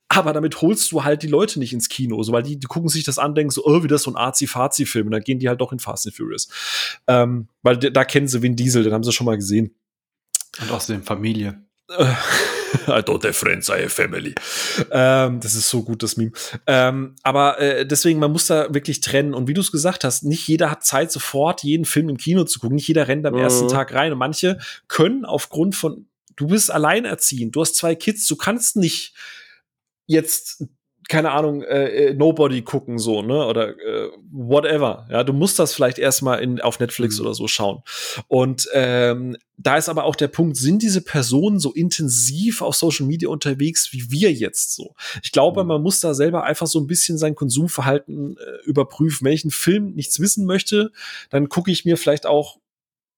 aber 0.07 0.31
damit 0.31 0.61
holst 0.61 0.91
du 0.91 1.03
halt 1.03 1.23
die 1.23 1.27
Leute 1.27 1.59
nicht 1.59 1.73
ins 1.73 1.89
Kino, 1.89 2.23
so, 2.23 2.31
weil 2.31 2.43
die, 2.43 2.57
die 2.57 2.67
gucken 2.67 2.87
sich 2.89 3.03
das 3.03 3.19
an, 3.19 3.35
denken 3.35 3.51
so, 3.51 3.65
oh, 3.65 3.83
wie 3.83 3.87
das 3.87 4.03
so 4.03 4.11
ein 4.11 4.15
Arzi-Fazi-Film, 4.15 5.07
und 5.07 5.11
dann 5.11 5.21
gehen 5.21 5.39
die 5.39 5.49
halt 5.49 5.59
doch 5.59 5.73
in 5.73 5.79
Fast 5.79 6.07
and 6.07 6.15
Furious. 6.15 6.47
Ähm, 7.07 7.49
weil 7.63 7.77
da 7.77 8.05
kennen 8.05 8.27
sie 8.27 8.41
Vin 8.41 8.55
Diesel, 8.55 8.83
den 8.83 8.93
haben 8.93 9.03
sie 9.03 9.11
schon 9.11 9.25
mal 9.25 9.35
gesehen. 9.35 9.75
Und 10.61 10.71
außerdem 10.71 11.03
Familie. 11.03 11.61
I 12.87 13.01
don't 13.01 13.23
have 13.23 13.33
friends, 13.33 13.69
I 13.69 13.83
have 13.83 13.89
family. 13.89 14.35
Ähm, 14.91 15.39
das 15.39 15.55
ist 15.55 15.69
so 15.69 15.83
gut, 15.83 16.03
das 16.03 16.17
Meme. 16.17 16.31
Ähm, 16.65 17.15
aber 17.23 17.59
äh, 17.59 17.85
deswegen, 17.85 18.19
man 18.19 18.31
muss 18.31 18.47
da 18.47 18.73
wirklich 18.73 19.01
trennen. 19.01 19.33
Und 19.33 19.47
wie 19.47 19.53
du 19.53 19.61
es 19.61 19.71
gesagt 19.71 20.03
hast, 20.03 20.23
nicht 20.23 20.47
jeder 20.47 20.71
hat 20.71 20.83
Zeit, 20.85 21.11
sofort 21.11 21.63
jeden 21.63 21.85
Film 21.85 22.09
im 22.09 22.17
Kino 22.17 22.43
zu 22.43 22.59
gucken. 22.59 22.75
Nicht 22.75 22.87
jeder 22.87 23.07
rennt 23.07 23.25
am 23.25 23.33
Mhm. 23.33 23.39
ersten 23.39 23.67
Tag 23.69 23.93
rein. 23.93 24.11
Und 24.11 24.17
manche 24.19 24.57
können 24.87 25.23
aufgrund 25.25 25.75
von, 25.75 26.07
du 26.37 26.47
bist 26.47 26.71
alleinerziehend, 26.71 27.55
du 27.55 27.61
hast 27.61 27.75
zwei 27.75 27.95
Kids, 27.95 28.25
du 28.27 28.37
kannst 28.37 28.77
nicht 28.77 29.13
jetzt 30.05 30.63
keine 31.09 31.31
Ahnung, 31.31 31.63
äh, 31.63 32.07
äh, 32.09 32.13
Nobody 32.15 32.63
gucken 32.63 32.99
so, 32.99 33.21
ne? 33.21 33.45
Oder 33.45 33.69
äh, 33.69 34.09
whatever. 34.29 35.07
Ja, 35.09 35.23
du 35.23 35.31
musst 35.31 35.57
das 35.57 35.73
vielleicht 35.73 35.99
erstmal 35.99 36.41
in 36.43 36.59
auf 36.59 36.81
Netflix 36.81 37.17
Mhm. 37.17 37.25
oder 37.25 37.33
so 37.33 37.47
schauen. 37.47 37.81
Und 38.27 38.67
ähm, 38.73 39.37
da 39.55 39.77
ist 39.77 39.87
aber 39.87 40.03
auch 40.03 40.17
der 40.17 40.27
Punkt, 40.27 40.57
sind 40.57 40.81
diese 40.81 40.99
Personen 41.01 41.59
so 41.61 41.71
intensiv 41.71 42.61
auf 42.61 42.75
Social 42.75 43.05
Media 43.05 43.29
unterwegs 43.29 43.93
wie 43.93 44.11
wir 44.11 44.33
jetzt 44.33 44.75
so? 44.75 44.95
Ich 45.23 45.31
glaube, 45.31 45.63
Mhm. 45.63 45.69
man 45.69 45.81
muss 45.81 46.01
da 46.01 46.13
selber 46.13 46.43
einfach 46.43 46.67
so 46.67 46.77
ein 46.81 46.87
bisschen 46.87 47.17
sein 47.17 47.35
Konsumverhalten 47.35 48.35
äh, 48.35 48.65
überprüfen. 48.65 49.23
Wenn 49.23 49.31
ich 49.33 49.45
einen 49.45 49.51
Film 49.51 49.93
nichts 49.93 50.19
wissen 50.19 50.45
möchte, 50.45 50.91
dann 51.29 51.47
gucke 51.47 51.71
ich 51.71 51.85
mir 51.85 51.95
vielleicht 51.95 52.25
auch 52.25 52.57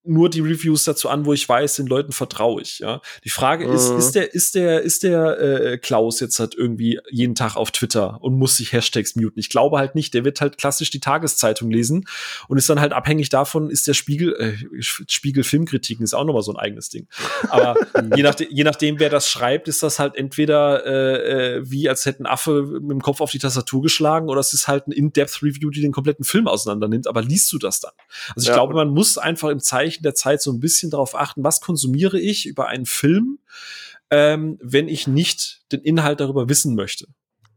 nur 0.04 0.30
die 0.30 0.40
Reviews 0.40 0.86
dazu 0.86 1.10
an, 1.10 1.26
wo 1.26 1.34
ich 1.34 1.48
weiß, 1.48 1.76
den 1.76 1.88
Leuten 1.88 2.14
vertraue 2.14 2.62
ich. 2.62 2.80
Ja, 2.80 3.02
die 3.26 3.30
Frage 3.30 3.68
mhm. 3.68 3.74
ist, 3.74 3.90
ist 3.90 4.16
der, 4.16 4.34
ist 4.34 4.56
der, 4.56 4.82
ist 4.82 5.04
der 5.04 5.40
äh, 5.40 5.78
Klaus 5.78 6.20
jetzt 6.20 6.40
halt 6.40 6.56
irgendwie 6.56 7.00
jeden 7.10 7.36
Tag 7.36 7.58
auf 7.58 7.72
Twitter 7.72 8.18
und 8.22 8.38
muss 8.38 8.58
sich 8.58 8.72
Hashtags 8.72 9.16
muten? 9.16 9.40
Ich 9.40 9.50
glaube 9.50 9.78
halt 9.78 9.96
nicht. 9.96 10.14
Der 10.14 10.24
wird 10.24 10.40
halt 10.40 10.58
klassisch 10.58 10.90
die 10.90 11.02
Tageszeitung 11.02 11.70
lesen 11.70 12.06
und 12.48 12.58
ist 12.58 12.70
dann 12.70 12.80
halt 12.80 12.94
abhängig 12.94 13.30
davon, 13.30 13.70
ist 13.70 13.88
der 13.88 13.94
Spiegel, 13.94 14.34
äh, 14.36 14.82
Spiegel 14.82 15.44
Filmkritiken 15.44 16.04
ist 16.04 16.14
auch 16.14 16.24
nochmal 16.24 16.44
so 16.44 16.54
ein 16.54 16.58
eigenes 16.58 16.90
Ding. 16.90 17.08
Aber 17.50 17.76
je, 18.16 18.24
nachdem, 18.24 18.48
je 18.50 18.64
nachdem, 18.64 19.00
wer 19.00 19.10
das 19.10 19.30
schreibt, 19.30 19.68
ist 19.68 19.84
das 19.84 20.00
halt 20.00 20.16
entweder 20.16 20.86
äh, 20.86 21.58
äh, 21.58 21.70
wie 21.70 21.90
als 21.90 22.06
hätte 22.06 22.24
ein 22.24 22.26
Affe 22.26 22.64
mit 22.64 22.92
dem 22.92 23.02
Kopf 23.02 23.20
auf 23.20 23.32
die 23.32 23.40
Tastatur 23.40 23.82
geschlagen 23.82 24.30
oder 24.30 24.40
es 24.40 24.54
ist 24.54 24.68
halt 24.68 24.88
ein 24.88 24.92
In-Depth-Review, 24.92 25.70
die 25.70 25.82
den 25.82 25.92
kompletten 25.92 26.24
Film 26.24 26.48
auseinander 26.48 26.88
nimmt. 26.88 27.08
Aber 27.08 27.22
liest 27.22 27.52
du 27.52 27.58
das 27.58 27.82
dann? 27.82 27.92
Also 28.36 28.46
ich 28.46 28.48
ja. 28.48 28.54
glaube, 28.54 28.74
man 28.74 28.90
muss 28.90 29.18
einfach 29.18 29.50
im 29.50 29.60
Zeichen 29.60 29.89
Zeichen 29.90 30.04
der 30.04 30.14
Zeit 30.14 30.42
so 30.42 30.52
ein 30.52 30.60
bisschen 30.60 30.92
darauf 30.92 31.16
achten, 31.16 31.44
was 31.44 31.62
konsumiere 31.62 32.20
ich 32.20 32.46
über 32.46 32.68
einen 32.68 32.86
Film, 32.86 33.40
ähm, 34.12 34.58
wenn 34.62 34.88
ich 34.88 35.08
nicht 35.08 35.62
den 35.72 35.82
Inhalt 35.82 36.20
darüber 36.20 36.48
wissen 36.48 36.76
möchte. 36.76 37.08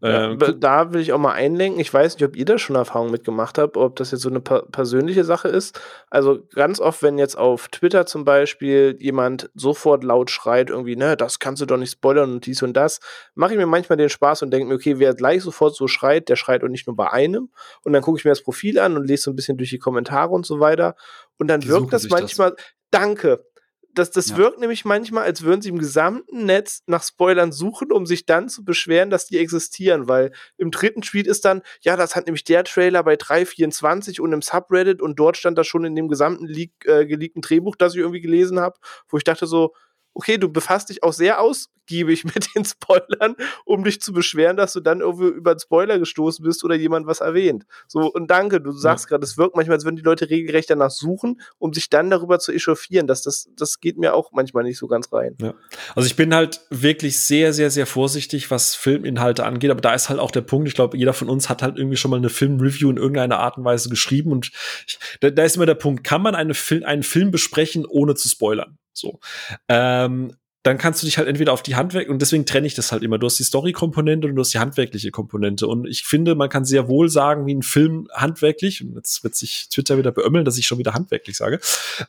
Ja, 0.03 0.33
äh, 0.33 0.55
da 0.59 0.93
will 0.93 1.01
ich 1.01 1.13
auch 1.13 1.19
mal 1.19 1.33
einlenken. 1.33 1.81
Ich 1.81 1.95
weiß 1.95 2.17
nicht, 2.17 2.25
ob 2.25 2.35
ihr 2.37 2.45
da 2.45 2.59
schon 2.59 2.75
Erfahrungen 2.75 3.13
mitgemacht 3.13 3.57
habt, 3.57 3.77
ob 3.77 3.95
das 3.97 4.11
jetzt 4.11 4.23
so 4.23 4.29
eine 4.31 4.41
per 4.41 4.63
persönliche 4.63 5.23
Sache 5.23 5.47
ist. 5.49 5.81
Also 6.11 6.41
ganz 6.55 6.81
oft, 6.81 7.03
wenn 7.05 7.19
jetzt 7.19 7.39
auf 7.39 7.69
Twitter 7.69 8.05
zum 8.05 8.25
Beispiel 8.25 8.97
jemand 8.99 9.49
sofort 9.55 10.03
laut 10.03 10.31
schreit, 10.31 10.71
irgendwie, 10.71 10.97
ne, 10.97 11.17
das 11.17 11.39
kannst 11.39 11.63
du 11.63 11.67
doch 11.67 11.77
nicht 11.77 11.93
spoilern 11.93 12.33
und 12.33 12.47
dies 12.47 12.63
und 12.63 12.73
das, 12.75 12.99
mache 13.37 13.53
ich 13.53 13.59
mir 13.59 13.67
manchmal 13.67 13.97
den 13.97 14.09
Spaß 14.09 14.43
und 14.43 14.51
denke 14.51 14.67
mir, 14.67 14.75
okay, 14.75 14.99
wer 14.99 15.15
gleich 15.15 15.43
sofort 15.43 15.77
so 15.77 15.87
schreit, 15.87 16.29
der 16.29 16.37
schreit 16.37 16.65
auch 16.65 16.69
nicht 16.69 16.89
nur 16.89 16.97
bei 16.97 17.11
einem. 17.13 17.51
Und 17.85 17.93
dann 17.93 18.03
gucke 18.03 18.19
ich 18.19 18.25
mir 18.25 18.33
das 18.33 18.43
Profil 18.43 18.81
an 18.81 18.97
und 18.97 19.07
lese 19.07 19.23
so 19.25 19.31
ein 19.31 19.37
bisschen 19.37 19.57
durch 19.57 19.71
die 19.71 19.79
Kommentare 19.79 20.31
und 20.31 20.45
so 20.45 20.59
weiter. 20.59 20.97
Und 21.39 21.47
dann 21.47 21.61
Die 21.61 21.69
wirkt 21.69 21.93
das 21.93 22.09
manchmal, 22.09 22.51
das. 22.57 22.65
danke, 22.91 23.45
das, 23.95 24.11
das 24.11 24.31
ja. 24.31 24.37
wirkt 24.37 24.59
nämlich 24.59 24.85
manchmal, 24.85 25.25
als 25.25 25.43
würden 25.43 25.61
sie 25.63 25.69
im 25.69 25.79
gesamten 25.79 26.47
Netz 26.47 26.83
nach 26.87 27.03
Spoilern 27.03 27.53
suchen, 27.53 27.93
um 27.93 28.07
sich 28.07 28.27
dann 28.27 28.49
zu 28.49 28.65
beschweren, 28.65 29.11
dass 29.11 29.27
die 29.27 29.39
existieren, 29.39 30.09
weil 30.09 30.33
im 30.57 30.71
dritten 30.71 31.03
Tweet 31.03 31.27
ist 31.27 31.45
dann, 31.45 31.63
ja, 31.83 31.97
das 31.97 32.17
hat 32.17 32.27
nämlich 32.27 32.45
der 32.45 32.65
Trailer 32.65 33.03
bei 33.03 33.17
324 33.17 34.21
und 34.21 34.33
im 34.33 34.43
Subreddit 34.43 35.03
und 35.03 35.19
dort 35.19 35.37
stand 35.37 35.59
das 35.59 35.67
schon 35.67 35.85
in 35.85 35.95
dem 35.95 36.09
gesamten 36.09 36.47
leak, 36.47 36.73
äh, 36.87 37.07
geleakten 37.07 37.43
Drehbuch, 37.43 37.77
das 37.77 37.95
ich 37.95 38.01
irgendwie 38.01 38.21
gelesen 38.21 38.61
habe, 38.61 38.79
wo 39.09 39.17
ich 39.17 39.25
dachte 39.25 39.47
so, 39.47 39.75
okay, 40.15 40.39
du 40.39 40.49
befasst 40.49 40.91
dich 40.91 41.03
auch 41.03 41.13
sehr 41.13 41.41
ausgiebig 41.41 42.25
mit 42.35 42.55
den 42.55 42.65
Spoilern, 42.65 43.37
um 43.65 43.85
dich 43.85 44.01
zu 44.01 44.13
beschweren, 44.13 44.57
dass 44.57 44.73
du 44.73 44.81
dann 44.81 45.01
irgendwie 45.01 45.29
über 45.29 45.53
einen 45.53 45.61
Spoiler 45.61 45.99
gestoßen 45.99 46.45
bist 46.45 46.65
oder 46.65 46.75
jemand 46.75 47.07
was 47.07 47.21
erwähnt. 47.21 47.65
So, 47.89 48.13
und 48.13 48.31
danke, 48.31 48.61
du 48.61 48.73
sagst 48.73 49.07
ja. 49.07 49.11
gerade, 49.11 49.25
es 49.25 49.39
wirkt 49.39 49.57
manchmal, 49.57 49.77
als 49.77 49.85
würden 49.85 49.97
die 49.97 50.03
Leute 50.03 50.31
regelrecht 50.31 50.71
danach 50.71 50.91
suchen, 50.91 51.41
um 51.59 51.73
sich 51.73 51.89
dann 51.91 52.11
darüber 52.11 52.39
zu 52.39 52.53
echauffieren. 52.53 53.07
Das, 53.07 53.23
das, 53.23 53.49
das 53.57 53.81
geht 53.81 53.99
mir 53.99 54.15
auch 54.15 54.33
manchmal 54.33 54.65
nicht 54.65 54.79
so 54.79 54.87
ganz 54.87 55.13
rein. 55.13 55.37
Ja. 55.41 55.55
Also 55.95 56.07
ich 56.07 56.17
bin 56.17 56.35
halt 56.35 56.61
wirklich 56.71 57.19
sehr, 57.21 57.53
sehr, 57.53 57.71
sehr 57.71 57.87
vorsichtig, 57.87 58.51
was 58.51 58.75
Filminhalte 58.75 59.45
angeht, 59.45 59.71
aber 59.71 59.81
da 59.81 59.95
ist 59.95 60.09
halt 60.09 60.21
auch 60.21 60.31
der 60.31 60.43
Punkt, 60.43 60.69
ich 60.69 60.75
glaube, 60.75 60.97
jeder 60.97 61.13
von 61.13 61.29
uns 61.29 61.49
hat 61.49 61.63
halt 61.63 61.79
irgendwie 61.79 61.97
schon 61.97 62.11
mal 62.11 62.19
eine 62.19 62.29
Filmreview 62.29 62.91
in 62.91 62.97
irgendeiner 62.97 63.39
Art 63.39 63.59
und 63.59 63.65
Weise 63.65 63.89
geschrieben 63.89 64.33
und 64.33 64.51
ich, 64.87 64.99
da, 65.21 65.31
da 65.31 65.45
ist 65.45 65.57
immer 65.57 65.67
der 65.67 65.75
Punkt, 65.75 66.05
kann 66.05 66.23
man 66.23 66.35
eine 66.35 66.55
Fil 66.55 66.85
einen 66.85 67.03
Film 67.03 67.31
besprechen, 67.31 67.87
ohne 67.87 68.15
zu 68.15 68.29
spoilern? 68.29 68.79
So. 68.93 69.21
Ähm, 69.69 70.33
dann 70.63 70.79
kannst 70.79 71.03
du 71.03 71.07
dich 71.07 71.19
halt 71.19 71.27
entweder 71.27 71.53
auf 71.53 71.63
die 71.63 71.75
Handwerk 71.75 72.09
und 72.09 72.23
deswegen 72.23 72.47
trenne 72.47 72.67
ich 72.67 72.75
das 72.75 72.93
halt 72.93 73.03
immer. 73.03 73.19
Du 73.19 73.27
hast 73.27 73.39
die 73.39 73.45
Story-Komponente 73.45 74.29
und 74.29 74.37
du 74.37 74.41
hast 74.41 74.55
die 74.55 74.61
handwerkliche 74.61 75.11
Komponente. 75.11 75.67
Und 75.67 75.89
ich 75.89 76.05
finde, 76.05 76.37
man 76.37 76.49
kann 76.49 76.65
sehr 76.65 76.89
wohl 76.89 77.09
sagen, 77.09 77.47
wie 77.47 77.55
ein 77.55 77.63
Film 77.63 78.07
handwerklich, 78.13 78.83
und 78.83 78.95
jetzt 78.95 79.25
wird 79.25 79.35
sich 79.35 79.69
Twitter 79.71 79.99
wieder 79.99 80.13
beömmeln, 80.13 80.45
dass 80.45 80.59
ich 80.59 80.67
schon 80.67 80.79
wieder 80.79 80.95
handwerklich 80.95 81.37
sage. 81.37 81.59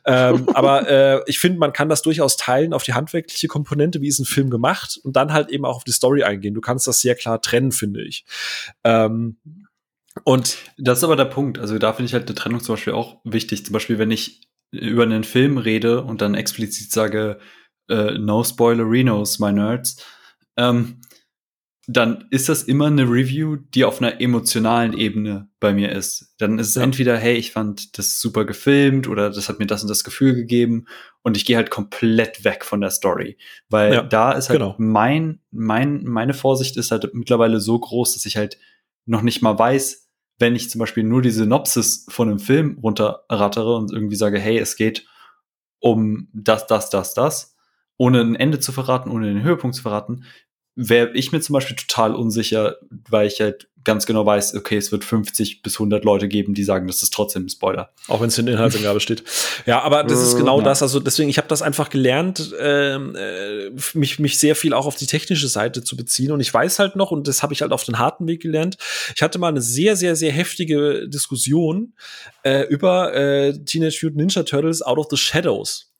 ähm, 0.04 0.48
aber 0.54 0.88
äh, 0.88 1.20
ich 1.26 1.40
finde, 1.40 1.58
man 1.58 1.72
kann 1.72 1.88
das 1.88 2.02
durchaus 2.02 2.36
teilen 2.36 2.72
auf 2.72 2.84
die 2.84 2.94
handwerkliche 2.94 3.48
Komponente, 3.48 4.00
wie 4.00 4.08
ist 4.08 4.20
ein 4.20 4.24
Film 4.24 4.50
gemacht, 4.50 5.00
und 5.02 5.16
dann 5.16 5.32
halt 5.32 5.50
eben 5.50 5.64
auch 5.64 5.76
auf 5.76 5.84
die 5.84 5.92
Story 5.92 6.22
eingehen. 6.22 6.54
Du 6.54 6.60
kannst 6.60 6.86
das 6.86 7.00
sehr 7.00 7.16
klar 7.16 7.40
trennen, 7.42 7.72
finde 7.72 8.04
ich. 8.04 8.24
Ähm, 8.84 9.36
und 10.22 10.58
das 10.78 10.98
ist 10.98 11.04
aber 11.04 11.16
der 11.16 11.24
Punkt. 11.24 11.58
Also 11.58 11.76
da 11.78 11.92
finde 11.92 12.06
ich 12.06 12.14
halt 12.14 12.28
eine 12.28 12.36
Trennung 12.36 12.60
zum 12.60 12.74
Beispiel 12.74 12.92
auch 12.92 13.18
wichtig. 13.24 13.64
Zum 13.66 13.72
Beispiel, 13.72 13.98
wenn 13.98 14.12
ich 14.12 14.42
über 14.80 15.04
einen 15.04 15.24
Film 15.24 15.58
rede 15.58 16.02
und 16.02 16.20
dann 16.20 16.34
explizit 16.34 16.90
sage, 16.92 17.38
äh, 17.88 18.18
no 18.18 18.42
spoilerinos, 18.44 19.38
my 19.38 19.52
nerds, 19.52 20.04
ähm, 20.56 21.00
dann 21.86 22.26
ist 22.30 22.48
das 22.48 22.62
immer 22.62 22.86
eine 22.86 23.02
Review, 23.02 23.56
die 23.56 23.84
auf 23.84 24.00
einer 24.00 24.20
emotionalen 24.20 24.94
Ebene 24.96 25.48
bei 25.60 25.74
mir 25.74 25.92
ist. 25.92 26.34
Dann 26.38 26.58
ist 26.58 26.68
es 26.68 26.74
ja. 26.76 26.82
entweder, 26.82 27.18
hey, 27.18 27.34
ich 27.34 27.52
fand 27.52 27.98
das 27.98 28.20
super 28.20 28.46
gefilmt 28.46 29.06
oder 29.06 29.28
das 29.30 29.48
hat 29.48 29.58
mir 29.58 29.66
das 29.66 29.82
und 29.82 29.88
das 29.88 30.04
Gefühl 30.04 30.34
gegeben 30.34 30.86
und 31.22 31.36
ich 31.36 31.44
gehe 31.44 31.56
halt 31.56 31.70
komplett 31.70 32.42
weg 32.44 32.64
von 32.64 32.80
der 32.80 32.90
Story. 32.90 33.36
Weil 33.68 33.92
ja, 33.92 34.02
da 34.02 34.32
ist 34.32 34.48
halt 34.48 34.60
genau. 34.60 34.74
mein, 34.78 35.40
mein, 35.50 36.04
meine 36.04 36.32
Vorsicht 36.32 36.76
ist 36.78 36.90
halt 36.90 37.12
mittlerweile 37.12 37.60
so 37.60 37.78
groß, 37.78 38.14
dass 38.14 38.24
ich 38.24 38.36
halt 38.38 38.58
noch 39.04 39.22
nicht 39.22 39.42
mal 39.42 39.58
weiß, 39.58 40.03
wenn 40.38 40.56
ich 40.56 40.70
zum 40.70 40.78
Beispiel 40.78 41.04
nur 41.04 41.22
die 41.22 41.30
Synopsis 41.30 42.06
von 42.08 42.28
einem 42.28 42.38
Film 42.38 42.78
runterrattere 42.82 43.76
und 43.76 43.92
irgendwie 43.92 44.16
sage, 44.16 44.38
hey, 44.38 44.58
es 44.58 44.76
geht 44.76 45.06
um 45.78 46.28
das, 46.32 46.66
das, 46.66 46.90
das, 46.90 47.14
das, 47.14 47.56
ohne 47.96 48.20
ein 48.20 48.34
Ende 48.34 48.58
zu 48.58 48.72
verraten, 48.72 49.10
ohne 49.10 49.26
den 49.26 49.42
Höhepunkt 49.42 49.76
zu 49.76 49.82
verraten, 49.82 50.24
wäre 50.74 51.12
ich 51.14 51.30
mir 51.30 51.40
zum 51.40 51.54
Beispiel 51.54 51.76
total 51.76 52.14
unsicher, 52.14 52.76
weil 53.08 53.26
ich 53.26 53.40
halt 53.40 53.70
ganz 53.84 54.06
genau 54.06 54.24
weiß, 54.26 54.54
okay, 54.54 54.76
es 54.76 54.90
wird 54.90 55.04
50 55.04 55.62
bis 55.62 55.74
100 55.74 56.04
Leute 56.04 56.28
geben, 56.28 56.54
die 56.54 56.64
sagen, 56.64 56.86
das 56.86 57.02
ist 57.02 57.12
trotzdem 57.12 57.44
ein 57.44 57.48
Spoiler. 57.48 57.90
Auch 58.08 58.20
wenn 58.20 58.28
es 58.28 58.38
in 58.38 58.46
der 58.46 58.54
Inhaltsangabe 58.54 59.00
steht. 59.00 59.22
Ja, 59.66 59.82
aber 59.82 60.02
das 60.04 60.22
ist 60.22 60.36
genau 60.36 60.58
ja. 60.58 60.64
das. 60.64 60.82
Also 60.82 61.00
deswegen, 61.00 61.28
ich 61.28 61.38
habe 61.38 61.48
das 61.48 61.62
einfach 61.62 61.90
gelernt, 61.90 62.54
ähm, 62.58 63.14
äh, 63.14 63.70
mich, 63.94 64.18
mich 64.18 64.38
sehr 64.38 64.56
viel 64.56 64.74
auch 64.74 64.86
auf 64.86 64.96
die 64.96 65.06
technische 65.06 65.48
Seite 65.48 65.84
zu 65.84 65.96
beziehen. 65.96 66.32
Und 66.32 66.40
ich 66.40 66.52
weiß 66.52 66.78
halt 66.78 66.96
noch, 66.96 67.10
und 67.10 67.28
das 67.28 67.42
habe 67.42 67.52
ich 67.52 67.62
halt 67.62 67.72
auf 67.72 67.84
den 67.84 67.98
harten 67.98 68.26
Weg 68.26 68.42
gelernt, 68.42 68.76
ich 69.14 69.22
hatte 69.22 69.38
mal 69.38 69.48
eine 69.48 69.60
sehr, 69.60 69.96
sehr, 69.96 70.16
sehr 70.16 70.32
heftige 70.32 71.08
Diskussion 71.08 71.94
äh, 72.42 72.62
über 72.62 73.14
äh, 73.14 73.52
Teenage 73.64 74.00
Mutant 74.02 74.16
Ninja 74.16 74.42
Turtles 74.42 74.82
Out 74.82 74.98
of 74.98 75.06
the 75.10 75.16
Shadows. 75.16 75.93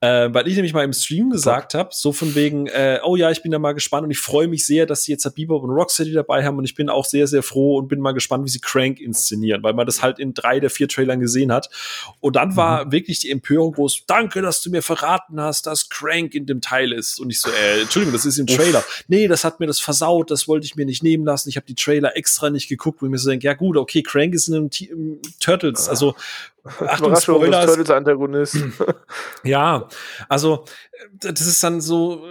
Äh, 0.00 0.28
weil 0.32 0.46
ich 0.48 0.54
nämlich 0.54 0.72
mal 0.72 0.84
im 0.84 0.92
Stream 0.92 1.30
gesagt 1.30 1.74
habe, 1.74 1.90
so 1.92 2.12
von 2.12 2.34
wegen, 2.34 2.66
äh, 2.66 3.00
oh 3.04 3.16
ja, 3.16 3.30
ich 3.30 3.42
bin 3.42 3.52
da 3.52 3.58
mal 3.58 3.72
gespannt 3.72 4.04
und 4.04 4.10
ich 4.10 4.18
freue 4.18 4.48
mich 4.48 4.66
sehr, 4.66 4.86
dass 4.86 5.04
sie 5.04 5.12
jetzt 5.12 5.28
Bebop 5.34 5.62
und 5.62 5.70
Rocksteady 5.70 6.12
dabei 6.12 6.44
haben 6.44 6.58
und 6.58 6.64
ich 6.64 6.74
bin 6.74 6.88
auch 6.88 7.04
sehr, 7.04 7.26
sehr 7.26 7.42
froh 7.42 7.78
und 7.78 7.88
bin 7.88 8.00
mal 8.00 8.12
gespannt, 8.12 8.44
wie 8.44 8.50
sie 8.50 8.60
Crank 8.60 9.00
inszenieren, 9.00 9.62
weil 9.62 9.74
man 9.74 9.86
das 9.86 10.02
halt 10.02 10.18
in 10.18 10.34
drei 10.34 10.60
der 10.60 10.70
vier 10.70 10.88
Trailern 10.88 11.20
gesehen 11.20 11.52
hat. 11.52 11.68
Und 12.20 12.36
dann 12.36 12.56
war 12.56 12.86
mhm. 12.86 12.92
wirklich 12.92 13.20
die 13.20 13.30
Empörung 13.30 13.72
groß, 13.72 14.04
danke, 14.06 14.42
dass 14.42 14.62
du 14.62 14.70
mir 14.70 14.82
verraten 14.82 15.40
hast, 15.40 15.66
dass 15.66 15.88
Crank 15.88 16.34
in 16.34 16.46
dem 16.46 16.60
Teil 16.60 16.92
ist. 16.92 17.20
Und 17.20 17.30
ich 17.30 17.40
so, 17.40 17.50
äh, 17.50 17.82
Entschuldigung, 17.82 18.12
das 18.12 18.26
ist 18.26 18.38
im 18.38 18.46
Trailer. 18.46 18.84
Nee, 19.08 19.28
das 19.28 19.44
hat 19.44 19.60
mir 19.60 19.66
das 19.66 19.80
versaut, 19.80 20.30
das 20.30 20.48
wollte 20.48 20.66
ich 20.66 20.76
mir 20.76 20.86
nicht 20.86 21.02
nehmen 21.02 21.24
lassen. 21.24 21.48
Ich 21.48 21.56
habe 21.56 21.66
die 21.66 21.74
Trailer 21.74 22.16
extra 22.16 22.50
nicht 22.50 22.68
geguckt, 22.68 23.02
wo 23.02 23.06
ich 23.06 23.10
mir 23.10 23.18
so 23.18 23.30
denke, 23.30 23.46
ja 23.46 23.54
gut, 23.54 23.76
okay, 23.76 24.02
Crank 24.02 24.34
ist 24.34 24.48
in 24.48 24.54
einem 24.54 24.70
T 24.70 24.90
Turtles, 25.40 25.88
also 25.88 26.14
Achtung, 26.86 27.16
Spoilers. 27.16 27.66
Turtles 27.66 27.90
Antagonist. 27.90 28.56
ja, 29.44 29.88
also 30.28 30.64
das 31.12 31.40
ist 31.40 31.62
dann 31.62 31.80
so, 31.80 32.24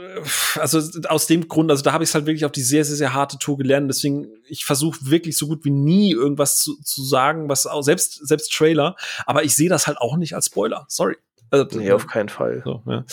also 0.55 0.81
aus 1.09 1.27
dem 1.27 1.47
Grund, 1.47 1.71
also 1.71 1.83
da 1.83 1.93
habe 1.93 2.03
ich 2.03 2.09
es 2.09 2.15
halt 2.15 2.25
wirklich 2.25 2.45
auf 2.45 2.51
die 2.51 2.61
sehr, 2.61 2.85
sehr, 2.85 2.95
sehr 2.95 3.13
harte 3.13 3.37
Tour 3.37 3.57
gelernt. 3.57 3.89
Deswegen, 3.89 4.27
ich 4.47 4.65
versuche 4.65 4.99
wirklich 5.03 5.37
so 5.37 5.47
gut 5.47 5.63
wie 5.65 5.69
nie 5.69 6.11
irgendwas 6.11 6.57
zu, 6.57 6.81
zu 6.81 7.03
sagen, 7.03 7.49
was 7.49 7.67
auch 7.67 7.81
selbst, 7.81 8.27
selbst 8.27 8.53
Trailer, 8.53 8.95
aber 9.25 9.43
ich 9.43 9.55
sehe 9.55 9.69
das 9.69 9.87
halt 9.87 9.97
auch 9.99 10.17
nicht 10.17 10.35
als 10.35 10.47
Spoiler. 10.47 10.85
Sorry. 10.87 11.17
Also, 11.49 11.77
nee, 11.77 11.91
auf 11.91 12.07
keinen 12.07 12.29
Fall. 12.29 12.61
So, 12.65 12.81
ja. 12.85 13.05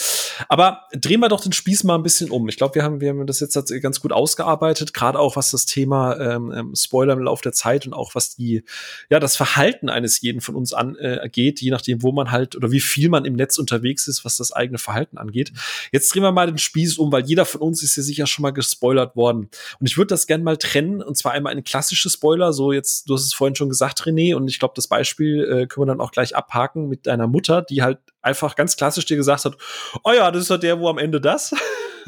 Aber 0.48 0.82
drehen 0.92 1.20
wir 1.20 1.28
doch 1.28 1.40
den 1.40 1.52
Spieß 1.52 1.84
mal 1.84 1.94
ein 1.94 2.02
bisschen 2.02 2.30
um. 2.30 2.48
Ich 2.48 2.56
glaube, 2.56 2.74
wir 2.74 2.82
haben, 2.82 3.00
wir 3.00 3.10
haben 3.10 3.26
das 3.26 3.40
jetzt 3.40 3.54
ganz 3.82 4.00
gut 4.00 4.12
ausgearbeitet, 4.12 4.94
gerade 4.94 5.18
auch 5.18 5.36
was 5.36 5.50
das 5.50 5.66
Thema 5.66 6.18
ähm, 6.18 6.52
ähm, 6.52 6.74
Spoiler 6.74 7.14
im 7.14 7.20
Laufe 7.20 7.42
der 7.42 7.52
Zeit 7.52 7.86
und 7.86 7.92
auch 7.92 8.14
was 8.14 8.34
die, 8.34 8.64
ja, 9.10 9.20
das 9.20 9.36
Verhalten 9.36 9.88
eines 9.88 10.20
jeden 10.20 10.40
von 10.40 10.54
uns 10.54 10.72
angeht, 10.72 11.60
äh, 11.60 11.64
je 11.64 11.70
nachdem, 11.70 12.02
wo 12.02 12.12
man 12.12 12.30
halt 12.30 12.56
oder 12.56 12.70
wie 12.70 12.80
viel 12.80 13.08
man 13.08 13.24
im 13.24 13.34
Netz 13.34 13.58
unterwegs 13.58 14.06
ist, 14.06 14.24
was 14.24 14.36
das 14.36 14.52
eigene 14.52 14.78
Verhalten 14.78 15.18
angeht. 15.18 15.52
Jetzt 15.92 16.14
drehen 16.14 16.22
wir 16.22 16.32
mal 16.32 16.46
den 16.46 16.58
Spieß 16.58 16.98
um, 16.98 17.12
weil 17.12 17.24
jeder 17.24 17.44
von 17.44 17.60
uns 17.60 17.82
ist 17.82 17.96
ja 17.96 18.02
sicher 18.02 18.26
schon 18.26 18.42
mal 18.42 18.52
gespoilert 18.52 19.16
worden. 19.16 19.48
Und 19.80 19.86
ich 19.86 19.96
würde 19.96 20.08
das 20.08 20.26
gerne 20.26 20.44
mal 20.44 20.56
trennen, 20.56 21.02
und 21.02 21.16
zwar 21.16 21.32
einmal 21.32 21.52
eine 21.52 21.62
klassische 21.62 22.10
Spoiler, 22.10 22.52
so 22.52 22.72
jetzt, 22.72 23.08
du 23.08 23.14
hast 23.14 23.24
es 23.24 23.34
vorhin 23.34 23.54
schon 23.54 23.68
gesagt, 23.68 24.02
René, 24.02 24.34
und 24.34 24.48
ich 24.48 24.58
glaube, 24.58 24.74
das 24.76 24.88
Beispiel 24.88 25.44
äh, 25.44 25.66
können 25.66 25.86
wir 25.86 25.92
dann 25.92 26.00
auch 26.00 26.12
gleich 26.12 26.36
abhaken 26.36 26.88
mit 26.88 27.06
deiner 27.06 27.26
Mutter, 27.26 27.62
die 27.62 27.82
halt 27.82 27.98
einfach 28.24 28.56
ganz 28.56 28.76
klassisch 28.76 29.04
dir 29.04 29.16
gesagt 29.16 29.44
hat, 29.44 29.56
oh 30.02 30.12
ja, 30.12 30.23
das 30.30 30.42
ist 30.42 30.50
doch 30.50 30.58
der, 30.58 30.78
wo 30.78 30.88
am 30.88 30.98
Ende 30.98 31.20
das. 31.20 31.54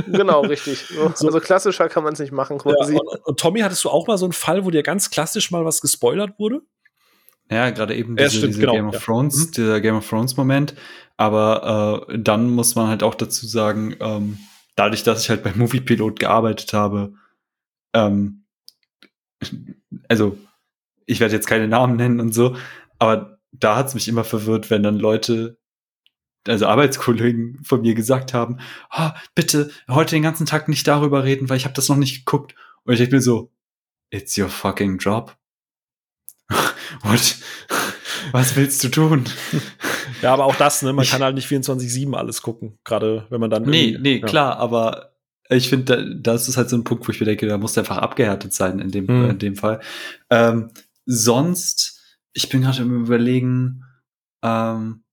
Genau, 0.07 0.43
richtig. 0.43 0.85
So. 0.89 1.27
Also 1.27 1.41
klassischer 1.41 1.89
kann 1.89 2.05
man 2.05 2.13
es 2.13 2.19
nicht 2.19 2.31
machen 2.31 2.59
quasi. 2.59 2.93
Ja, 2.93 3.01
und, 3.01 3.25
und, 3.25 3.41
Tommy, 3.41 3.61
hattest 3.61 3.83
du 3.83 3.89
auch 3.89 4.07
mal 4.07 4.19
so 4.19 4.27
einen 4.27 4.35
Fall, 4.35 4.67
wo 4.67 4.71
dir 4.71 4.83
ganz 4.83 5.09
klassisch 5.09 5.51
mal 5.51 5.65
was 5.65 5.81
gespoilert 5.81 6.39
wurde? 6.39 6.61
Ja, 7.51 7.71
gerade 7.71 7.95
eben 7.95 8.15
diese, 8.15 8.31
stimmt, 8.31 8.49
diese 8.49 8.61
genau, 8.61 8.73
Game 8.75 8.89
of 8.89 8.95
ja. 8.95 9.01
Thrones, 9.01 9.47
mhm. 9.47 9.53
dieser 9.53 9.81
Game 9.81 9.97
of 9.97 10.07
Thrones 10.07 10.37
Moment. 10.37 10.75
Aber 11.17 12.07
äh, 12.11 12.19
dann 12.19 12.51
muss 12.51 12.75
man 12.75 12.89
halt 12.89 13.03
auch 13.03 13.15
dazu 13.15 13.47
sagen, 13.47 13.97
ähm, 14.01 14.39
dadurch, 14.75 15.03
dass 15.03 15.23
ich 15.23 15.31
halt 15.31 15.43
bei 15.43 15.53
Moviepilot 15.55 16.19
gearbeitet 16.19 16.73
habe, 16.73 17.15
ähm, 17.95 18.45
also 20.09 20.37
ich 21.07 21.21
werde 21.21 21.35
jetzt 21.35 21.47
keine 21.47 21.69
Namen 21.69 21.97
nennen 21.97 22.21
und 22.21 22.35
so, 22.35 22.57
aber 22.99 23.39
da 23.53 23.77
hat 23.77 23.89
es 23.89 23.95
mich 23.95 24.09
immer 24.09 24.25
verwirrt, 24.25 24.71
wenn 24.71 24.83
dann 24.83 24.99
Leute 24.99 25.57
also 26.49 26.67
Arbeitskollegen 26.67 27.63
von 27.63 27.81
mir 27.81 27.95
gesagt 27.95 28.35
haben, 28.35 28.59
oh, 28.97 29.11
bitte 29.35 29.71
heute 29.89 30.17
den 30.17 30.23
ganzen 30.23 30.47
Tag 30.47 30.69
nicht 30.69 30.87
darüber 30.87 31.25
reden, 31.25 31.49
weil 31.49 31.57
ich 31.57 31.65
habe 31.65 31.75
das 31.75 31.89
noch 31.89 31.97
nicht 31.97 32.25
geguckt. 32.25 32.55
Und 32.85 32.93
ich 32.93 32.99
denke 32.99 33.17
mir 33.17 33.23
so, 33.23 33.51
it's 34.11 34.37
your 34.39 34.49
fucking 34.49 34.99
job. 34.99 35.37
What? 37.03 37.37
Was 38.33 38.57
willst 38.57 38.83
du 38.85 38.89
tun? 38.89 39.25
Ja, 40.23 40.33
aber 40.33 40.47
auch 40.47 40.57
das, 40.57 40.83
ne? 40.83 40.93
Man 40.93 41.05
ich, 41.05 41.11
kann 41.11 41.23
halt 41.23 41.35
nicht 41.35 41.49
24-7 41.49 42.15
alles 42.15 42.41
gucken, 42.41 42.79
gerade 42.85 43.27
wenn 43.29 43.41
man 43.41 43.51
dann. 43.51 43.65
Nee, 43.65 43.99
nee, 44.01 44.19
ja. 44.19 44.27
klar, 44.27 44.57
aber 44.57 45.13
ich 45.49 45.69
finde, 45.69 45.85
da, 45.85 46.33
das 46.33 46.49
ist 46.49 46.57
halt 46.57 46.71
so 46.71 46.77
ein 46.77 46.85
Punkt, 46.85 47.07
wo 47.07 47.13
ich 47.13 47.21
mir 47.21 47.27
denke, 47.27 47.47
da 47.47 47.59
muss 47.59 47.77
einfach 47.79 47.99
abgehärtet 47.99 48.53
sein 48.53 48.79
in 48.79 48.91
dem, 48.91 49.09
hm. 49.09 49.31
in 49.31 49.39
dem 49.39 49.57
Fall. 49.57 49.81
Ähm, 50.31 50.71
sonst, 51.05 52.01
ich 52.33 52.49
bin 52.49 52.63
gerade 52.63 52.83
im 52.83 53.05
Überlegen, 53.05 53.85
ähm, 54.43 55.05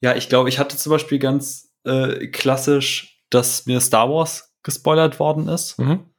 ja, 0.00 0.14
ich 0.14 0.28
glaube, 0.28 0.48
ich 0.48 0.58
hatte 0.58 0.76
zum 0.76 0.90
Beispiel 0.90 1.18
ganz 1.18 1.72
äh, 1.84 2.28
klassisch, 2.28 3.22
dass 3.30 3.66
mir 3.66 3.80
Star 3.80 4.08
Wars 4.08 4.54
gespoilert 4.62 5.18
worden 5.18 5.48
ist. 5.48 5.78
Mhm. 5.78 6.10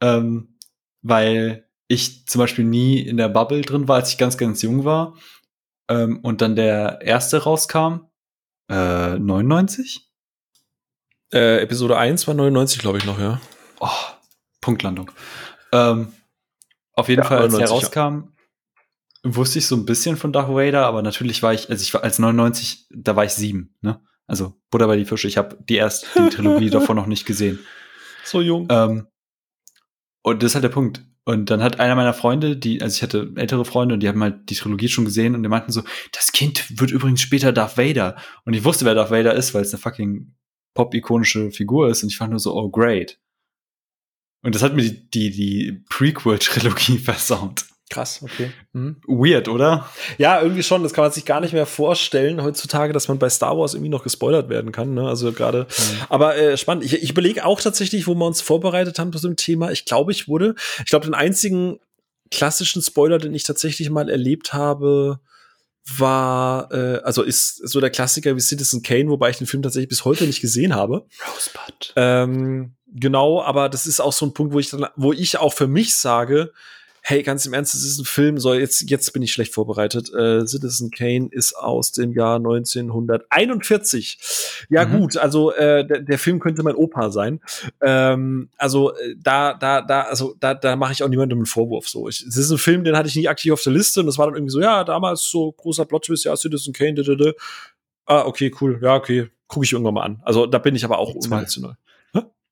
Ähm, 0.00 0.58
weil 1.02 1.68
ich 1.88 2.26
zum 2.26 2.38
Beispiel 2.38 2.64
nie 2.64 3.00
in 3.00 3.16
der 3.16 3.28
Bubble 3.28 3.62
drin 3.62 3.88
war, 3.88 3.96
als 3.96 4.10
ich 4.10 4.18
ganz, 4.18 4.38
ganz 4.38 4.62
jung 4.62 4.84
war. 4.84 5.16
Ähm, 5.88 6.20
und 6.22 6.40
dann 6.40 6.56
der 6.56 7.00
erste 7.02 7.42
rauskam. 7.42 8.06
Äh, 8.68 9.18
99? 9.18 10.08
Äh, 11.32 11.62
Episode 11.62 11.96
1 11.98 12.26
war 12.26 12.34
99, 12.34 12.80
glaube 12.80 12.98
ich, 12.98 13.04
noch, 13.04 13.18
ja. 13.18 13.40
Oh, 13.80 13.88
Punktlandung. 14.60 15.10
Ähm, 15.72 16.12
auf 16.94 17.08
jeden 17.08 17.22
ja, 17.22 17.28
Fall, 17.28 17.38
als 17.38 17.52
99, 17.52 17.90
der 17.90 18.02
rauskam. 18.02 18.32
Wusste 19.22 19.58
ich 19.58 19.66
so 19.66 19.76
ein 19.76 19.84
bisschen 19.84 20.16
von 20.16 20.32
Darth 20.32 20.48
Vader, 20.48 20.86
aber 20.86 21.02
natürlich 21.02 21.42
war 21.42 21.52
ich, 21.52 21.68
also 21.70 21.82
ich 21.82 21.92
war 21.92 22.02
als 22.02 22.18
99, 22.18 22.86
da 22.90 23.16
war 23.16 23.24
ich 23.24 23.32
sieben, 23.32 23.76
ne? 23.80 24.00
Also 24.26 24.54
Butter 24.70 24.86
bei 24.86 24.96
die 24.96 25.04
Fische. 25.04 25.26
Ich 25.26 25.36
habe 25.36 25.58
die 25.68 25.74
erst 25.74 26.06
die 26.16 26.28
Trilogie 26.34 26.70
davon 26.70 26.94
noch 26.94 27.06
nicht 27.06 27.26
gesehen. 27.26 27.58
So 28.24 28.40
jung. 28.40 28.68
Ähm, 28.70 29.08
und 30.22 30.42
das 30.42 30.52
ist 30.52 30.54
halt 30.54 30.64
der 30.64 30.68
Punkt. 30.68 31.04
Und 31.24 31.50
dann 31.50 31.62
hat 31.62 31.80
einer 31.80 31.96
meiner 31.96 32.14
Freunde, 32.14 32.56
die, 32.56 32.80
also 32.80 32.96
ich 32.96 33.02
hatte 33.02 33.32
ältere 33.36 33.64
Freunde 33.64 33.94
und 33.94 34.00
die 34.00 34.08
haben 34.08 34.22
halt 34.22 34.48
die 34.48 34.54
Trilogie 34.54 34.88
schon 34.88 35.04
gesehen 35.04 35.34
und 35.34 35.42
die 35.42 35.48
meinten 35.48 35.72
so, 35.72 35.82
das 36.12 36.32
Kind 36.32 36.80
wird 36.80 36.92
übrigens 36.92 37.20
später 37.20 37.52
Darth 37.52 37.76
Vader. 37.76 38.16
Und 38.44 38.54
ich 38.54 38.64
wusste, 38.64 38.84
wer 38.84 38.94
Darth 38.94 39.10
Vader 39.10 39.34
ist, 39.34 39.52
weil 39.52 39.62
es 39.62 39.72
eine 39.72 39.80
fucking 39.80 40.34
pop-ikonische 40.74 41.50
Figur 41.50 41.88
ist 41.88 42.02
und 42.02 42.10
ich 42.10 42.16
fand 42.16 42.30
nur 42.30 42.40
so, 42.40 42.54
oh 42.54 42.70
great. 42.70 43.18
Und 44.42 44.54
das 44.54 44.62
hat 44.62 44.74
mir 44.74 44.82
die, 44.82 45.10
die, 45.10 45.30
die 45.30 45.84
Prequel-Trilogie 45.90 46.98
versaut. 47.04 47.66
Krass, 47.90 48.20
okay. 48.22 48.52
Mhm. 48.72 49.02
Weird, 49.06 49.48
oder? 49.48 49.90
Ja, 50.16 50.40
irgendwie 50.40 50.62
schon. 50.62 50.84
Das 50.84 50.94
kann 50.94 51.04
man 51.04 51.10
sich 51.10 51.24
gar 51.24 51.40
nicht 51.40 51.52
mehr 51.52 51.66
vorstellen 51.66 52.40
heutzutage, 52.40 52.92
dass 52.92 53.08
man 53.08 53.18
bei 53.18 53.28
Star 53.28 53.58
Wars 53.58 53.74
irgendwie 53.74 53.90
noch 53.90 54.04
gespoilert 54.04 54.48
werden 54.48 54.70
kann. 54.70 54.94
Ne? 54.94 55.08
Also 55.08 55.32
gerade. 55.32 55.66
Mhm. 55.68 55.96
Aber 56.08 56.36
äh, 56.36 56.56
spannend. 56.56 56.84
Ich, 56.84 56.94
ich 56.94 57.10
überlege 57.10 57.44
auch 57.44 57.60
tatsächlich, 57.60 58.06
wo 58.06 58.14
wir 58.14 58.26
uns 58.26 58.40
vorbereitet 58.40 59.00
haben 59.00 59.12
zu 59.12 59.26
dem 59.26 59.34
Thema. 59.34 59.72
Ich 59.72 59.86
glaube, 59.86 60.12
ich 60.12 60.28
wurde. 60.28 60.54
Ich 60.78 60.86
glaube, 60.86 61.04
den 61.04 61.14
einzigen 61.14 61.80
klassischen 62.30 62.80
Spoiler, 62.80 63.18
den 63.18 63.34
ich 63.34 63.42
tatsächlich 63.42 63.90
mal 63.90 64.08
erlebt 64.08 64.52
habe, 64.52 65.18
war, 65.96 66.70
äh, 66.72 67.00
also 67.02 67.22
ist 67.22 67.56
so 67.68 67.80
der 67.80 67.90
Klassiker 67.90 68.36
wie 68.36 68.40
Citizen 68.40 68.82
Kane, 68.82 69.08
wobei 69.08 69.30
ich 69.30 69.38
den 69.38 69.48
Film 69.48 69.64
tatsächlich 69.64 69.88
bis 69.88 70.04
heute 70.04 70.26
nicht 70.26 70.40
gesehen 70.40 70.76
habe. 70.76 71.06
Rosebud. 71.34 71.92
Ähm, 71.96 72.76
genau, 72.86 73.42
aber 73.42 73.68
das 73.68 73.88
ist 73.88 73.98
auch 73.98 74.12
so 74.12 74.26
ein 74.26 74.32
Punkt, 74.32 74.52
wo 74.52 74.60
ich 74.60 74.70
dann, 74.70 74.86
wo 74.94 75.12
ich 75.12 75.38
auch 75.38 75.52
für 75.52 75.66
mich 75.66 75.96
sage, 75.96 76.52
hey, 77.02 77.22
ganz 77.22 77.46
im 77.46 77.54
Ernst, 77.54 77.74
das 77.74 77.82
ist 77.82 77.98
ein 77.98 78.04
Film, 78.04 78.38
so 78.38 78.54
jetzt, 78.54 78.88
jetzt 78.90 79.12
bin 79.12 79.22
ich 79.22 79.32
schlecht 79.32 79.54
vorbereitet. 79.54 80.12
Äh, 80.12 80.46
Citizen 80.46 80.90
Kane 80.90 81.28
ist 81.30 81.54
aus 81.54 81.92
dem 81.92 82.12
Jahr 82.12 82.36
1941. 82.36 84.66
Ja, 84.68 84.84
mhm. 84.84 84.98
gut, 84.98 85.16
also 85.16 85.52
äh, 85.52 85.86
der, 85.86 86.00
der, 86.00 86.18
Film 86.18 86.40
könnte 86.40 86.62
mein 86.62 86.74
Opa 86.74 87.10
sein. 87.10 87.40
Ähm, 87.80 88.50
also 88.56 88.94
äh, 88.94 89.14
da, 89.18 89.54
da, 89.54 89.80
da, 89.80 90.02
also 90.02 90.34
da, 90.40 90.54
da 90.54 90.76
mache 90.76 90.92
ich 90.92 91.02
auch 91.02 91.08
niemandem 91.08 91.38
einen 91.38 91.46
Vorwurf. 91.46 91.88
So, 91.88 92.08
ich, 92.08 92.22
es 92.22 92.36
ist 92.36 92.50
ein 92.50 92.58
Film, 92.58 92.84
den 92.84 92.96
hatte 92.96 93.08
ich 93.08 93.16
nie 93.16 93.28
aktiv 93.28 93.52
auf 93.52 93.62
der 93.62 93.72
Liste 93.72 94.00
und 94.00 94.06
das 94.06 94.18
war 94.18 94.26
dann 94.26 94.34
irgendwie 94.34 94.52
so, 94.52 94.60
ja, 94.60 94.84
damals 94.84 95.22
so 95.22 95.52
großer 95.52 95.86
Plot-Twist, 95.86 96.24
ja, 96.24 96.36
Citizen 96.36 96.72
Kane, 96.72 96.94
d 96.94 97.02
-d 97.02 97.16
-d. 97.16 97.34
Ah, 98.06 98.24
okay, 98.26 98.52
cool, 98.60 98.78
ja, 98.82 98.96
okay, 98.96 99.28
gucke 99.46 99.64
ich 99.64 99.72
irgendwann 99.72 99.94
mal 99.94 100.02
an. 100.02 100.20
Also 100.24 100.46
da 100.46 100.58
bin 100.58 100.74
ich 100.74 100.84
aber 100.84 100.98
auch 100.98 101.14
unemotional. 101.14 101.76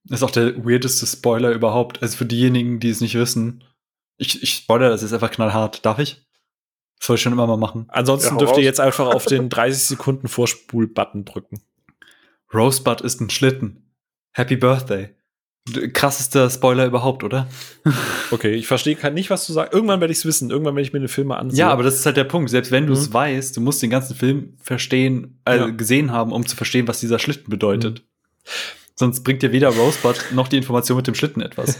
Das 0.05 0.19
ist 0.19 0.23
auch 0.23 0.31
der 0.31 0.65
weirdeste 0.65 1.05
Spoiler 1.05 1.51
überhaupt. 1.51 2.01
Also 2.01 2.17
für 2.17 2.25
diejenigen, 2.25 2.79
die 2.79 2.89
es 2.89 3.01
nicht 3.01 3.15
wissen, 3.15 3.63
ich, 4.19 4.43
ich 4.43 4.53
spoilere 4.53 4.89
das 4.89 5.01
ist 5.01 5.13
einfach 5.13 5.31
knallhart. 5.31 5.85
Darf 5.85 5.97
ich? 5.99 6.21
Das 6.99 7.07
soll 7.07 7.15
ich 7.15 7.21
schon 7.21 7.33
immer 7.33 7.47
mal 7.47 7.57
machen. 7.57 7.85
Ansonsten 7.87 8.35
ja, 8.35 8.37
dürft 8.37 8.57
ihr 8.57 8.63
jetzt 8.63 8.81
einfach 8.81 9.07
auf 9.07 9.25
den 9.25 9.49
30 9.49 9.83
Sekunden 9.85 10.27
Vorspul-Button 10.27 11.25
drücken. 11.25 11.61
Rosebud 12.53 13.01
ist 13.01 13.21
ein 13.21 13.29
Schlitten. 13.29 13.93
Happy 14.31 14.57
Birthday. 14.57 15.15
Krassester 15.93 16.49
Spoiler 16.49 16.85
überhaupt, 16.85 17.23
oder? 17.23 17.47
okay, 18.31 18.53
ich 18.53 18.67
verstehe 18.67 18.97
nicht, 19.11 19.29
was 19.29 19.47
du 19.47 19.53
sagst. 19.53 19.73
Irgendwann 19.73 20.01
werde 20.01 20.11
ich 20.11 20.19
es 20.19 20.25
wissen. 20.25 20.49
Irgendwann, 20.49 20.75
wenn 20.75 20.83
ich 20.83 20.91
mir 20.91 20.99
eine 20.99 21.07
Filme 21.07 21.37
ansehe. 21.37 21.59
Ja, 21.59 21.69
aber 21.69 21.83
das 21.83 21.95
ist 21.95 22.05
halt 22.05 22.17
der 22.17 22.23
Punkt. 22.25 22.49
Selbst 22.49 22.71
wenn 22.71 22.87
du 22.87 22.93
es 22.93 23.09
mhm. 23.09 23.13
weißt, 23.13 23.55
du 23.55 23.61
musst 23.61 23.81
den 23.81 23.89
ganzen 23.89 24.15
Film 24.15 24.57
verstehen, 24.61 25.39
äh, 25.45 25.57
ja. 25.57 25.67
gesehen 25.67 26.11
haben, 26.11 26.33
um 26.33 26.45
zu 26.45 26.55
verstehen, 26.55 26.87
was 26.87 26.99
dieser 26.99 27.19
Schlitten 27.19 27.49
bedeutet. 27.49 27.99
Mhm. 27.99 28.03
Sonst 28.95 29.23
bringt 29.23 29.41
dir 29.41 29.53
weder 29.53 29.69
Rosebud 29.69 30.25
noch 30.33 30.49
die 30.49 30.57
Information 30.57 30.97
mit 30.97 31.07
dem 31.07 31.15
Schlitten 31.15 31.41
etwas. 31.41 31.77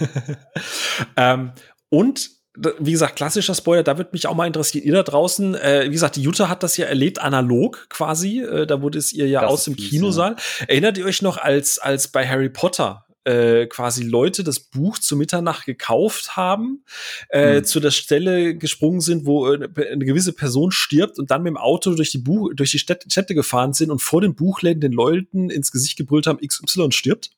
ähm, 1.17 1.51
und 1.89 2.39
wie 2.79 2.91
gesagt, 2.91 3.15
klassischer 3.15 3.55
Spoiler, 3.55 3.83
da 3.83 3.97
würde 3.97 4.09
mich 4.11 4.27
auch 4.27 4.35
mal 4.35 4.47
interessieren, 4.47 4.83
ihr 4.83 4.93
da 4.93 5.03
draußen, 5.03 5.55
äh, 5.55 5.85
wie 5.85 5.91
gesagt, 5.91 6.17
die 6.17 6.21
Jutta 6.21 6.49
hat 6.49 6.61
das 6.61 6.75
ja 6.77 6.87
erlebt, 6.87 7.19
analog 7.19 7.87
quasi, 7.89 8.41
äh, 8.41 8.67
da 8.67 8.81
wurde 8.81 8.97
es 8.97 9.13
ihr 9.13 9.27
ja 9.27 9.41
das 9.41 9.51
aus 9.51 9.63
dem 9.63 9.75
fies, 9.75 9.89
Kinosaal. 9.89 10.31
Ja. 10.31 10.65
Erinnert 10.67 10.97
ihr 10.97 11.05
euch 11.05 11.21
noch, 11.21 11.37
als, 11.37 11.79
als 11.79 12.09
bei 12.09 12.27
Harry 12.27 12.49
Potter 12.49 13.05
äh, 13.23 13.67
quasi 13.67 14.03
Leute 14.03 14.43
das 14.43 14.59
Buch 14.59 14.97
zu 14.97 15.15
Mitternacht 15.15 15.65
gekauft 15.65 16.35
haben, 16.35 16.83
äh, 17.29 17.57
hm. 17.57 17.63
zu 17.65 17.79
der 17.79 17.91
Stelle 17.91 18.55
gesprungen 18.55 19.01
sind, 19.01 19.25
wo 19.25 19.53
äh, 19.53 19.69
eine 19.91 20.05
gewisse 20.05 20.33
Person 20.33 20.71
stirbt 20.71 21.19
und 21.19 21.31
dann 21.31 21.43
mit 21.43 21.51
dem 21.51 21.57
Auto 21.57 21.93
durch 21.93 22.11
die, 22.11 22.17
Buch 22.17 22.51
durch 22.53 22.71
die 22.71 22.79
Städte, 22.79 23.09
Städte 23.09 23.35
gefahren 23.35 23.73
sind 23.73 23.91
und 23.91 24.01
vor 24.01 24.21
den 24.21 24.35
Buchläden 24.35 24.81
den 24.81 24.93
Leuten 24.93 25.49
ins 25.49 25.71
Gesicht 25.71 25.97
gebrüllt 25.97 26.27
haben, 26.27 26.39
XY 26.45 26.91
stirbt? 26.91 27.31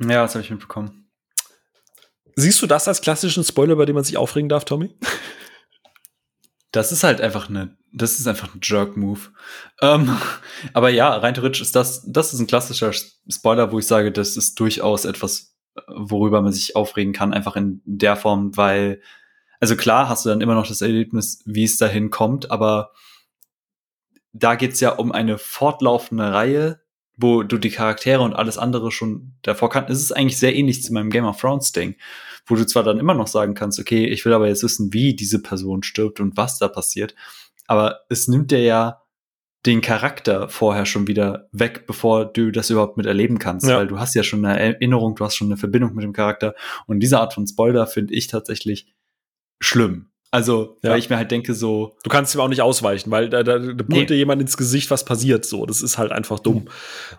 Ja, 0.00 0.22
das 0.22 0.34
habe 0.34 0.44
ich 0.44 0.50
mitbekommen. 0.50 1.03
Siehst 2.36 2.60
du 2.62 2.66
das 2.66 2.88
als 2.88 3.00
klassischen 3.00 3.44
Spoiler, 3.44 3.76
bei 3.76 3.84
dem 3.84 3.94
man 3.94 4.04
sich 4.04 4.16
aufregen 4.16 4.48
darf, 4.48 4.64
Tommy? 4.64 4.94
Das 6.72 6.90
ist 6.90 7.04
halt 7.04 7.20
einfach 7.20 7.48
eine, 7.48 7.76
das 7.92 8.18
ist 8.18 8.26
einfach 8.26 8.52
ein 8.52 8.60
Jerk-Move. 8.60 9.20
Ähm, 9.80 10.16
aber 10.72 10.88
ja, 10.88 11.14
rein 11.14 11.34
theoretisch 11.34 11.60
ist 11.60 11.76
das, 11.76 12.04
das 12.10 12.34
ist 12.34 12.40
ein 12.40 12.48
klassischer 12.48 12.92
Spoiler, 13.28 13.70
wo 13.70 13.78
ich 13.78 13.86
sage, 13.86 14.10
das 14.10 14.36
ist 14.36 14.58
durchaus 14.58 15.04
etwas, 15.04 15.56
worüber 15.86 16.42
man 16.42 16.52
sich 16.52 16.74
aufregen 16.74 17.12
kann, 17.12 17.32
einfach 17.32 17.54
in 17.54 17.80
der 17.84 18.16
Form, 18.16 18.56
weil, 18.56 19.00
also 19.60 19.76
klar 19.76 20.08
hast 20.08 20.24
du 20.24 20.30
dann 20.30 20.40
immer 20.40 20.56
noch 20.56 20.66
das 20.66 20.80
Erlebnis, 20.80 21.42
wie 21.44 21.64
es 21.64 21.76
dahin 21.76 22.10
kommt, 22.10 22.50
aber 22.50 22.90
da 24.32 24.56
geht's 24.56 24.80
ja 24.80 24.90
um 24.90 25.12
eine 25.12 25.38
fortlaufende 25.38 26.32
Reihe, 26.32 26.80
wo 27.16 27.42
du 27.42 27.58
die 27.58 27.70
Charaktere 27.70 28.22
und 28.22 28.34
alles 28.34 28.58
andere 28.58 28.90
schon 28.90 29.34
davor 29.42 29.70
kannst. 29.70 29.90
Es 29.90 30.00
ist 30.00 30.12
eigentlich 30.12 30.38
sehr 30.38 30.54
ähnlich 30.54 30.82
zu 30.82 30.92
meinem 30.92 31.10
Game 31.10 31.24
of 31.24 31.40
Thrones 31.40 31.72
Ding, 31.72 31.96
wo 32.46 32.54
du 32.56 32.66
zwar 32.66 32.82
dann 32.82 32.98
immer 32.98 33.14
noch 33.14 33.28
sagen 33.28 33.54
kannst, 33.54 33.78
okay, 33.78 34.06
ich 34.06 34.24
will 34.24 34.32
aber 34.32 34.48
jetzt 34.48 34.62
wissen, 34.62 34.92
wie 34.92 35.14
diese 35.14 35.40
Person 35.40 35.82
stirbt 35.82 36.20
und 36.20 36.36
was 36.36 36.58
da 36.58 36.68
passiert, 36.68 37.14
aber 37.66 38.00
es 38.08 38.28
nimmt 38.28 38.50
dir 38.50 38.62
ja 38.62 39.00
den 39.66 39.80
Charakter 39.80 40.48
vorher 40.48 40.84
schon 40.84 41.06
wieder 41.06 41.48
weg, 41.52 41.86
bevor 41.86 42.26
du 42.26 42.50
das 42.50 42.68
überhaupt 42.68 42.98
miterleben 42.98 43.38
kannst, 43.38 43.66
ja. 43.66 43.78
weil 43.78 43.86
du 43.86 43.98
hast 43.98 44.14
ja 44.14 44.22
schon 44.22 44.44
eine 44.44 44.60
Erinnerung, 44.60 45.14
du 45.14 45.24
hast 45.24 45.36
schon 45.36 45.48
eine 45.48 45.56
Verbindung 45.56 45.94
mit 45.94 46.04
dem 46.04 46.12
Charakter 46.12 46.54
und 46.86 47.00
diese 47.00 47.18
Art 47.18 47.32
von 47.32 47.46
Spoiler 47.46 47.86
finde 47.86 48.14
ich 48.14 48.26
tatsächlich 48.26 48.92
schlimm. 49.60 50.10
Also, 50.34 50.78
ja. 50.82 50.90
weil 50.90 50.98
ich 50.98 51.08
mir 51.08 51.16
halt 51.16 51.30
denke, 51.30 51.54
so. 51.54 51.94
Du 52.02 52.10
kannst 52.10 52.34
ihm 52.34 52.40
auch 52.40 52.48
nicht 52.48 52.60
ausweichen, 52.60 53.12
weil 53.12 53.28
da, 53.28 53.44
da, 53.44 53.56
da 53.56 53.72
brüllt 53.72 53.88
nee. 53.88 54.06
dir 54.06 54.16
jemand 54.16 54.42
ins 54.42 54.56
Gesicht, 54.56 54.90
was 54.90 55.04
passiert. 55.04 55.44
So, 55.44 55.64
das 55.64 55.80
ist 55.80 55.96
halt 55.96 56.10
einfach 56.10 56.40
dumm. 56.40 56.64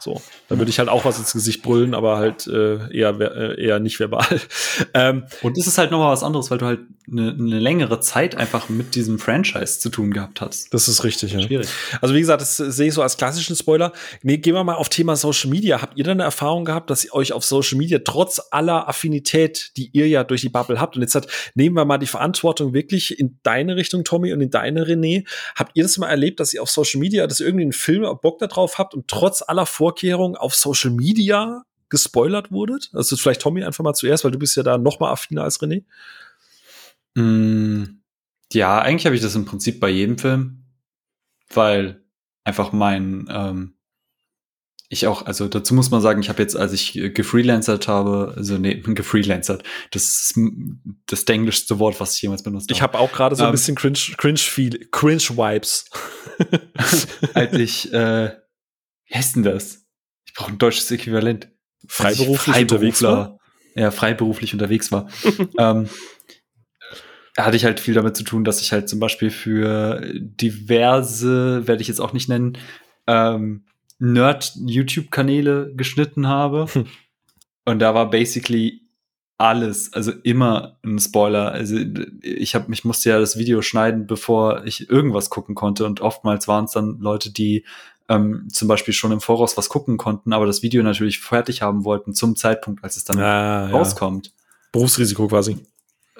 So, 0.01 0.21
da 0.49 0.57
würde 0.57 0.69
ich 0.69 0.79
halt 0.79 0.89
auch 0.89 1.05
was 1.05 1.17
ins 1.17 1.31
Gesicht 1.31 1.63
brüllen, 1.63 1.93
aber 1.93 2.17
halt 2.17 2.45
äh, 2.47 2.93
eher, 2.93 3.17
äh, 3.21 3.63
eher 3.63 3.79
nicht 3.79 4.01
verbal. 4.01 4.41
ähm, 4.93 5.23
Und 5.41 5.57
es 5.57 5.65
ist 5.65 5.77
halt 5.77 5.91
nochmal 5.91 6.11
was 6.11 6.23
anderes, 6.23 6.51
weil 6.51 6.57
du 6.57 6.65
halt 6.65 6.81
eine, 7.09 7.29
eine 7.31 7.59
längere 7.59 8.01
Zeit 8.01 8.35
einfach 8.35 8.67
mit 8.67 8.95
diesem 8.95 9.17
Franchise 9.17 9.79
zu 9.79 9.89
tun 9.89 10.11
gehabt 10.11 10.41
hast. 10.41 10.73
Das 10.73 10.89
ist 10.89 11.05
richtig, 11.05 11.31
ja. 11.31 11.39
Schwierig. 11.39 11.69
Also, 12.01 12.15
wie 12.15 12.19
gesagt, 12.19 12.41
das 12.41 12.57
sehe 12.57 12.89
ich 12.89 12.93
so 12.93 13.01
als 13.01 13.15
klassischen 13.15 13.55
Spoiler. 13.55 13.93
Nee, 14.23 14.39
gehen 14.39 14.55
wir 14.55 14.63
mal 14.65 14.75
auf 14.75 14.89
Thema 14.89 15.15
Social 15.15 15.49
Media. 15.49 15.81
Habt 15.81 15.97
ihr 15.97 16.03
da 16.03 16.11
eine 16.11 16.23
Erfahrung 16.23 16.65
gehabt, 16.65 16.89
dass 16.89 17.05
ihr 17.05 17.13
euch 17.13 17.31
auf 17.31 17.45
Social 17.45 17.77
Media 17.77 17.99
trotz 18.03 18.41
aller 18.51 18.89
Affinität, 18.89 19.71
die 19.77 19.89
ihr 19.93 20.09
ja 20.09 20.25
durch 20.25 20.41
die 20.41 20.49
Bubble 20.49 20.81
habt, 20.81 20.97
und 20.97 21.01
jetzt 21.01 21.15
hat, 21.15 21.27
nehmen 21.53 21.77
wir 21.77 21.85
mal 21.85 21.97
die 21.97 22.07
Verantwortung 22.07 22.73
wirklich 22.73 23.04
mich 23.09 23.19
in 23.19 23.39
deine 23.43 23.75
Richtung, 23.75 24.03
Tommy, 24.03 24.33
und 24.33 24.41
in 24.41 24.49
deine, 24.49 24.85
René. 24.85 25.27
Habt 25.55 25.71
ihr 25.75 25.83
das 25.83 25.97
mal 25.97 26.09
erlebt, 26.09 26.39
dass 26.39 26.53
ihr 26.53 26.61
auf 26.61 26.69
Social 26.69 26.99
Media, 26.99 27.27
dass 27.27 27.39
ihr 27.39 27.45
irgendwie 27.45 27.63
einen 27.63 27.73
Film 27.73 28.03
Bock 28.21 28.39
darauf 28.39 28.77
habt 28.77 28.93
und 28.93 29.07
trotz 29.07 29.41
aller 29.41 29.65
Vorkehrungen 29.65 30.35
auf 30.35 30.55
Social 30.55 30.91
Media 30.91 31.63
gespoilert 31.89 32.51
wurdet? 32.51 32.89
Also 32.93 33.15
vielleicht 33.15 33.41
Tommy 33.41 33.63
einfach 33.63 33.83
mal 33.83 33.93
zuerst, 33.93 34.23
weil 34.23 34.31
du 34.31 34.39
bist 34.39 34.55
ja 34.55 34.63
da 34.63 34.77
noch 34.77 34.99
mal 34.99 35.11
affiner 35.11 35.43
als 35.43 35.61
René. 35.61 35.83
Mm, 37.15 38.01
ja, 38.53 38.79
eigentlich 38.79 39.05
habe 39.05 39.15
ich 39.15 39.21
das 39.21 39.35
im 39.35 39.45
Prinzip 39.45 39.79
bei 39.79 39.89
jedem 39.89 40.17
Film, 40.17 40.65
weil 41.53 42.03
einfach 42.43 42.71
mein, 42.71 43.27
ähm, 43.29 43.74
ich 44.89 45.07
auch, 45.07 45.25
also 45.25 45.47
dazu 45.47 45.73
muss 45.73 45.89
man 45.89 46.01
sagen, 46.01 46.21
ich 46.21 46.29
habe 46.29 46.41
jetzt, 46.41 46.55
als 46.55 46.71
ich 46.73 46.93
gefreelancert 47.13 47.87
habe, 47.87 48.33
also 48.35 48.57
nee, 48.57 48.75
gefreelancert, 48.85 49.63
das 49.91 50.03
ist 50.03 50.39
das 51.07 51.23
englischste 51.23 51.79
Wort, 51.79 51.99
was 51.99 52.15
ich 52.15 52.21
jemals 52.21 52.43
benutzt 52.43 52.69
habe. 52.69 52.73
Ich 52.73 52.81
habe 52.81 52.99
auch 52.99 53.11
gerade 53.11 53.35
so 53.35 53.43
ein 53.43 53.49
ähm, 53.49 53.53
bisschen 53.53 53.75
cringe, 53.75 53.97
cringe 54.17 54.37
feel, 54.37 54.87
cringe 54.91 55.21
Vibes. 55.21 55.89
als 57.33 57.53
ich, 57.53 57.91
äh, 57.93 58.31
wie 59.05 59.15
heißt 59.15 59.35
denn 59.35 59.43
das? 59.43 59.85
Ich 60.25 60.33
brauche 60.33 60.51
ein 60.51 60.57
deutsches 60.57 60.89
Äquivalent. 60.91 61.49
Freiberuflich 61.87 62.57
unterwegs 62.57 63.01
war. 63.01 63.39
Ja, 63.75 63.91
freiberuflich 63.91 64.53
unterwegs 64.53 64.91
war. 64.91 65.09
ähm, 65.57 65.89
hatte 67.37 67.57
ich 67.57 67.65
halt 67.65 67.79
viel 67.79 67.93
damit 67.93 68.15
zu 68.15 68.23
tun, 68.23 68.43
dass 68.43 68.61
ich 68.61 68.71
halt 68.71 68.87
zum 68.87 68.99
Beispiel 68.99 69.29
für 69.29 70.01
diverse, 70.13 71.67
werde 71.67 71.81
ich 71.81 71.87
jetzt 71.87 71.99
auch 71.99 72.13
nicht 72.13 72.29
nennen, 72.29 72.57
ähm, 73.07 73.65
Nerd-YouTube-Kanäle 74.13 75.73
geschnitten 75.75 76.27
habe. 76.27 76.67
Hm. 76.71 76.85
Und 77.65 77.79
da 77.79 77.93
war 77.93 78.09
basically 78.09 78.81
alles, 79.37 79.91
also 79.91 80.11
immer 80.23 80.77
ein 80.83 80.99
Spoiler. 80.99 81.51
Also 81.51 81.77
ich 82.21 82.55
habe, 82.55 82.71
ich 82.73 82.85
musste 82.85 83.09
ja 83.09 83.19
das 83.19 83.37
Video 83.37 83.61
schneiden, 83.61 84.07
bevor 84.07 84.63
ich 84.65 84.89
irgendwas 84.89 85.29
gucken 85.29 85.55
konnte. 85.55 85.85
Und 85.85 85.99
oftmals 85.99 86.47
waren 86.47 86.65
es 86.65 86.71
dann 86.71 86.99
Leute, 86.99 87.31
die 87.31 87.65
ähm, 88.07 88.47
zum 88.51 88.67
Beispiel 88.67 88.93
schon 88.93 89.11
im 89.11 89.19
Voraus 89.19 89.57
was 89.57 89.69
gucken 89.69 89.97
konnten, 89.97 90.31
aber 90.31 90.45
das 90.45 90.61
Video 90.61 90.83
natürlich 90.83 91.19
fertig 91.19 91.61
haben 91.61 91.85
wollten 91.85 92.13
zum 92.13 92.35
Zeitpunkt, 92.35 92.83
als 92.83 92.97
es 92.97 93.03
dann 93.03 93.19
ah, 93.19 93.67
rauskommt. 93.69 94.27
Ja. 94.27 94.31
Berufsrisiko 94.71 95.27
quasi. 95.27 95.57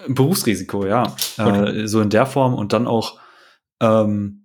Berufsrisiko, 0.08 0.86
ja. 0.86 1.04
Okay. 1.38 1.84
Äh, 1.84 1.88
so 1.88 2.02
in 2.02 2.10
der 2.10 2.26
Form 2.26 2.54
und 2.54 2.74
dann 2.74 2.88
auch 2.88 3.20
ähm, 3.80 4.45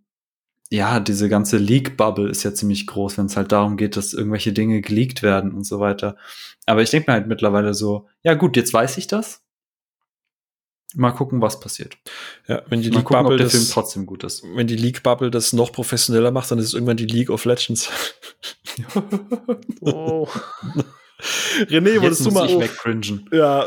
ja, 0.70 1.00
diese 1.00 1.28
ganze 1.28 1.58
Leak-Bubble 1.58 2.30
ist 2.30 2.44
ja 2.44 2.54
ziemlich 2.54 2.86
groß, 2.86 3.18
wenn 3.18 3.26
es 3.26 3.36
halt 3.36 3.50
darum 3.50 3.76
geht, 3.76 3.96
dass 3.96 4.12
irgendwelche 4.12 4.52
Dinge 4.52 4.80
geleakt 4.80 5.22
werden 5.22 5.52
und 5.52 5.64
so 5.64 5.80
weiter. 5.80 6.16
Aber 6.64 6.80
ich 6.80 6.90
denke 6.90 7.10
mir 7.10 7.14
halt 7.14 7.26
mittlerweile 7.26 7.74
so, 7.74 8.08
ja 8.22 8.34
gut, 8.34 8.56
jetzt 8.56 8.72
weiß 8.72 8.96
ich 8.98 9.08
das. 9.08 9.42
Mal 10.94 11.10
gucken, 11.10 11.40
was 11.40 11.60
passiert. 11.60 11.98
Ja, 12.46 12.62
wenn 12.68 12.82
die 12.82 12.90
Leak-Bubble 12.90 13.36
der 13.36 13.50
Film 13.50 13.66
trotzdem 13.70 14.06
gut 14.06 14.22
ist. 14.22 14.44
Wenn 14.54 14.68
die 14.68 14.76
Leak-Bubble 14.76 15.30
das 15.30 15.52
noch 15.52 15.72
professioneller 15.72 16.30
macht, 16.30 16.50
dann 16.50 16.58
ist 16.58 16.66
es 16.66 16.74
irgendwann 16.74 16.96
die 16.96 17.06
League 17.06 17.30
of 17.30 17.44
Legends. 17.44 17.90
oh. 19.80 20.28
René, 21.68 22.00
wurdest 22.00 22.24
du 22.24 22.30
mal. 22.30 22.48
Ich 22.48 22.58
wegcringen. 22.58 23.28
Ja, 23.32 23.64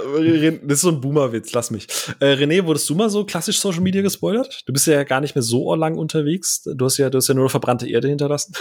das 0.63 0.77
ist 0.77 0.81
so 0.81 0.89
ein 0.89 1.01
Boomer-Witz, 1.01 1.53
lass 1.53 1.71
mich. 1.71 1.87
Äh, 2.19 2.33
René, 2.33 2.65
wurdest 2.65 2.89
du 2.89 2.95
mal 2.95 3.09
so 3.09 3.25
klassisch 3.25 3.59
Social 3.59 3.81
Media 3.81 4.01
gespoilert? 4.01 4.63
Du 4.65 4.73
bist 4.73 4.87
ja 4.87 5.03
gar 5.03 5.21
nicht 5.21 5.35
mehr 5.35 5.43
so 5.43 5.73
lang 5.75 5.97
unterwegs. 5.97 6.63
Du 6.63 6.85
hast 6.85 6.97
ja, 6.97 7.09
du 7.09 7.17
hast 7.17 7.27
ja 7.27 7.33
nur 7.33 7.49
verbrannte 7.49 7.87
Erde 7.87 8.07
hinterlassen. 8.07 8.53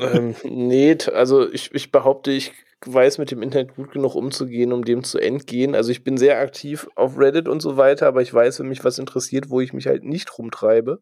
ähm, 0.00 0.34
nee, 0.44 0.96
also 1.12 1.50
ich, 1.52 1.70
ich 1.74 1.92
behaupte, 1.92 2.30
ich 2.32 2.52
weiß 2.84 3.18
mit 3.18 3.30
dem 3.30 3.42
Internet 3.42 3.76
gut 3.76 3.92
genug 3.92 4.14
umzugehen, 4.14 4.72
um 4.72 4.84
dem 4.84 5.04
zu 5.04 5.18
entgehen. 5.18 5.74
Also 5.74 5.90
ich 5.90 6.04
bin 6.04 6.16
sehr 6.16 6.40
aktiv 6.40 6.88
auf 6.96 7.18
Reddit 7.18 7.48
und 7.48 7.60
so 7.60 7.76
weiter, 7.76 8.06
aber 8.06 8.22
ich 8.22 8.32
weiß, 8.32 8.60
wenn 8.60 8.68
mich 8.68 8.84
was 8.84 8.98
interessiert, 8.98 9.50
wo 9.50 9.60
ich 9.60 9.72
mich 9.72 9.86
halt 9.86 10.04
nicht 10.04 10.38
rumtreibe. 10.38 11.00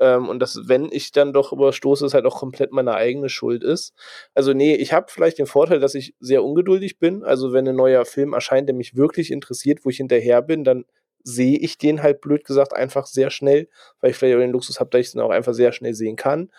Ähm, 0.00 0.28
und 0.28 0.40
dass, 0.40 0.60
wenn 0.66 0.90
ich 0.90 1.12
dann 1.12 1.32
doch 1.32 1.52
überstoße, 1.52 2.04
es 2.06 2.14
halt 2.14 2.26
auch 2.26 2.38
komplett 2.38 2.72
meine 2.72 2.94
eigene 2.94 3.28
Schuld 3.28 3.64
ist. 3.64 3.94
Also 4.34 4.52
nee, 4.52 4.74
ich 4.74 4.92
habe 4.92 5.06
vielleicht 5.10 5.38
den 5.38 5.46
Vorteil, 5.46 5.80
dass 5.80 5.94
ich 5.94 6.14
sehr 6.20 6.44
ungeduldig 6.44 6.98
bin. 6.98 7.24
Also 7.24 7.52
wenn 7.52 7.68
ein 7.68 7.76
neuer 7.76 8.04
Film 8.04 8.32
erscheint, 8.32 8.68
der 8.68 8.76
mich 8.76 8.96
wirklich 8.96 9.30
interessiert, 9.30 9.84
wo 9.84 9.90
ich 9.90 9.96
hinterher 9.98 10.42
bin, 10.42 10.64
dann 10.64 10.84
sehe 11.24 11.58
ich 11.58 11.78
den 11.78 12.02
halt 12.02 12.20
blöd 12.20 12.44
gesagt 12.44 12.74
einfach 12.74 13.06
sehr 13.06 13.30
schnell, 13.30 13.68
weil 14.00 14.10
ich 14.10 14.16
vielleicht 14.16 14.36
auch 14.36 14.40
den 14.40 14.52
Luxus 14.52 14.78
habe, 14.78 14.90
dass 14.90 15.00
ich 15.00 15.12
den 15.12 15.22
auch 15.22 15.30
einfach 15.30 15.54
sehr 15.54 15.72
schnell 15.72 15.94
sehen 15.94 16.16
kann 16.16 16.50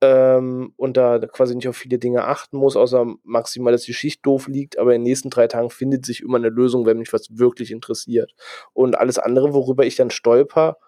ähm, 0.00 0.72
und 0.76 0.96
da 0.96 1.18
quasi 1.18 1.54
nicht 1.54 1.68
auf 1.68 1.76
viele 1.76 1.98
Dinge 1.98 2.24
achten 2.24 2.56
muss, 2.56 2.76
außer 2.76 3.06
maximal, 3.24 3.72
dass 3.72 3.82
die 3.82 3.94
Schicht 3.94 4.24
doof 4.24 4.46
liegt, 4.48 4.78
aber 4.78 4.94
in 4.94 5.00
den 5.00 5.08
nächsten 5.08 5.30
drei 5.30 5.46
Tagen 5.48 5.70
findet 5.70 6.06
sich 6.06 6.22
immer 6.22 6.38
eine 6.38 6.50
Lösung, 6.50 6.86
wenn 6.86 6.98
mich 6.98 7.12
was 7.12 7.38
wirklich 7.38 7.70
interessiert. 7.70 8.34
Und 8.72 8.96
alles 8.96 9.18
andere, 9.18 9.54
worüber 9.54 9.84
ich 9.84 9.96
dann 9.96 10.10
stolper, 10.10 10.78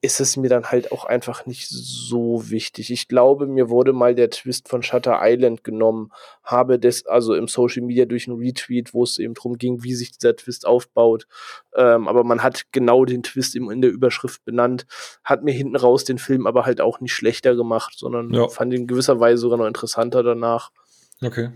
ist 0.00 0.20
es 0.20 0.36
mir 0.36 0.48
dann 0.48 0.66
halt 0.66 0.92
auch 0.92 1.04
einfach 1.04 1.46
nicht 1.46 1.68
so 1.68 2.50
wichtig. 2.50 2.90
Ich 2.90 3.08
glaube, 3.08 3.46
mir 3.46 3.70
wurde 3.70 3.92
mal 3.92 4.14
der 4.14 4.30
Twist 4.30 4.68
von 4.68 4.82
Shutter 4.82 5.18
Island 5.22 5.64
genommen, 5.64 6.12
habe 6.42 6.78
das 6.78 7.06
also 7.06 7.34
im 7.34 7.48
Social 7.48 7.82
Media 7.82 8.04
durch 8.04 8.28
einen 8.28 8.38
Retweet, 8.38 8.94
wo 8.94 9.02
es 9.02 9.18
eben 9.18 9.34
darum 9.34 9.58
ging, 9.58 9.82
wie 9.82 9.94
sich 9.94 10.12
dieser 10.12 10.36
Twist 10.36 10.66
aufbaut. 10.66 11.26
Ähm, 11.74 12.08
aber 12.08 12.24
man 12.24 12.42
hat 12.42 12.64
genau 12.72 13.04
den 13.04 13.22
Twist 13.22 13.56
eben 13.56 13.70
in 13.70 13.82
der 13.82 13.90
Überschrift 13.90 14.44
benannt, 14.44 14.86
hat 15.24 15.42
mir 15.42 15.52
hinten 15.52 15.76
raus 15.76 16.04
den 16.04 16.18
Film 16.18 16.46
aber 16.46 16.66
halt 16.66 16.80
auch 16.80 17.00
nicht 17.00 17.12
schlechter 17.12 17.56
gemacht, 17.56 17.94
sondern 17.96 18.32
ja. 18.32 18.48
fand 18.48 18.72
ihn 18.72 18.82
in 18.82 18.86
gewisser 18.86 19.20
Weise 19.20 19.38
sogar 19.38 19.58
noch 19.58 19.66
interessanter 19.66 20.22
danach. 20.22 20.70
Okay. 21.22 21.50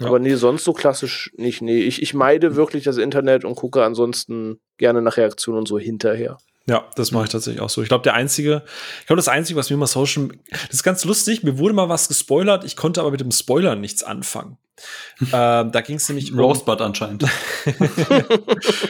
Ja. 0.00 0.06
Aber 0.08 0.18
nee, 0.18 0.34
sonst 0.34 0.64
so 0.64 0.72
klassisch 0.72 1.32
nicht. 1.36 1.62
Nee, 1.62 1.82
ich, 1.82 2.02
ich 2.02 2.14
meide 2.14 2.56
wirklich 2.56 2.84
das 2.84 2.96
Internet 2.96 3.44
und 3.44 3.54
gucke 3.54 3.84
ansonsten 3.84 4.60
gerne 4.76 5.02
nach 5.02 5.16
Reaktionen 5.16 5.58
und 5.58 5.68
so 5.68 5.78
hinterher. 5.78 6.38
Ja, 6.66 6.88
das 6.96 7.10
mache 7.10 7.24
ich 7.24 7.30
tatsächlich 7.30 7.60
auch 7.60 7.68
so. 7.68 7.82
Ich 7.82 7.88
glaube, 7.88 8.04
der 8.04 8.14
einzige, 8.14 8.62
ich 9.00 9.06
glaube, 9.06 9.18
das 9.18 9.28
einzige, 9.28 9.58
was 9.58 9.68
mir 9.68 9.76
mal 9.76 9.86
Social, 9.86 10.28
das 10.50 10.70
ist 10.70 10.82
ganz 10.82 11.04
lustig. 11.04 11.42
Mir 11.42 11.58
wurde 11.58 11.74
mal 11.74 11.90
was 11.90 12.08
gespoilert. 12.08 12.64
Ich 12.64 12.74
konnte 12.74 13.00
aber 13.00 13.10
mit 13.10 13.20
dem 13.20 13.30
Spoiler 13.30 13.74
nichts 13.76 14.02
anfangen. 14.02 14.56
ähm, 15.20 15.70
da 15.70 15.80
ging 15.82 15.96
es 15.96 16.08
nämlich 16.08 16.32
um 16.32 16.40
Rosebud 16.40 16.80
anscheinend. 16.80 17.22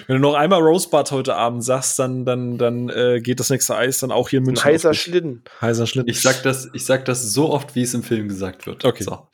Wenn 0.07 0.17
du 0.17 0.19
noch 0.19 0.35
einmal 0.35 0.61
Rosebud 0.63 1.11
heute 1.11 1.35
Abend 1.35 1.63
sagst, 1.63 1.99
dann, 1.99 2.25
dann, 2.25 2.59
dann 2.59 2.89
äh, 2.89 3.21
geht 3.21 3.41
das 3.41 3.51
nächste 3.51 3.77
Eis 3.77 3.99
dann 3.99 4.11
auch 4.11 4.29
hier 4.29 4.39
in 4.39 4.45
München. 4.45 4.65
Ein 4.65 4.75
heißer 4.75 4.95
Schlitten. 4.95 5.43
Heißer 5.61 5.87
Schlitten. 5.87 6.09
Ich 6.09 6.23
sag 6.23 6.43
das, 6.43 6.71
ich 6.73 6.87
sag 6.87 7.05
das 7.05 7.23
so 7.33 7.51
oft, 7.51 7.75
wie 7.75 7.83
es 7.83 7.93
im 7.93 8.03
Film 8.03 8.29
gesagt 8.29 8.67
wird. 8.67 8.85
Okay. 8.85 9.03
So. 9.03 9.27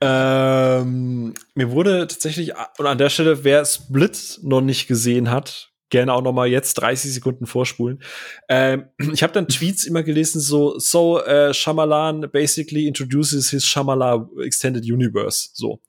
Ähm, 0.00 1.34
mir 1.54 1.70
wurde 1.70 2.06
tatsächlich, 2.06 2.52
und 2.78 2.86
an 2.86 2.98
der 2.98 3.08
Stelle, 3.08 3.44
wer 3.44 3.64
Split 3.64 4.40
noch 4.42 4.60
nicht 4.60 4.88
gesehen 4.88 5.30
hat, 5.30 5.70
gerne 5.90 6.12
auch 6.12 6.22
noch 6.22 6.32
mal 6.32 6.48
jetzt 6.48 6.74
30 6.74 7.14
Sekunden 7.14 7.46
vorspulen. 7.46 8.02
Ähm, 8.48 8.86
ich 9.12 9.22
habe 9.22 9.32
dann 9.32 9.48
Tweets 9.48 9.84
immer 9.84 10.02
gelesen, 10.02 10.40
so, 10.40 10.78
so 10.78 11.22
uh, 11.22 11.52
Shyamalan 11.52 12.30
basically 12.30 12.86
introduces 12.86 13.50
his 13.50 13.66
Shyamalan 13.66 14.28
Extended 14.42 14.84
Universe, 14.84 15.50
so. 15.52 15.80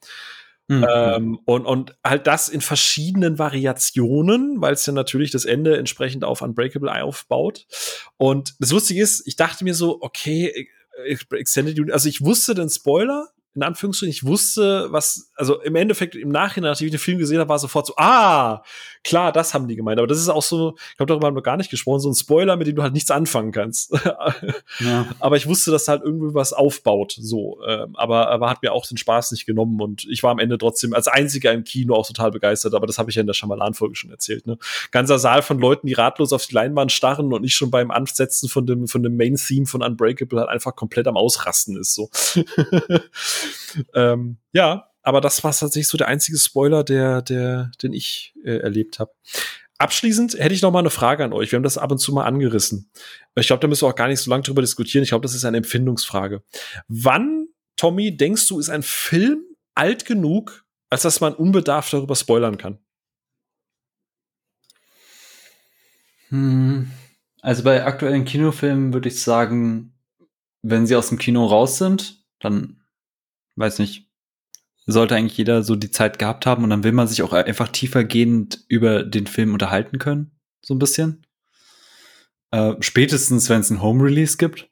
Mhm. 0.69 0.86
Ähm, 0.94 1.40
und, 1.45 1.65
und 1.65 1.95
halt 2.03 2.28
das 2.28 2.49
in 2.49 2.60
verschiedenen 2.60 3.40
Variationen, 3.40 4.60
weil 4.60 4.74
es 4.74 4.86
ja 4.86 4.91
natürlich 4.91 5.32
das 5.32 5.45
Ende 5.45 5.78
entsprechend 5.78 6.26
auf 6.26 6.41
Unbreakable 6.41 6.91
aufbaut. 6.91 7.65
Und 8.18 8.56
das 8.60 8.72
Lustige 8.72 9.02
ist, 9.02 9.26
ich 9.28 9.38
dachte 9.38 9.64
mir 9.64 9.74
so, 9.74 10.02
okay, 10.02 10.68
äh, 11.06 11.18
Extended 11.38 11.80
Universe, 11.80 11.94
also 11.94 12.10
ich 12.10 12.22
wusste 12.22 12.53
den 12.53 12.69
Spoiler, 12.69 13.30
in 13.56 13.64
Anführungsstrichen, 13.64 14.11
ich 14.11 14.26
wusste, 14.26 14.91
was, 14.91 15.26
also 15.38 15.61
im 15.61 15.76
Endeffekt, 15.76 16.15
im 16.15 16.30
Nachhinein, 16.30 16.72
nachdem 16.72 16.88
ich 16.88 16.91
den 16.91 16.99
Film 16.99 17.19
gesehen 17.19 17.39
habe, 17.39 17.49
war 17.49 17.59
sofort 17.59 17.85
so, 17.85 17.93
ah, 17.97 18.64
klar, 19.03 19.31
das 19.31 19.53
haben 19.53 19.68
die 19.68 19.76
gemeint. 19.76 19.99
Aber 19.99 20.07
das 20.07 20.18
ist 20.18 20.30
auch 20.30 20.41
so, 20.41 20.76
ich 20.91 20.97
glaube, 20.97 21.09
darüber 21.09 21.27
haben 21.27 21.35
wir 21.35 21.43
gar 21.43 21.57
nicht 21.57 21.69
gesprochen, 21.69 21.99
so 21.99 22.09
ein 22.09 22.15
Spoiler, 22.15 22.57
mit 22.57 22.68
dem 22.68 22.76
du 22.76 22.84
halt 22.84 22.93
nichts 22.93 23.11
anfangen 23.11 23.51
kannst. 23.51 23.91
ja. 24.80 25.07
Aber 25.19 25.38
ich 25.38 25.47
wusste, 25.47 25.72
dass 25.72 25.88
halt 25.88 26.01
irgendwie 26.03 26.34
was 26.34 26.53
aufbaut, 26.53 27.15
so. 27.19 27.59
Ähm, 27.65 27.95
aber, 27.95 28.30
aber 28.30 28.49
hat 28.49 28.61
mir 28.64 28.73
auch 28.73 28.85
den 28.85 28.97
Spaß 28.97 29.31
nicht 29.31 29.45
genommen 29.45 29.80
und 29.81 30.05
ich 30.09 30.23
war 30.23 30.31
am 30.31 30.39
Ende 30.39 30.57
trotzdem 30.57 30.93
als 30.93 31.07
einziger 31.07 31.51
im 31.53 31.64
Kino 31.64 31.95
auch 31.95 32.07
total 32.07 32.31
begeistert. 32.31 32.73
Aber 32.73 32.88
das 32.88 32.97
habe 32.97 33.09
ich 33.09 33.15
ja 33.15 33.22
in 33.22 33.27
der 33.27 33.34
Schamalan-Folge 33.34 33.95
schon 33.95 34.11
erzählt, 34.11 34.47
ne? 34.47 34.57
Ganzer 34.91 35.19
Saal 35.19 35.41
von 35.41 35.59
Leuten, 35.59 35.88
die 35.88 35.93
ratlos 35.93 36.34
auf 36.34 36.45
die 36.45 36.55
Leinwand 36.55 36.91
starren 36.91 37.31
und 37.31 37.41
nicht 37.41 37.55
schon 37.55 37.72
beim 37.72 37.91
Ansetzen 37.91 38.49
von 38.49 38.65
dem, 38.65 38.88
von 38.88 39.03
dem 39.03 39.18
Main-Theme 39.18 39.65
von 39.65 39.84
Unbreakable 39.84 40.39
halt 40.39 40.49
einfach 40.49 40.76
komplett 40.76 41.07
am 41.07 41.18
Ausrasten 41.18 41.77
ist, 41.77 41.93
so. 41.93 42.09
ähm, 43.93 44.38
ja, 44.51 44.86
aber 45.07 45.21
das 45.21 45.41
war 45.45 45.53
tatsächlich 45.53 45.88
so 45.88 45.97
der 45.97 46.09
einzige 46.09 46.38
Spoiler, 46.38 46.84
der, 46.84 47.21
der, 47.21 47.71
den 47.81 47.93
ich 47.93 48.35
äh, 48.43 48.57
erlebt 48.57 48.99
habe. 48.99 49.13
Abschließend 49.77 50.34
hätte 50.34 50.53
ich 50.53 50.61
noch 50.61 50.71
mal 50.71 50.79
eine 50.79 50.89
Frage 50.89 51.23
an 51.23 51.31
euch. 51.31 51.49
Wir 51.49 51.55
haben 51.55 51.63
das 51.63 51.77
ab 51.77 51.93
und 51.93 51.99
zu 51.99 52.11
mal 52.11 52.25
angerissen. 52.25 52.91
Ich 53.35 53.47
glaube, 53.47 53.61
da 53.61 53.69
müssen 53.69 53.84
wir 53.84 53.88
auch 53.88 53.95
gar 53.95 54.09
nicht 54.09 54.19
so 54.19 54.29
lange 54.29 54.43
drüber 54.43 54.61
diskutieren. 54.61 55.03
Ich 55.03 55.09
glaube, 55.11 55.21
das 55.21 55.34
ist 55.34 55.45
eine 55.45 55.55
Empfindungsfrage. 55.55 56.43
Wann, 56.89 57.47
Tommy, 57.77 58.17
denkst 58.17 58.49
du, 58.49 58.59
ist 58.59 58.67
ein 58.67 58.84
Film 58.84 59.45
alt 59.75 60.03
genug, 60.03 60.65
als 60.89 61.03
dass 61.03 61.21
man 61.21 61.34
unbedarft 61.34 61.93
darüber 61.93 62.17
spoilern 62.17 62.57
kann? 62.57 62.77
Hm. 66.27 66.91
Also 67.39 67.63
bei 67.63 67.85
aktuellen 67.85 68.25
Kinofilmen 68.25 68.91
würde 68.91 69.07
ich 69.07 69.21
sagen, 69.21 69.93
wenn 70.63 70.85
sie 70.85 70.97
aus 70.97 71.07
dem 71.07 71.17
Kino 71.17 71.45
raus 71.45 71.77
sind, 71.77 72.25
dann 72.39 72.81
weiß 73.55 73.79
nicht, 73.79 74.06
sollte 74.93 75.15
eigentlich 75.15 75.38
jeder 75.38 75.64
so 75.64 75.76
die 75.76 75.91
Zeit 75.91 76.18
gehabt 76.18 76.45
haben 76.45 76.64
und 76.64 76.69
dann 76.69 76.84
will 76.84 76.93
man 76.93 77.07
sich 77.07 77.22
auch 77.22 77.34
einfach 77.34 77.68
tiefergehend 77.68 78.64
über 78.68 79.03
den 79.03 79.27
Film 79.27 79.53
unterhalten 79.53 79.99
können, 79.99 80.31
so 80.61 80.73
ein 80.73 80.80
bisschen. 80.80 81.26
Äh, 82.51 82.76
spätestens, 82.80 83.49
wenn 83.49 83.59
es 83.59 83.69
ein 83.69 83.81
Home 83.81 84.03
Release 84.03 84.38
gibt. 84.38 84.69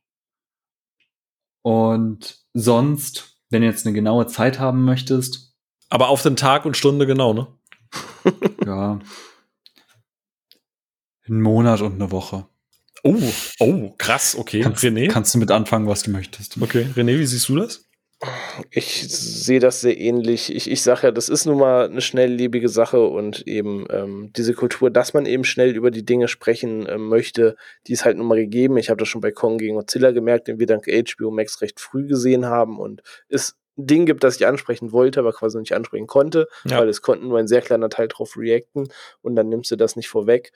Und 1.61 2.39
sonst, 2.53 3.37
wenn 3.49 3.61
du 3.61 3.67
jetzt 3.67 3.85
eine 3.85 3.93
genaue 3.93 4.27
Zeit 4.27 4.59
haben 4.59 4.85
möchtest. 4.85 5.53
Aber 5.89 6.09
auf 6.09 6.21
den 6.21 6.35
Tag 6.35 6.65
und 6.65 6.77
Stunde 6.77 7.05
genau, 7.05 7.33
ne? 7.33 7.47
ja. 8.65 8.99
Ein 11.27 11.41
Monat 11.41 11.81
und 11.81 11.93
eine 11.93 12.11
Woche. 12.11 12.47
Oh, 13.03 13.21
oh, 13.59 13.93
krass, 13.97 14.35
okay. 14.35 14.61
Kannst, 14.61 14.83
René? 14.83 15.09
Kannst 15.09 15.33
du 15.33 15.39
mit 15.39 15.51
anfangen, 15.51 15.87
was 15.87 16.03
du 16.03 16.11
möchtest. 16.11 16.59
Okay, 16.61 16.87
René, 16.95 17.19
wie 17.19 17.25
siehst 17.25 17.49
du 17.49 17.57
das? 17.57 17.84
Ich 18.71 19.07
sehe 19.09 19.59
das 19.59 19.81
sehr 19.81 19.97
ähnlich. 19.97 20.53
Ich, 20.53 20.69
ich 20.69 20.81
sage 20.81 21.07
ja, 21.07 21.11
das 21.11 21.29
ist 21.29 21.45
nun 21.45 21.59
mal 21.59 21.85
eine 21.85 22.01
schnelllebige 22.01 22.69
Sache 22.69 23.01
und 23.05 23.47
eben 23.47 23.85
ähm, 23.89 24.31
diese 24.35 24.53
Kultur, 24.53 24.89
dass 24.89 25.13
man 25.13 25.25
eben 25.25 25.43
schnell 25.43 25.75
über 25.75 25.91
die 25.91 26.05
Dinge 26.05 26.27
sprechen 26.27 26.85
äh, 26.85 26.97
möchte, 26.97 27.55
die 27.87 27.93
ist 27.93 28.05
halt 28.05 28.17
nun 28.17 28.27
mal 28.27 28.37
gegeben. 28.37 28.77
Ich 28.77 28.89
habe 28.89 28.99
das 28.99 29.07
schon 29.07 29.21
bei 29.21 29.31
Kong 29.31 29.57
gegen 29.57 29.75
Godzilla 29.75 30.11
gemerkt, 30.11 30.47
den 30.47 30.59
wir 30.59 30.67
dank 30.67 30.85
HBO 30.85 31.31
Max 31.31 31.61
recht 31.61 31.79
früh 31.79 32.07
gesehen 32.07 32.45
haben 32.45 32.79
und 32.79 33.01
es 33.29 33.57
ein 33.77 33.87
Ding 33.87 34.05
gibt, 34.05 34.23
das 34.23 34.37
ich 34.37 34.47
ansprechen 34.47 34.91
wollte, 34.91 35.19
aber 35.19 35.33
quasi 35.33 35.57
nicht 35.59 35.75
ansprechen 35.75 36.07
konnte, 36.07 36.47
ja. 36.65 36.79
weil 36.79 36.89
es 36.89 37.01
konnten 37.01 37.27
nur 37.27 37.39
ein 37.39 37.47
sehr 37.47 37.61
kleiner 37.61 37.89
Teil 37.89 38.07
drauf 38.07 38.37
reacten 38.37 38.87
und 39.21 39.35
dann 39.35 39.49
nimmst 39.49 39.71
du 39.71 39.75
das 39.75 39.95
nicht 39.95 40.07
vorweg. 40.07 40.51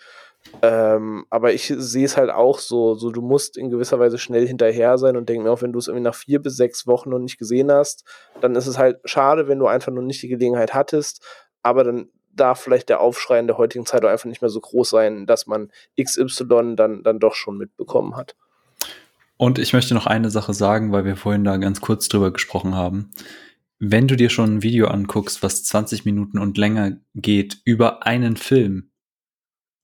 Ähm, 0.61 1.25
aber 1.29 1.53
ich 1.53 1.73
sehe 1.77 2.05
es 2.05 2.17
halt 2.17 2.29
auch 2.29 2.59
so, 2.59 2.95
so 2.95 3.11
du 3.11 3.21
musst 3.21 3.57
in 3.57 3.69
gewisser 3.69 3.99
Weise 3.99 4.17
schnell 4.17 4.47
hinterher 4.47 4.97
sein 4.97 5.15
und 5.15 5.29
denke 5.29 5.43
mir 5.43 5.51
auch, 5.51 5.61
wenn 5.61 5.73
du 5.73 5.79
es 5.79 5.87
irgendwie 5.87 6.03
nach 6.03 6.15
vier 6.15 6.41
bis 6.41 6.57
sechs 6.57 6.87
Wochen 6.87 7.09
noch 7.09 7.19
nicht 7.19 7.37
gesehen 7.37 7.71
hast, 7.71 8.03
dann 8.41 8.55
ist 8.55 8.67
es 8.67 8.77
halt 8.77 8.99
schade, 9.05 9.47
wenn 9.47 9.59
du 9.59 9.67
einfach 9.67 9.91
noch 9.91 10.01
nicht 10.01 10.21
die 10.21 10.27
Gelegenheit 10.27 10.73
hattest, 10.73 11.23
aber 11.63 11.83
dann 11.83 12.09
darf 12.33 12.59
vielleicht 12.59 12.89
der 12.89 13.01
Aufschrei 13.01 13.39
in 13.39 13.47
der 13.47 13.57
heutigen 13.57 13.85
Zeit 13.85 14.03
auch 14.03 14.09
einfach 14.09 14.25
nicht 14.25 14.41
mehr 14.41 14.49
so 14.49 14.59
groß 14.59 14.89
sein, 14.89 15.25
dass 15.25 15.47
man 15.47 15.69
XY 16.01 16.75
dann, 16.75 17.03
dann 17.03 17.19
doch 17.19 17.35
schon 17.35 17.57
mitbekommen 17.57 18.15
hat. 18.15 18.35
Und 19.37 19.57
ich 19.57 19.73
möchte 19.73 19.93
noch 19.93 20.05
eine 20.05 20.29
Sache 20.29 20.53
sagen, 20.53 20.91
weil 20.91 21.05
wir 21.05 21.15
vorhin 21.15 21.43
da 21.43 21.57
ganz 21.57 21.79
kurz 21.79 22.07
drüber 22.09 22.31
gesprochen 22.31 22.75
haben. 22.75 23.11
Wenn 23.79 24.07
du 24.07 24.17
dir 24.17 24.29
schon 24.29 24.55
ein 24.55 24.63
Video 24.63 24.87
anguckst, 24.87 25.41
was 25.41 25.63
20 25.63 26.03
Minuten 26.03 26.37
und 26.37 26.57
länger 26.57 26.97
geht 27.15 27.61
über 27.63 28.05
einen 28.05 28.35
Film, 28.35 28.91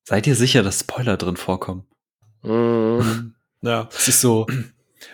Seid 0.08 0.28
ihr 0.28 0.36
sicher, 0.36 0.62
dass 0.64 0.82
Spoiler 0.82 1.18
drin 1.18 1.38
vorkommen? 1.38 1.86
Mhm. 2.44 3.32
Ja. 3.62 3.90
Es 3.92 4.08
ist 4.08 4.22
so. 4.22 4.46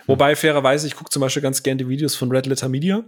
Wobei, 0.06 0.36
fairerweise, 0.36 0.86
ich 0.86 0.94
gucke 0.94 1.08
zum 1.08 1.20
Beispiel 1.20 1.40
ganz 1.40 1.62
gerne 1.62 1.78
die 1.78 1.88
Videos 1.88 2.14
von 2.14 2.30
Red 2.30 2.44
Letter 2.44 2.68
Media. 2.68 3.02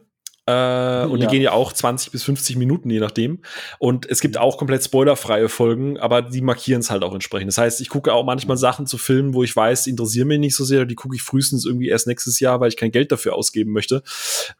Äh, 0.46 1.06
und 1.06 1.20
ja. 1.20 1.26
die 1.26 1.26
gehen 1.28 1.42
ja 1.42 1.52
auch 1.52 1.72
20 1.72 2.12
bis 2.12 2.22
50 2.24 2.56
Minuten, 2.56 2.90
je 2.90 3.00
nachdem. 3.00 3.40
Und 3.78 4.08
es 4.10 4.20
gibt 4.20 4.36
auch 4.36 4.58
komplett 4.58 4.84
spoilerfreie 4.84 5.48
Folgen, 5.48 5.98
aber 5.98 6.20
die 6.22 6.42
markieren 6.42 6.80
es 6.80 6.90
halt 6.90 7.02
auch 7.02 7.14
entsprechend. 7.14 7.48
Das 7.48 7.58
heißt, 7.58 7.80
ich 7.80 7.88
gucke 7.88 8.12
auch 8.12 8.24
manchmal 8.24 8.56
Sachen 8.56 8.86
zu 8.86 8.98
Filmen, 8.98 9.32
wo 9.32 9.42
ich 9.42 9.56
weiß, 9.56 9.84
die 9.84 9.90
interessieren 9.90 10.28
mich 10.28 10.38
nicht 10.38 10.54
so 10.54 10.64
sehr. 10.64 10.84
Die 10.84 10.94
gucke 10.94 11.16
ich 11.16 11.22
frühestens 11.22 11.64
irgendwie 11.64 11.88
erst 11.88 12.06
nächstes 12.06 12.40
Jahr, 12.40 12.60
weil 12.60 12.68
ich 12.68 12.76
kein 12.76 12.90
Geld 12.90 13.10
dafür 13.10 13.34
ausgeben 13.34 13.72
möchte. 13.72 14.02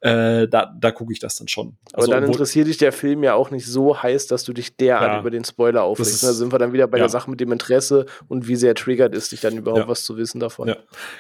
Äh, 0.00 0.48
da 0.48 0.74
da 0.78 0.90
gucke 0.90 1.12
ich 1.12 1.18
das 1.18 1.36
dann 1.36 1.48
schon. 1.48 1.76
Also, 1.92 2.10
aber 2.10 2.20
dann 2.20 2.30
interessiert 2.30 2.66
dich 2.66 2.78
der 2.78 2.92
Film 2.92 3.22
ja 3.22 3.34
auch 3.34 3.50
nicht 3.50 3.66
so 3.66 4.02
heiß, 4.02 4.26
dass 4.26 4.44
du 4.44 4.52
dich 4.52 4.76
derart 4.76 5.12
ja, 5.12 5.20
über 5.20 5.30
den 5.30 5.44
Spoiler 5.44 5.82
aufregst. 5.82 6.22
Da 6.22 6.32
sind 6.32 6.52
wir 6.52 6.58
dann 6.58 6.72
wieder 6.72 6.86
bei 6.86 6.98
ja. 6.98 7.04
der 7.04 7.08
Sache 7.10 7.30
mit 7.30 7.40
dem 7.40 7.52
Interesse 7.52 8.06
und 8.28 8.48
wie 8.48 8.56
sehr 8.56 8.74
triggert 8.74 9.14
ist, 9.14 9.32
dich 9.32 9.40
dann 9.40 9.56
überhaupt 9.56 9.88
was 9.88 10.04
zu 10.04 10.16
wissen 10.16 10.40
davon. 10.40 10.68
Ja, 10.68 10.76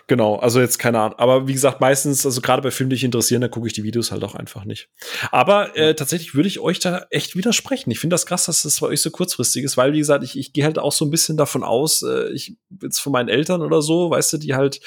genau. 0.06 0.36
Also 0.36 0.60
jetzt 0.60 0.78
keine 0.78 1.00
Ahnung. 1.00 1.18
Aber 1.18 1.46
wie 1.48 1.52
gesagt, 1.52 1.80
meistens, 1.80 2.24
also 2.24 2.40
gerade 2.40 2.62
bei 2.62 2.70
Filmen, 2.70 2.90
die 2.90 2.96
dich 2.96 3.04
interessieren, 3.04 3.40
da 3.40 3.48
gucke 3.48 3.66
ich 3.66 3.72
die 3.72 3.84
Videos 3.84 4.10
halt 4.10 4.24
auch 4.24 4.34
einfach 4.34 4.53
nicht. 4.62 4.88
Aber 5.32 5.76
äh, 5.76 5.96
tatsächlich 5.96 6.34
würde 6.36 6.46
ich 6.46 6.60
euch 6.60 6.78
da 6.78 7.06
echt 7.10 7.34
widersprechen. 7.34 7.90
Ich 7.90 7.98
finde 7.98 8.14
das 8.14 8.26
krass, 8.26 8.46
dass 8.46 8.62
das 8.62 8.78
bei 8.78 8.86
euch 8.86 9.00
so 9.00 9.10
kurzfristig 9.10 9.64
ist, 9.64 9.76
weil, 9.76 9.92
wie 9.92 9.98
gesagt, 9.98 10.22
ich, 10.22 10.38
ich 10.38 10.52
gehe 10.52 10.64
halt 10.64 10.78
auch 10.78 10.92
so 10.92 11.04
ein 11.04 11.10
bisschen 11.10 11.36
davon 11.36 11.64
aus, 11.64 12.02
äh, 12.02 12.30
ich 12.32 12.56
jetzt 12.80 13.00
von 13.00 13.12
meinen 13.12 13.28
Eltern 13.28 13.62
oder 13.62 13.82
so, 13.82 14.10
weißt 14.10 14.34
du, 14.34 14.38
die 14.38 14.54
halt 14.54 14.80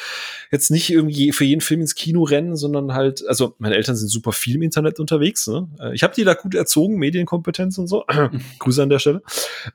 jetzt 0.52 0.72
nicht 0.72 0.90
irgendwie 0.90 1.34
für 1.34 1.44
jeden 1.44 1.62
Film 1.62 1.82
ins 1.82 1.96
Kino 1.96 2.24
rennen, 2.24 2.56
sondern 2.56 2.94
halt, 2.94 3.28
also 3.28 3.56
meine 3.58 3.76
Eltern 3.76 3.98
sind 3.98 4.08
super 4.08 4.32
viel 4.32 4.56
im 4.56 4.62
Internet 4.62 5.00
unterwegs. 5.00 5.48
Ne? 5.48 5.68
Äh, 5.80 5.94
ich 5.94 6.04
habe 6.04 6.14
die 6.16 6.24
da 6.24 6.34
gut 6.34 6.56
erzogen, 6.56 6.96
Medienkompetenz 6.96 7.78
und 7.78 7.88
so. 7.88 8.06
Grüße 8.60 8.82
an 8.82 8.90
der 8.90 9.00
Stelle. 9.00 9.22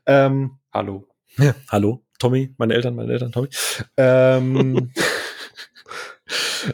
Ähm, 0.07 0.59
hallo. 0.73 1.07
Ja, 1.39 1.55
hallo, 1.69 2.03
Tommy, 2.19 2.55
meine 2.59 2.75
Eltern, 2.75 2.95
meine 2.95 3.13
Eltern, 3.13 3.33
Tommy. 3.33 3.49
Ähm, 3.97 4.91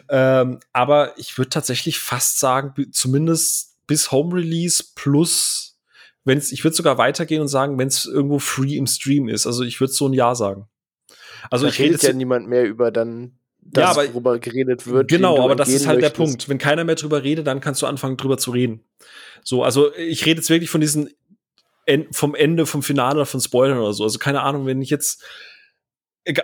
ähm, 0.09 0.59
aber 0.73 1.17
ich 1.17 1.37
würde 1.37 1.49
tatsächlich 1.49 1.99
fast 1.99 2.39
sagen, 2.39 2.73
zumindest 2.91 3.77
bis 3.87 4.11
Home 4.11 4.35
Release 4.35 4.83
plus, 4.95 5.77
wenn 6.23 6.37
es, 6.37 6.51
ich 6.51 6.63
würde 6.63 6.75
sogar 6.75 6.97
weitergehen 6.97 7.41
und 7.41 7.47
sagen, 7.47 7.77
wenn 7.77 7.87
es 7.87 8.05
irgendwo 8.05 8.39
free 8.39 8.77
im 8.77 8.87
Stream 8.87 9.27
ist. 9.27 9.47
Also 9.47 9.63
ich 9.63 9.79
würde 9.79 9.93
so 9.93 10.07
ein 10.07 10.13
Ja 10.13 10.35
sagen. 10.35 10.67
Also 11.49 11.65
da 11.65 11.71
ich 11.71 11.79
rede 11.79 11.97
ja 12.01 12.13
niemand 12.13 12.47
mehr 12.47 12.65
über 12.65 12.91
dann 12.91 13.39
das, 13.61 13.83
ja, 13.83 13.89
aber, 13.91 14.13
worüber 14.13 14.39
geredet 14.39 14.87
wird. 14.87 15.09
Genau, 15.09 15.43
aber 15.43 15.55
das 15.55 15.69
ist 15.69 15.85
halt 15.85 15.99
möchtest. 15.99 16.17
der 16.17 16.23
Punkt. 16.23 16.49
Wenn 16.49 16.57
keiner 16.57 16.83
mehr 16.83 16.95
drüber 16.95 17.23
redet, 17.23 17.45
dann 17.45 17.59
kannst 17.59 17.81
du 17.81 17.87
anfangen, 17.87 18.17
drüber 18.17 18.37
zu 18.37 18.51
reden. 18.51 18.83
So, 19.43 19.63
also 19.63 19.93
ich 19.95 20.25
rede 20.25 20.39
jetzt 20.39 20.49
wirklich 20.49 20.69
von 20.69 20.81
diesen 20.81 21.09
vom 22.11 22.35
Ende, 22.35 22.67
vom 22.67 22.83
Finale 22.83 23.15
oder 23.15 23.25
von 23.25 23.41
Spoilern 23.41 23.79
oder 23.79 23.93
so. 23.93 24.03
Also 24.03 24.19
keine 24.19 24.41
Ahnung, 24.41 24.67
wenn 24.67 24.81
ich 24.81 24.91
jetzt 24.91 25.23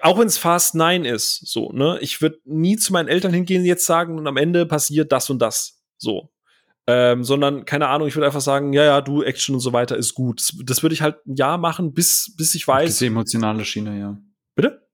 auch 0.02 0.20
wenn 0.20 0.28
es 0.28 0.38
Fast 0.38 0.76
9 0.76 1.06
ist, 1.06 1.48
so, 1.48 1.72
ne, 1.72 1.98
ich 2.02 2.22
würde 2.22 2.40
nie 2.46 2.78
zu 2.78 2.94
meinen 2.94 3.08
Eltern 3.08 3.34
hingehen 3.34 3.62
und 3.62 3.68
jetzt 3.68 3.86
sagen, 3.86 4.18
und 4.18 4.28
am 4.28 4.38
Ende 4.38 4.66
passiert 4.66 5.12
das 5.12 5.30
und 5.30 5.40
das. 5.40 5.82
So. 5.98 6.32
Ähm, 6.88 7.24
sondern, 7.24 7.66
keine 7.66 7.88
Ahnung, 7.88 8.08
ich 8.08 8.16
würde 8.16 8.28
einfach 8.28 8.42
sagen, 8.42 8.72
ja, 8.72 8.84
ja, 8.84 9.02
du, 9.02 9.24
Action 9.24 9.56
und 9.56 9.62
so 9.62 9.74
weiter 9.74 9.98
ist 9.98 10.14
gut. 10.14 10.40
Das, 10.40 10.54
das 10.64 10.84
würde 10.84 10.94
ich 10.94 11.02
halt 11.02 11.26
ein 11.26 11.36
Jahr 11.36 11.58
machen, 11.58 11.94
bis, 11.94 12.36
bis 12.38 12.54
ich 12.54 12.68
weiß. 12.68 12.84
Auf 12.84 12.98
diese 12.98 13.08
emotionale 13.08 13.66
Schiene, 13.66 14.00
ja. 14.00 14.18
Bitte? 14.56 14.88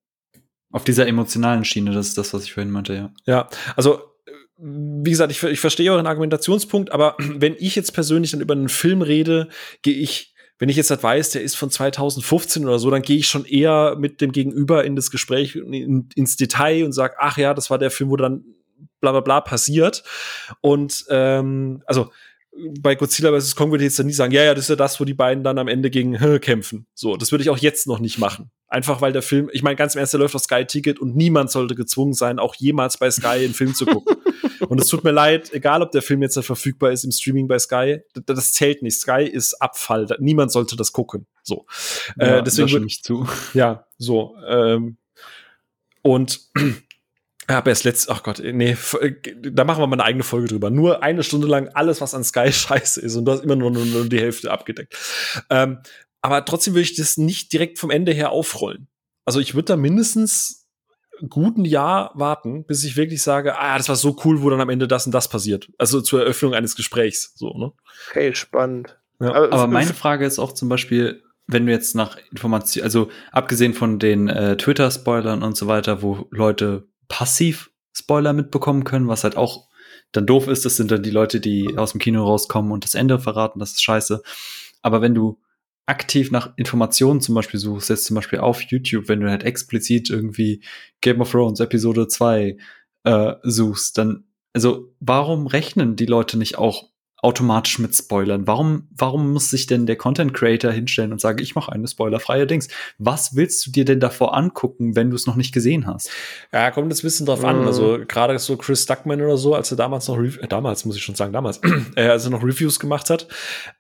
Auf 0.72 0.86
dieser 0.86 1.06
emotionalen 1.06 1.66
Schiene, 1.66 1.92
das 1.92 2.08
ist 2.08 2.18
das, 2.18 2.34
was 2.34 2.46
ich 2.46 2.54
vorhin 2.54 2.72
meinte, 2.72 2.94
ja. 2.94 3.14
Ja, 3.26 3.50
also, 3.76 4.02
wie 4.58 5.10
gesagt, 5.10 5.32
ich, 5.32 5.44
ich 5.44 5.60
verstehe 5.60 5.92
euren 5.92 6.08
Argumentationspunkt, 6.08 6.92
aber 6.94 7.18
wenn 7.20 7.56
ich 7.60 7.76
jetzt 7.76 7.92
persönlich 7.92 8.32
dann 8.32 8.42
über 8.42 8.54
einen 8.54 8.70
Film 8.70 9.02
rede, 9.02 9.50
gehe 9.82 9.96
ich 9.96 10.31
wenn 10.62 10.70
ich 10.70 10.76
jetzt 10.76 10.92
halt 10.92 11.02
weiß, 11.02 11.32
der 11.32 11.42
ist 11.42 11.58
von 11.58 11.72
2015 11.72 12.66
oder 12.66 12.78
so, 12.78 12.92
dann 12.92 13.02
gehe 13.02 13.18
ich 13.18 13.28
schon 13.28 13.46
eher 13.46 13.96
mit 13.98 14.22
dem 14.22 14.32
Gegenüber 14.32 14.86
in 14.86 14.96
das 14.96 15.10
Gespräch 15.10 15.56
in, 15.56 16.08
ins 16.14 16.36
Detail 16.36 16.86
und 16.86 16.92
sage, 16.92 17.16
ach 17.18 17.40
ja, 17.40 17.56
das 17.56 17.72
war 17.72 17.80
der 17.80 17.90
Film, 17.90 18.12
wo 18.12 18.16
dann 18.16 18.44
bla 19.00 19.10
bla 19.10 19.22
bla 19.22 19.42
passiert. 19.42 20.04
Und 20.62 21.06
ähm, 21.10 21.82
also 21.88 22.12
bei 22.80 22.94
Godzilla 22.94 23.36
vs. 23.36 23.56
Kong 23.56 23.72
würde 23.72 23.84
ich 23.84 23.88
jetzt 23.88 23.98
dann 23.98 24.06
nie 24.06 24.14
sagen, 24.14 24.34
ja, 24.34 24.44
ja, 24.44 24.54
das 24.54 24.66
ist 24.66 24.70
ja 24.70 24.76
das, 24.76 25.00
wo 25.00 25.04
die 25.04 25.16
beiden 25.16 25.44
dann 25.44 25.58
am 25.58 25.68
Ende 25.68 25.90
gegen 25.90 26.16
kämpfen. 26.42 26.86
So, 26.94 27.18
das 27.18 27.32
würde 27.32 27.42
ich 27.42 27.50
auch 27.50 27.58
jetzt 27.58 27.88
noch 27.88 27.98
nicht 27.98 28.20
machen. 28.20 28.52
Einfach 28.68 29.02
weil 29.02 29.14
der 29.14 29.24
Film, 29.24 29.50
ich 29.54 29.64
meine, 29.64 29.78
ganz 29.78 29.96
im 29.96 30.00
Ernst, 30.00 30.14
der 30.14 30.20
läuft 30.20 30.36
auf 30.36 30.44
Sky 30.44 30.66
Ticket 30.66 31.00
und 31.00 31.16
niemand 31.16 31.50
sollte 31.50 31.74
gezwungen 31.74 32.14
sein, 32.14 32.38
auch 32.38 32.54
jemals 32.54 33.00
bei 33.00 33.10
Sky 33.10 33.46
einen 33.46 33.56
Film 33.56 33.74
zu 33.74 33.88
gucken. 33.88 34.16
und 34.68 34.80
es 34.80 34.88
tut 34.88 35.04
mir 35.04 35.12
leid, 35.12 35.54
egal 35.54 35.82
ob 35.82 35.92
der 35.92 36.02
Film 36.02 36.22
jetzt 36.22 36.40
verfügbar 36.40 36.92
ist 36.92 37.04
im 37.04 37.12
Streaming 37.12 37.48
bei 37.48 37.60
Sky, 37.60 38.02
das, 38.14 38.24
das 38.26 38.54
zählt 38.54 38.82
nicht. 38.82 39.00
Sky 39.00 39.24
ist 39.24 39.56
Abfall. 39.62 40.08
Niemand 40.20 40.52
sollte 40.52 40.76
das 40.76 40.92
gucken. 40.92 41.26
So. 41.44 41.66
Ja, 42.20 42.38
äh, 42.38 42.44
deswegen 42.44 42.72
würde 42.72 42.86
ich 42.86 43.04
zu. 43.04 43.28
Ja, 43.54 43.86
so. 43.98 44.36
Ähm, 44.48 44.98
und 46.02 46.42
habe 47.50 47.70
erst 47.70 47.84
letzt, 47.84 48.10
ach 48.10 48.24
Gott, 48.24 48.42
nee, 48.44 48.76
äh, 49.00 49.14
da 49.42 49.64
machen 49.64 49.82
wir 49.82 49.88
mal 49.88 49.96
eine 49.96 50.04
eigene 50.04 50.24
Folge 50.24 50.48
drüber. 50.48 50.70
Nur 50.70 51.04
eine 51.04 51.24
Stunde 51.24 51.48
lang 51.48 51.70
alles, 51.70 52.02
was 52.02 52.14
an 52.14 52.24
Sky 52.24 52.52
scheiße 52.52 53.02
ist 53.02 53.16
und 53.16 53.26
du 53.26 53.32
hast 53.32 53.44
immer 53.44 53.56
nur, 53.56 53.72
nur, 53.72 53.86
nur 53.86 54.08
die 54.08 54.20
Hälfte 54.20 54.52
abgedeckt. 54.52 54.96
Ähm, 55.50 55.80
aber 56.22 56.46
trotzdem 56.46 56.74
würde 56.74 56.84
ich 56.84 56.96
das 56.96 57.18
nicht 57.18 57.52
direkt 57.52 57.80
vom 57.80 57.90
Ende 57.90 58.12
her 58.12 58.32
aufrollen. 58.32 58.88
Also 59.26 59.40
ich 59.40 59.56
würde 59.56 59.66
da 59.66 59.78
mindestens 59.78 60.61
guten 61.30 61.66
Jahr 61.66 62.12
warten, 62.16 62.66
bis 62.66 62.84
ich 62.84 62.98
wirklich 62.98 63.22
sage, 63.22 63.58
ah, 63.58 63.78
das 63.78 63.90
war 63.90 63.96
so 63.96 64.16
cool, 64.26 64.42
wo 64.42 64.50
dann 64.50 64.62
am 64.62 64.70
Ende 64.70 64.88
das 64.88 65.06
und 65.06 65.12
das 65.12 65.30
passiert. 65.30 65.70
Also 65.78 66.02
zur 66.02 66.22
Eröffnung 66.22 66.54
eines 66.54 66.76
Gesprächs, 66.76 67.34
so, 67.36 67.58
ne? 67.58 67.72
Okay, 68.10 68.34
spannend. 68.34 68.98
Ja. 69.20 69.34
Aber, 69.34 69.54
aber 69.54 69.68
meine 69.68 69.94
Frage 69.94 70.26
ist 70.26 70.40
auch 70.40 70.54
zum 70.54 70.70
Beispiel, 70.70 71.24
wenn 71.48 71.66
du 71.66 71.72
jetzt 71.72 71.96
nach 71.96 72.18
Informationen, 72.32 72.84
also 72.84 73.10
abgesehen 73.32 73.74
von 73.74 74.00
den 74.00 74.28
äh, 74.28 74.58
Twitter-Spoilern 74.58 75.44
und 75.44 75.58
so 75.58 75.68
weiter, 75.68 76.02
wo 76.02 76.28
Leute 76.32 76.88
passiv 77.08 77.72
Spoiler 77.94 78.34
mitbekommen 78.34 78.84
können, 78.86 79.08
was 79.08 79.24
halt 79.24 79.36
auch 79.36 79.68
dann 80.12 80.26
doof 80.26 80.48
ist. 80.48 80.66
Das 80.66 80.78
sind 80.78 80.92
dann 80.92 81.04
die 81.04 81.12
Leute, 81.12 81.40
die 81.40 81.78
aus 81.78 81.92
dem 81.92 82.00
Kino 82.00 82.24
rauskommen 82.24 82.72
und 82.72 82.84
das 82.84 82.96
Ende 82.96 83.20
verraten. 83.20 83.60
Das 83.60 83.72
ist 83.72 83.84
scheiße. 83.84 84.22
Aber 84.82 85.02
wenn 85.02 85.14
du 85.14 85.41
aktiv 85.92 86.32
nach 86.32 86.54
Informationen 86.56 87.20
zum 87.20 87.36
Beispiel 87.36 87.60
suchst, 87.60 87.90
jetzt 87.90 88.06
zum 88.06 88.16
Beispiel 88.16 88.40
auf 88.40 88.62
YouTube, 88.64 89.10
wenn 89.10 89.20
du 89.20 89.30
halt 89.30 89.44
explizit 89.44 90.10
irgendwie 90.10 90.64
Game 91.02 91.20
of 91.20 91.30
Thrones 91.30 91.60
Episode 91.60 92.08
2 92.08 92.58
äh, 93.04 93.34
suchst, 93.44 93.98
dann, 93.98 94.24
also 94.54 94.96
warum 95.02 95.48
rechnen 95.48 95.98
die 95.98 96.06
Leute 96.06 96.38
nicht 96.38 96.58
auch 96.58 96.91
automatisch 97.22 97.78
mit 97.78 97.96
Spoilern. 97.96 98.48
Warum, 98.48 98.88
warum 98.96 99.32
muss 99.32 99.52
sich 99.52 99.68
denn 99.68 99.86
der 99.86 99.96
Content 99.96 100.34
Creator 100.34 100.72
hinstellen 100.72 101.12
und 101.12 101.22
sagen, 101.22 101.38
ich 101.40 101.54
mache 101.54 101.72
eine 101.72 101.88
spoilerfreie 101.88 102.48
Dings? 102.48 102.68
Was 102.98 103.36
willst 103.36 103.66
du 103.66 103.72
dir 103.72 103.86
denn 103.86 104.00
davor 104.00 104.36
angucken, 104.36 104.96
wenn 104.96 105.12
du 105.12 105.16
es 105.16 105.28
noch 105.28 105.36
nicht 105.36 105.54
gesehen 105.54 105.86
hast? 105.86 106.10
Ja, 106.52 106.72
kommt 106.72 106.92
das 106.92 107.00
ein 107.00 107.08
bisschen 107.08 107.28
drauf 107.28 107.46
an. 107.46 107.68
Also 107.68 108.00
mhm. 108.00 108.08
gerade 108.08 108.38
so 108.40 108.58
Chris 108.58 108.88
Duckman 108.88 109.22
oder 109.22 109.38
so, 109.38 109.54
als 109.54 109.70
er 109.70 109.78
damals 109.78 110.08
noch, 110.08 110.18
äh, 110.18 110.48
damals 110.48 110.84
muss 110.86 110.96
ich 110.96 111.04
schon 111.04 111.14
sagen, 111.14 111.32
damals, 111.32 111.62
äh, 111.96 112.08
als 112.08 112.26
er 112.26 112.32
noch 112.32 112.44
Reviews 112.44 112.80
gemacht 112.80 113.12
hat. 113.12 113.28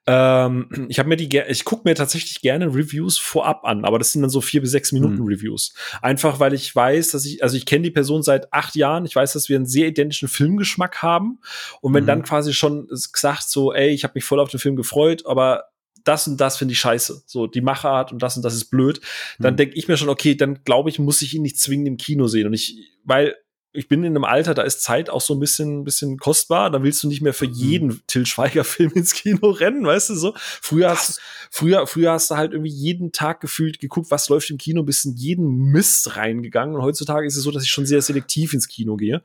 Ähm, 0.05 0.87
ich 0.87 0.99
habe 0.99 1.09
mir 1.09 1.17
die, 1.17 1.41
ich 1.47 1.65
gucke 1.65 1.81
mir 1.85 1.95
tatsächlich 1.95 2.41
gerne 2.41 2.67
Reviews 2.67 3.17
vorab 3.17 3.65
an, 3.65 3.85
aber 3.85 3.97
das 3.97 4.11
sind 4.11 4.21
dann 4.21 4.29
so 4.29 4.41
vier 4.41 4.61
bis 4.61 4.69
sechs 4.69 4.91
Minuten 4.91 5.23
mhm. 5.23 5.27
Reviews. 5.27 5.73
Einfach, 6.03 6.39
weil 6.39 6.53
ich 6.53 6.75
weiß, 6.75 7.09
dass 7.11 7.25
ich, 7.25 7.41
also 7.41 7.57
ich 7.57 7.65
kenne 7.65 7.83
die 7.83 7.91
Person 7.91 8.21
seit 8.21 8.53
acht 8.53 8.75
Jahren. 8.75 9.05
Ich 9.05 9.15
weiß, 9.15 9.33
dass 9.33 9.49
wir 9.49 9.55
einen 9.55 9.65
sehr 9.65 9.87
identischen 9.87 10.27
Filmgeschmack 10.27 11.01
haben. 11.01 11.39
Und 11.81 11.95
wenn 11.95 12.03
mhm. 12.03 12.07
dann 12.07 12.23
quasi 12.23 12.53
schon 12.53 12.87
gesagt 12.87 13.30
sagt 13.31 13.49
so, 13.49 13.73
ey, 13.73 13.89
ich 13.89 14.03
habe 14.03 14.13
mich 14.15 14.23
voll 14.23 14.39
auf 14.39 14.49
den 14.49 14.59
Film 14.59 14.75
gefreut, 14.75 15.25
aber 15.25 15.65
das 16.03 16.27
und 16.27 16.37
das 16.41 16.57
finde 16.57 16.73
ich 16.73 16.79
scheiße. 16.79 17.23
So, 17.27 17.47
die 17.47 17.61
Machart 17.61 18.11
und 18.11 18.21
das 18.21 18.35
und 18.35 18.43
das 18.43 18.55
ist 18.55 18.65
blöd. 18.71 18.99
Dann 19.39 19.53
Mhm. 19.53 19.57
denke 19.57 19.75
ich 19.75 19.87
mir 19.87 19.97
schon, 19.97 20.09
okay, 20.09 20.35
dann 20.35 20.63
glaube 20.63 20.89
ich, 20.89 20.97
muss 20.99 21.21
ich 21.21 21.33
ihn 21.35 21.43
nicht 21.43 21.59
zwingend 21.59 21.87
im 21.87 21.97
Kino 21.97 22.27
sehen. 22.27 22.47
Und 22.47 22.53
ich, 22.53 22.75
weil 23.03 23.35
ich 23.73 23.87
bin 23.87 24.03
in 24.03 24.15
einem 24.15 24.25
Alter, 24.25 24.53
da 24.53 24.63
ist 24.63 24.83
Zeit 24.83 25.09
auch 25.09 25.21
so 25.21 25.33
ein 25.33 25.39
bisschen, 25.39 25.83
bisschen 25.83 26.17
kostbar. 26.17 26.69
Da 26.69 26.83
willst 26.83 27.03
du 27.03 27.07
nicht 27.07 27.21
mehr 27.21 27.33
für 27.33 27.45
jeden 27.45 28.01
Till 28.05 28.25
Schweiger-Film 28.25 28.91
ins 28.95 29.13
Kino 29.13 29.49
rennen, 29.49 29.85
weißt 29.85 30.09
du 30.09 30.15
so. 30.15 30.33
Früher 30.35 30.89
hast, 30.89 31.21
früher, 31.49 31.87
früher 31.87 32.11
hast 32.11 32.31
du 32.31 32.35
halt 32.35 32.51
irgendwie 32.51 32.71
jeden 32.71 33.11
Tag 33.11 33.39
gefühlt 33.39 33.79
geguckt, 33.79 34.11
was 34.11 34.27
läuft 34.27 34.49
im 34.49 34.57
Kino, 34.57 34.83
bist 34.83 35.05
in 35.05 35.15
jeden 35.15 35.71
Mist 35.71 36.17
reingegangen. 36.17 36.75
Und 36.75 36.81
heutzutage 36.81 37.25
ist 37.25 37.37
es 37.37 37.43
so, 37.43 37.51
dass 37.51 37.63
ich 37.63 37.69
schon 37.69 37.85
sehr 37.85 38.01
selektiv 38.01 38.53
ins 38.53 38.67
Kino 38.67 38.97
gehe. 38.97 39.21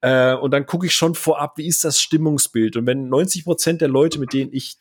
Äh, 0.00 0.34
und 0.34 0.52
dann 0.52 0.64
gucke 0.64 0.86
ich 0.86 0.94
schon 0.94 1.14
vorab, 1.14 1.58
wie 1.58 1.66
ist 1.66 1.84
das 1.84 2.00
Stimmungsbild. 2.00 2.76
Und 2.76 2.86
wenn 2.86 3.08
90 3.08 3.44
Prozent 3.44 3.80
der 3.82 3.88
Leute, 3.88 4.18
mit 4.18 4.32
denen 4.32 4.52
ich 4.52 4.76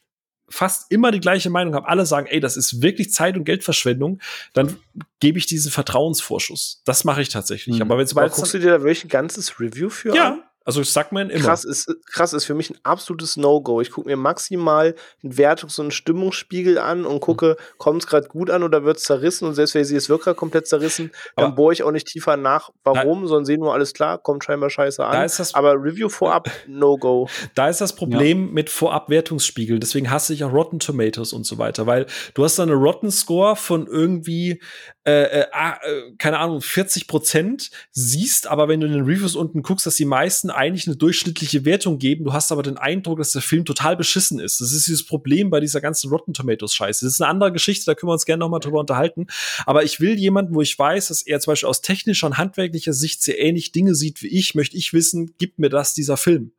fast 0.52 0.92
immer 0.92 1.12
die 1.12 1.20
gleiche 1.20 1.50
Meinung 1.50 1.74
habe, 1.74 1.88
alle 1.88 2.06
sagen, 2.06 2.28
ey, 2.28 2.40
das 2.40 2.58
ist 2.58 2.82
wirklich 2.82 3.12
Zeit- 3.12 3.38
und 3.38 3.46
Geldverschwendung, 3.46 4.20
dann 4.54 4.78
gebe 5.20 5.38
ich 5.38 5.46
diesen 5.46 5.72
Vertrauensvorschuss. 5.72 6.82
Das 6.86 7.04
mache 7.04 7.22
ich 7.22 7.30
tatsächlich. 7.30 7.78
Mhm. 7.78 7.82
Aber 7.84 7.98
wenn 7.98 8.06
Aber 8.18 8.30
guckst 8.30 8.54
du 8.54 8.60
dir 8.60 8.72
da 8.72 8.80
wirklich 8.80 9.06
ein 9.06 9.10
ganzes 9.10 9.60
Review 9.60 9.90
für 9.90 10.14
an? 10.30 10.44
Ja, 10.62 10.66
also 10.66 10.82
ich 10.82 10.92
sag 10.92 11.12
mir 11.12 11.22
immer. 11.22 11.34
Krass 11.44 11.64
ist, 11.66 11.94
krass 12.06 12.34
ist 12.34 12.46
für 12.46 12.54
mich 12.54 12.70
ein 12.70 12.78
absolutes 12.84 13.36
No-Go. 13.38 13.82
Ich 13.82 13.92
gucke 13.92 14.08
mir 14.08 14.16
maximal 14.16 14.96
einen 15.24 15.34
Wertungs- 15.34 15.80
und 15.80 15.86
einen 15.86 15.92
Stimmungsspiegel 15.92 16.78
an 16.78 17.06
und 17.06 17.20
gucke, 17.20 17.58
kommt 17.78 18.04
es 18.04 18.08
gerade 18.08 18.28
gut 18.28 18.50
an 18.50 18.64
oder 18.64 18.84
wird 18.84 18.98
es 18.98 19.04
zerrissen? 19.04 19.48
Und 19.48 19.56
selbst 19.56 19.74
wenn 19.76 19.84
sie 19.86 19.96
es 19.96 20.08
gerade 20.08 20.36
komplett 20.36 20.68
zerrissen, 20.68 21.12
dann 21.36 21.46
Aber- 21.48 21.56
bohre 21.56 21.74
ich 21.74 21.84
auch 21.84 21.92
nicht 21.92 22.08
tiefer 22.08 22.38
nach, 22.38 22.70
warum, 22.84 23.28
sondern 23.28 23.46
sehe 23.46 23.58
nur 23.58 23.74
alles 23.74 23.94
klar, 23.94 24.18
kommt 24.18 24.44
scheinbar 24.44 24.70
scheiße 24.70 25.04
an. 25.04 25.14
Da 25.14 25.24
ist 25.26 25.40
das- 25.40 25.56
Aber 25.56 25.74
Review 25.74 26.10
vorab, 26.10 26.50
No-Go. 26.68 27.28
Da 27.56 27.70
ist 27.70 27.82
das 27.82 27.96
Problem 27.96 28.54
mit 28.54 28.70
Vorabwertungsspiegeln. 28.70 29.80
Deswegen 29.80 30.10
hasse 30.12 30.34
ich 30.34 30.44
auch 30.44 30.54
Rotten 30.54 30.80
Tomatoes 30.80 31.34
und 31.34 31.46
so 31.46 31.58
weiter, 31.58 31.88
weil 31.88 32.06
du 32.34 32.44
hast 32.44 32.60
da 32.60 32.64
eine 32.64 32.74
Rotten 32.74 33.12
Score 33.12 33.56
von 33.56 33.88
irgendwie, 33.88 34.62
äh, 35.06 35.42
äh, 35.42 35.46
ah, 35.52 35.78
äh, 35.82 36.12
keine 36.18 36.38
Ahnung, 36.40 36.62
40 36.62 37.08
Prozent, 37.08 37.72
siehst 37.92 38.48
aber, 38.48 38.68
wenn 38.68 38.80
du 38.80 38.88
in 38.88 38.94
den 38.94 39.06
Reviews 39.06 39.36
unten 39.36 39.62
guckst, 39.64 39.86
dass 39.86 39.96
die 39.96 40.06
meisten 40.06 40.51
eigentlich 40.52 40.88
eine 40.88 40.96
durchschnittliche 40.96 41.66
Wertung 41.66 41.98
geben. 41.98 42.26
Du 42.26 42.34
hast 42.34 42.52
aber 42.52 42.64
den 42.64 42.78
Eindruck, 42.78 43.18
dass 43.18 43.32
der 43.32 43.42
Film 43.42 43.66
total 43.66 43.96
beschissen 43.98 44.40
ist. 44.40 44.62
Das 44.62 44.72
ist 44.72 44.88
dieses 44.88 45.06
Problem 45.06 45.50
bei 45.50 45.60
dieser 45.60 45.82
ganzen 45.82 46.10
Rotten 46.10 46.34
Tomatoes 46.34 46.74
Scheiße. 46.74 47.06
Das 47.06 47.14
ist 47.14 47.22
eine 47.22 47.30
andere 47.30 47.52
Geschichte, 47.52 47.86
da 47.86 47.96
können 47.96 48.10
wir 48.10 48.14
uns 48.14 48.26
gerne 48.26 48.42
noch 48.42 48.50
mal 48.50 48.60
drüber 48.60 48.80
unterhalten. 48.80 49.28
Aber 49.66 49.84
ich 49.84 50.00
will 50.00 50.18
jemanden, 50.18 50.56
wo 50.56 50.62
ich 50.62 50.78
weiß, 50.78 51.08
dass 51.08 51.22
er 51.22 51.40
zum 51.40 51.52
Beispiel 51.52 51.70
aus 51.70 51.82
technischer 51.82 52.28
und 52.28 52.38
handwerklicher 52.38 52.94
Sicht 52.94 53.24
sehr 53.24 53.40
ähnlich 53.40 53.72
Dinge 53.72 53.96
sieht 53.96 54.22
wie 54.22 54.28
ich, 54.28 54.56
möchte 54.56 54.78
ich 54.78 54.94
wissen, 54.94 55.36
gibt 55.38 55.60
mir 55.60 55.70
das 55.70 55.94
dieser 55.94 56.18
Film. 56.18 56.52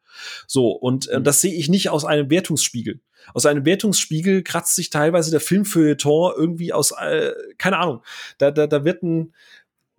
So, 0.47 0.71
und 0.71 1.09
äh, 1.09 1.21
das 1.21 1.41
sehe 1.41 1.55
ich 1.55 1.69
nicht 1.69 1.89
aus 1.91 2.05
einem 2.05 2.31
Wertungsspiegel. 2.31 3.01
Aus 3.35 3.47
einem 3.47 3.65
Wertungsspiegel 3.65 4.43
kratzt 4.43 4.75
sich 4.75 4.91
teilweise 4.91 5.31
der 5.31 5.41
Filmfeuilleton 5.41 6.33
irgendwie 6.37 6.73
aus, 6.73 6.93
äh, 6.93 7.33
keine 7.59 7.79
Ahnung, 7.79 8.03
da, 8.39 8.51
da, 8.51 8.67
da 8.67 8.85
wird 8.85 9.03
ein 9.03 9.33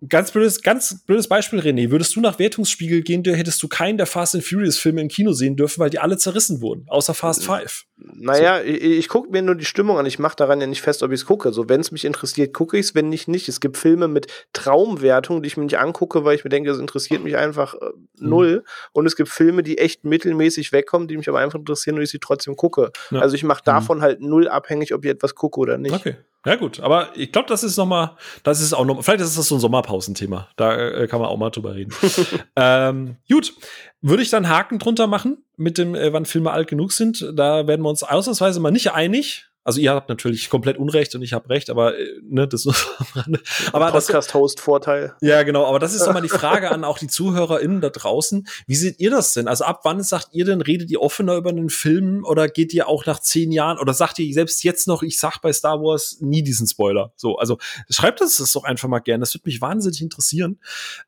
ganz 0.08 0.30
blödes, 0.30 0.62
ganz 0.62 1.04
blödes 1.04 1.28
Beispiel, 1.28 1.60
René. 1.60 1.90
Würdest 1.90 2.14
du 2.16 2.20
nach 2.20 2.38
Wertungsspiegel 2.38 3.02
gehen, 3.02 3.24
hättest 3.24 3.62
du 3.62 3.68
keinen 3.68 3.96
der 3.96 4.06
Fast 4.06 4.34
and 4.34 4.44
Furious 4.44 4.78
Filme 4.78 5.00
im 5.00 5.08
Kino 5.08 5.32
sehen 5.32 5.56
dürfen, 5.56 5.80
weil 5.80 5.90
die 5.90 5.98
alle 5.98 6.18
zerrissen 6.18 6.60
wurden, 6.60 6.84
außer 6.88 7.14
Fast 7.14 7.44
Five. 7.44 7.84
Naja, 7.96 8.60
ich, 8.60 8.82
ich 8.82 9.08
gucke 9.08 9.30
mir 9.30 9.42
nur 9.42 9.54
die 9.54 9.64
Stimmung 9.64 9.98
an. 9.98 10.06
Ich 10.06 10.18
mache 10.18 10.34
daran 10.36 10.60
ja 10.60 10.66
nicht 10.66 10.82
fest, 10.82 11.02
ob 11.02 11.12
ich 11.12 11.20
es 11.20 11.26
gucke. 11.26 11.52
So, 11.52 11.68
wenn 11.68 11.80
es 11.80 11.92
mich 11.92 12.04
interessiert, 12.04 12.52
gucke 12.52 12.76
ich 12.76 12.86
es, 12.86 12.94
wenn 12.94 13.08
nicht, 13.08 13.28
nicht. 13.28 13.48
Es 13.48 13.60
gibt 13.60 13.76
Filme 13.76 14.08
mit 14.08 14.26
Traumwertung, 14.52 15.42
die 15.42 15.46
ich 15.46 15.56
mir 15.56 15.64
nicht 15.64 15.78
angucke, 15.78 16.24
weil 16.24 16.34
ich 16.34 16.44
mir 16.44 16.50
denke, 16.50 16.70
es 16.70 16.78
interessiert 16.78 17.22
mich 17.22 17.36
einfach 17.36 17.74
äh, 17.74 17.90
null. 18.18 18.64
Und 18.92 19.06
es 19.06 19.14
gibt 19.14 19.28
Filme, 19.28 19.62
die 19.62 19.78
echt 19.78 20.04
mittelmäßig 20.04 20.72
wegkommen, 20.72 21.06
die 21.06 21.16
mich 21.16 21.28
aber 21.28 21.38
einfach 21.38 21.58
interessieren 21.58 21.96
und 21.96 22.02
ich 22.02 22.10
sie 22.10 22.18
trotzdem 22.18 22.56
gucke. 22.56 22.90
Ja. 23.10 23.20
Also 23.20 23.36
ich 23.36 23.44
mache 23.44 23.62
davon 23.64 24.02
halt 24.02 24.20
null 24.20 24.48
abhängig, 24.48 24.92
ob 24.92 25.04
ich 25.04 25.10
etwas 25.10 25.36
gucke 25.36 25.60
oder 25.60 25.78
nicht. 25.78 25.94
Okay. 25.94 26.16
Ja, 26.46 26.56
gut. 26.56 26.80
Aber 26.80 27.08
ich 27.14 27.32
glaube, 27.32 27.48
das 27.48 27.64
ist 27.64 27.78
noch 27.78 27.86
mal, 27.86 28.16
das 28.42 28.60
ist 28.60 28.74
auch 28.74 28.84
noch, 28.84 29.02
vielleicht 29.02 29.22
ist 29.22 29.38
das 29.38 29.48
so 29.48 29.54
ein 29.54 29.60
Sommerpausenthema. 29.60 30.48
Da 30.56 30.76
äh, 30.76 31.06
kann 31.06 31.20
man 31.20 31.30
auch 31.30 31.38
mal 31.38 31.50
drüber 31.50 31.74
reden. 31.74 31.94
ähm, 32.56 33.16
gut. 33.30 33.54
Würde 34.02 34.22
ich 34.22 34.28
dann 34.28 34.50
Haken 34.50 34.78
drunter 34.78 35.06
machen 35.06 35.38
mit 35.56 35.78
dem, 35.78 35.94
äh, 35.94 36.12
wann 36.12 36.26
Filme 36.26 36.50
alt 36.50 36.68
genug 36.68 36.92
sind. 36.92 37.30
Da 37.34 37.66
werden 37.66 37.82
wir 37.82 37.90
uns 37.90 38.02
ausnahmsweise 38.02 38.60
mal 38.60 38.70
nicht 38.70 38.92
einig. 38.92 39.48
Also 39.64 39.80
ihr 39.80 39.92
habt 39.92 40.08
natürlich 40.08 40.50
komplett 40.50 40.76
Unrecht 40.78 41.14
und 41.14 41.22
ich 41.22 41.32
habe 41.32 41.48
Recht, 41.48 41.70
aber 41.70 41.98
äh, 41.98 42.06
ne, 42.22 42.46
das 42.46 42.64
nur 42.64 42.74
am 42.98 43.06
Rande. 43.14 43.40
Aber 43.72 43.90
das, 43.90 44.06
Podcast-Host-Vorteil. 44.06 45.14
ja, 45.20 45.42
genau, 45.42 45.66
aber 45.66 45.78
das 45.78 45.94
ist 45.94 46.02
doch 46.06 46.12
mal 46.12 46.20
die 46.20 46.28
Frage 46.28 46.70
an 46.70 46.84
auch 46.84 46.98
die 46.98 47.06
ZuhörerInnen 47.06 47.80
da 47.80 47.88
draußen. 47.88 48.46
Wie 48.66 48.74
seht 48.74 49.00
ihr 49.00 49.10
das 49.10 49.32
denn? 49.32 49.48
Also 49.48 49.64
ab 49.64 49.80
wann 49.84 50.02
sagt 50.02 50.28
ihr 50.32 50.44
denn, 50.44 50.60
redet 50.60 50.90
ihr 50.90 51.00
offener 51.00 51.36
über 51.36 51.50
einen 51.50 51.70
Film 51.70 52.24
oder 52.24 52.48
geht 52.48 52.72
ihr 52.74 52.88
auch 52.88 53.06
nach 53.06 53.20
zehn 53.20 53.52
Jahren 53.52 53.78
oder 53.78 53.94
sagt 53.94 54.18
ihr 54.18 54.32
selbst 54.34 54.62
jetzt 54.64 54.86
noch, 54.86 55.02
ich 55.02 55.18
sag 55.18 55.40
bei 55.40 55.52
Star 55.52 55.80
Wars 55.80 56.18
nie 56.20 56.42
diesen 56.42 56.66
Spoiler? 56.66 57.12
So, 57.16 57.36
also 57.38 57.58
schreibt 57.88 58.20
uns 58.20 58.36
das 58.36 58.52
doch 58.52 58.64
einfach 58.64 58.88
mal 58.88 59.00
gerne. 59.00 59.20
Das 59.20 59.34
würde 59.34 59.48
mich 59.48 59.60
wahnsinnig 59.60 60.02
interessieren. 60.02 60.58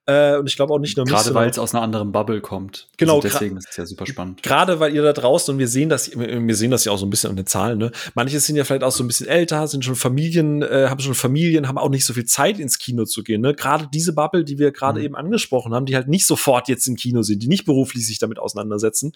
Äh, 0.06 0.36
und 0.36 0.48
ich 0.48 0.56
glaube 0.56 0.72
auch 0.72 0.78
nicht 0.78 0.96
nur 0.96 1.04
mich, 1.04 1.14
Gerade 1.14 1.34
weil 1.34 1.50
es 1.50 1.58
aus 1.58 1.74
einer 1.74 1.82
anderen 1.82 2.12
Bubble 2.12 2.40
kommt. 2.40 2.88
Genau, 2.96 3.16
Also 3.16 3.28
deswegen 3.28 3.56
ist 3.56 3.68
es 3.70 3.76
ja 3.76 3.86
super 3.86 4.06
spannend. 4.06 4.42
Gerade 4.42 4.80
weil 4.80 4.94
ihr 4.94 5.02
da 5.02 5.12
draußen 5.12 5.52
und 5.52 5.58
wir 5.58 5.68
sehen 5.68 5.88
das, 5.88 6.10
wir 6.16 6.56
sehen 6.56 6.70
das 6.70 6.84
ja 6.84 6.92
auch 6.92 6.98
so 6.98 7.06
ein 7.06 7.10
bisschen 7.10 7.30
an 7.30 7.36
den 7.36 7.46
Zahlen, 7.46 7.78
ne? 7.78 7.92
Manche 8.14 8.40
sind 8.46 8.56
ja 8.56 8.64
vielleicht 8.64 8.82
auch 8.84 8.92
so 8.92 9.04
ein 9.04 9.06
bisschen 9.06 9.26
älter, 9.26 9.66
sind 9.68 9.84
schon 9.84 9.96
Familien, 9.96 10.62
äh, 10.62 10.86
haben 10.88 11.00
schon 11.00 11.14
Familien, 11.14 11.68
haben 11.68 11.78
auch 11.78 11.88
nicht 11.90 12.04
so 12.04 12.14
viel 12.14 12.24
Zeit 12.24 12.58
ins 12.58 12.78
Kino 12.78 13.04
zu 13.04 13.22
gehen, 13.22 13.40
ne? 13.40 13.54
Gerade 13.54 13.88
diese 13.92 14.12
Bubble, 14.12 14.44
die 14.44 14.58
wir 14.58 14.70
gerade 14.72 15.00
Mhm. 15.00 15.04
eben 15.06 15.16
angesprochen 15.16 15.74
haben, 15.74 15.86
die 15.86 15.94
halt 15.96 16.08
nicht 16.08 16.26
sofort 16.26 16.68
jetzt 16.68 16.86
im 16.86 16.96
Kino 16.96 17.22
sind, 17.22 17.42
die 17.42 17.48
nicht 17.48 17.64
beruflich 17.64 18.06
sich 18.06 18.18
damit 18.18 18.38
auseinandersetzen. 18.38 19.12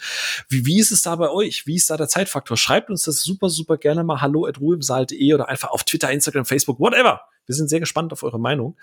Wie, 0.49 0.67
wie 0.67 0.79
ist 0.79 0.91
es 0.91 1.03
da 1.03 1.17
bei 1.17 1.31
euch? 1.31 1.67
Wie 1.67 1.77
ist 1.77 1.89
da 1.91 1.97
der 1.97 2.09
Zeitfaktor? 2.09 2.57
Schreibt 2.57 2.91
uns 2.91 3.05
das 3.05 3.23
super, 3.23 3.49
super 3.49 3.77
gerne 3.79 4.05
mal 4.05 4.21
hallo 4.21 4.47
at 4.47 4.61
ruheimsaal.de 4.61 5.35
oder 5.35 5.49
einfach 5.49 5.71
auf 5.71 5.85
Twitter, 5.85 6.11
Instagram, 6.11 6.45
Facebook, 6.45 6.81
whatever. 6.81 7.23
Wir 7.47 7.55
sind 7.55 7.69
sehr 7.71 7.81
gespannt 7.81 8.13
auf 8.13 8.23
eure 8.23 8.39
Meinung. 8.39 8.77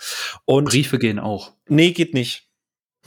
Und 0.45 0.65
Briefe 0.69 0.99
gehen 0.99 1.19
auch. 1.19 1.51
nee, 1.69 1.91
geht 1.91 2.13
nicht. 2.13 2.46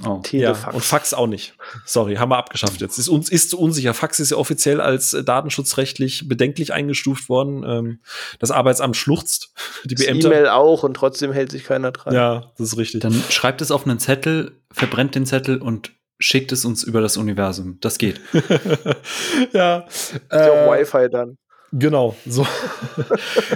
Oh. 0.04 0.14
Ja, 0.16 0.20
Telefax. 0.22 0.74
und 0.74 0.84
Fax 0.84 1.14
auch 1.14 1.26
nicht. 1.26 1.54
Sorry, 1.84 2.16
haben 2.16 2.30
wir 2.30 2.38
abgeschafft 2.38 2.80
jetzt. 2.80 2.98
Ist 2.98 3.08
uns 3.08 3.30
ist 3.30 3.50
zu 3.50 3.58
unsicher. 3.58 3.92
Fax 3.92 4.18
ist 4.20 4.30
ja 4.30 4.36
offiziell 4.36 4.80
als 4.80 5.12
äh, 5.12 5.22
datenschutzrechtlich 5.22 6.28
bedenklich 6.28 6.72
eingestuft 6.72 7.28
worden. 7.28 7.64
Ähm, 7.66 8.00
das 8.38 8.50
Arbeitsamt 8.50 8.96
schluchzt. 8.96 9.52
Die. 9.84 10.02
E-Mail 10.02 10.48
auch 10.48 10.82
und 10.82 10.94
trotzdem 10.94 11.32
hält 11.32 11.50
sich 11.50 11.64
keiner 11.64 11.92
dran. 11.92 12.14
Ja, 12.14 12.52
das 12.56 12.68
ist 12.68 12.78
richtig. 12.78 13.00
Dann 13.02 13.22
schreibt 13.28 13.60
es 13.62 13.70
auf 13.70 13.86
einen 13.86 13.98
Zettel, 13.98 14.60
verbrennt 14.72 15.14
den 15.14 15.26
Zettel 15.26 15.58
und 15.58 15.92
schickt 16.18 16.52
es 16.52 16.64
uns 16.64 16.82
über 16.82 17.00
das 17.00 17.16
Universum. 17.16 17.78
Das 17.80 17.98
geht. 17.98 18.20
ja. 19.52 19.78
Ist 19.88 20.20
ja 20.30 20.48
auch 20.50 20.72
Äh, 20.74 20.82
Wi-Fi 20.82 21.08
dann. 21.10 21.36
Genau, 21.72 22.16
so. 22.26 22.44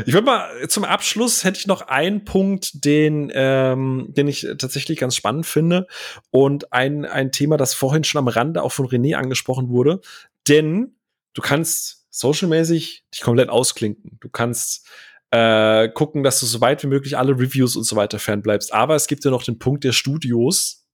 ich 0.07 0.13
würde 0.13 0.27
mal 0.27 0.69
zum 0.69 0.85
Abschluss 0.85 1.43
hätte 1.43 1.59
ich 1.59 1.67
noch 1.67 1.83
einen 1.83 2.25
Punkt, 2.25 2.85
den, 2.85 3.33
ähm, 3.35 4.07
den 4.11 4.29
ich 4.29 4.47
tatsächlich 4.57 4.99
ganz 4.99 5.17
spannend 5.17 5.47
finde 5.47 5.89
und 6.31 6.73
ein, 6.73 7.05
ein 7.07 7.33
Thema, 7.33 7.57
das 7.57 7.75
vorhin 7.75 8.05
schon 8.05 8.21
am 8.21 8.29
Rande 8.29 8.63
auch 8.63 8.71
von 8.71 8.87
René 8.87 9.15
angesprochen 9.17 9.69
wurde. 9.69 10.01
Denn 10.47 10.95
du 11.33 11.43
kannst 11.43 12.07
socialmäßig 12.11 13.05
dich 13.13 13.21
komplett 13.21 13.49
ausklinken. 13.49 14.19
Du 14.21 14.29
kannst 14.29 14.87
äh, 15.33 15.89
gucken, 15.89 16.23
dass 16.23 16.39
du 16.39 16.47
so 16.47 16.61
weit 16.61 16.85
wie 16.85 16.87
möglich 16.87 17.19
alle 17.19 17.33
Reviews 17.33 17.75
und 17.75 17.83
so 17.83 17.97
weiter 17.97 18.21
fernbleibst. 18.21 18.73
Aber 18.73 18.95
es 18.95 19.09
gibt 19.09 19.25
ja 19.25 19.33
noch 19.33 19.43
den 19.43 19.59
Punkt 19.59 19.83
der 19.83 19.91
Studios. 19.91 20.87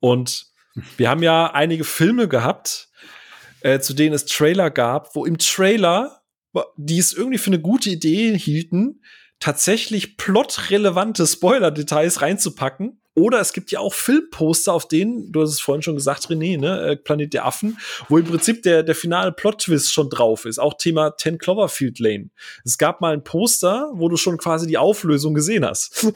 Und 0.00 0.46
wir 0.96 1.08
haben 1.08 1.22
ja 1.22 1.52
einige 1.52 1.84
Filme 1.84 2.26
gehabt, 2.26 2.88
äh, 3.60 3.78
zu 3.78 3.94
denen 3.94 4.14
es 4.14 4.26
Trailer 4.26 4.70
gab, 4.70 5.14
wo 5.14 5.24
im 5.24 5.38
Trailer 5.38 6.23
die 6.76 6.98
es 6.98 7.12
irgendwie 7.12 7.38
für 7.38 7.50
eine 7.50 7.60
gute 7.60 7.90
Idee 7.90 8.36
hielten, 8.38 9.00
tatsächlich 9.40 10.16
plotrelevante 10.16 11.26
Spoiler-Details 11.26 12.22
reinzupacken. 12.22 13.00
Oder 13.16 13.40
es 13.40 13.52
gibt 13.52 13.70
ja 13.70 13.78
auch 13.78 13.94
Filmposter, 13.94 14.72
auf 14.72 14.88
denen, 14.88 15.30
du 15.30 15.42
hast 15.42 15.50
es 15.50 15.60
vorhin 15.60 15.82
schon 15.82 15.94
gesagt, 15.94 16.26
René, 16.26 16.58
ne, 16.58 16.80
äh, 16.80 16.96
Planet 16.96 17.32
der 17.32 17.46
Affen, 17.46 17.78
wo 18.08 18.18
im 18.18 18.24
Prinzip 18.24 18.62
der, 18.64 18.82
der 18.82 18.96
finale 18.96 19.30
Plot-Twist 19.30 19.92
schon 19.92 20.10
drauf 20.10 20.44
ist. 20.46 20.58
Auch 20.58 20.74
Thema 20.74 21.16
10 21.16 21.38
Cloverfield 21.38 22.00
Lane. 22.00 22.30
Es 22.64 22.76
gab 22.76 23.00
mal 23.00 23.12
ein 23.12 23.22
Poster, 23.22 23.90
wo 23.94 24.08
du 24.08 24.16
schon 24.16 24.36
quasi 24.36 24.66
die 24.66 24.78
Auflösung 24.78 25.34
gesehen 25.34 25.64
hast. 25.64 26.12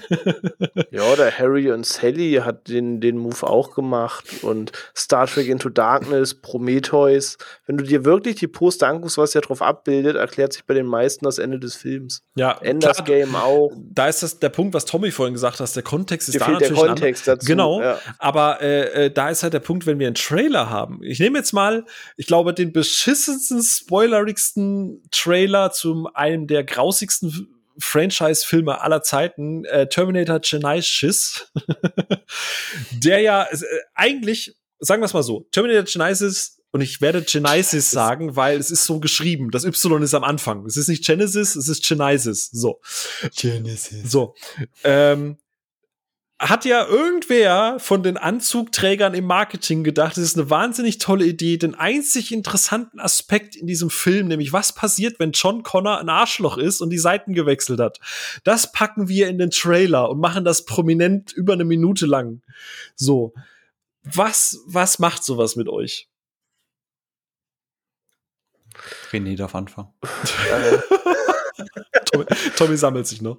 Ja, 0.90 1.16
der 1.16 1.36
Harry 1.36 1.70
und 1.70 1.84
Sally 1.84 2.40
hat 2.44 2.68
den, 2.68 3.00
den 3.00 3.18
Move 3.18 3.46
auch 3.46 3.74
gemacht 3.74 4.24
und 4.42 4.72
Star 4.96 5.26
Trek 5.26 5.48
Into 5.48 5.68
Darkness, 5.68 6.34
Prometheus. 6.34 7.36
Wenn 7.66 7.76
du 7.76 7.84
dir 7.84 8.04
wirklich 8.04 8.36
die 8.36 8.46
Poster 8.46 8.88
anguckst, 8.88 9.18
was 9.18 9.34
ja 9.34 9.40
drauf 9.40 9.62
abbildet, 9.62 10.16
erklärt 10.16 10.52
sich 10.52 10.64
bei 10.64 10.74
den 10.74 10.86
meisten 10.86 11.24
das 11.24 11.38
Ende 11.38 11.58
des 11.58 11.76
Films. 11.76 12.22
ja, 12.36 12.58
Enders 12.62 13.04
Game 13.04 13.34
auch. 13.36 13.70
Da 13.76 14.08
ist 14.08 14.22
das 14.22 14.38
der 14.38 14.48
Punkt, 14.48 14.74
was 14.74 14.84
Tommy 14.84 15.10
vorhin 15.10 15.34
gesagt 15.34 15.60
hat. 15.60 15.76
Der 15.76 15.82
Kontext 15.82 16.28
ist 16.28 16.34
Dir 16.34 16.40
da 16.40 16.50
natürlich 16.50 16.87
Kontext 16.88 17.26
dazu. 17.28 17.46
Genau, 17.46 17.80
Ja. 17.82 17.98
aber 18.18 18.60
äh, 18.60 19.06
äh, 19.06 19.10
da 19.10 19.30
ist 19.30 19.42
halt 19.42 19.52
der 19.54 19.60
Punkt, 19.60 19.86
wenn 19.86 19.98
wir 19.98 20.06
einen 20.06 20.14
Trailer 20.14 20.70
haben. 20.70 21.00
Ich 21.02 21.18
nehme 21.20 21.38
jetzt 21.38 21.52
mal, 21.52 21.84
ich 22.16 22.26
glaube, 22.26 22.54
den 22.54 22.72
beschissensten, 22.72 23.62
spoilerigsten 23.62 25.02
Trailer 25.10 25.70
zu 25.72 26.08
einem 26.14 26.46
der 26.46 26.64
grausigsten 26.64 27.48
Franchise-Filme 27.80 28.80
aller 28.80 29.02
Zeiten, 29.02 29.64
äh, 29.66 29.88
Terminator 29.88 30.40
Genesis, 30.40 31.46
der 32.92 33.20
ja 33.20 33.44
äh, 33.44 33.56
eigentlich, 33.94 34.56
sagen 34.80 35.00
wir 35.02 35.06
es 35.06 35.14
mal 35.14 35.22
so, 35.22 35.46
Terminator 35.52 35.84
Genesis 35.84 36.58
und 36.70 36.80
ich 36.82 37.00
werde 37.00 37.22
Genesis 37.22 37.90
sagen, 37.90 38.36
weil 38.36 38.58
es 38.58 38.70
ist 38.70 38.84
so 38.84 39.00
geschrieben. 39.00 39.50
Das 39.50 39.64
Y 39.64 40.02
ist 40.02 40.14
am 40.14 40.24
Anfang. 40.24 40.66
Es 40.66 40.76
ist 40.76 40.88
nicht 40.88 41.04
Genesis, 41.04 41.56
es 41.56 41.68
ist 41.68 41.86
Genesis. 41.86 42.50
So. 42.50 42.80
Genesis. 43.34 44.10
So. 44.10 44.34
Ähm, 44.84 45.38
hat 46.38 46.64
ja 46.64 46.86
irgendwer 46.86 47.80
von 47.80 48.04
den 48.04 48.16
Anzugträgern 48.16 49.14
im 49.14 49.24
Marketing 49.24 49.82
gedacht, 49.82 50.16
das 50.16 50.22
ist 50.22 50.38
eine 50.38 50.48
wahnsinnig 50.48 50.98
tolle 50.98 51.26
Idee, 51.26 51.56
den 51.56 51.74
einzig 51.74 52.32
interessanten 52.32 53.00
Aspekt 53.00 53.56
in 53.56 53.66
diesem 53.66 53.90
Film, 53.90 54.28
nämlich 54.28 54.52
was 54.52 54.72
passiert, 54.72 55.18
wenn 55.18 55.32
John 55.32 55.64
Connor 55.64 55.98
ein 55.98 56.08
Arschloch 56.08 56.56
ist 56.56 56.80
und 56.80 56.90
die 56.90 56.98
Seiten 56.98 57.32
gewechselt 57.32 57.80
hat. 57.80 57.98
Das 58.44 58.70
packen 58.70 59.08
wir 59.08 59.28
in 59.28 59.38
den 59.38 59.50
Trailer 59.50 60.10
und 60.10 60.20
machen 60.20 60.44
das 60.44 60.64
prominent 60.64 61.32
über 61.32 61.54
eine 61.54 61.64
Minute 61.64 62.06
lang. 62.06 62.42
So. 62.94 63.34
Was, 64.04 64.60
was 64.64 65.00
macht 65.00 65.24
sowas 65.24 65.56
mit 65.56 65.68
euch? 65.68 66.08
René 69.10 69.36
darf 69.36 69.56
anfangen. 69.56 69.88
Tommy, 72.12 72.26
Tommy 72.56 72.76
sammelt 72.76 73.08
sich 73.08 73.20
noch. 73.20 73.38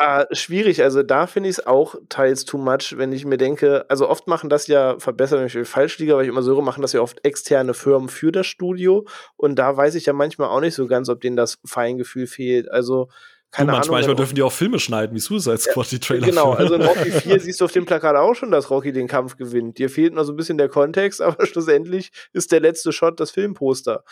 Äh, 0.00 0.26
schwierig, 0.32 0.80
also 0.84 1.02
da 1.02 1.26
finde 1.26 1.48
ich 1.48 1.58
es 1.58 1.66
auch 1.66 1.96
teils 2.08 2.44
too 2.44 2.56
much, 2.56 2.96
wenn 2.96 3.10
ich 3.10 3.24
mir 3.24 3.36
denke, 3.36 3.84
also 3.88 4.08
oft 4.08 4.28
machen 4.28 4.48
das 4.48 4.68
ja, 4.68 4.96
verbessern 5.00 5.42
mich 5.42 5.58
falsch 5.68 5.98
liege, 5.98 6.14
weil 6.14 6.22
ich 6.22 6.28
immer 6.28 6.42
so 6.42 6.54
höre, 6.54 6.62
machen 6.62 6.82
das 6.82 6.92
ja 6.92 7.00
oft 7.00 7.24
externe 7.24 7.74
Firmen 7.74 8.08
für 8.08 8.30
das 8.30 8.46
Studio 8.46 9.06
und 9.36 9.56
da 9.56 9.76
weiß 9.76 9.96
ich 9.96 10.06
ja 10.06 10.12
manchmal 10.12 10.50
auch 10.50 10.60
nicht 10.60 10.74
so 10.76 10.86
ganz, 10.86 11.08
ob 11.08 11.20
denen 11.20 11.36
das 11.36 11.58
Feingefühl 11.64 12.28
fehlt. 12.28 12.70
Also 12.70 13.08
keine 13.50 13.72
manchmal, 13.72 13.76
Ahnung. 13.76 13.90
manchmal 13.92 14.16
dürfen 14.16 14.34
die 14.34 14.42
auch 14.42 14.52
Filme 14.52 14.78
schneiden, 14.78 15.14
wie 15.14 15.20
Suicide 15.20 15.58
Squad, 15.58 15.90
die 15.90 15.98
Trailer. 15.98 16.26
Genau, 16.26 16.52
also 16.52 16.74
in 16.74 16.82
Rocky 16.86 17.10
4 17.10 17.40
siehst 17.40 17.60
du 17.60 17.64
auf 17.64 17.72
dem 17.72 17.86
Plakat 17.86 18.14
auch 18.14 18.34
schon, 18.34 18.50
dass 18.50 18.70
Rocky 18.70 18.92
den 18.92 19.08
Kampf 19.08 19.36
gewinnt. 19.36 19.78
Dir 19.78 19.88
fehlt 19.88 20.12
noch 20.12 20.24
so 20.24 20.32
ein 20.32 20.36
bisschen 20.36 20.58
der 20.58 20.68
Kontext, 20.68 21.22
aber 21.22 21.46
schlussendlich 21.46 22.10
ist 22.32 22.52
der 22.52 22.60
letzte 22.60 22.92
Shot 22.92 23.18
das 23.20 23.30
Filmposter. 23.30 24.04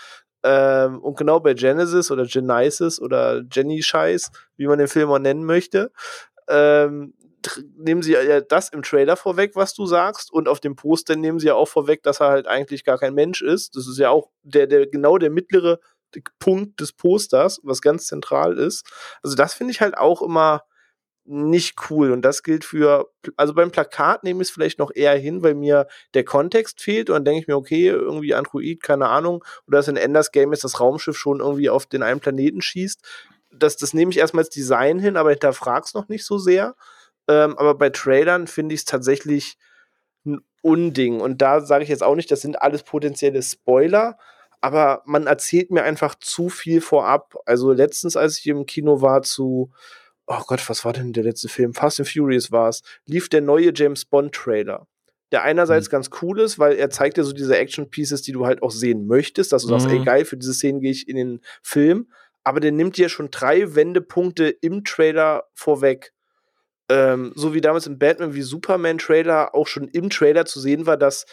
Ähm, 0.43 1.01
und 1.01 1.19
genau 1.19 1.41
bei 1.41 1.55
Genesis 1.55 2.11
oder 2.11 2.25
Genesis 2.25 3.01
oder 3.01 3.43
Jenny 3.53 3.83
Scheiß, 3.83 4.31
wie 4.57 4.67
man 4.67 4.79
den 4.79 4.89
Film 4.89 5.11
auch 5.11 5.19
nennen 5.19 5.45
möchte, 5.45 5.91
ähm, 6.49 7.15
nehmen 7.77 8.03
sie 8.03 8.13
ja 8.13 8.41
das 8.41 8.71
im 8.71 8.83
Trailer 8.83 9.17
vorweg, 9.17 9.53
was 9.55 9.75
du 9.75 9.87
sagst, 9.87 10.33
und 10.33 10.49
auf 10.49 10.61
dem 10.61 10.77
Poster 10.77 11.17
nehmen 11.17 11.39
sie 11.39 11.49
ja 11.49 11.55
auch 11.55 11.69
vorweg, 11.69 12.03
dass 12.03 12.21
er 12.21 12.29
halt 12.29 12.47
eigentlich 12.47 12.85
gar 12.85 12.99
kein 12.99 13.15
Mensch 13.15 13.43
ist. 13.43 13.77
Das 13.77 13.87
ist 13.87 13.99
ja 13.99 14.11
auch 14.11 14.31
der, 14.43 14.67
der 14.67 14.87
genau 14.87 15.19
der 15.19 15.31
mittlere 15.31 15.79
Punkt 16.39 16.81
des 16.81 16.93
Posters, 16.93 17.61
was 17.62 17.83
ganz 17.83 18.07
zentral 18.07 18.59
ist. 18.59 18.87
Also 19.23 19.37
das 19.37 19.55
finde 19.55 19.73
ich 19.73 19.81
halt 19.81 19.97
auch 19.97 20.23
immer 20.23 20.62
nicht 21.27 21.91
cool. 21.91 22.12
Und 22.12 22.23
das 22.23 22.43
gilt 22.43 22.65
für, 22.65 23.11
also 23.37 23.53
beim 23.53 23.70
Plakat 23.70 24.23
nehme 24.23 24.43
ich 24.43 24.49
es 24.49 24.55
vielleicht 24.55 24.78
noch 24.78 24.91
eher 24.95 25.16
hin, 25.16 25.43
weil 25.43 25.55
mir 25.55 25.87
der 26.15 26.24
Kontext 26.24 26.81
fehlt. 26.81 27.11
Und 27.11 27.15
dann 27.15 27.24
denke 27.24 27.41
ich 27.41 27.49
mir, 27.49 27.57
okay, 27.57 27.89
irgendwie 27.89 28.35
Android, 28.35 28.83
keine 28.83 29.09
Ahnung, 29.09 29.45
oder 29.66 29.78
dass 29.78 29.89
in 29.89 29.97
Enders 29.97 30.33
Game 30.33 30.53
ist 30.53 30.65
das 30.65 30.81
Raumschiff 30.81 31.16
schon 31.16 31.41
irgendwie 31.41 31.69
auf 31.69 31.87
den 31.87 32.03
einen 32.03 32.20
Planeten 32.20 32.62
schießt. 32.62 33.01
Das, 33.51 33.77
das 33.77 33.95
nehme 33.95 34.11
ich 34.11 34.19
erstmal 34.19 34.43
als 34.43 34.51
Design 34.51 34.99
hin, 34.99 35.16
aber 35.16 35.31
hinterfrag's 35.31 35.95
noch 35.95 36.09
nicht 36.09 36.24
so 36.24 36.39
sehr. 36.39 36.77
Ähm, 37.28 37.59
aber 37.59 37.74
bei 37.74 37.91
Trailern 37.91 38.47
finde 38.47 38.74
ich 38.74 38.83
es 38.83 38.85
tatsächlich 38.85 39.59
ein 40.24 40.41
Unding. 40.62 41.20
Und 41.20 41.43
da 41.43 41.61
sage 41.61 41.83
ich 41.83 41.91
jetzt 41.91 42.03
auch 42.03 42.15
nicht, 42.15 42.31
das 42.31 42.41
sind 42.41 42.61
alles 42.62 42.83
potenzielle 42.83 43.43
Spoiler, 43.43 44.19
aber 44.67 45.03
man 45.07 45.29
erzählt 45.29 45.71
mir 45.71 45.85
einfach 45.85 46.17
zu 46.17 46.49
viel 46.49 46.81
vorab. 46.81 47.37
Also 47.47 47.73
letztens, 47.73 48.17
als 48.17 48.39
ich 48.41 48.47
im 48.49 48.67
Kino 48.67 49.01
war 49.01 49.23
zu, 49.23 49.71
oh 50.27 50.43
Gott, 50.49 50.69
was 50.69 50.85
war 50.85 50.93
denn 50.93 51.13
der 51.13 51.23
letzte 51.23 51.49
Film? 51.49 51.73
Fast 51.73 52.01
and 52.01 52.09
Furious 52.09 52.51
war 52.51 52.69
es, 52.69 52.83
lief 53.05 53.29
der 53.29 53.43
neue 53.43 53.71
James 53.73 54.05
Bond 54.05 54.35
Trailer. 54.35 54.89
Der 55.31 55.45
einerseits 55.45 55.87
Mhm. 55.87 55.93
ganz 55.93 56.11
cool 56.21 56.41
ist, 56.41 56.59
weil 56.59 56.75
er 56.77 56.91
zeigt 56.91 57.17
dir 57.17 57.23
so 57.23 57.33
diese 57.33 57.57
Action-Pieces, 57.57 58.23
die 58.23 58.33
du 58.33 58.45
halt 58.45 58.61
auch 58.61 58.73
sehen 58.73 59.07
möchtest, 59.07 59.53
dass 59.53 59.63
du 59.63 59.69
sagst, 59.69 59.87
Mhm. 59.87 59.93
ey 59.93 60.05
geil, 60.05 60.25
für 60.25 60.37
diese 60.37 60.53
Szenen 60.55 60.81
gehe 60.81 60.91
ich 60.91 61.09
in 61.09 61.17
den 61.17 61.41
Film. 61.63 62.11
Aber 62.43 62.59
der 62.59 62.73
nimmt 62.73 62.97
dir 62.97 63.09
schon 63.09 63.31
drei 63.31 63.77
Wendepunkte 63.77 64.49
im 64.49 64.83
Trailer 64.83 65.45
vorweg. 65.55 66.13
Ähm, 66.89 67.33
so 67.37 67.55
wie 67.55 67.61
damals 67.61 67.87
im 67.87 67.99
Batman 67.99 68.35
wie 68.35 68.43
Superman-Trailer 68.43 69.55
auch 69.55 69.67
schon 69.67 69.89
im 69.89 70.11
Trailer 70.11 70.45
zu 70.45 70.59
sehen 70.61 70.87
war, 70.87 70.97
dass 70.97 71.25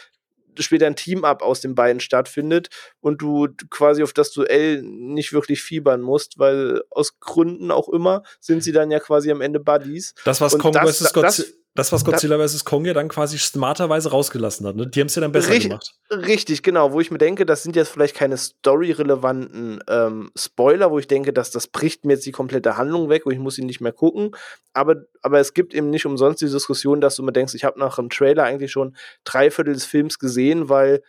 später 0.62 0.86
ein 0.86 0.96
Team-Up 0.96 1.42
aus 1.42 1.60
den 1.60 1.74
beiden 1.74 2.00
stattfindet 2.00 2.68
und 3.00 3.20
du 3.22 3.48
quasi 3.70 4.02
auf 4.02 4.12
das 4.12 4.32
Duell 4.32 4.82
nicht 4.82 5.32
wirklich 5.32 5.62
fiebern 5.62 6.00
musst, 6.00 6.38
weil 6.38 6.82
aus 6.90 7.18
Gründen 7.20 7.70
auch 7.70 7.88
immer 7.88 8.22
sind 8.40 8.62
sie 8.62 8.72
dann 8.72 8.90
ja 8.90 9.00
quasi 9.00 9.30
am 9.30 9.40
Ende 9.40 9.60
Buddies. 9.60 10.14
Das, 10.24 10.40
was 10.40 10.58
Kong 10.58 10.74
vs. 10.74 11.12
Godzi- 11.14 11.54
das- 11.74 11.92
was 11.92 12.04
Godzilla 12.04 12.38
vs. 12.38 12.64
Kong 12.64 12.84
ja 12.84 12.94
dann 12.94 13.08
quasi 13.08 13.38
smarterweise 13.38 14.10
rausgelassen 14.10 14.66
hat. 14.66 14.76
Ne? 14.76 14.86
Die 14.86 15.00
haben 15.00 15.06
es 15.08 15.14
ja 15.14 15.20
dann 15.22 15.32
besser 15.32 15.50
Richtig- 15.50 15.70
gemacht. 15.70 15.94
Richtig, 16.10 16.62
genau, 16.62 16.92
wo 16.92 17.00
ich 17.00 17.10
mir 17.10 17.18
denke, 17.18 17.44
das 17.46 17.62
sind 17.62 17.74
jetzt 17.76 17.88
vielleicht 17.88 18.14
keine 18.14 18.36
story-relevanten 18.36 19.80
ähm, 19.88 20.30
Spoiler, 20.36 20.90
wo 20.90 20.98
ich 20.98 21.06
denke, 21.08 21.32
dass 21.32 21.50
das 21.50 21.66
bricht 21.66 22.04
mir 22.04 22.14
jetzt 22.14 22.26
die 22.26 22.32
komplette 22.32 22.76
Handlung 22.76 23.08
weg 23.08 23.26
und 23.26 23.32
ich 23.32 23.38
muss 23.38 23.58
ihn 23.58 23.66
nicht 23.66 23.80
mehr 23.80 23.92
gucken. 23.92 24.30
Aber, 24.72 24.96
aber 25.22 25.40
es 25.40 25.54
gibt 25.54 25.74
eben 25.74 25.90
nicht 25.90 26.06
umsonst 26.06 26.40
die 26.40 26.48
Diskussion, 26.50 27.00
dass 27.00 27.16
du 27.16 27.22
mir 27.22 27.32
denkst, 27.32 27.54
ich 27.54 27.64
habe 27.64 27.78
nach 27.78 27.96
dem 27.96 28.10
Trailer 28.10 28.44
eigentlich 28.44 28.72
schon 28.72 28.96
drei 29.24 29.50
Viertel 29.50 29.74
des 29.74 29.84
Films 29.84 30.18
gesehen, 30.18 30.68
weil 30.68 31.02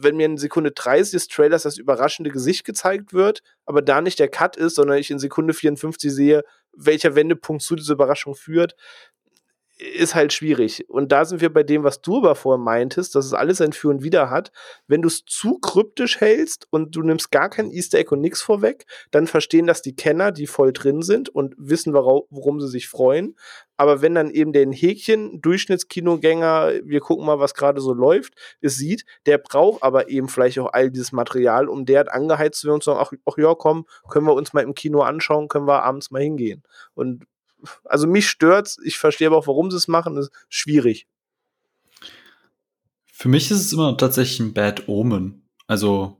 wenn 0.00 0.16
mir 0.16 0.26
in 0.26 0.38
Sekunde 0.38 0.70
30 0.70 1.10
des 1.12 1.28
Trailers 1.28 1.64
das 1.64 1.76
überraschende 1.76 2.30
Gesicht 2.30 2.64
gezeigt 2.64 3.12
wird, 3.12 3.40
aber 3.66 3.82
da 3.82 4.00
nicht 4.00 4.20
der 4.20 4.28
Cut 4.28 4.56
ist, 4.56 4.76
sondern 4.76 4.98
ich 4.98 5.10
in 5.10 5.18
Sekunde 5.18 5.54
54 5.54 6.12
sehe, 6.12 6.44
welcher 6.72 7.16
Wendepunkt 7.16 7.62
zu 7.62 7.74
dieser 7.74 7.94
Überraschung 7.94 8.36
führt, 8.36 8.76
ist 9.78 10.16
halt 10.16 10.32
schwierig. 10.32 10.88
Und 10.88 11.12
da 11.12 11.24
sind 11.24 11.40
wir 11.40 11.52
bei 11.52 11.62
dem, 11.62 11.84
was 11.84 12.00
du 12.00 12.18
aber 12.18 12.34
vorher 12.34 12.62
meintest, 12.62 13.14
dass 13.14 13.24
es 13.26 13.32
alles 13.32 13.60
ein 13.60 13.72
Für 13.72 13.88
und 13.88 14.02
Wider 14.02 14.28
hat. 14.28 14.50
Wenn 14.88 15.02
du 15.02 15.08
es 15.08 15.24
zu 15.24 15.58
kryptisch 15.58 16.20
hältst 16.20 16.66
und 16.70 16.96
du 16.96 17.02
nimmst 17.02 17.30
gar 17.30 17.48
kein 17.48 17.70
Easter 17.70 17.98
Egg 17.98 18.10
und 18.10 18.20
nichts 18.20 18.42
vorweg, 18.42 18.86
dann 19.12 19.28
verstehen 19.28 19.68
das 19.68 19.80
die 19.80 19.94
Kenner, 19.94 20.32
die 20.32 20.48
voll 20.48 20.72
drin 20.72 21.02
sind 21.02 21.28
und 21.28 21.54
wissen, 21.58 21.94
worum 21.94 22.60
sie 22.60 22.68
sich 22.68 22.88
freuen. 22.88 23.36
Aber 23.76 24.02
wenn 24.02 24.16
dann 24.16 24.30
eben 24.30 24.52
den 24.52 24.72
Häkchen, 24.72 25.40
Durchschnittskinogänger, 25.40 26.72
wir 26.82 27.00
gucken 27.00 27.24
mal, 27.24 27.38
was 27.38 27.54
gerade 27.54 27.80
so 27.80 27.92
läuft, 27.92 28.34
es 28.60 28.76
sieht, 28.76 29.04
der 29.26 29.38
braucht 29.38 29.84
aber 29.84 30.08
eben 30.08 30.28
vielleicht 30.28 30.58
auch 30.58 30.72
all 30.72 30.90
dieses 30.90 31.12
Material, 31.12 31.68
um 31.68 31.86
der 31.86 32.12
angeheizt 32.12 32.60
zu 32.60 32.66
werden 32.66 32.74
und 32.76 32.82
zu 32.82 32.90
sagen, 32.90 33.00
ach, 33.00 33.12
ach 33.26 33.38
ja, 33.38 33.54
komm, 33.54 33.86
können 34.10 34.26
wir 34.26 34.34
uns 34.34 34.52
mal 34.52 34.64
im 34.64 34.74
Kino 34.74 35.02
anschauen, 35.02 35.46
können 35.46 35.68
wir 35.68 35.84
abends 35.84 36.10
mal 36.10 36.22
hingehen. 36.22 36.64
Und 36.94 37.24
also 37.84 38.06
mich 38.06 38.28
stört's, 38.28 38.78
ich 38.84 38.98
verstehe 38.98 39.28
aber 39.28 39.36
auch, 39.36 39.46
warum 39.46 39.70
sie 39.70 39.76
es 39.76 39.88
machen, 39.88 40.16
ist 40.16 40.30
schwierig. 40.48 41.06
Für 43.12 43.28
mich 43.28 43.50
ist 43.50 43.60
es 43.60 43.72
immer 43.72 43.96
tatsächlich 43.96 44.40
ein 44.40 44.54
Bad 44.54 44.88
Omen. 44.88 45.48
Also 45.66 46.18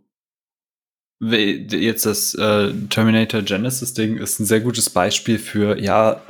jetzt 1.21 2.07
das 2.07 2.35
äh, 2.35 2.73
Terminator 2.91 3.43
Genesis 3.43 3.95
Ding 3.95 4.19
ist 4.19 4.39
ein 4.39 4.47
sehr 4.47 4.61
gutes 4.61 4.91
Beispiel 4.91 5.39
für, 5.39 5.79
ja, 5.79 6.23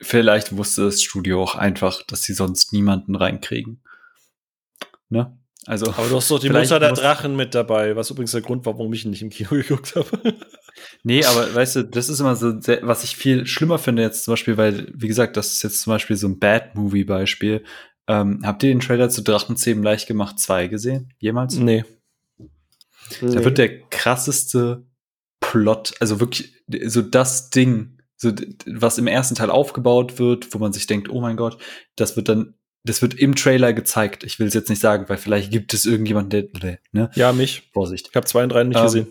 vielleicht 0.00 0.56
wusste 0.56 0.84
das 0.84 1.02
Studio 1.02 1.42
auch 1.42 1.54
einfach, 1.54 2.02
dass 2.02 2.22
sie 2.22 2.34
sonst 2.34 2.72
niemanden 2.72 3.14
reinkriegen. 3.14 3.82
Ne? 5.08 5.36
Also, 5.66 5.92
Aber 5.92 6.08
du 6.08 6.16
hast 6.16 6.30
doch 6.30 6.38
die 6.38 6.48
Mutter 6.48 6.80
der 6.80 6.92
Drachen 6.92 7.36
mit 7.36 7.54
dabei, 7.54 7.94
was 7.94 8.10
übrigens 8.10 8.32
der 8.32 8.40
Grund 8.40 8.64
war, 8.64 8.78
warum 8.78 8.92
ich 8.92 9.04
ihn 9.04 9.10
nicht 9.10 9.22
im 9.22 9.30
Kino 9.30 9.50
geguckt 9.50 9.94
habe. 9.94 10.34
Nee, 11.02 11.24
aber 11.24 11.54
weißt 11.54 11.76
du, 11.76 11.82
das 11.84 12.08
ist 12.08 12.20
immer 12.20 12.36
so, 12.36 12.60
sehr, 12.60 12.80
was 12.82 13.04
ich 13.04 13.16
viel 13.16 13.46
schlimmer 13.46 13.78
finde 13.78 14.02
jetzt 14.02 14.24
zum 14.24 14.32
Beispiel, 14.32 14.56
weil, 14.56 14.88
wie 14.94 15.08
gesagt, 15.08 15.36
das 15.36 15.52
ist 15.52 15.62
jetzt 15.62 15.82
zum 15.82 15.92
Beispiel 15.92 16.16
so 16.16 16.28
ein 16.28 16.38
Bad-Movie-Beispiel. 16.38 17.64
Ähm, 18.08 18.40
habt 18.42 18.62
ihr 18.62 18.70
den 18.70 18.80
Trailer 18.80 19.08
zu 19.08 19.22
Drachenzähmen 19.22 19.84
leicht 19.84 20.06
gemacht 20.06 20.38
2 20.38 20.68
gesehen? 20.68 21.12
Jemals? 21.18 21.54
nee. 21.56 21.84
Da 23.20 23.44
wird 23.44 23.58
der 23.58 23.80
krasseste 23.88 24.84
Plot, 25.40 25.94
also 26.00 26.20
wirklich 26.20 26.54
so 26.86 27.02
das 27.02 27.50
Ding, 27.50 27.98
so 28.16 28.32
was 28.66 28.98
im 28.98 29.06
ersten 29.06 29.34
Teil 29.34 29.50
aufgebaut 29.50 30.18
wird, 30.18 30.52
wo 30.54 30.58
man 30.58 30.72
sich 30.72 30.86
denkt, 30.86 31.08
oh 31.08 31.20
mein 31.20 31.36
Gott, 31.36 31.58
das 31.96 32.16
wird 32.16 32.28
dann, 32.28 32.54
das 32.84 33.02
wird 33.02 33.14
im 33.14 33.34
Trailer 33.34 33.72
gezeigt. 33.72 34.22
Ich 34.24 34.38
will 34.38 34.46
es 34.46 34.54
jetzt 34.54 34.68
nicht 34.68 34.80
sagen, 34.80 35.08
weil 35.08 35.16
vielleicht 35.16 35.50
gibt 35.50 35.74
es 35.74 35.86
irgendjemanden, 35.86 36.52
der, 36.60 36.78
ne? 36.92 37.10
Ja, 37.14 37.32
mich. 37.32 37.68
Vorsicht. 37.72 38.08
Ich 38.10 38.16
habe 38.16 38.26
zwei 38.26 38.42
und 38.42 38.50
drei 38.50 38.64
nicht 38.64 38.76
Ähm, 38.76 38.84
gesehen. 38.84 39.06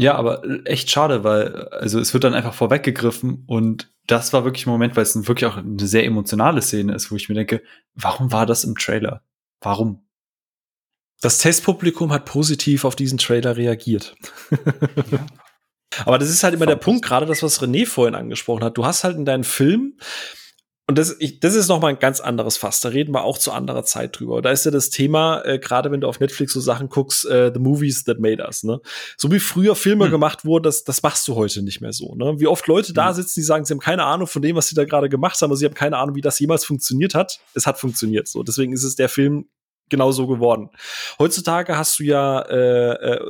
Ja, 0.00 0.14
aber 0.14 0.42
echt 0.64 0.90
schade, 0.90 1.24
weil 1.24 1.68
also 1.68 2.00
es 2.00 2.14
wird 2.14 2.24
dann 2.24 2.32
einfach 2.32 2.54
vorweggegriffen 2.54 3.44
und 3.46 3.92
das 4.06 4.32
war 4.32 4.44
wirklich 4.44 4.66
ein 4.66 4.70
Moment, 4.70 4.96
weil 4.96 5.02
es 5.02 5.14
wirklich 5.28 5.44
auch 5.44 5.58
eine 5.58 5.86
sehr 5.86 6.06
emotionale 6.06 6.62
Szene 6.62 6.94
ist, 6.94 7.12
wo 7.12 7.16
ich 7.16 7.28
mir 7.28 7.34
denke, 7.34 7.62
warum 7.94 8.32
war 8.32 8.46
das 8.46 8.64
im 8.64 8.76
Trailer? 8.76 9.22
Warum? 9.60 10.06
Das 11.20 11.36
Testpublikum 11.36 12.12
hat 12.12 12.24
positiv 12.24 12.86
auf 12.86 12.96
diesen 12.96 13.18
Trailer 13.18 13.58
reagiert. 13.58 14.16
Aber 16.06 16.18
das 16.18 16.30
ist 16.30 16.42
halt 16.44 16.54
immer 16.54 16.66
der. 16.66 16.76
Punkt, 16.76 17.04
gerade 17.04 17.26
das, 17.26 17.42
was 17.42 17.60
René 17.60 17.86
vorhin 17.86 18.14
angesprochen 18.14 18.64
hat. 18.64 18.78
Du 18.78 18.86
hast 18.86 19.04
halt 19.04 19.16
in 19.16 19.26
deinen 19.26 19.44
Film, 19.44 19.98
und 20.90 20.98
das, 20.98 21.14
ich, 21.20 21.38
das 21.38 21.54
ist 21.54 21.68
noch 21.68 21.80
mal 21.80 21.86
ein 21.86 22.00
ganz 22.00 22.18
anderes 22.18 22.56
Fass, 22.56 22.80
da 22.80 22.88
reden 22.88 23.14
wir 23.14 23.22
auch 23.22 23.38
zu 23.38 23.52
anderer 23.52 23.84
Zeit 23.84 24.18
drüber. 24.18 24.42
Da 24.42 24.50
ist 24.50 24.64
ja 24.64 24.72
das 24.72 24.90
Thema, 24.90 25.40
äh, 25.44 25.60
gerade 25.60 25.92
wenn 25.92 26.00
du 26.00 26.08
auf 26.08 26.18
Netflix 26.18 26.52
so 26.52 26.58
Sachen 26.60 26.88
guckst, 26.88 27.24
äh, 27.26 27.52
The 27.54 27.60
Movies 27.60 28.02
That 28.02 28.18
Made 28.18 28.42
Us, 28.44 28.64
ne? 28.64 28.80
So 29.16 29.30
wie 29.30 29.38
früher 29.38 29.76
Filme 29.76 30.06
Hm. 30.06 30.10
gemacht 30.10 30.44
wurden, 30.44 30.64
das, 30.64 30.82
das 30.82 31.04
machst 31.04 31.28
du 31.28 31.36
heute 31.36 31.62
nicht 31.62 31.80
mehr 31.80 31.92
so, 31.92 32.16
ne? 32.16 32.40
Wie 32.40 32.48
oft 32.48 32.66
Leute 32.66 32.92
da 32.92 33.10
Hm. 33.10 33.14
sitzen, 33.14 33.38
die 33.38 33.44
sagen, 33.44 33.64
sie 33.64 33.72
haben 33.72 33.78
keine 33.78 34.02
Ahnung 34.02 34.26
von 34.26 34.42
dem, 34.42 34.56
was 34.56 34.66
sie 34.66 34.74
da 34.74 34.84
gerade 34.84 35.08
gemacht 35.08 35.40
haben, 35.40 35.50
aber 35.50 35.56
sie 35.56 35.64
haben 35.64 35.74
keine 35.74 35.96
Ahnung, 35.96 36.16
wie 36.16 36.22
das 36.22 36.40
jemals 36.40 36.64
funktioniert 36.64 37.14
hat. 37.14 37.38
Es 37.54 37.68
hat 37.68 37.78
funktioniert, 37.78 38.26
so. 38.26 38.42
Deswegen 38.42 38.72
ist 38.72 38.82
es 38.82 38.96
der 38.96 39.08
Film 39.08 39.46
genau 39.90 40.12
so 40.12 40.26
geworden. 40.26 40.70
Heutzutage 41.18 41.76
hast 41.76 41.98
du 41.98 42.04
ja, 42.04 42.40
äh, 42.42 42.92
äh, 42.92 43.20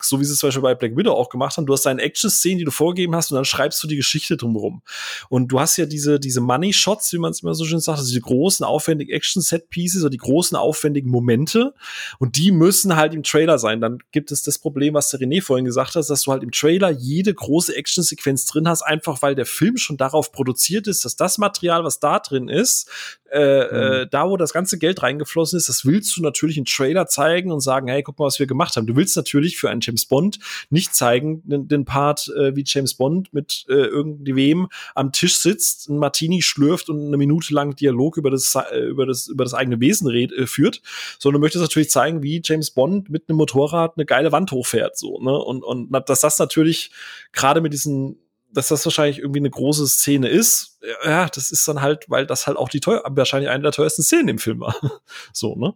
so 0.00 0.20
wie 0.20 0.24
sie 0.24 0.32
es 0.32 0.38
zum 0.38 0.48
Beispiel 0.48 0.62
bei 0.62 0.74
Black 0.74 0.96
Widow 0.96 1.12
auch 1.12 1.28
gemacht 1.28 1.56
haben, 1.56 1.66
du 1.66 1.72
hast 1.72 1.86
deine 1.86 2.02
Action-Szenen, 2.02 2.58
die 2.58 2.64
du 2.64 2.70
vorgegeben 2.70 3.14
hast, 3.16 3.30
und 3.30 3.36
dann 3.36 3.44
schreibst 3.44 3.82
du 3.82 3.86
die 3.86 3.96
Geschichte 3.96 4.36
drumherum. 4.36 4.82
Und 5.28 5.48
du 5.48 5.60
hast 5.60 5.76
ja 5.76 5.86
diese, 5.86 6.20
diese 6.20 6.40
Money-Shots, 6.40 7.12
wie 7.12 7.18
man 7.18 7.30
es 7.30 7.42
immer 7.42 7.54
so 7.54 7.64
schön 7.64 7.80
sagt, 7.80 7.98
also 7.98 8.10
diese 8.10 8.20
großen, 8.20 8.64
aufwendigen 8.64 9.12
Action-Set-Pieces 9.12 10.02
oder 10.02 10.10
die 10.10 10.18
großen, 10.18 10.56
aufwendigen 10.56 11.10
Momente. 11.10 11.74
Und 12.18 12.36
die 12.36 12.52
müssen 12.52 12.96
halt 12.96 13.14
im 13.14 13.22
Trailer 13.22 13.58
sein. 13.58 13.80
Dann 13.80 13.98
gibt 14.10 14.32
es 14.32 14.42
das 14.42 14.58
Problem, 14.58 14.94
was 14.94 15.10
der 15.10 15.20
René 15.20 15.42
vorhin 15.42 15.64
gesagt 15.64 15.94
hat, 15.94 16.08
dass 16.08 16.22
du 16.22 16.32
halt 16.32 16.42
im 16.42 16.50
Trailer 16.50 16.90
jede 16.90 17.32
große 17.32 17.74
Action-Sequenz 17.74 18.46
drin 18.46 18.68
hast, 18.68 18.82
einfach 18.82 19.22
weil 19.22 19.34
der 19.34 19.46
Film 19.46 19.76
schon 19.76 19.96
darauf 19.96 20.32
produziert 20.32 20.86
ist, 20.86 21.04
dass 21.04 21.16
das 21.16 21.38
Material, 21.38 21.84
was 21.84 22.00
da 22.00 22.18
drin 22.18 22.48
ist, 22.48 22.90
äh, 23.32 23.40
äh, 23.40 24.04
mhm. 24.04 24.08
da 24.10 24.28
wo 24.28 24.36
das 24.36 24.52
ganze 24.52 24.78
Geld 24.78 25.02
reingeflossen 25.02 25.51
ist, 25.54 25.68
das 25.68 25.84
willst 25.84 26.16
du 26.16 26.22
natürlich 26.22 26.58
in 26.58 26.64
Trailer 26.64 27.06
zeigen 27.06 27.50
und 27.52 27.60
sagen, 27.60 27.88
hey, 27.88 28.02
guck 28.02 28.18
mal, 28.18 28.26
was 28.26 28.38
wir 28.38 28.46
gemacht 28.46 28.76
haben. 28.76 28.86
Du 28.86 28.96
willst 28.96 29.16
natürlich 29.16 29.56
für 29.56 29.70
einen 29.70 29.80
James 29.80 30.06
Bond 30.06 30.38
nicht 30.70 30.94
zeigen, 30.94 31.42
den, 31.44 31.68
den 31.68 31.84
Part, 31.84 32.28
äh, 32.36 32.54
wie 32.56 32.64
James 32.66 32.94
Bond 32.94 33.32
mit 33.32 33.64
äh, 33.68 33.72
irgendwem 33.72 34.68
am 34.94 35.12
Tisch 35.12 35.36
sitzt, 35.36 35.88
ein 35.88 35.98
Martini 35.98 36.42
schlürft 36.42 36.88
und 36.88 37.06
eine 37.06 37.16
Minute 37.16 37.54
lang 37.54 37.76
Dialog 37.76 38.16
über 38.16 38.30
das, 38.30 38.54
äh, 38.54 38.80
über 38.80 39.06
das, 39.06 39.28
über 39.28 39.44
das 39.44 39.54
eigene 39.54 39.80
Wesen 39.80 40.08
red, 40.08 40.32
äh, 40.32 40.46
führt, 40.46 40.82
sondern 41.18 41.40
du 41.40 41.44
möchtest 41.44 41.62
natürlich 41.62 41.90
zeigen, 41.90 42.22
wie 42.22 42.40
James 42.44 42.70
Bond 42.70 43.10
mit 43.10 43.28
einem 43.28 43.38
Motorrad 43.38 43.96
eine 43.96 44.06
geile 44.06 44.32
Wand 44.32 44.52
hochfährt, 44.52 44.98
so, 44.98 45.20
ne? 45.20 45.36
Und, 45.36 45.62
und 45.62 45.90
dass 46.08 46.20
das 46.20 46.38
natürlich 46.38 46.90
gerade 47.32 47.60
mit 47.60 47.72
diesen 47.72 48.16
dass 48.52 48.68
das 48.68 48.84
wahrscheinlich 48.84 49.18
irgendwie 49.18 49.40
eine 49.40 49.50
große 49.50 49.86
Szene 49.86 50.28
ist, 50.28 50.78
ja, 51.04 51.28
das 51.28 51.50
ist 51.50 51.66
dann 51.66 51.80
halt, 51.80 52.04
weil 52.08 52.26
das 52.26 52.46
halt 52.46 52.56
auch 52.56 52.68
die 52.68 52.80
teuer, 52.80 53.02
wahrscheinlich 53.08 53.50
eine 53.50 53.62
der 53.62 53.72
teuersten 53.72 54.02
Szenen 54.02 54.28
im 54.28 54.38
Film 54.38 54.60
war. 54.60 54.76
so, 55.32 55.54
ne? 55.56 55.74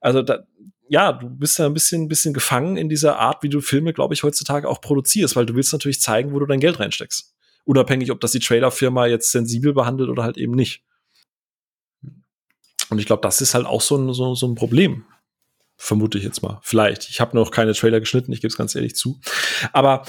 Also 0.00 0.22
da, 0.22 0.44
ja, 0.88 1.12
du 1.12 1.28
bist 1.28 1.58
ja 1.58 1.66
ein 1.66 1.74
bisschen, 1.74 2.02
ein 2.02 2.08
bisschen 2.08 2.32
gefangen 2.32 2.76
in 2.76 2.88
dieser 2.88 3.18
Art, 3.18 3.42
wie 3.42 3.48
du 3.48 3.60
Filme, 3.60 3.92
glaube 3.92 4.14
ich, 4.14 4.22
heutzutage 4.22 4.68
auch 4.68 4.80
produzierst, 4.80 5.36
weil 5.36 5.46
du 5.46 5.54
willst 5.54 5.72
natürlich 5.72 6.00
zeigen, 6.00 6.32
wo 6.32 6.38
du 6.38 6.46
dein 6.46 6.60
Geld 6.60 6.78
reinsteckst. 6.78 7.34
Unabhängig, 7.64 8.12
ob 8.12 8.20
das 8.20 8.32
die 8.32 8.38
Trailerfirma 8.38 9.06
jetzt 9.06 9.32
sensibel 9.32 9.72
behandelt 9.72 10.08
oder 10.08 10.22
halt 10.22 10.36
eben 10.36 10.54
nicht. 10.54 10.84
Und 12.88 13.00
ich 13.00 13.06
glaube, 13.06 13.22
das 13.22 13.40
ist 13.40 13.54
halt 13.54 13.66
auch 13.66 13.80
so 13.80 13.96
ein, 13.96 14.12
so, 14.14 14.34
so 14.36 14.46
ein 14.46 14.54
Problem. 14.54 15.04
Vermute 15.76 16.18
ich 16.18 16.24
jetzt 16.24 16.42
mal. 16.42 16.60
Vielleicht. 16.62 17.10
Ich 17.10 17.20
habe 17.20 17.36
noch 17.36 17.50
keine 17.50 17.74
Trailer 17.74 18.00
geschnitten, 18.00 18.32
ich 18.32 18.40
gebe 18.40 18.50
es 18.50 18.56
ganz 18.56 18.74
ehrlich 18.74 18.94
zu. 18.94 19.20
Aber 19.72 20.04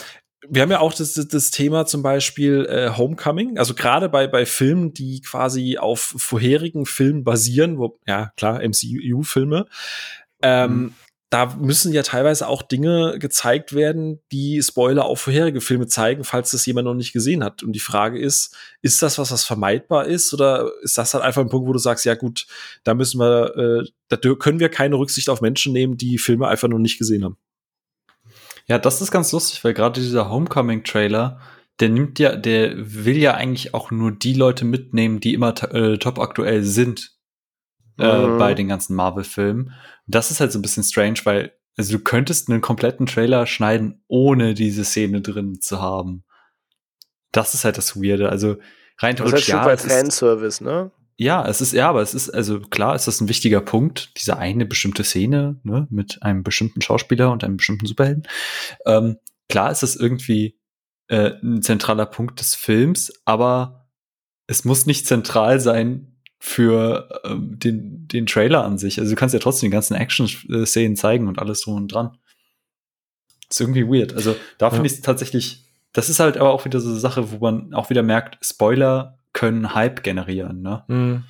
wir 0.50 0.62
haben 0.62 0.72
ja 0.72 0.80
auch 0.80 0.94
das, 0.94 1.14
das 1.14 1.52
Thema 1.52 1.86
zum 1.86 2.02
Beispiel 2.02 2.66
äh, 2.70 2.96
Homecoming, 2.96 3.58
also 3.58 3.74
gerade 3.74 4.10
bei, 4.10 4.28
bei 4.28 4.46
Filmen, 4.46 4.94
die 4.94 5.22
quasi 5.22 5.78
auf 5.78 6.16
vorherigen 6.18 6.86
Filmen 6.86 7.24
basieren, 7.24 7.78
wo, 7.78 8.00
ja 8.08 8.32
klar, 8.38 8.62
MCU-Filme, 8.62 9.66
ähm, 10.42 10.72
mhm. 10.72 10.94
da 11.30 11.56
müssen 11.56 11.94
ja 11.94 12.04
teilweise 12.04 12.48
auch 12.48 12.62
Dinge 12.62 13.18
gezeigt 13.20 13.74
werden, 13.74 14.20
die 14.32 14.62
Spoiler 14.62 15.06
auf 15.06 15.22
vorherige 15.22 15.62
Filme 15.62 15.88
zeigen, 15.88 16.24
falls 16.24 16.52
das 16.52 16.66
jemand 16.66 16.86
noch 16.86 16.94
nicht 16.94 17.14
gesehen 17.14 17.44
hat. 17.44 17.64
Und 17.64 17.74
die 17.74 17.80
Frage 17.80 18.20
ist, 18.20 18.56
ist 18.82 19.02
das 19.02 19.18
was, 19.18 19.32
was 19.32 19.44
vermeidbar 19.44 20.06
ist, 20.06 20.34
oder 20.34 20.72
ist 20.82 20.98
das 20.98 21.14
halt 21.14 21.24
einfach 21.24 21.42
ein 21.42 21.50
Punkt, 21.50 21.68
wo 21.68 21.74
du 21.74 21.80
sagst, 21.80 22.06
ja 22.06 22.16
gut, 22.16 22.48
da 22.84 22.94
müssen 22.94 23.20
wir, 23.20 23.56
äh, 23.58 23.90
da 24.10 24.18
können 24.36 24.60
wir 24.60 24.70
keine 24.70 24.98
Rücksicht 24.98 25.30
auf 25.30 25.42
Menschen 25.42 25.74
nehmen, 25.74 25.98
die 25.98 26.18
Filme 26.18 26.48
einfach 26.48 26.68
noch 26.68 26.80
nicht 26.80 26.98
gesehen 26.98 27.24
haben. 27.24 27.38
Ja, 28.68 28.78
das 28.78 29.02
ist 29.02 29.12
ganz 29.12 29.32
lustig, 29.32 29.64
weil 29.64 29.74
gerade 29.74 30.02
dieser 30.02 30.30
Homecoming-Trailer, 30.30 31.40
der 31.80 31.90
nimmt 31.90 32.20
ja, 32.20 32.36
der 32.36 32.74
will 32.76 33.18
ja 33.18 33.34
eigentlich 33.34 33.74
auch 33.74 33.92
nur 33.92 34.12
die 34.12 34.34
Leute 34.34 34.66
mitnehmen, 34.66 35.20
die 35.20 35.34
immer 35.34 35.54
äh, 35.74 35.98
top 35.98 36.20
aktuell 36.20 36.64
sind 36.64 37.18
äh, 37.98 38.28
mhm. 38.28 38.38
bei 38.38 38.54
den 38.54 38.68
ganzen 38.68 38.96
Marvel-Filmen. 38.96 39.74
Das 40.06 40.32
ist 40.32 40.40
halt 40.40 40.52
so 40.52 40.60
ein 40.60 40.62
bisschen 40.62 40.84
strange, 40.84 41.20
weil 41.24 41.54
also 41.78 41.98
du 41.98 42.04
könntest 42.04 42.50
einen 42.50 42.62
kompletten 42.62 43.06
Trailer 43.06 43.46
schneiden, 43.46 44.04
ohne 44.08 44.56
diese 44.56 44.84
Szene 44.84 45.22
drin 45.22 45.62
zu 45.62 45.80
haben. 45.82 46.24
Das 47.32 47.54
ist 47.54 47.66
halt 47.66 47.78
das 47.78 47.96
Weirde. 47.96 48.30
Also 48.30 48.58
rein 48.98 49.16
theoretisch. 49.16 49.46
Das 49.46 49.48
ist 49.48 49.54
halt 49.54 49.82
ja, 49.82 49.88
Fanservice, 49.88 50.64
ne? 50.64 50.92
Ja, 51.20 51.48
es 51.48 51.62
ist, 51.62 51.74
ja, 51.74 51.90
aber 51.90 52.04
es 52.04 52.14
ist, 52.14 52.30
also 52.30 52.60
klar 52.60 52.96
ist 52.96 53.08
das 53.08 53.22
ein 53.22 53.28
wichtiger 53.28 53.60
Punkt, 53.60 54.12
diese 54.18 54.38
eine 54.38 54.68
bestimmte 54.68 55.04
Szene, 55.04 55.60
ne, 55.64 55.88
mit 55.90 56.22
einem 56.22 56.44
bestimmten 56.44 56.82
Schauspieler 56.82 57.32
und 57.32 57.44
einem 57.44 57.58
bestimmten 57.58 57.88
Superhelden. 57.88 58.28
Ähm, 58.86 59.18
klar 59.50 59.72
ist 59.72 59.82
das 59.82 59.96
irgendwie 59.96 60.60
äh, 61.08 61.32
ein 61.42 61.64
zentraler 61.64 62.06
Punkt 62.06 62.40
des 62.40 62.54
Films, 62.54 63.12
aber 63.26 63.90
es 64.46 64.64
muss 64.64 64.86
nicht 64.86 65.08
zentral 65.08 65.60
sein 65.60 66.18
für 66.40 67.22
ähm, 67.24 67.58
den, 67.58 68.08
den 68.08 68.28
Trailer 68.28 68.64
an 68.64 68.78
sich. 68.78 69.00
Also 69.00 69.12
du 69.12 69.16
kannst 69.16 69.34
ja 69.34 69.40
trotzdem 69.40 69.72
die 69.72 69.74
ganzen 69.74 69.96
Action-Szenen 69.96 70.96
zeigen 70.96 71.28
und 71.28 71.40
alles 71.40 71.62
drum 71.62 71.78
und 71.78 71.88
dran. 71.88 72.16
ist 73.50 73.60
irgendwie 73.60 73.88
weird. 73.88 74.14
Also 74.14 74.36
da 74.60 74.70
finde 74.70 74.88
ja. 74.88 74.96
ich 74.96 75.02
tatsächlich, 75.02 75.66
das 75.94 76.10
ist 76.10 76.20
halt 76.20 76.38
aber 76.38 76.52
auch 76.52 76.64
wieder 76.66 76.80
so 76.80 76.90
eine 76.90 77.00
Sache, 77.00 77.32
wo 77.32 77.38
man 77.38 77.74
auch 77.74 77.90
wieder 77.90 78.04
merkt, 78.04 78.38
Spoiler 78.46 79.18
können 79.38 79.76
Hype 79.76 80.02
generieren. 80.02 80.64
Ne? 80.64 80.84
Mhm. 80.88 81.24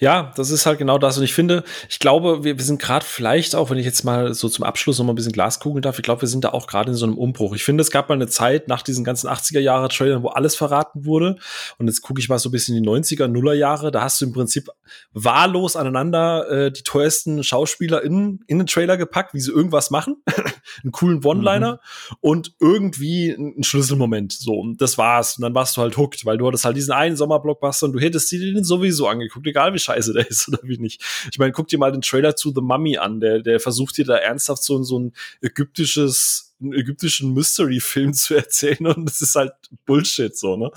Ja, 0.00 0.32
das 0.36 0.50
ist 0.50 0.66
halt 0.66 0.78
genau 0.78 0.98
das. 0.98 1.18
Und 1.18 1.24
ich 1.24 1.34
finde, 1.34 1.64
ich 1.88 1.98
glaube, 1.98 2.44
wir, 2.44 2.58
wir 2.58 2.64
sind 2.64 2.80
gerade 2.80 3.04
vielleicht 3.04 3.54
auch, 3.54 3.70
wenn 3.70 3.78
ich 3.78 3.84
jetzt 3.84 4.04
mal 4.04 4.34
so 4.34 4.48
zum 4.48 4.64
Abschluss 4.64 4.98
noch 4.98 5.06
mal 5.06 5.12
ein 5.12 5.16
bisschen 5.16 5.32
Glaskugeln 5.32 5.82
darf, 5.82 5.98
ich 5.98 6.04
glaube, 6.04 6.22
wir 6.22 6.28
sind 6.28 6.44
da 6.44 6.50
auch 6.50 6.66
gerade 6.66 6.90
in 6.90 6.96
so 6.96 7.06
einem 7.06 7.16
Umbruch. 7.16 7.54
Ich 7.54 7.64
finde, 7.64 7.82
es 7.82 7.90
gab 7.90 8.08
mal 8.08 8.14
eine 8.14 8.28
Zeit 8.28 8.68
nach 8.68 8.82
diesen 8.82 9.04
ganzen 9.04 9.28
80er-Jahre-Trailern, 9.28 10.22
wo 10.22 10.28
alles 10.28 10.56
verraten 10.56 11.04
wurde. 11.04 11.36
Und 11.78 11.86
jetzt 11.86 12.02
gucke 12.02 12.20
ich 12.20 12.28
mal 12.28 12.38
so 12.38 12.48
ein 12.48 12.52
bisschen 12.52 12.76
in 12.76 12.82
die 12.82 12.88
90er, 12.88 13.26
Nuller-Jahre. 13.26 13.90
Da 13.90 14.02
hast 14.02 14.20
du 14.20 14.26
im 14.26 14.32
Prinzip 14.32 14.68
wahllos 15.12 15.76
aneinander 15.76 16.48
äh, 16.50 16.72
die 16.72 16.82
teuersten 16.82 17.42
Schauspieler 17.42 18.02
in, 18.02 18.40
in 18.46 18.58
den 18.58 18.66
Trailer 18.66 18.96
gepackt, 18.96 19.34
wie 19.34 19.40
sie 19.40 19.52
irgendwas 19.52 19.90
machen. 19.90 20.16
einen 20.82 20.92
coolen 20.92 21.24
One-Liner 21.24 21.74
mhm. 21.74 22.16
und 22.20 22.54
irgendwie 22.60 23.34
einen 23.34 23.64
Schlüsselmoment. 23.64 24.32
So, 24.32 24.54
und 24.54 24.80
das 24.80 24.98
war's. 24.98 25.36
Und 25.36 25.42
dann 25.42 25.54
warst 25.54 25.76
du 25.76 25.82
halt 25.82 25.96
hooked, 25.96 26.24
weil 26.24 26.38
du 26.38 26.46
hattest 26.46 26.64
halt 26.64 26.76
diesen 26.76 26.92
einen 26.92 27.16
Sommerblockbuster 27.16 27.86
und 27.86 27.92
du 27.92 28.00
hättest 28.00 28.30
dir 28.30 28.40
den 28.40 28.64
sowieso 28.64 29.06
angeguckt 29.06 29.46
egal 29.54 29.72
wie 29.72 29.78
scheiße 29.78 30.12
der 30.12 30.28
ist 30.28 30.48
oder 30.48 30.58
wie 30.62 30.78
nicht. 30.78 31.02
Ich 31.30 31.38
meine, 31.38 31.52
guck 31.52 31.68
dir 31.68 31.78
mal 31.78 31.92
den 31.92 32.02
Trailer 32.02 32.34
zu 32.34 32.52
The 32.52 32.60
Mummy 32.60 32.98
an, 32.98 33.20
der, 33.20 33.40
der 33.40 33.60
versucht 33.60 33.96
dir 33.96 34.04
da 34.04 34.16
ernsthaft 34.16 34.62
so, 34.62 34.82
so 34.82 34.98
ein 34.98 35.12
ägyptisches 35.40 36.50
einen 36.62 36.72
ägyptischen 36.72 37.34
Mystery-Film 37.34 38.14
zu 38.14 38.34
erzählen 38.34 38.86
und 38.86 39.06
das 39.06 39.20
ist 39.20 39.34
halt 39.34 39.52
Bullshit 39.86 40.36
so, 40.36 40.56
ne? 40.56 40.70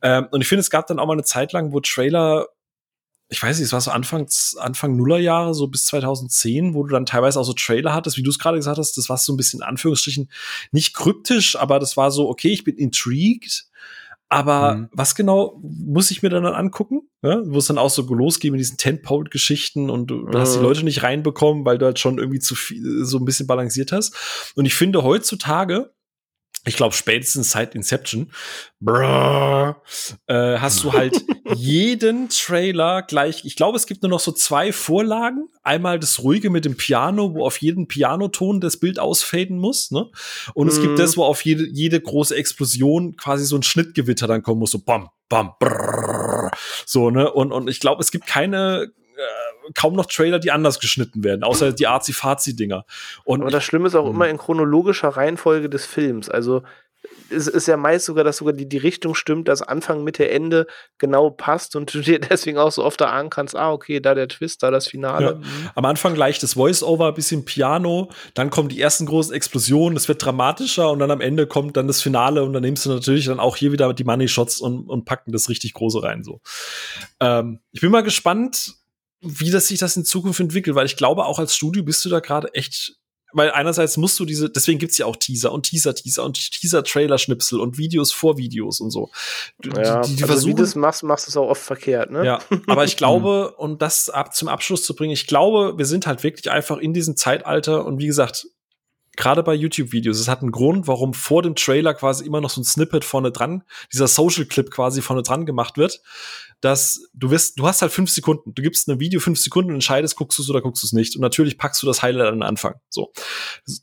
Ähm, 0.00 0.28
und 0.30 0.40
ich 0.40 0.48
finde, 0.48 0.60
es 0.60 0.70
gab 0.70 0.86
dann 0.86 0.98
auch 0.98 1.06
mal 1.06 1.14
eine 1.14 1.24
Zeit 1.24 1.52
lang, 1.52 1.72
wo 1.72 1.80
Trailer 1.80 2.46
ich 3.30 3.42
weiß 3.42 3.58
nicht, 3.58 3.66
es 3.66 3.72
war 3.74 3.80
so 3.82 3.90
Anfang, 3.90 4.26
Anfang 4.56 4.96
Nullerjahre, 4.96 5.52
so 5.52 5.66
bis 5.66 5.84
2010, 5.86 6.72
wo 6.72 6.84
du 6.84 6.94
dann 6.94 7.04
teilweise 7.04 7.38
auch 7.38 7.44
so 7.44 7.52
Trailer 7.52 7.92
hattest, 7.92 8.16
wie 8.16 8.22
du 8.22 8.30
es 8.30 8.38
gerade 8.38 8.56
gesagt 8.56 8.78
hast, 8.78 8.96
das 8.96 9.10
war 9.10 9.18
so 9.18 9.34
ein 9.34 9.36
bisschen 9.36 9.60
in 9.60 9.66
Anführungsstrichen 9.66 10.30
nicht 10.72 10.94
kryptisch, 10.94 11.54
aber 11.56 11.78
das 11.78 11.98
war 11.98 12.10
so, 12.10 12.26
okay, 12.30 12.48
ich 12.48 12.64
bin 12.64 12.76
intrigued, 12.76 13.66
aber 14.28 14.74
mhm. 14.74 14.88
was 14.92 15.14
genau 15.14 15.58
muss 15.62 16.10
ich 16.10 16.22
mir 16.22 16.28
dann 16.28 16.44
angucken? 16.44 17.08
Ja, 17.22 17.40
wo 17.46 17.58
es 17.58 17.66
dann 17.66 17.78
auch 17.78 17.90
so 17.90 18.02
losgeht 18.02 18.52
mit 18.52 18.60
diesen 18.60 18.76
Tentpole-Geschichten 18.76 19.90
und 19.90 20.08
du, 20.08 20.26
du 20.26 20.38
hast 20.38 20.54
die 20.54 20.58
mhm. 20.58 20.64
Leute 20.64 20.84
nicht 20.84 21.02
reinbekommen, 21.02 21.64
weil 21.64 21.78
du 21.78 21.86
halt 21.86 21.98
schon 21.98 22.18
irgendwie 22.18 22.38
zu 22.38 22.54
viel, 22.54 23.04
so 23.04 23.18
ein 23.18 23.24
bisschen 23.24 23.46
balanciert 23.46 23.90
hast. 23.90 24.52
Und 24.54 24.66
ich 24.66 24.74
finde 24.74 25.02
heutzutage, 25.02 25.92
ich 26.68 26.76
glaube 26.76 26.94
spätestens 26.94 27.50
seit 27.50 27.74
Inception, 27.74 28.30
brrr, 28.80 29.82
äh, 30.26 30.58
hast 30.58 30.84
du 30.84 30.92
halt 30.92 31.24
jeden 31.54 32.28
Trailer 32.28 33.02
gleich. 33.02 33.44
Ich 33.44 33.56
glaube, 33.56 33.76
es 33.76 33.86
gibt 33.86 34.02
nur 34.02 34.10
noch 34.10 34.20
so 34.20 34.32
zwei 34.32 34.72
Vorlagen. 34.72 35.48
Einmal 35.62 35.98
das 35.98 36.22
Ruhige 36.22 36.50
mit 36.50 36.64
dem 36.64 36.76
Piano, 36.76 37.34
wo 37.34 37.44
auf 37.44 37.58
jeden 37.58 37.88
Pianoton 37.88 38.60
das 38.60 38.78
Bild 38.78 38.98
ausfaden 38.98 39.58
muss. 39.58 39.90
Ne? 39.90 40.10
Und 40.54 40.66
mhm. 40.66 40.72
es 40.72 40.80
gibt 40.80 40.92
mhm. 40.92 40.98
das, 40.98 41.16
wo 41.16 41.24
auf 41.24 41.44
jede, 41.44 41.66
jede 41.66 42.00
große 42.00 42.36
Explosion 42.36 43.16
quasi 43.16 43.44
so 43.44 43.56
ein 43.56 43.62
Schnittgewitter 43.62 44.26
dann 44.26 44.42
kommen 44.42 44.60
muss, 44.60 44.70
so 44.70 44.78
bam, 44.78 45.08
bam, 45.28 45.52
brrr, 45.58 46.50
so 46.86 47.10
ne. 47.10 47.32
Und 47.32 47.52
und 47.52 47.68
ich 47.68 47.80
glaube, 47.80 48.02
es 48.02 48.10
gibt 48.10 48.26
keine 48.26 48.92
kaum 49.74 49.94
noch 49.94 50.06
Trailer, 50.06 50.38
die 50.38 50.50
anders 50.50 50.80
geschnitten 50.80 51.24
werden, 51.24 51.42
außer 51.42 51.72
die 51.72 51.86
Arzi-Fazi-Dinger. 51.86 52.84
Aber 53.26 53.50
das 53.50 53.64
Schlimme 53.64 53.88
ist 53.88 53.94
auch 53.94 54.08
immer 54.08 54.28
in 54.28 54.38
chronologischer 54.38 55.08
Reihenfolge 55.08 55.68
des 55.68 55.86
Films. 55.86 56.28
Also 56.28 56.62
es 57.30 57.46
ist 57.46 57.68
ja 57.68 57.76
meist 57.76 58.06
sogar, 58.06 58.24
dass 58.24 58.38
sogar 58.38 58.54
die, 58.54 58.68
die 58.68 58.78
Richtung 58.78 59.14
stimmt, 59.14 59.48
dass 59.48 59.62
Anfang, 59.62 60.02
Mitte, 60.02 60.28
Ende 60.30 60.66
genau 60.96 61.30
passt 61.30 61.76
und 61.76 61.92
du 61.94 62.00
dir 62.00 62.18
deswegen 62.18 62.58
auch 62.58 62.72
so 62.72 62.84
oft 62.84 63.00
erahnen 63.00 63.30
kannst, 63.30 63.54
ah, 63.54 63.70
okay, 63.70 64.00
da 64.00 64.14
der 64.14 64.28
Twist, 64.28 64.62
da 64.62 64.70
das 64.70 64.88
Finale. 64.88 65.38
Ja. 65.40 65.70
Am 65.74 65.84
Anfang 65.84 66.14
gleich 66.14 66.38
das 66.38 66.54
Voice-Over, 66.54 67.12
bisschen 67.12 67.44
Piano, 67.44 68.10
dann 68.34 68.50
kommen 68.50 68.68
die 68.68 68.80
ersten 68.80 69.06
großen 69.06 69.34
Explosionen, 69.34 69.96
es 69.96 70.08
wird 70.08 70.24
dramatischer 70.24 70.90
und 70.90 70.98
dann 70.98 71.10
am 71.10 71.20
Ende 71.20 71.46
kommt 71.46 71.76
dann 71.76 71.86
das 71.86 72.02
Finale 72.02 72.42
und 72.42 72.52
dann 72.52 72.62
nimmst 72.62 72.86
du 72.86 72.90
natürlich 72.90 73.26
dann 73.26 73.40
auch 73.40 73.56
hier 73.56 73.72
wieder 73.72 73.92
die 73.92 74.04
Money-Shots 74.04 74.60
und, 74.60 74.88
und 74.88 75.04
packen 75.04 75.32
das 75.32 75.48
richtig 75.48 75.74
große 75.74 76.02
rein, 76.02 76.24
so. 76.24 76.40
Ähm, 77.20 77.60
ich 77.72 77.80
bin 77.80 77.90
mal 77.90 78.02
gespannt, 78.02 78.77
wie 79.20 79.50
das 79.50 79.68
sich 79.68 79.78
das 79.78 79.96
in 79.96 80.04
Zukunft 80.04 80.40
entwickelt, 80.40 80.76
weil 80.76 80.86
ich 80.86 80.96
glaube, 80.96 81.26
auch 81.26 81.38
als 81.38 81.54
Studio 81.54 81.82
bist 81.82 82.04
du 82.04 82.08
da 82.08 82.20
gerade 82.20 82.54
echt 82.54 82.98
weil 83.32 83.50
einerseits 83.50 83.96
musst 83.96 84.18
du 84.18 84.24
diese, 84.24 84.48
deswegen 84.48 84.78
gibt's 84.78 84.96
ja 84.98 85.06
auch 85.06 85.16
Teaser 85.16 85.52
und 85.52 85.64
Teaser-Teaser 85.64 86.24
und 86.24 86.34
Teaser-Trailer-Schnipsel 86.34 87.60
und 87.60 87.76
Videos 87.76 88.12
vor 88.12 88.38
Videos 88.38 88.80
und 88.80 88.90
so. 88.90 89.10
Die, 89.62 89.68
ja, 89.68 90.00
die, 90.00 90.16
die 90.16 90.22
also 90.22 90.32
versuchen, 90.32 90.52
wie 90.52 90.54
du 90.56 90.62
es 90.62 90.74
machst, 90.74 91.02
machst 91.02 91.26
du 91.26 91.30
es 91.30 91.36
auch 91.36 91.48
oft 91.48 91.62
verkehrt, 91.62 92.10
ne? 92.10 92.24
Ja, 92.24 92.38
aber 92.66 92.84
ich 92.84 92.96
glaube, 92.96 93.54
um 93.58 93.76
das 93.78 94.08
ab 94.08 94.34
zum 94.34 94.48
Abschluss 94.48 94.82
zu 94.82 94.94
bringen, 94.94 95.12
ich 95.12 95.26
glaube, 95.26 95.76
wir 95.76 95.84
sind 95.84 96.06
halt 96.06 96.22
wirklich 96.22 96.50
einfach 96.50 96.78
in 96.78 96.94
diesem 96.94 97.16
Zeitalter 97.16 97.84
und 97.84 97.98
wie 97.98 98.06
gesagt, 98.06 98.46
gerade 99.18 99.42
bei 99.42 99.52
YouTube-Videos, 99.52 100.18
es 100.18 100.28
hat 100.28 100.40
einen 100.40 100.52
Grund, 100.52 100.86
warum 100.86 101.12
vor 101.12 101.42
dem 101.42 101.56
Trailer 101.56 101.92
quasi 101.92 102.24
immer 102.24 102.40
noch 102.40 102.50
so 102.50 102.60
ein 102.60 102.64
Snippet 102.64 103.04
vorne 103.04 103.32
dran, 103.32 103.64
dieser 103.92 104.06
Social-Clip 104.06 104.70
quasi 104.70 105.02
vorne 105.02 105.22
dran 105.22 105.44
gemacht 105.44 105.76
wird, 105.76 106.00
dass 106.60 107.08
du 107.14 107.30
wirst, 107.30 107.58
du 107.58 107.66
hast 107.66 107.82
halt 107.82 107.92
fünf 107.92 108.10
Sekunden, 108.10 108.54
du 108.54 108.62
gibst 108.62 108.88
ein 108.88 108.98
Video 108.98 109.20
fünf 109.20 109.38
Sekunden 109.38 109.70
und 109.70 109.76
entscheidest, 109.76 110.16
guckst 110.16 110.38
du 110.38 110.42
es 110.42 110.50
oder 110.50 110.60
guckst 110.60 110.82
du 110.82 110.86
es 110.86 110.92
nicht. 110.92 111.14
Und 111.14 111.22
natürlich 111.22 111.56
packst 111.56 111.82
du 111.82 111.86
das 111.86 112.02
Highlight 112.02 112.28
an 112.28 112.34
den 112.34 112.42
Anfang. 112.42 112.74
So. 112.88 113.12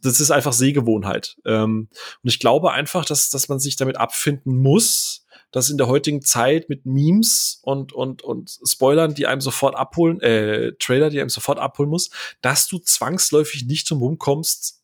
Das 0.02 0.20
ist 0.20 0.32
einfach 0.32 0.54
Sehgewohnheit. 0.54 1.38
Ähm, 1.46 1.90
und 2.24 2.30
ich 2.30 2.40
glaube 2.40 2.72
einfach, 2.72 3.06
dass, 3.06 3.30
dass 3.30 3.48
man 3.48 3.60
sich 3.60 3.78
damit 3.78 3.98
abfinden 3.98 4.58
muss, 4.58 5.26
dass 5.52 5.70
in 5.70 5.78
der 5.78 5.88
heutigen 5.88 6.22
Zeit 6.22 6.68
mit 6.68 6.86
Memes 6.86 7.60
und, 7.62 7.94
und, 7.94 8.24
und 8.24 8.60
Spoilern, 8.68 9.14
die 9.16 9.26
einem 9.26 9.40
sofort 9.40 9.76
abholen, 9.76 10.20
äh, 10.20 10.74
Trailer, 10.80 11.10
die 11.10 11.22
einem 11.22 11.30
sofort 11.30 11.60
abholen 11.60 11.90
muss, 11.90 12.10
dass 12.42 12.68
du 12.68 12.78
zwangsläufig 12.78 13.66
nicht 13.66 13.88
zum 13.88 14.00
rumkommst, 14.00 14.82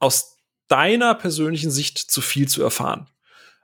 aus 0.00 0.38
deiner 0.66 1.14
persönlichen 1.14 1.70
Sicht 1.70 1.98
zu 1.98 2.20
viel 2.20 2.48
zu 2.48 2.62
erfahren. 2.62 3.11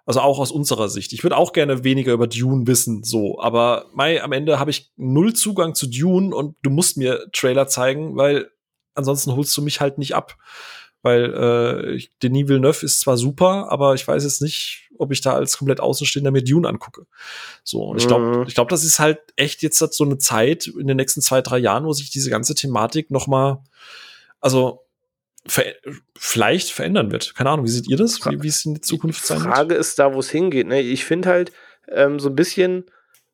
Also 0.09 0.21
auch 0.21 0.39
aus 0.39 0.51
unserer 0.51 0.89
Sicht. 0.89 1.13
Ich 1.13 1.23
würde 1.23 1.37
auch 1.37 1.53
gerne 1.53 1.85
weniger 1.85 2.15
über 2.15 2.27
Dune 2.27 2.67
wissen, 2.67 3.05
so. 3.05 3.39
Aber 3.43 3.91
Mai, 3.93 4.23
am 4.23 4.33
Ende 4.33 4.59
habe 4.59 4.71
ich 4.71 4.91
null 4.97 5.35
Zugang 5.35 5.75
zu 5.75 5.87
Dune 5.87 6.35
und 6.35 6.57
du 6.63 6.71
musst 6.71 6.97
mir 6.97 7.31
Trailer 7.35 7.67
zeigen, 7.67 8.17
weil 8.17 8.51
ansonsten 8.95 9.37
holst 9.37 9.55
du 9.55 9.61
mich 9.61 9.83
halt 9.83 9.99
nicht 9.99 10.15
ab. 10.15 10.39
Weil 11.03 11.35
äh, 11.35 12.03
Denis 12.23 12.49
Villeneuve 12.49 12.87
ist 12.87 13.01
zwar 13.01 13.19
super, 13.19 13.71
aber 13.71 13.93
ich 13.93 14.09
weiß 14.09 14.25
jetzt 14.25 14.41
nicht, 14.41 14.89
ob 14.97 15.13
ich 15.13 15.21
da 15.21 15.35
als 15.35 15.59
komplett 15.59 15.79
Außenstehender 15.79 16.31
mir 16.31 16.43
Dune 16.43 16.67
angucke. 16.67 17.05
So, 17.63 17.83
und 17.83 17.99
ich 17.99 18.07
glaube, 18.07 18.25
mhm. 18.25 18.45
ich 18.49 18.55
glaube, 18.55 18.71
das 18.71 18.85
ist 18.85 18.99
halt 18.99 19.19
echt 19.37 19.61
jetzt 19.61 19.79
so 19.79 20.05
eine 20.05 20.17
Zeit 20.17 20.69
in 20.69 20.87
den 20.87 20.97
nächsten 20.97 21.21
zwei, 21.21 21.43
drei 21.43 21.59
Jahren, 21.59 21.85
wo 21.85 21.93
sich 21.93 22.09
diese 22.09 22.31
ganze 22.31 22.55
Thematik 22.55 23.11
noch 23.11 23.27
mal, 23.27 23.63
also 24.41 24.87
ver 25.49 25.75
vielleicht 26.17 26.71
verändern 26.71 27.11
wird. 27.11 27.35
Keine 27.35 27.51
Ahnung, 27.51 27.67
wie 27.67 27.71
seht 27.71 27.89
ihr 27.89 27.97
das? 27.97 28.25
Wie, 28.27 28.43
wie 28.43 28.49
es 28.49 28.65
in 28.65 28.75
der 28.75 28.83
Zukunft 28.83 29.25
sein 29.25 29.39
wird? 29.39 29.47
Die 29.47 29.53
Frage 29.53 29.75
ist 29.75 29.99
da, 29.99 30.15
wo 30.15 30.21
es 30.21 30.31
hingeht. 30.31 30.67
Ne? 30.67 30.81
Ich 30.81 31.05
finde 31.05 31.29
halt 31.29 31.53
ähm, 31.89 32.19
so 32.19 32.29
ein 32.29 32.35
bisschen 32.35 32.85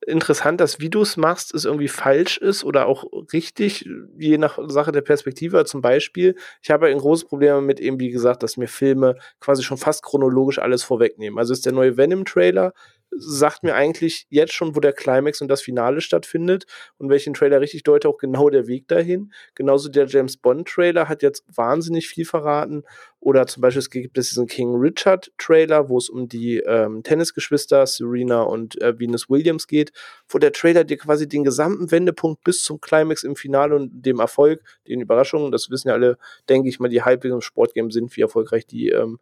interessant, 0.06 0.60
dass 0.60 0.80
wie 0.80 0.90
du 0.90 1.02
es 1.02 1.16
machst, 1.16 1.54
es 1.54 1.64
irgendwie 1.64 1.88
falsch 1.88 2.38
ist 2.38 2.64
oder 2.64 2.86
auch 2.86 3.04
richtig, 3.32 3.88
je 4.18 4.38
nach 4.38 4.58
Sache 4.68 4.92
der 4.92 5.00
Perspektive. 5.00 5.64
Zum 5.64 5.80
Beispiel, 5.80 6.36
ich 6.62 6.70
habe 6.70 6.86
ein 6.86 6.98
großes 6.98 7.26
Problem 7.26 7.50
damit 7.54 7.80
eben, 7.80 7.98
wie 8.00 8.10
gesagt, 8.10 8.42
dass 8.42 8.56
mir 8.56 8.68
Filme 8.68 9.16
quasi 9.40 9.62
schon 9.62 9.78
fast 9.78 10.02
chronologisch 10.02 10.58
alles 10.58 10.82
vorwegnehmen. 10.82 11.38
Also 11.38 11.52
ist 11.52 11.66
der 11.66 11.72
neue 11.72 11.96
Venom-Trailer 11.96 12.72
sagt 13.16 13.62
mir 13.62 13.74
eigentlich 13.74 14.26
jetzt 14.28 14.52
schon, 14.52 14.74
wo 14.74 14.80
der 14.80 14.92
Climax 14.92 15.40
und 15.40 15.48
das 15.48 15.62
Finale 15.62 16.00
stattfindet 16.00 16.66
und 16.98 17.10
welchen 17.10 17.34
Trailer 17.34 17.60
richtig 17.60 17.82
deute, 17.82 18.08
auch 18.08 18.18
genau 18.18 18.50
der 18.50 18.66
Weg 18.66 18.88
dahin. 18.88 19.32
Genauso 19.54 19.88
der 19.88 20.06
James 20.06 20.36
Bond 20.36 20.68
Trailer 20.68 21.08
hat 21.08 21.22
jetzt 21.22 21.44
wahnsinnig 21.54 22.08
viel 22.08 22.24
verraten. 22.24 22.84
Oder 23.20 23.46
zum 23.46 23.62
Beispiel 23.62 23.80
es 23.80 23.90
gibt 23.90 24.18
es 24.18 24.28
diesen 24.28 24.46
King 24.46 24.74
Richard 24.76 25.32
Trailer, 25.38 25.88
wo 25.88 25.96
es 25.96 26.10
um 26.10 26.28
die 26.28 26.58
ähm, 26.58 27.02
Tennisgeschwister 27.02 27.86
Serena 27.86 28.42
und 28.42 28.80
äh, 28.82 28.98
Venus 28.98 29.30
Williams 29.30 29.66
geht, 29.66 29.92
wo 30.28 30.38
der 30.38 30.52
Trailer 30.52 30.84
dir 30.84 30.98
quasi 30.98 31.26
den 31.26 31.42
gesamten 31.42 31.90
Wendepunkt 31.90 32.44
bis 32.44 32.62
zum 32.62 32.80
Climax 32.80 33.24
im 33.24 33.34
Finale 33.36 33.76
und 33.76 33.90
dem 34.02 34.20
Erfolg, 34.20 34.62
den 34.86 35.00
Überraschungen, 35.00 35.52
das 35.52 35.70
wissen 35.70 35.88
ja 35.88 35.94
alle, 35.94 36.18
denke 36.48 36.68
ich 36.68 36.80
mal, 36.80 36.88
die 36.88 37.02
halbwegs 37.02 37.32
im 37.32 37.40
Sportgame 37.40 37.90
sind, 37.90 38.14
wie 38.16 38.20
erfolgreich 38.20 38.66
die 38.66 38.90
ähm, 38.90 39.18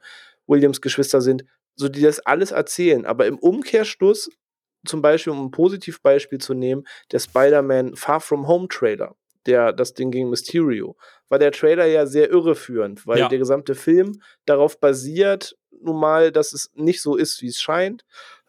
Williams-Geschwister 0.47 1.20
sind, 1.20 1.44
so 1.74 1.89
die 1.89 2.03
das 2.03 2.20
alles 2.20 2.51
erzählen. 2.51 3.07
Aber 3.07 3.27
im 3.27 3.39
Umkehrschluss, 3.39 4.31
zum 4.86 5.03
Beispiel, 5.03 5.32
um 5.32 5.47
ein 5.47 5.51
Positivbeispiel 5.51 6.39
zu 6.39 6.55
nehmen, 6.55 6.85
der 7.12 7.20
Spider-Man 7.20 7.97
Far 7.97 8.20
From 8.20 8.49
Home 8.49 8.69
Trailer, 8.69 9.15
der 9.47 9.73
das 9.73 9.94
Ding 9.94 10.11
gegen 10.11 10.31
Mysterio, 10.31 10.97
war 11.28 11.39
der 11.39 11.53
Trailer 11.53 11.86
ja 11.86 12.07
sehr 12.07 12.31
irreführend, 12.31 13.07
weil 13.07 13.20
ja. 13.20 13.28
der 13.28 13.39
gesamte 13.39 13.74
Film 13.74 14.20
darauf 14.44 14.78
basiert, 14.78 15.57
nun 15.70 15.99
mal, 15.99 16.31
dass 16.31 16.53
es 16.53 16.70
nicht 16.74 17.03
so 17.03 17.16
ist, 17.16 17.43
wie 17.43 17.49
es 17.49 17.61
scheint. 17.61 18.05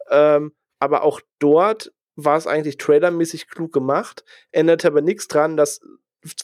Ähm, 0.10 0.54
aber 0.80 1.04
auch 1.04 1.22
dort 1.40 1.92
war 2.16 2.38
es 2.38 2.48
eigentlich 2.48 2.78
trailermäßig 2.78 3.48
klug 3.48 3.72
gemacht, 3.74 4.24
änderte 4.52 4.88
aber 4.88 5.02
nichts 5.02 5.28
dran, 5.28 5.58
dass 5.58 5.82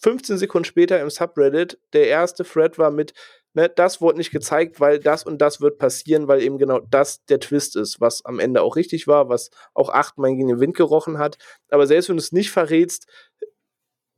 15 0.02 0.38
Sekunden 0.38 0.66
später 0.66 1.00
im 1.00 1.10
Subreddit 1.10 1.80
der 1.94 2.08
erste 2.08 2.44
Thread 2.44 2.78
war 2.78 2.92
mit 2.92 3.14
ne, 3.54 3.70
das 3.70 4.02
wurde 4.02 4.18
nicht 4.18 4.32
gezeigt, 4.32 4.80
weil 4.80 5.00
das 5.00 5.24
und 5.24 5.40
das 5.40 5.62
wird 5.62 5.78
passieren, 5.78 6.28
weil 6.28 6.42
eben 6.42 6.58
genau 6.58 6.80
das 6.80 7.24
der 7.26 7.40
Twist 7.40 7.76
ist, 7.76 8.00
was 8.02 8.24
am 8.26 8.40
Ende 8.40 8.62
auch 8.62 8.76
richtig 8.76 9.08
war, 9.08 9.30
was 9.30 9.50
auch 9.74 9.90
achtmal 9.90 10.32
gegen 10.32 10.48
den 10.48 10.60
Wind 10.60 10.76
gerochen 10.76 11.18
hat. 11.18 11.38
Aber 11.70 11.88
selbst 11.88 12.10
wenn 12.10 12.18
du 12.18 12.22
es 12.22 12.32
nicht 12.32 12.52
verrätst, 12.52 13.08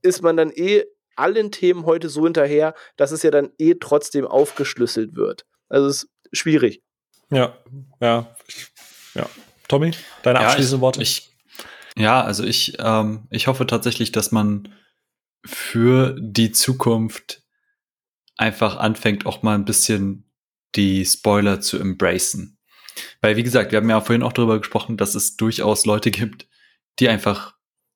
ist 0.01 0.21
man 0.21 0.37
dann 0.37 0.51
eh 0.51 0.85
allen 1.15 1.51
Themen 1.51 1.85
heute 1.85 2.09
so 2.09 2.23
hinterher, 2.23 2.73
dass 2.97 3.11
es 3.11 3.23
ja 3.23 3.31
dann 3.31 3.51
eh 3.57 3.75
trotzdem 3.79 4.25
aufgeschlüsselt 4.25 5.15
wird. 5.15 5.45
Also 5.69 5.87
es 5.87 6.03
ist 6.03 6.09
schwierig. 6.33 6.81
Ja, 7.29 7.57
ja, 7.99 8.35
ja. 9.13 9.29
Tommy, 9.67 9.91
deine 10.23 10.39
ja, 10.39 10.47
abschließenden 10.47 10.81
Worte? 10.81 11.01
Ich, 11.01 11.31
ja, 11.95 12.23
also 12.23 12.43
ich, 12.43 12.77
ähm, 12.79 13.27
ich 13.29 13.47
hoffe 13.47 13.65
tatsächlich, 13.67 14.11
dass 14.11 14.31
man 14.31 14.73
für 15.45 16.15
die 16.19 16.51
Zukunft 16.51 17.40
einfach 18.41 18.77
anfängt, 18.77 19.25
auch 19.25 19.43
mal 19.43 19.55
ein 19.55 19.65
bisschen 19.65 20.25
die 20.75 21.05
Spoiler 21.05 21.61
zu 21.61 21.79
embracen. 21.79 22.57
Weil, 23.21 23.37
wie 23.37 23.43
gesagt, 23.43 23.71
wir 23.71 23.77
haben 23.77 23.89
ja 23.89 24.01
vorhin 24.01 24.23
auch 24.23 24.33
darüber 24.33 24.57
gesprochen, 24.57 24.97
dass 24.97 25.15
es 25.15 25.37
durchaus 25.37 25.85
Leute 25.85 26.11
gibt, 26.11 26.47
die 26.99 27.07
einfach 27.07 27.55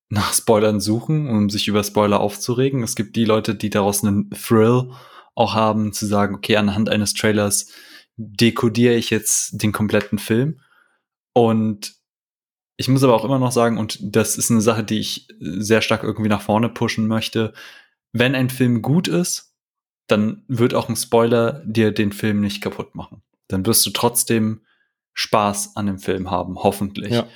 nach 0.09 0.33
Spoilern 0.33 0.79
suchen, 0.79 1.27
um 1.27 1.49
sich 1.49 1.67
über 1.67 1.83
Spoiler 1.83 2.19
aufzuregen. 2.19 2.83
Es 2.83 2.95
gibt 2.95 3.15
die 3.15 3.25
Leute, 3.25 3.55
die 3.55 3.69
daraus 3.69 4.03
einen 4.03 4.29
Thrill 4.29 4.91
auch 5.33 5.55
haben, 5.55 5.91
zu 5.91 6.05
sagen, 6.05 6.35
okay, 6.35 6.57
anhand 6.57 6.89
eines 6.89 7.13
Trailers 7.13 7.71
dekodiere 8.15 8.93
ich 8.93 9.09
jetzt 9.09 9.61
den 9.61 9.71
kompletten 9.71 10.19
Film. 10.19 10.61
Und 11.33 11.95
ich 12.77 12.87
muss 12.87 13.03
aber 13.03 13.15
auch 13.15 13.25
immer 13.25 13.39
noch 13.39 13.51
sagen, 13.51 13.77
und 13.77 13.97
das 14.01 14.37
ist 14.37 14.51
eine 14.51 14.61
Sache, 14.61 14.83
die 14.83 14.99
ich 14.99 15.27
sehr 15.39 15.81
stark 15.81 16.03
irgendwie 16.03 16.29
nach 16.29 16.41
vorne 16.41 16.69
pushen 16.69 17.07
möchte, 17.07 17.53
wenn 18.13 18.35
ein 18.35 18.49
Film 18.49 18.81
gut 18.81 19.07
ist, 19.07 19.54
dann 20.07 20.43
wird 20.47 20.73
auch 20.73 20.89
ein 20.89 20.95
Spoiler 20.95 21.63
dir 21.65 21.91
den 21.91 22.11
Film 22.11 22.41
nicht 22.41 22.61
kaputt 22.61 22.95
machen. 22.95 23.21
Dann 23.47 23.65
wirst 23.65 23.85
du 23.85 23.91
trotzdem 23.91 24.61
Spaß 25.13 25.75
an 25.75 25.87
dem 25.87 25.99
Film 25.99 26.29
haben, 26.29 26.57
hoffentlich. 26.57 27.11
Ja. 27.11 27.27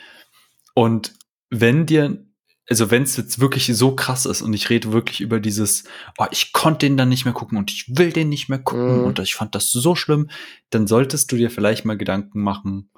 Und 0.75 1.13
wenn 1.49 1.85
dir, 1.85 2.25
also 2.69 2.91
wenn 2.91 3.03
es 3.03 3.17
jetzt 3.17 3.39
wirklich 3.39 3.65
so 3.65 3.95
krass 3.95 4.25
ist 4.25 4.41
und 4.41 4.53
ich 4.53 4.69
rede 4.69 4.91
wirklich 4.91 5.21
über 5.21 5.39
dieses, 5.39 5.85
oh, 6.17 6.25
ich 6.31 6.53
konnte 6.53 6.85
den 6.85 6.97
dann 6.97 7.09
nicht 7.09 7.25
mehr 7.25 7.33
gucken 7.33 7.57
und 7.57 7.71
ich 7.71 7.97
will 7.97 8.11
den 8.11 8.29
nicht 8.29 8.49
mehr 8.49 8.59
gucken 8.59 8.99
mhm. 8.99 9.05
und 9.05 9.19
ich 9.19 9.33
fand 9.33 9.55
das 9.55 9.71
so 9.71 9.95
schlimm, 9.95 10.29
dann 10.69 10.87
solltest 10.87 11.31
du 11.31 11.37
dir 11.37 11.49
vielleicht 11.49 11.85
mal 11.85 11.97
Gedanken 11.97 12.41
machen, 12.41 12.91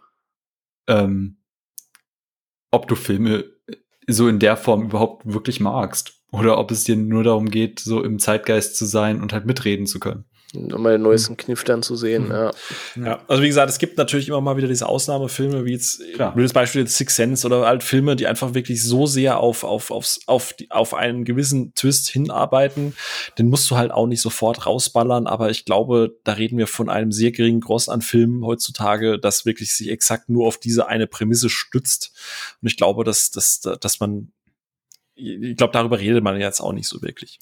ähm, 0.87 1.37
ob 2.71 2.87
du 2.87 2.95
Filme 2.95 3.45
so 4.07 4.27
in 4.27 4.39
der 4.39 4.57
Form 4.57 4.83
überhaupt 4.83 5.31
wirklich 5.31 5.59
magst. 5.59 6.20
Oder 6.31 6.57
ob 6.57 6.71
es 6.71 6.85
dir 6.85 6.95
nur 6.95 7.23
darum 7.23 7.49
geht, 7.49 7.79
so 7.79 8.03
im 8.03 8.17
Zeitgeist 8.17 8.77
zu 8.77 8.85
sein 8.85 9.21
und 9.21 9.33
halt 9.33 9.45
mitreden 9.45 9.85
zu 9.85 9.99
können. 9.99 10.25
Um 10.53 10.81
mal 10.81 10.91
den 10.91 11.01
neuesten 11.01 11.37
Kniff 11.37 11.63
dann 11.63 11.81
zu 11.81 11.95
sehen, 11.95 12.25
mhm. 12.25 12.31
ja. 12.31 12.51
Ja, 12.97 13.19
also 13.27 13.41
wie 13.41 13.47
gesagt, 13.47 13.69
es 13.69 13.79
gibt 13.79 13.97
natürlich 13.97 14.27
immer 14.27 14.41
mal 14.41 14.57
wieder 14.57 14.67
diese 14.67 14.85
Ausnahmefilme, 14.85 15.63
wie 15.63 15.71
jetzt, 15.71 16.01
Klar. 16.15 16.35
wie 16.35 16.41
das 16.41 16.51
Beispiel 16.51 16.81
jetzt 16.81 16.97
Six 16.97 17.15
Sense 17.15 17.47
oder 17.47 17.65
halt 17.65 17.83
Filme, 17.83 18.17
die 18.17 18.27
einfach 18.27 18.53
wirklich 18.53 18.83
so 18.83 19.07
sehr 19.07 19.39
auf, 19.39 19.63
auf, 19.63 19.91
aufs, 19.91 20.19
auf, 20.27 20.51
die, 20.53 20.69
auf 20.69 20.93
einen 20.93 21.23
gewissen 21.23 21.73
Twist 21.75 22.09
hinarbeiten. 22.09 22.95
Den 23.37 23.47
musst 23.47 23.71
du 23.71 23.77
halt 23.77 23.91
auch 23.91 24.07
nicht 24.07 24.21
sofort 24.21 24.65
rausballern, 24.65 25.25
aber 25.25 25.49
ich 25.49 25.63
glaube, 25.63 26.17
da 26.25 26.33
reden 26.33 26.57
wir 26.57 26.67
von 26.67 26.89
einem 26.89 27.13
sehr 27.13 27.31
geringen 27.31 27.61
Gross 27.61 27.87
an 27.87 28.01
Filmen 28.01 28.45
heutzutage, 28.45 29.19
das 29.19 29.45
wirklich 29.45 29.73
sich 29.73 29.89
exakt 29.89 30.27
nur 30.27 30.47
auf 30.47 30.57
diese 30.57 30.87
eine 30.87 31.07
Prämisse 31.07 31.49
stützt. 31.49 32.11
Und 32.61 32.67
ich 32.67 32.75
glaube, 32.75 33.05
dass, 33.05 33.31
dass, 33.31 33.61
dass 33.61 33.99
man 34.01 34.33
ich 35.21 35.57
glaube, 35.57 35.73
darüber 35.73 35.99
redet 35.99 36.23
man 36.23 36.39
jetzt 36.39 36.61
auch 36.61 36.73
nicht 36.73 36.87
so 36.87 37.01
wirklich. 37.01 37.39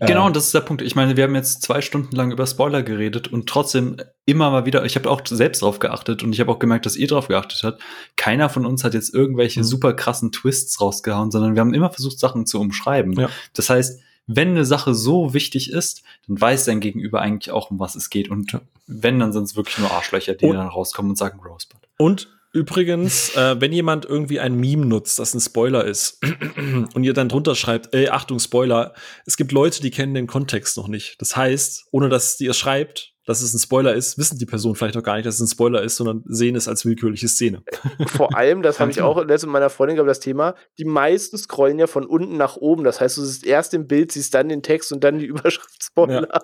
Genau, 0.00 0.24
äh, 0.24 0.26
und 0.26 0.36
das 0.36 0.46
ist 0.46 0.54
der 0.54 0.60
Punkt. 0.60 0.82
Ich 0.82 0.96
meine, 0.96 1.16
wir 1.16 1.24
haben 1.24 1.34
jetzt 1.34 1.62
zwei 1.62 1.80
Stunden 1.80 2.14
lang 2.16 2.32
über 2.32 2.46
Spoiler 2.46 2.82
geredet 2.82 3.28
und 3.28 3.48
trotzdem 3.48 3.96
immer 4.24 4.50
mal 4.50 4.66
wieder, 4.66 4.84
ich 4.84 4.96
habe 4.96 5.10
auch 5.10 5.20
selbst 5.26 5.62
drauf 5.62 5.78
geachtet 5.78 6.22
und 6.22 6.32
ich 6.32 6.40
habe 6.40 6.50
auch 6.50 6.58
gemerkt, 6.58 6.86
dass 6.86 6.96
ihr 6.96 7.08
drauf 7.08 7.28
geachtet 7.28 7.62
habt. 7.62 7.82
Keiner 8.16 8.48
von 8.48 8.64
uns 8.64 8.84
hat 8.84 8.94
jetzt 8.94 9.12
irgendwelche 9.12 9.60
mhm. 9.60 9.64
super 9.64 9.92
krassen 9.92 10.32
Twists 10.32 10.80
rausgehauen, 10.80 11.30
sondern 11.30 11.54
wir 11.54 11.60
haben 11.60 11.74
immer 11.74 11.90
versucht, 11.90 12.18
Sachen 12.18 12.46
zu 12.46 12.60
umschreiben. 12.60 13.12
Ja. 13.12 13.28
Das 13.54 13.70
heißt, 13.70 14.00
wenn 14.26 14.50
eine 14.50 14.64
Sache 14.64 14.94
so 14.94 15.34
wichtig 15.34 15.72
ist, 15.72 16.02
dann 16.28 16.40
weiß 16.40 16.64
dein 16.66 16.80
Gegenüber 16.80 17.20
eigentlich 17.20 17.50
auch, 17.50 17.70
um 17.70 17.80
was 17.80 17.96
es 17.96 18.10
geht. 18.10 18.30
Und 18.30 18.58
wenn, 18.86 19.18
dann 19.18 19.32
sind 19.32 19.44
es 19.44 19.56
wirklich 19.56 19.78
nur 19.78 19.90
Arschlöcher, 19.90 20.34
die 20.34 20.46
und, 20.46 20.56
dann 20.56 20.68
rauskommen 20.68 21.10
und 21.10 21.16
sagen 21.16 21.40
Rosebud. 21.40 21.80
Und 21.98 22.28
Übrigens, 22.52 23.34
äh, 23.36 23.60
wenn 23.60 23.72
jemand 23.72 24.04
irgendwie 24.04 24.40
ein 24.40 24.54
Meme 24.54 24.84
nutzt, 24.84 25.18
das 25.18 25.34
ein 25.34 25.40
Spoiler 25.40 25.84
ist, 25.84 26.20
und 26.94 27.04
ihr 27.04 27.12
dann 27.12 27.28
drunter 27.28 27.54
schreibt, 27.54 27.94
ey, 27.94 28.08
Achtung, 28.08 28.40
Spoiler, 28.40 28.92
es 29.24 29.36
gibt 29.36 29.52
Leute, 29.52 29.80
die 29.80 29.90
kennen 29.92 30.14
den 30.14 30.26
Kontext 30.26 30.76
noch 30.76 30.88
nicht. 30.88 31.20
Das 31.20 31.36
heißt, 31.36 31.86
ohne 31.92 32.08
dass 32.08 32.40
ihr 32.40 32.52
schreibt, 32.52 33.12
dass 33.30 33.42
es 33.42 33.54
ein 33.54 33.60
Spoiler 33.60 33.94
ist, 33.94 34.18
wissen 34.18 34.38
die 34.38 34.46
Personen 34.46 34.74
vielleicht 34.74 34.96
noch 34.96 35.04
gar 35.04 35.14
nicht, 35.14 35.24
dass 35.24 35.36
es 35.36 35.40
ein 35.40 35.46
Spoiler 35.46 35.82
ist, 35.82 35.96
sondern 35.96 36.24
sehen 36.26 36.56
es 36.56 36.66
als 36.66 36.84
willkürliche 36.84 37.28
Szene. 37.28 37.62
Vor 38.08 38.36
allem, 38.36 38.62
das 38.62 38.80
habe 38.80 38.90
ich 38.90 39.00
auch 39.00 39.18
letztens 39.18 39.44
mit 39.44 39.52
meiner 39.52 39.70
Freundin 39.70 39.96
gehabt, 39.96 40.10
das 40.10 40.18
Thema, 40.18 40.56
die 40.78 40.84
meisten 40.84 41.38
scrollen 41.38 41.78
ja 41.78 41.86
von 41.86 42.04
unten 42.04 42.36
nach 42.36 42.56
oben. 42.56 42.82
Das 42.82 43.00
heißt, 43.00 43.16
du 43.18 43.22
siehst 43.22 43.46
erst 43.46 43.72
im 43.72 43.86
Bild, 43.86 44.10
siehst 44.10 44.34
dann 44.34 44.48
den 44.48 44.62
Text 44.62 44.92
und 44.92 45.04
dann 45.04 45.20
die 45.20 45.26
Überschrift 45.26 45.82
Spoiler. 45.82 46.28
Ja. 46.32 46.42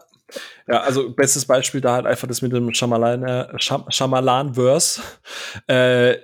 Ja, 0.66 0.80
also 0.80 1.14
bestes 1.14 1.44
Beispiel 1.44 1.80
da 1.80 1.94
halt 1.94 2.06
einfach 2.06 2.26
das 2.26 2.42
mit 2.42 2.52
dem 2.52 2.74
Shyamalan, 2.74 3.22
äh, 3.22 3.46
Shyamalan-Verse. 3.58 5.00
Äh, 5.68 6.14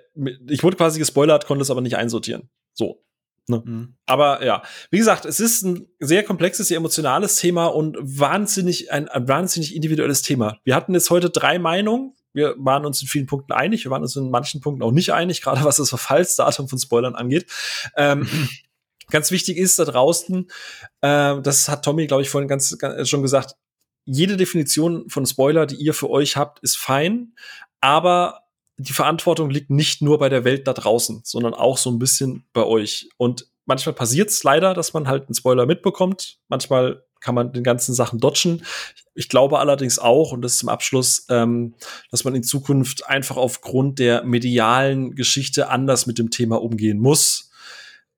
ich 0.49 0.63
wurde 0.63 0.77
quasi 0.77 0.99
gespoilert, 0.99 1.47
konnte 1.47 1.63
es 1.63 1.71
aber 1.71 1.81
nicht 1.81 1.97
einsortieren. 1.97 2.51
So. 2.73 3.05
Ne? 3.49 3.63
Mhm. 3.65 3.95
Aber 4.07 4.45
ja, 4.45 4.63
wie 4.91 4.99
gesagt, 4.99 5.25
es 5.25 5.41
ist 5.41 5.63
ein 5.63 5.89
sehr 5.99 6.23
komplexes, 6.23 6.69
sehr 6.69 6.77
emotionales 6.77 7.37
Thema 7.37 7.67
und 7.67 7.97
wahnsinnig 8.01 8.93
ein, 8.93 9.09
ein 9.09 9.29
wahnsinnig 9.29 9.75
individuelles 9.75 10.23
Thema. 10.23 10.59
Wir 10.65 10.75
hatten 10.77 10.95
jetzt 10.95 11.11
heute 11.11 11.31
drei 11.31 11.59
Meinungen. 11.59 12.15
Wir 12.33 12.55
waren 12.59 12.87
uns 12.87 13.03
in 13.03 13.09
vielen 13.09 13.27
Punkten 13.27 13.53
einig, 13.53 13.85
wir 13.85 13.91
waren 13.91 14.01
uns 14.01 14.17
in 14.17 14.31
manchen 14.31 14.63
Punkten 14.63 14.83
auch 14.83 14.91
nicht 14.91 15.13
einig, 15.13 15.43
gerade 15.43 15.65
was 15.65 15.77
das 15.77 15.91
Verfallsdatum 15.91 16.67
von 16.67 16.79
Spoilern 16.79 17.15
angeht. 17.15 17.47
Ähm, 17.95 18.27
ganz 19.11 19.31
wichtig 19.31 19.59
ist 19.59 19.79
da 19.79 19.85
draußen, 19.85 20.51
äh, 21.03 21.41
das 21.43 21.69
hat 21.69 21.85
Tommy, 21.85 22.07
glaube 22.07 22.23
ich, 22.23 22.31
vorhin 22.31 22.49
ganz, 22.49 22.79
ganz 22.79 23.09
schon 23.09 23.21
gesagt, 23.21 23.57
jede 24.05 24.39
Definition 24.39 25.09
von 25.11 25.27
Spoiler, 25.27 25.67
die 25.67 25.77
ihr 25.77 25.93
für 25.93 26.09
euch 26.09 26.37
habt, 26.37 26.61
ist 26.61 26.79
fein, 26.79 27.35
aber 27.81 28.41
die 28.77 28.93
Verantwortung 28.93 29.51
liegt 29.51 29.71
nicht 29.71 30.03
nur 30.03 30.19
bei 30.19 30.29
der 30.29 30.45
Welt 30.45 30.67
da 30.67 30.73
draußen, 30.73 31.21
sondern 31.25 31.55
auch 31.55 31.79
so 31.79 31.91
ein 31.91 31.99
bisschen 31.99 32.45
bei 32.53 32.65
euch. 32.65 33.09
Und 33.17 33.47
manchmal 33.65 33.95
passiert 33.95 34.31
es 34.31 34.43
leider, 34.43 34.75
dass 34.75 34.93
man 34.93 35.09
halt 35.09 35.27
einen 35.27 35.35
Spoiler 35.35 35.67
mitbekommt. 35.67 36.39
Manchmal 36.49 37.05
kann 37.21 37.35
man 37.35 37.53
den 37.53 37.63
ganzen 37.63 37.95
Sachen 37.95 38.19
dodgen. 38.19 38.65
Ich 39.15 39.29
glaube 39.29 39.59
allerdings 39.59 39.99
auch, 39.99 40.33
und 40.33 40.43
das 40.43 40.59
zum 40.59 40.69
Abschluss, 40.69 41.27
ähm, 41.29 41.75
dass 42.11 42.25
man 42.25 42.35
in 42.35 42.43
Zukunft 42.43 43.07
einfach 43.07 43.37
aufgrund 43.37 43.99
der 43.99 44.25
medialen 44.25 45.15
Geschichte 45.15 45.69
anders 45.69 46.07
mit 46.07 46.19
dem 46.19 46.31
Thema 46.31 46.61
umgehen 46.61 46.99
muss. 46.99 47.51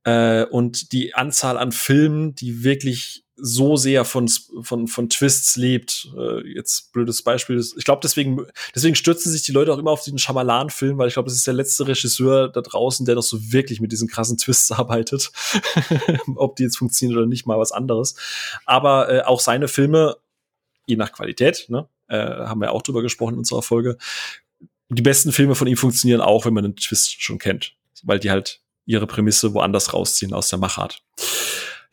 Äh, 0.05 0.45
und 0.47 0.93
die 0.93 1.15
Anzahl 1.15 1.59
an 1.59 1.73
Filmen, 1.73 2.35
die 2.35 2.65
wirklich 2.65 3.24
so 3.36 3.77
sehr 3.77 4.05
von, 4.05 4.28
von, 4.28 4.86
von 4.86 5.09
Twists 5.09 5.56
lebt. 5.56 6.09
Äh, 6.16 6.47
jetzt 6.55 6.93
blödes 6.93 7.23
Beispiel. 7.23 7.62
Ich 7.77 7.85
glaube, 7.85 8.01
deswegen, 8.02 8.47
deswegen 8.74 8.94
stürzen 8.94 9.32
sich 9.32 9.43
die 9.43 9.52
Leute 9.52 9.73
auch 9.73 9.78
immer 9.78 9.90
auf 9.90 10.02
diesen 10.02 10.19
Shyamalan-Film, 10.19 10.98
weil 10.98 11.09
ich 11.09 11.15
glaube, 11.15 11.28
das 11.28 11.36
ist 11.36 11.47
der 11.47 11.55
letzte 11.55 11.86
Regisseur 11.89 12.48
da 12.48 12.61
draußen, 12.61 13.05
der 13.06 13.16
doch 13.16 13.23
so 13.23 13.52
wirklich 13.52 13.81
mit 13.81 13.93
diesen 13.93 14.09
krassen 14.09 14.39
Twists 14.39 14.70
arbeitet. 14.70 15.32
Ob 16.36 16.56
die 16.56 16.62
jetzt 16.62 16.78
funktionieren 16.78 17.19
oder 17.19 17.27
nicht, 17.27 17.47
mal 17.47 17.59
was 17.59 17.73
anderes. 17.73 18.15
Aber 18.66 19.12
äh, 19.12 19.23
auch 19.23 19.40
seine 19.40 19.69
Filme, 19.69 20.16
je 20.86 20.97
nach 20.97 21.12
Qualität, 21.12 21.66
ne, 21.69 21.89
äh, 22.09 22.16
haben 22.16 22.61
wir 22.61 22.73
auch 22.73 22.82
drüber 22.82 23.02
gesprochen 23.02 23.35
in 23.35 23.39
unserer 23.39 23.62
Folge. 23.62 23.98
Die 24.90 25.02
besten 25.02 25.32
Filme 25.32 25.56
von 25.56 25.66
ihm 25.66 25.77
funktionieren 25.77 26.20
auch, 26.20 26.47
wenn 26.47 26.55
man 26.55 26.65
den 26.65 26.77
Twist 26.77 27.20
schon 27.20 27.39
kennt, 27.39 27.74
weil 28.05 28.20
die 28.20 28.31
halt 28.31 28.61
ihre 28.86 29.06
Prämisse 29.06 29.55
woanders 29.55 29.93
rausziehen 29.93 30.35
aus 30.35 30.51
der 30.51 30.59
Machart 30.59 31.02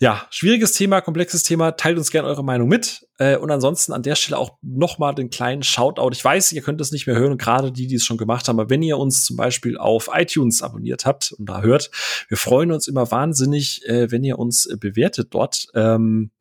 ja, 0.01 0.25
schwieriges 0.31 0.73
Thema, 0.73 0.99
komplexes 0.99 1.43
Thema. 1.43 1.73
Teilt 1.73 1.99
uns 1.99 2.09
gerne 2.09 2.27
eure 2.27 2.43
Meinung 2.43 2.67
mit. 2.67 3.05
Äh, 3.21 3.37
und 3.37 3.51
ansonsten 3.51 3.93
an 3.93 4.01
der 4.01 4.15
Stelle 4.15 4.39
auch 4.39 4.57
noch 4.63 4.97
mal 4.97 5.13
den 5.13 5.29
kleinen 5.29 5.61
Shoutout. 5.61 6.09
Ich 6.11 6.25
weiß, 6.25 6.53
ihr 6.53 6.63
könnt 6.63 6.81
es 6.81 6.91
nicht 6.91 7.05
mehr 7.05 7.15
hören, 7.15 7.37
gerade 7.37 7.71
die, 7.71 7.85
die 7.85 7.95
es 7.95 8.03
schon 8.03 8.17
gemacht 8.17 8.47
haben. 8.47 8.59
Aber 8.59 8.71
wenn 8.71 8.81
ihr 8.81 8.97
uns 8.97 9.23
zum 9.25 9.37
Beispiel 9.37 9.77
auf 9.77 10.09
iTunes 10.11 10.63
abonniert 10.63 11.05
habt 11.05 11.31
und 11.33 11.47
da 11.47 11.61
hört, 11.61 11.91
wir 12.29 12.37
freuen 12.37 12.71
uns 12.71 12.87
immer 12.87 13.11
wahnsinnig, 13.11 13.85
äh, 13.85 14.09
wenn 14.09 14.23
ihr 14.23 14.39
uns 14.39 14.65
äh, 14.65 14.75
bewertet 14.75 15.27
dort. 15.35 15.67
Ähm, 15.75 16.31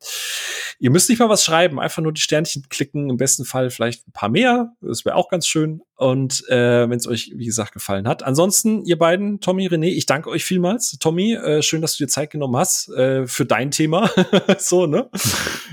ihr 0.79 0.89
müsst 0.89 1.07
nicht 1.07 1.19
mal 1.19 1.29
was 1.29 1.43
schreiben, 1.43 1.79
einfach 1.79 2.01
nur 2.01 2.13
die 2.13 2.21
Sternchen 2.21 2.63
klicken. 2.67 3.11
Im 3.11 3.17
besten 3.17 3.45
Fall 3.45 3.69
vielleicht 3.69 4.07
ein 4.07 4.13
paar 4.13 4.29
mehr. 4.29 4.73
Das 4.81 5.05
wäre 5.05 5.17
auch 5.17 5.29
ganz 5.29 5.45
schön. 5.45 5.81
Und 6.01 6.49
äh, 6.49 6.89
wenn 6.89 6.97
es 6.97 7.05
euch, 7.05 7.31
wie 7.35 7.45
gesagt, 7.45 7.73
gefallen 7.73 8.07
hat. 8.07 8.23
Ansonsten, 8.23 8.83
ihr 8.85 8.97
beiden, 8.97 9.39
Tommy, 9.39 9.67
René, 9.67 9.85
ich 9.85 10.07
danke 10.07 10.31
euch 10.31 10.43
vielmals. 10.43 10.97
Tommy, 10.99 11.35
äh, 11.35 11.61
schön, 11.61 11.83
dass 11.83 11.95
du 11.95 12.05
dir 12.05 12.07
Zeit 12.07 12.31
genommen 12.31 12.57
hast 12.57 12.89
äh, 12.89 13.27
für 13.27 13.45
dein 13.45 13.69
Thema. 13.69 14.09
so, 14.57 14.87
ne? 14.87 15.11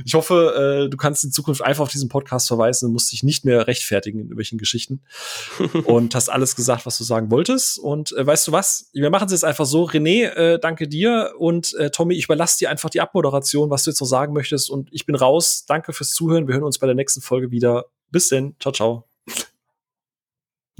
Ich 0.04 0.12
hoffe, 0.12 0.84
äh, 0.84 0.90
du 0.90 0.97
kannst 0.98 1.24
in 1.24 1.32
Zukunft 1.32 1.62
einfach 1.62 1.82
auf 1.82 1.90
diesen 1.90 2.08
Podcast 2.08 2.48
verweisen 2.48 2.86
und 2.86 2.92
musst 2.92 3.10
dich 3.12 3.22
nicht 3.22 3.44
mehr 3.44 3.66
rechtfertigen 3.66 4.18
in 4.18 4.24
irgendwelchen 4.26 4.58
Geschichten. 4.58 5.00
und 5.84 6.14
hast 6.14 6.28
alles 6.28 6.56
gesagt, 6.56 6.84
was 6.86 6.98
du 6.98 7.04
sagen 7.04 7.30
wolltest. 7.30 7.78
Und 7.78 8.12
äh, 8.12 8.26
weißt 8.26 8.48
du 8.48 8.52
was? 8.52 8.90
Wir 8.92 9.10
machen 9.10 9.26
es 9.26 9.32
jetzt 9.32 9.44
einfach 9.44 9.66
so. 9.66 9.84
René, 9.84 10.24
äh, 10.24 10.58
danke 10.58 10.88
dir. 10.88 11.32
Und 11.38 11.74
äh, 11.74 11.90
Tommy, 11.90 12.14
ich 12.14 12.24
überlasse 12.24 12.58
dir 12.58 12.70
einfach 12.70 12.90
die 12.90 13.00
Abmoderation, 13.00 13.70
was 13.70 13.84
du 13.84 13.90
jetzt 13.90 14.00
noch 14.00 14.06
sagen 14.06 14.32
möchtest. 14.32 14.70
Und 14.70 14.88
ich 14.92 15.06
bin 15.06 15.14
raus. 15.14 15.64
Danke 15.66 15.92
fürs 15.92 16.10
Zuhören. 16.10 16.46
Wir 16.46 16.54
hören 16.54 16.64
uns 16.64 16.78
bei 16.78 16.86
der 16.86 16.96
nächsten 16.96 17.20
Folge 17.20 17.50
wieder. 17.50 17.86
Bis 18.10 18.28
denn. 18.28 18.56
Ciao, 18.60 18.72
ciao. 18.72 19.04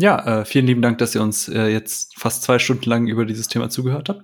Ja, 0.00 0.42
äh, 0.42 0.44
vielen 0.44 0.66
lieben 0.66 0.80
Dank, 0.80 0.98
dass 0.98 1.14
ihr 1.14 1.22
uns 1.22 1.48
äh, 1.48 1.66
jetzt 1.66 2.16
fast 2.18 2.44
zwei 2.44 2.60
Stunden 2.60 2.88
lang 2.88 3.08
über 3.08 3.24
dieses 3.24 3.48
Thema 3.48 3.68
zugehört 3.68 4.08
habt. 4.08 4.22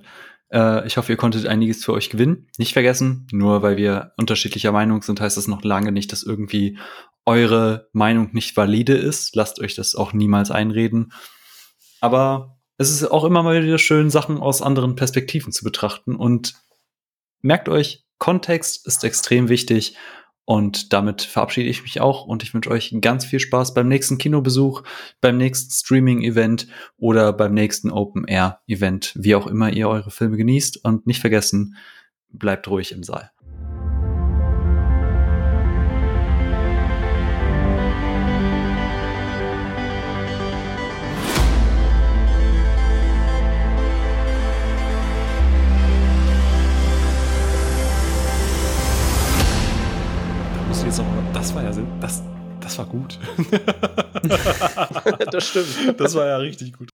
Äh, 0.55 0.87
ich 0.87 0.97
hoffe, 0.97 1.13
ihr 1.13 1.17
konntet 1.17 1.47
einiges 1.47 1.85
für 1.85 1.93
euch 1.93 2.09
gewinnen. 2.09 2.47
Nicht 2.57 2.73
vergessen, 2.73 3.27
nur 3.33 3.63
weil 3.63 3.77
wir 3.77 4.13
unterschiedlicher 4.17 4.73
Meinung 4.73 5.03
sind, 5.03 5.21
heißt 5.21 5.37
das 5.37 5.49
noch 5.49 5.65
lange 5.65 5.93
nicht, 5.93 6.13
dass 6.13 6.23
irgendwie 6.23 6.79
eure 7.27 7.89
Meinung 7.93 8.31
nicht 8.33 8.57
valide 8.57 8.95
ist. 8.95 9.35
Lasst 9.35 9.61
euch 9.61 9.75
das 9.75 9.95
auch 9.95 10.13
niemals 10.13 10.51
einreden. 10.51 11.13
Aber 12.01 12.59
es 12.79 12.91
ist 12.91 13.05
auch 13.11 13.25
immer 13.25 13.43
mal 13.43 13.63
wieder 13.63 13.79
schön, 13.79 14.11
Sachen 14.11 14.39
aus 14.39 14.63
anderen 14.63 14.95
Perspektiven 14.95 15.53
zu 15.53 15.65
betrachten. 15.65 16.15
Und 16.15 16.55
merkt 17.43 17.69
euch, 17.69 18.05
Kontext 18.19 18.87
ist 18.87 19.03
extrem 19.03 19.49
wichtig 19.49 19.97
und 20.45 20.93
damit 20.93 21.23
verabschiede 21.23 21.69
ich 21.69 21.83
mich 21.83 22.01
auch 22.01 22.27
und 22.27 22.43
ich 22.43 22.53
wünsche 22.53 22.71
euch 22.71 22.95
ganz 23.01 23.25
viel 23.25 23.41
Spaß 23.41 23.73
beim 23.73 23.89
nächsten 23.89 24.19
Kinobesuch, 24.19 24.83
beim 25.21 25.39
nächsten 25.39 25.73
Streaming-Event 25.73 26.67
oder 26.97 27.33
beim 27.33 27.55
nächsten 27.55 27.91
Open-Air-Event, 27.91 29.13
wie 29.17 29.35
auch 29.35 29.47
immer 29.47 29.73
ihr 29.73 29.89
eure 29.89 30.11
Filme 30.11 30.37
genießt. 30.37 30.85
Und 30.85 31.07
nicht 31.07 31.21
vergessen, 31.21 31.77
bleibt 32.29 32.69
ruhig 32.69 32.93
im 32.93 33.03
Saal. 33.03 33.31
Das 51.33 51.55
war 51.55 51.63
ja 51.63 51.73
das, 52.01 52.23
das 52.61 52.79
war 52.79 52.87
gut. 52.87 53.19
das 55.31 55.49
stimmt. 55.49 56.01
Das 56.01 56.15
war 56.15 56.27
ja 56.27 56.37
richtig 56.37 56.73
gut. 56.73 56.94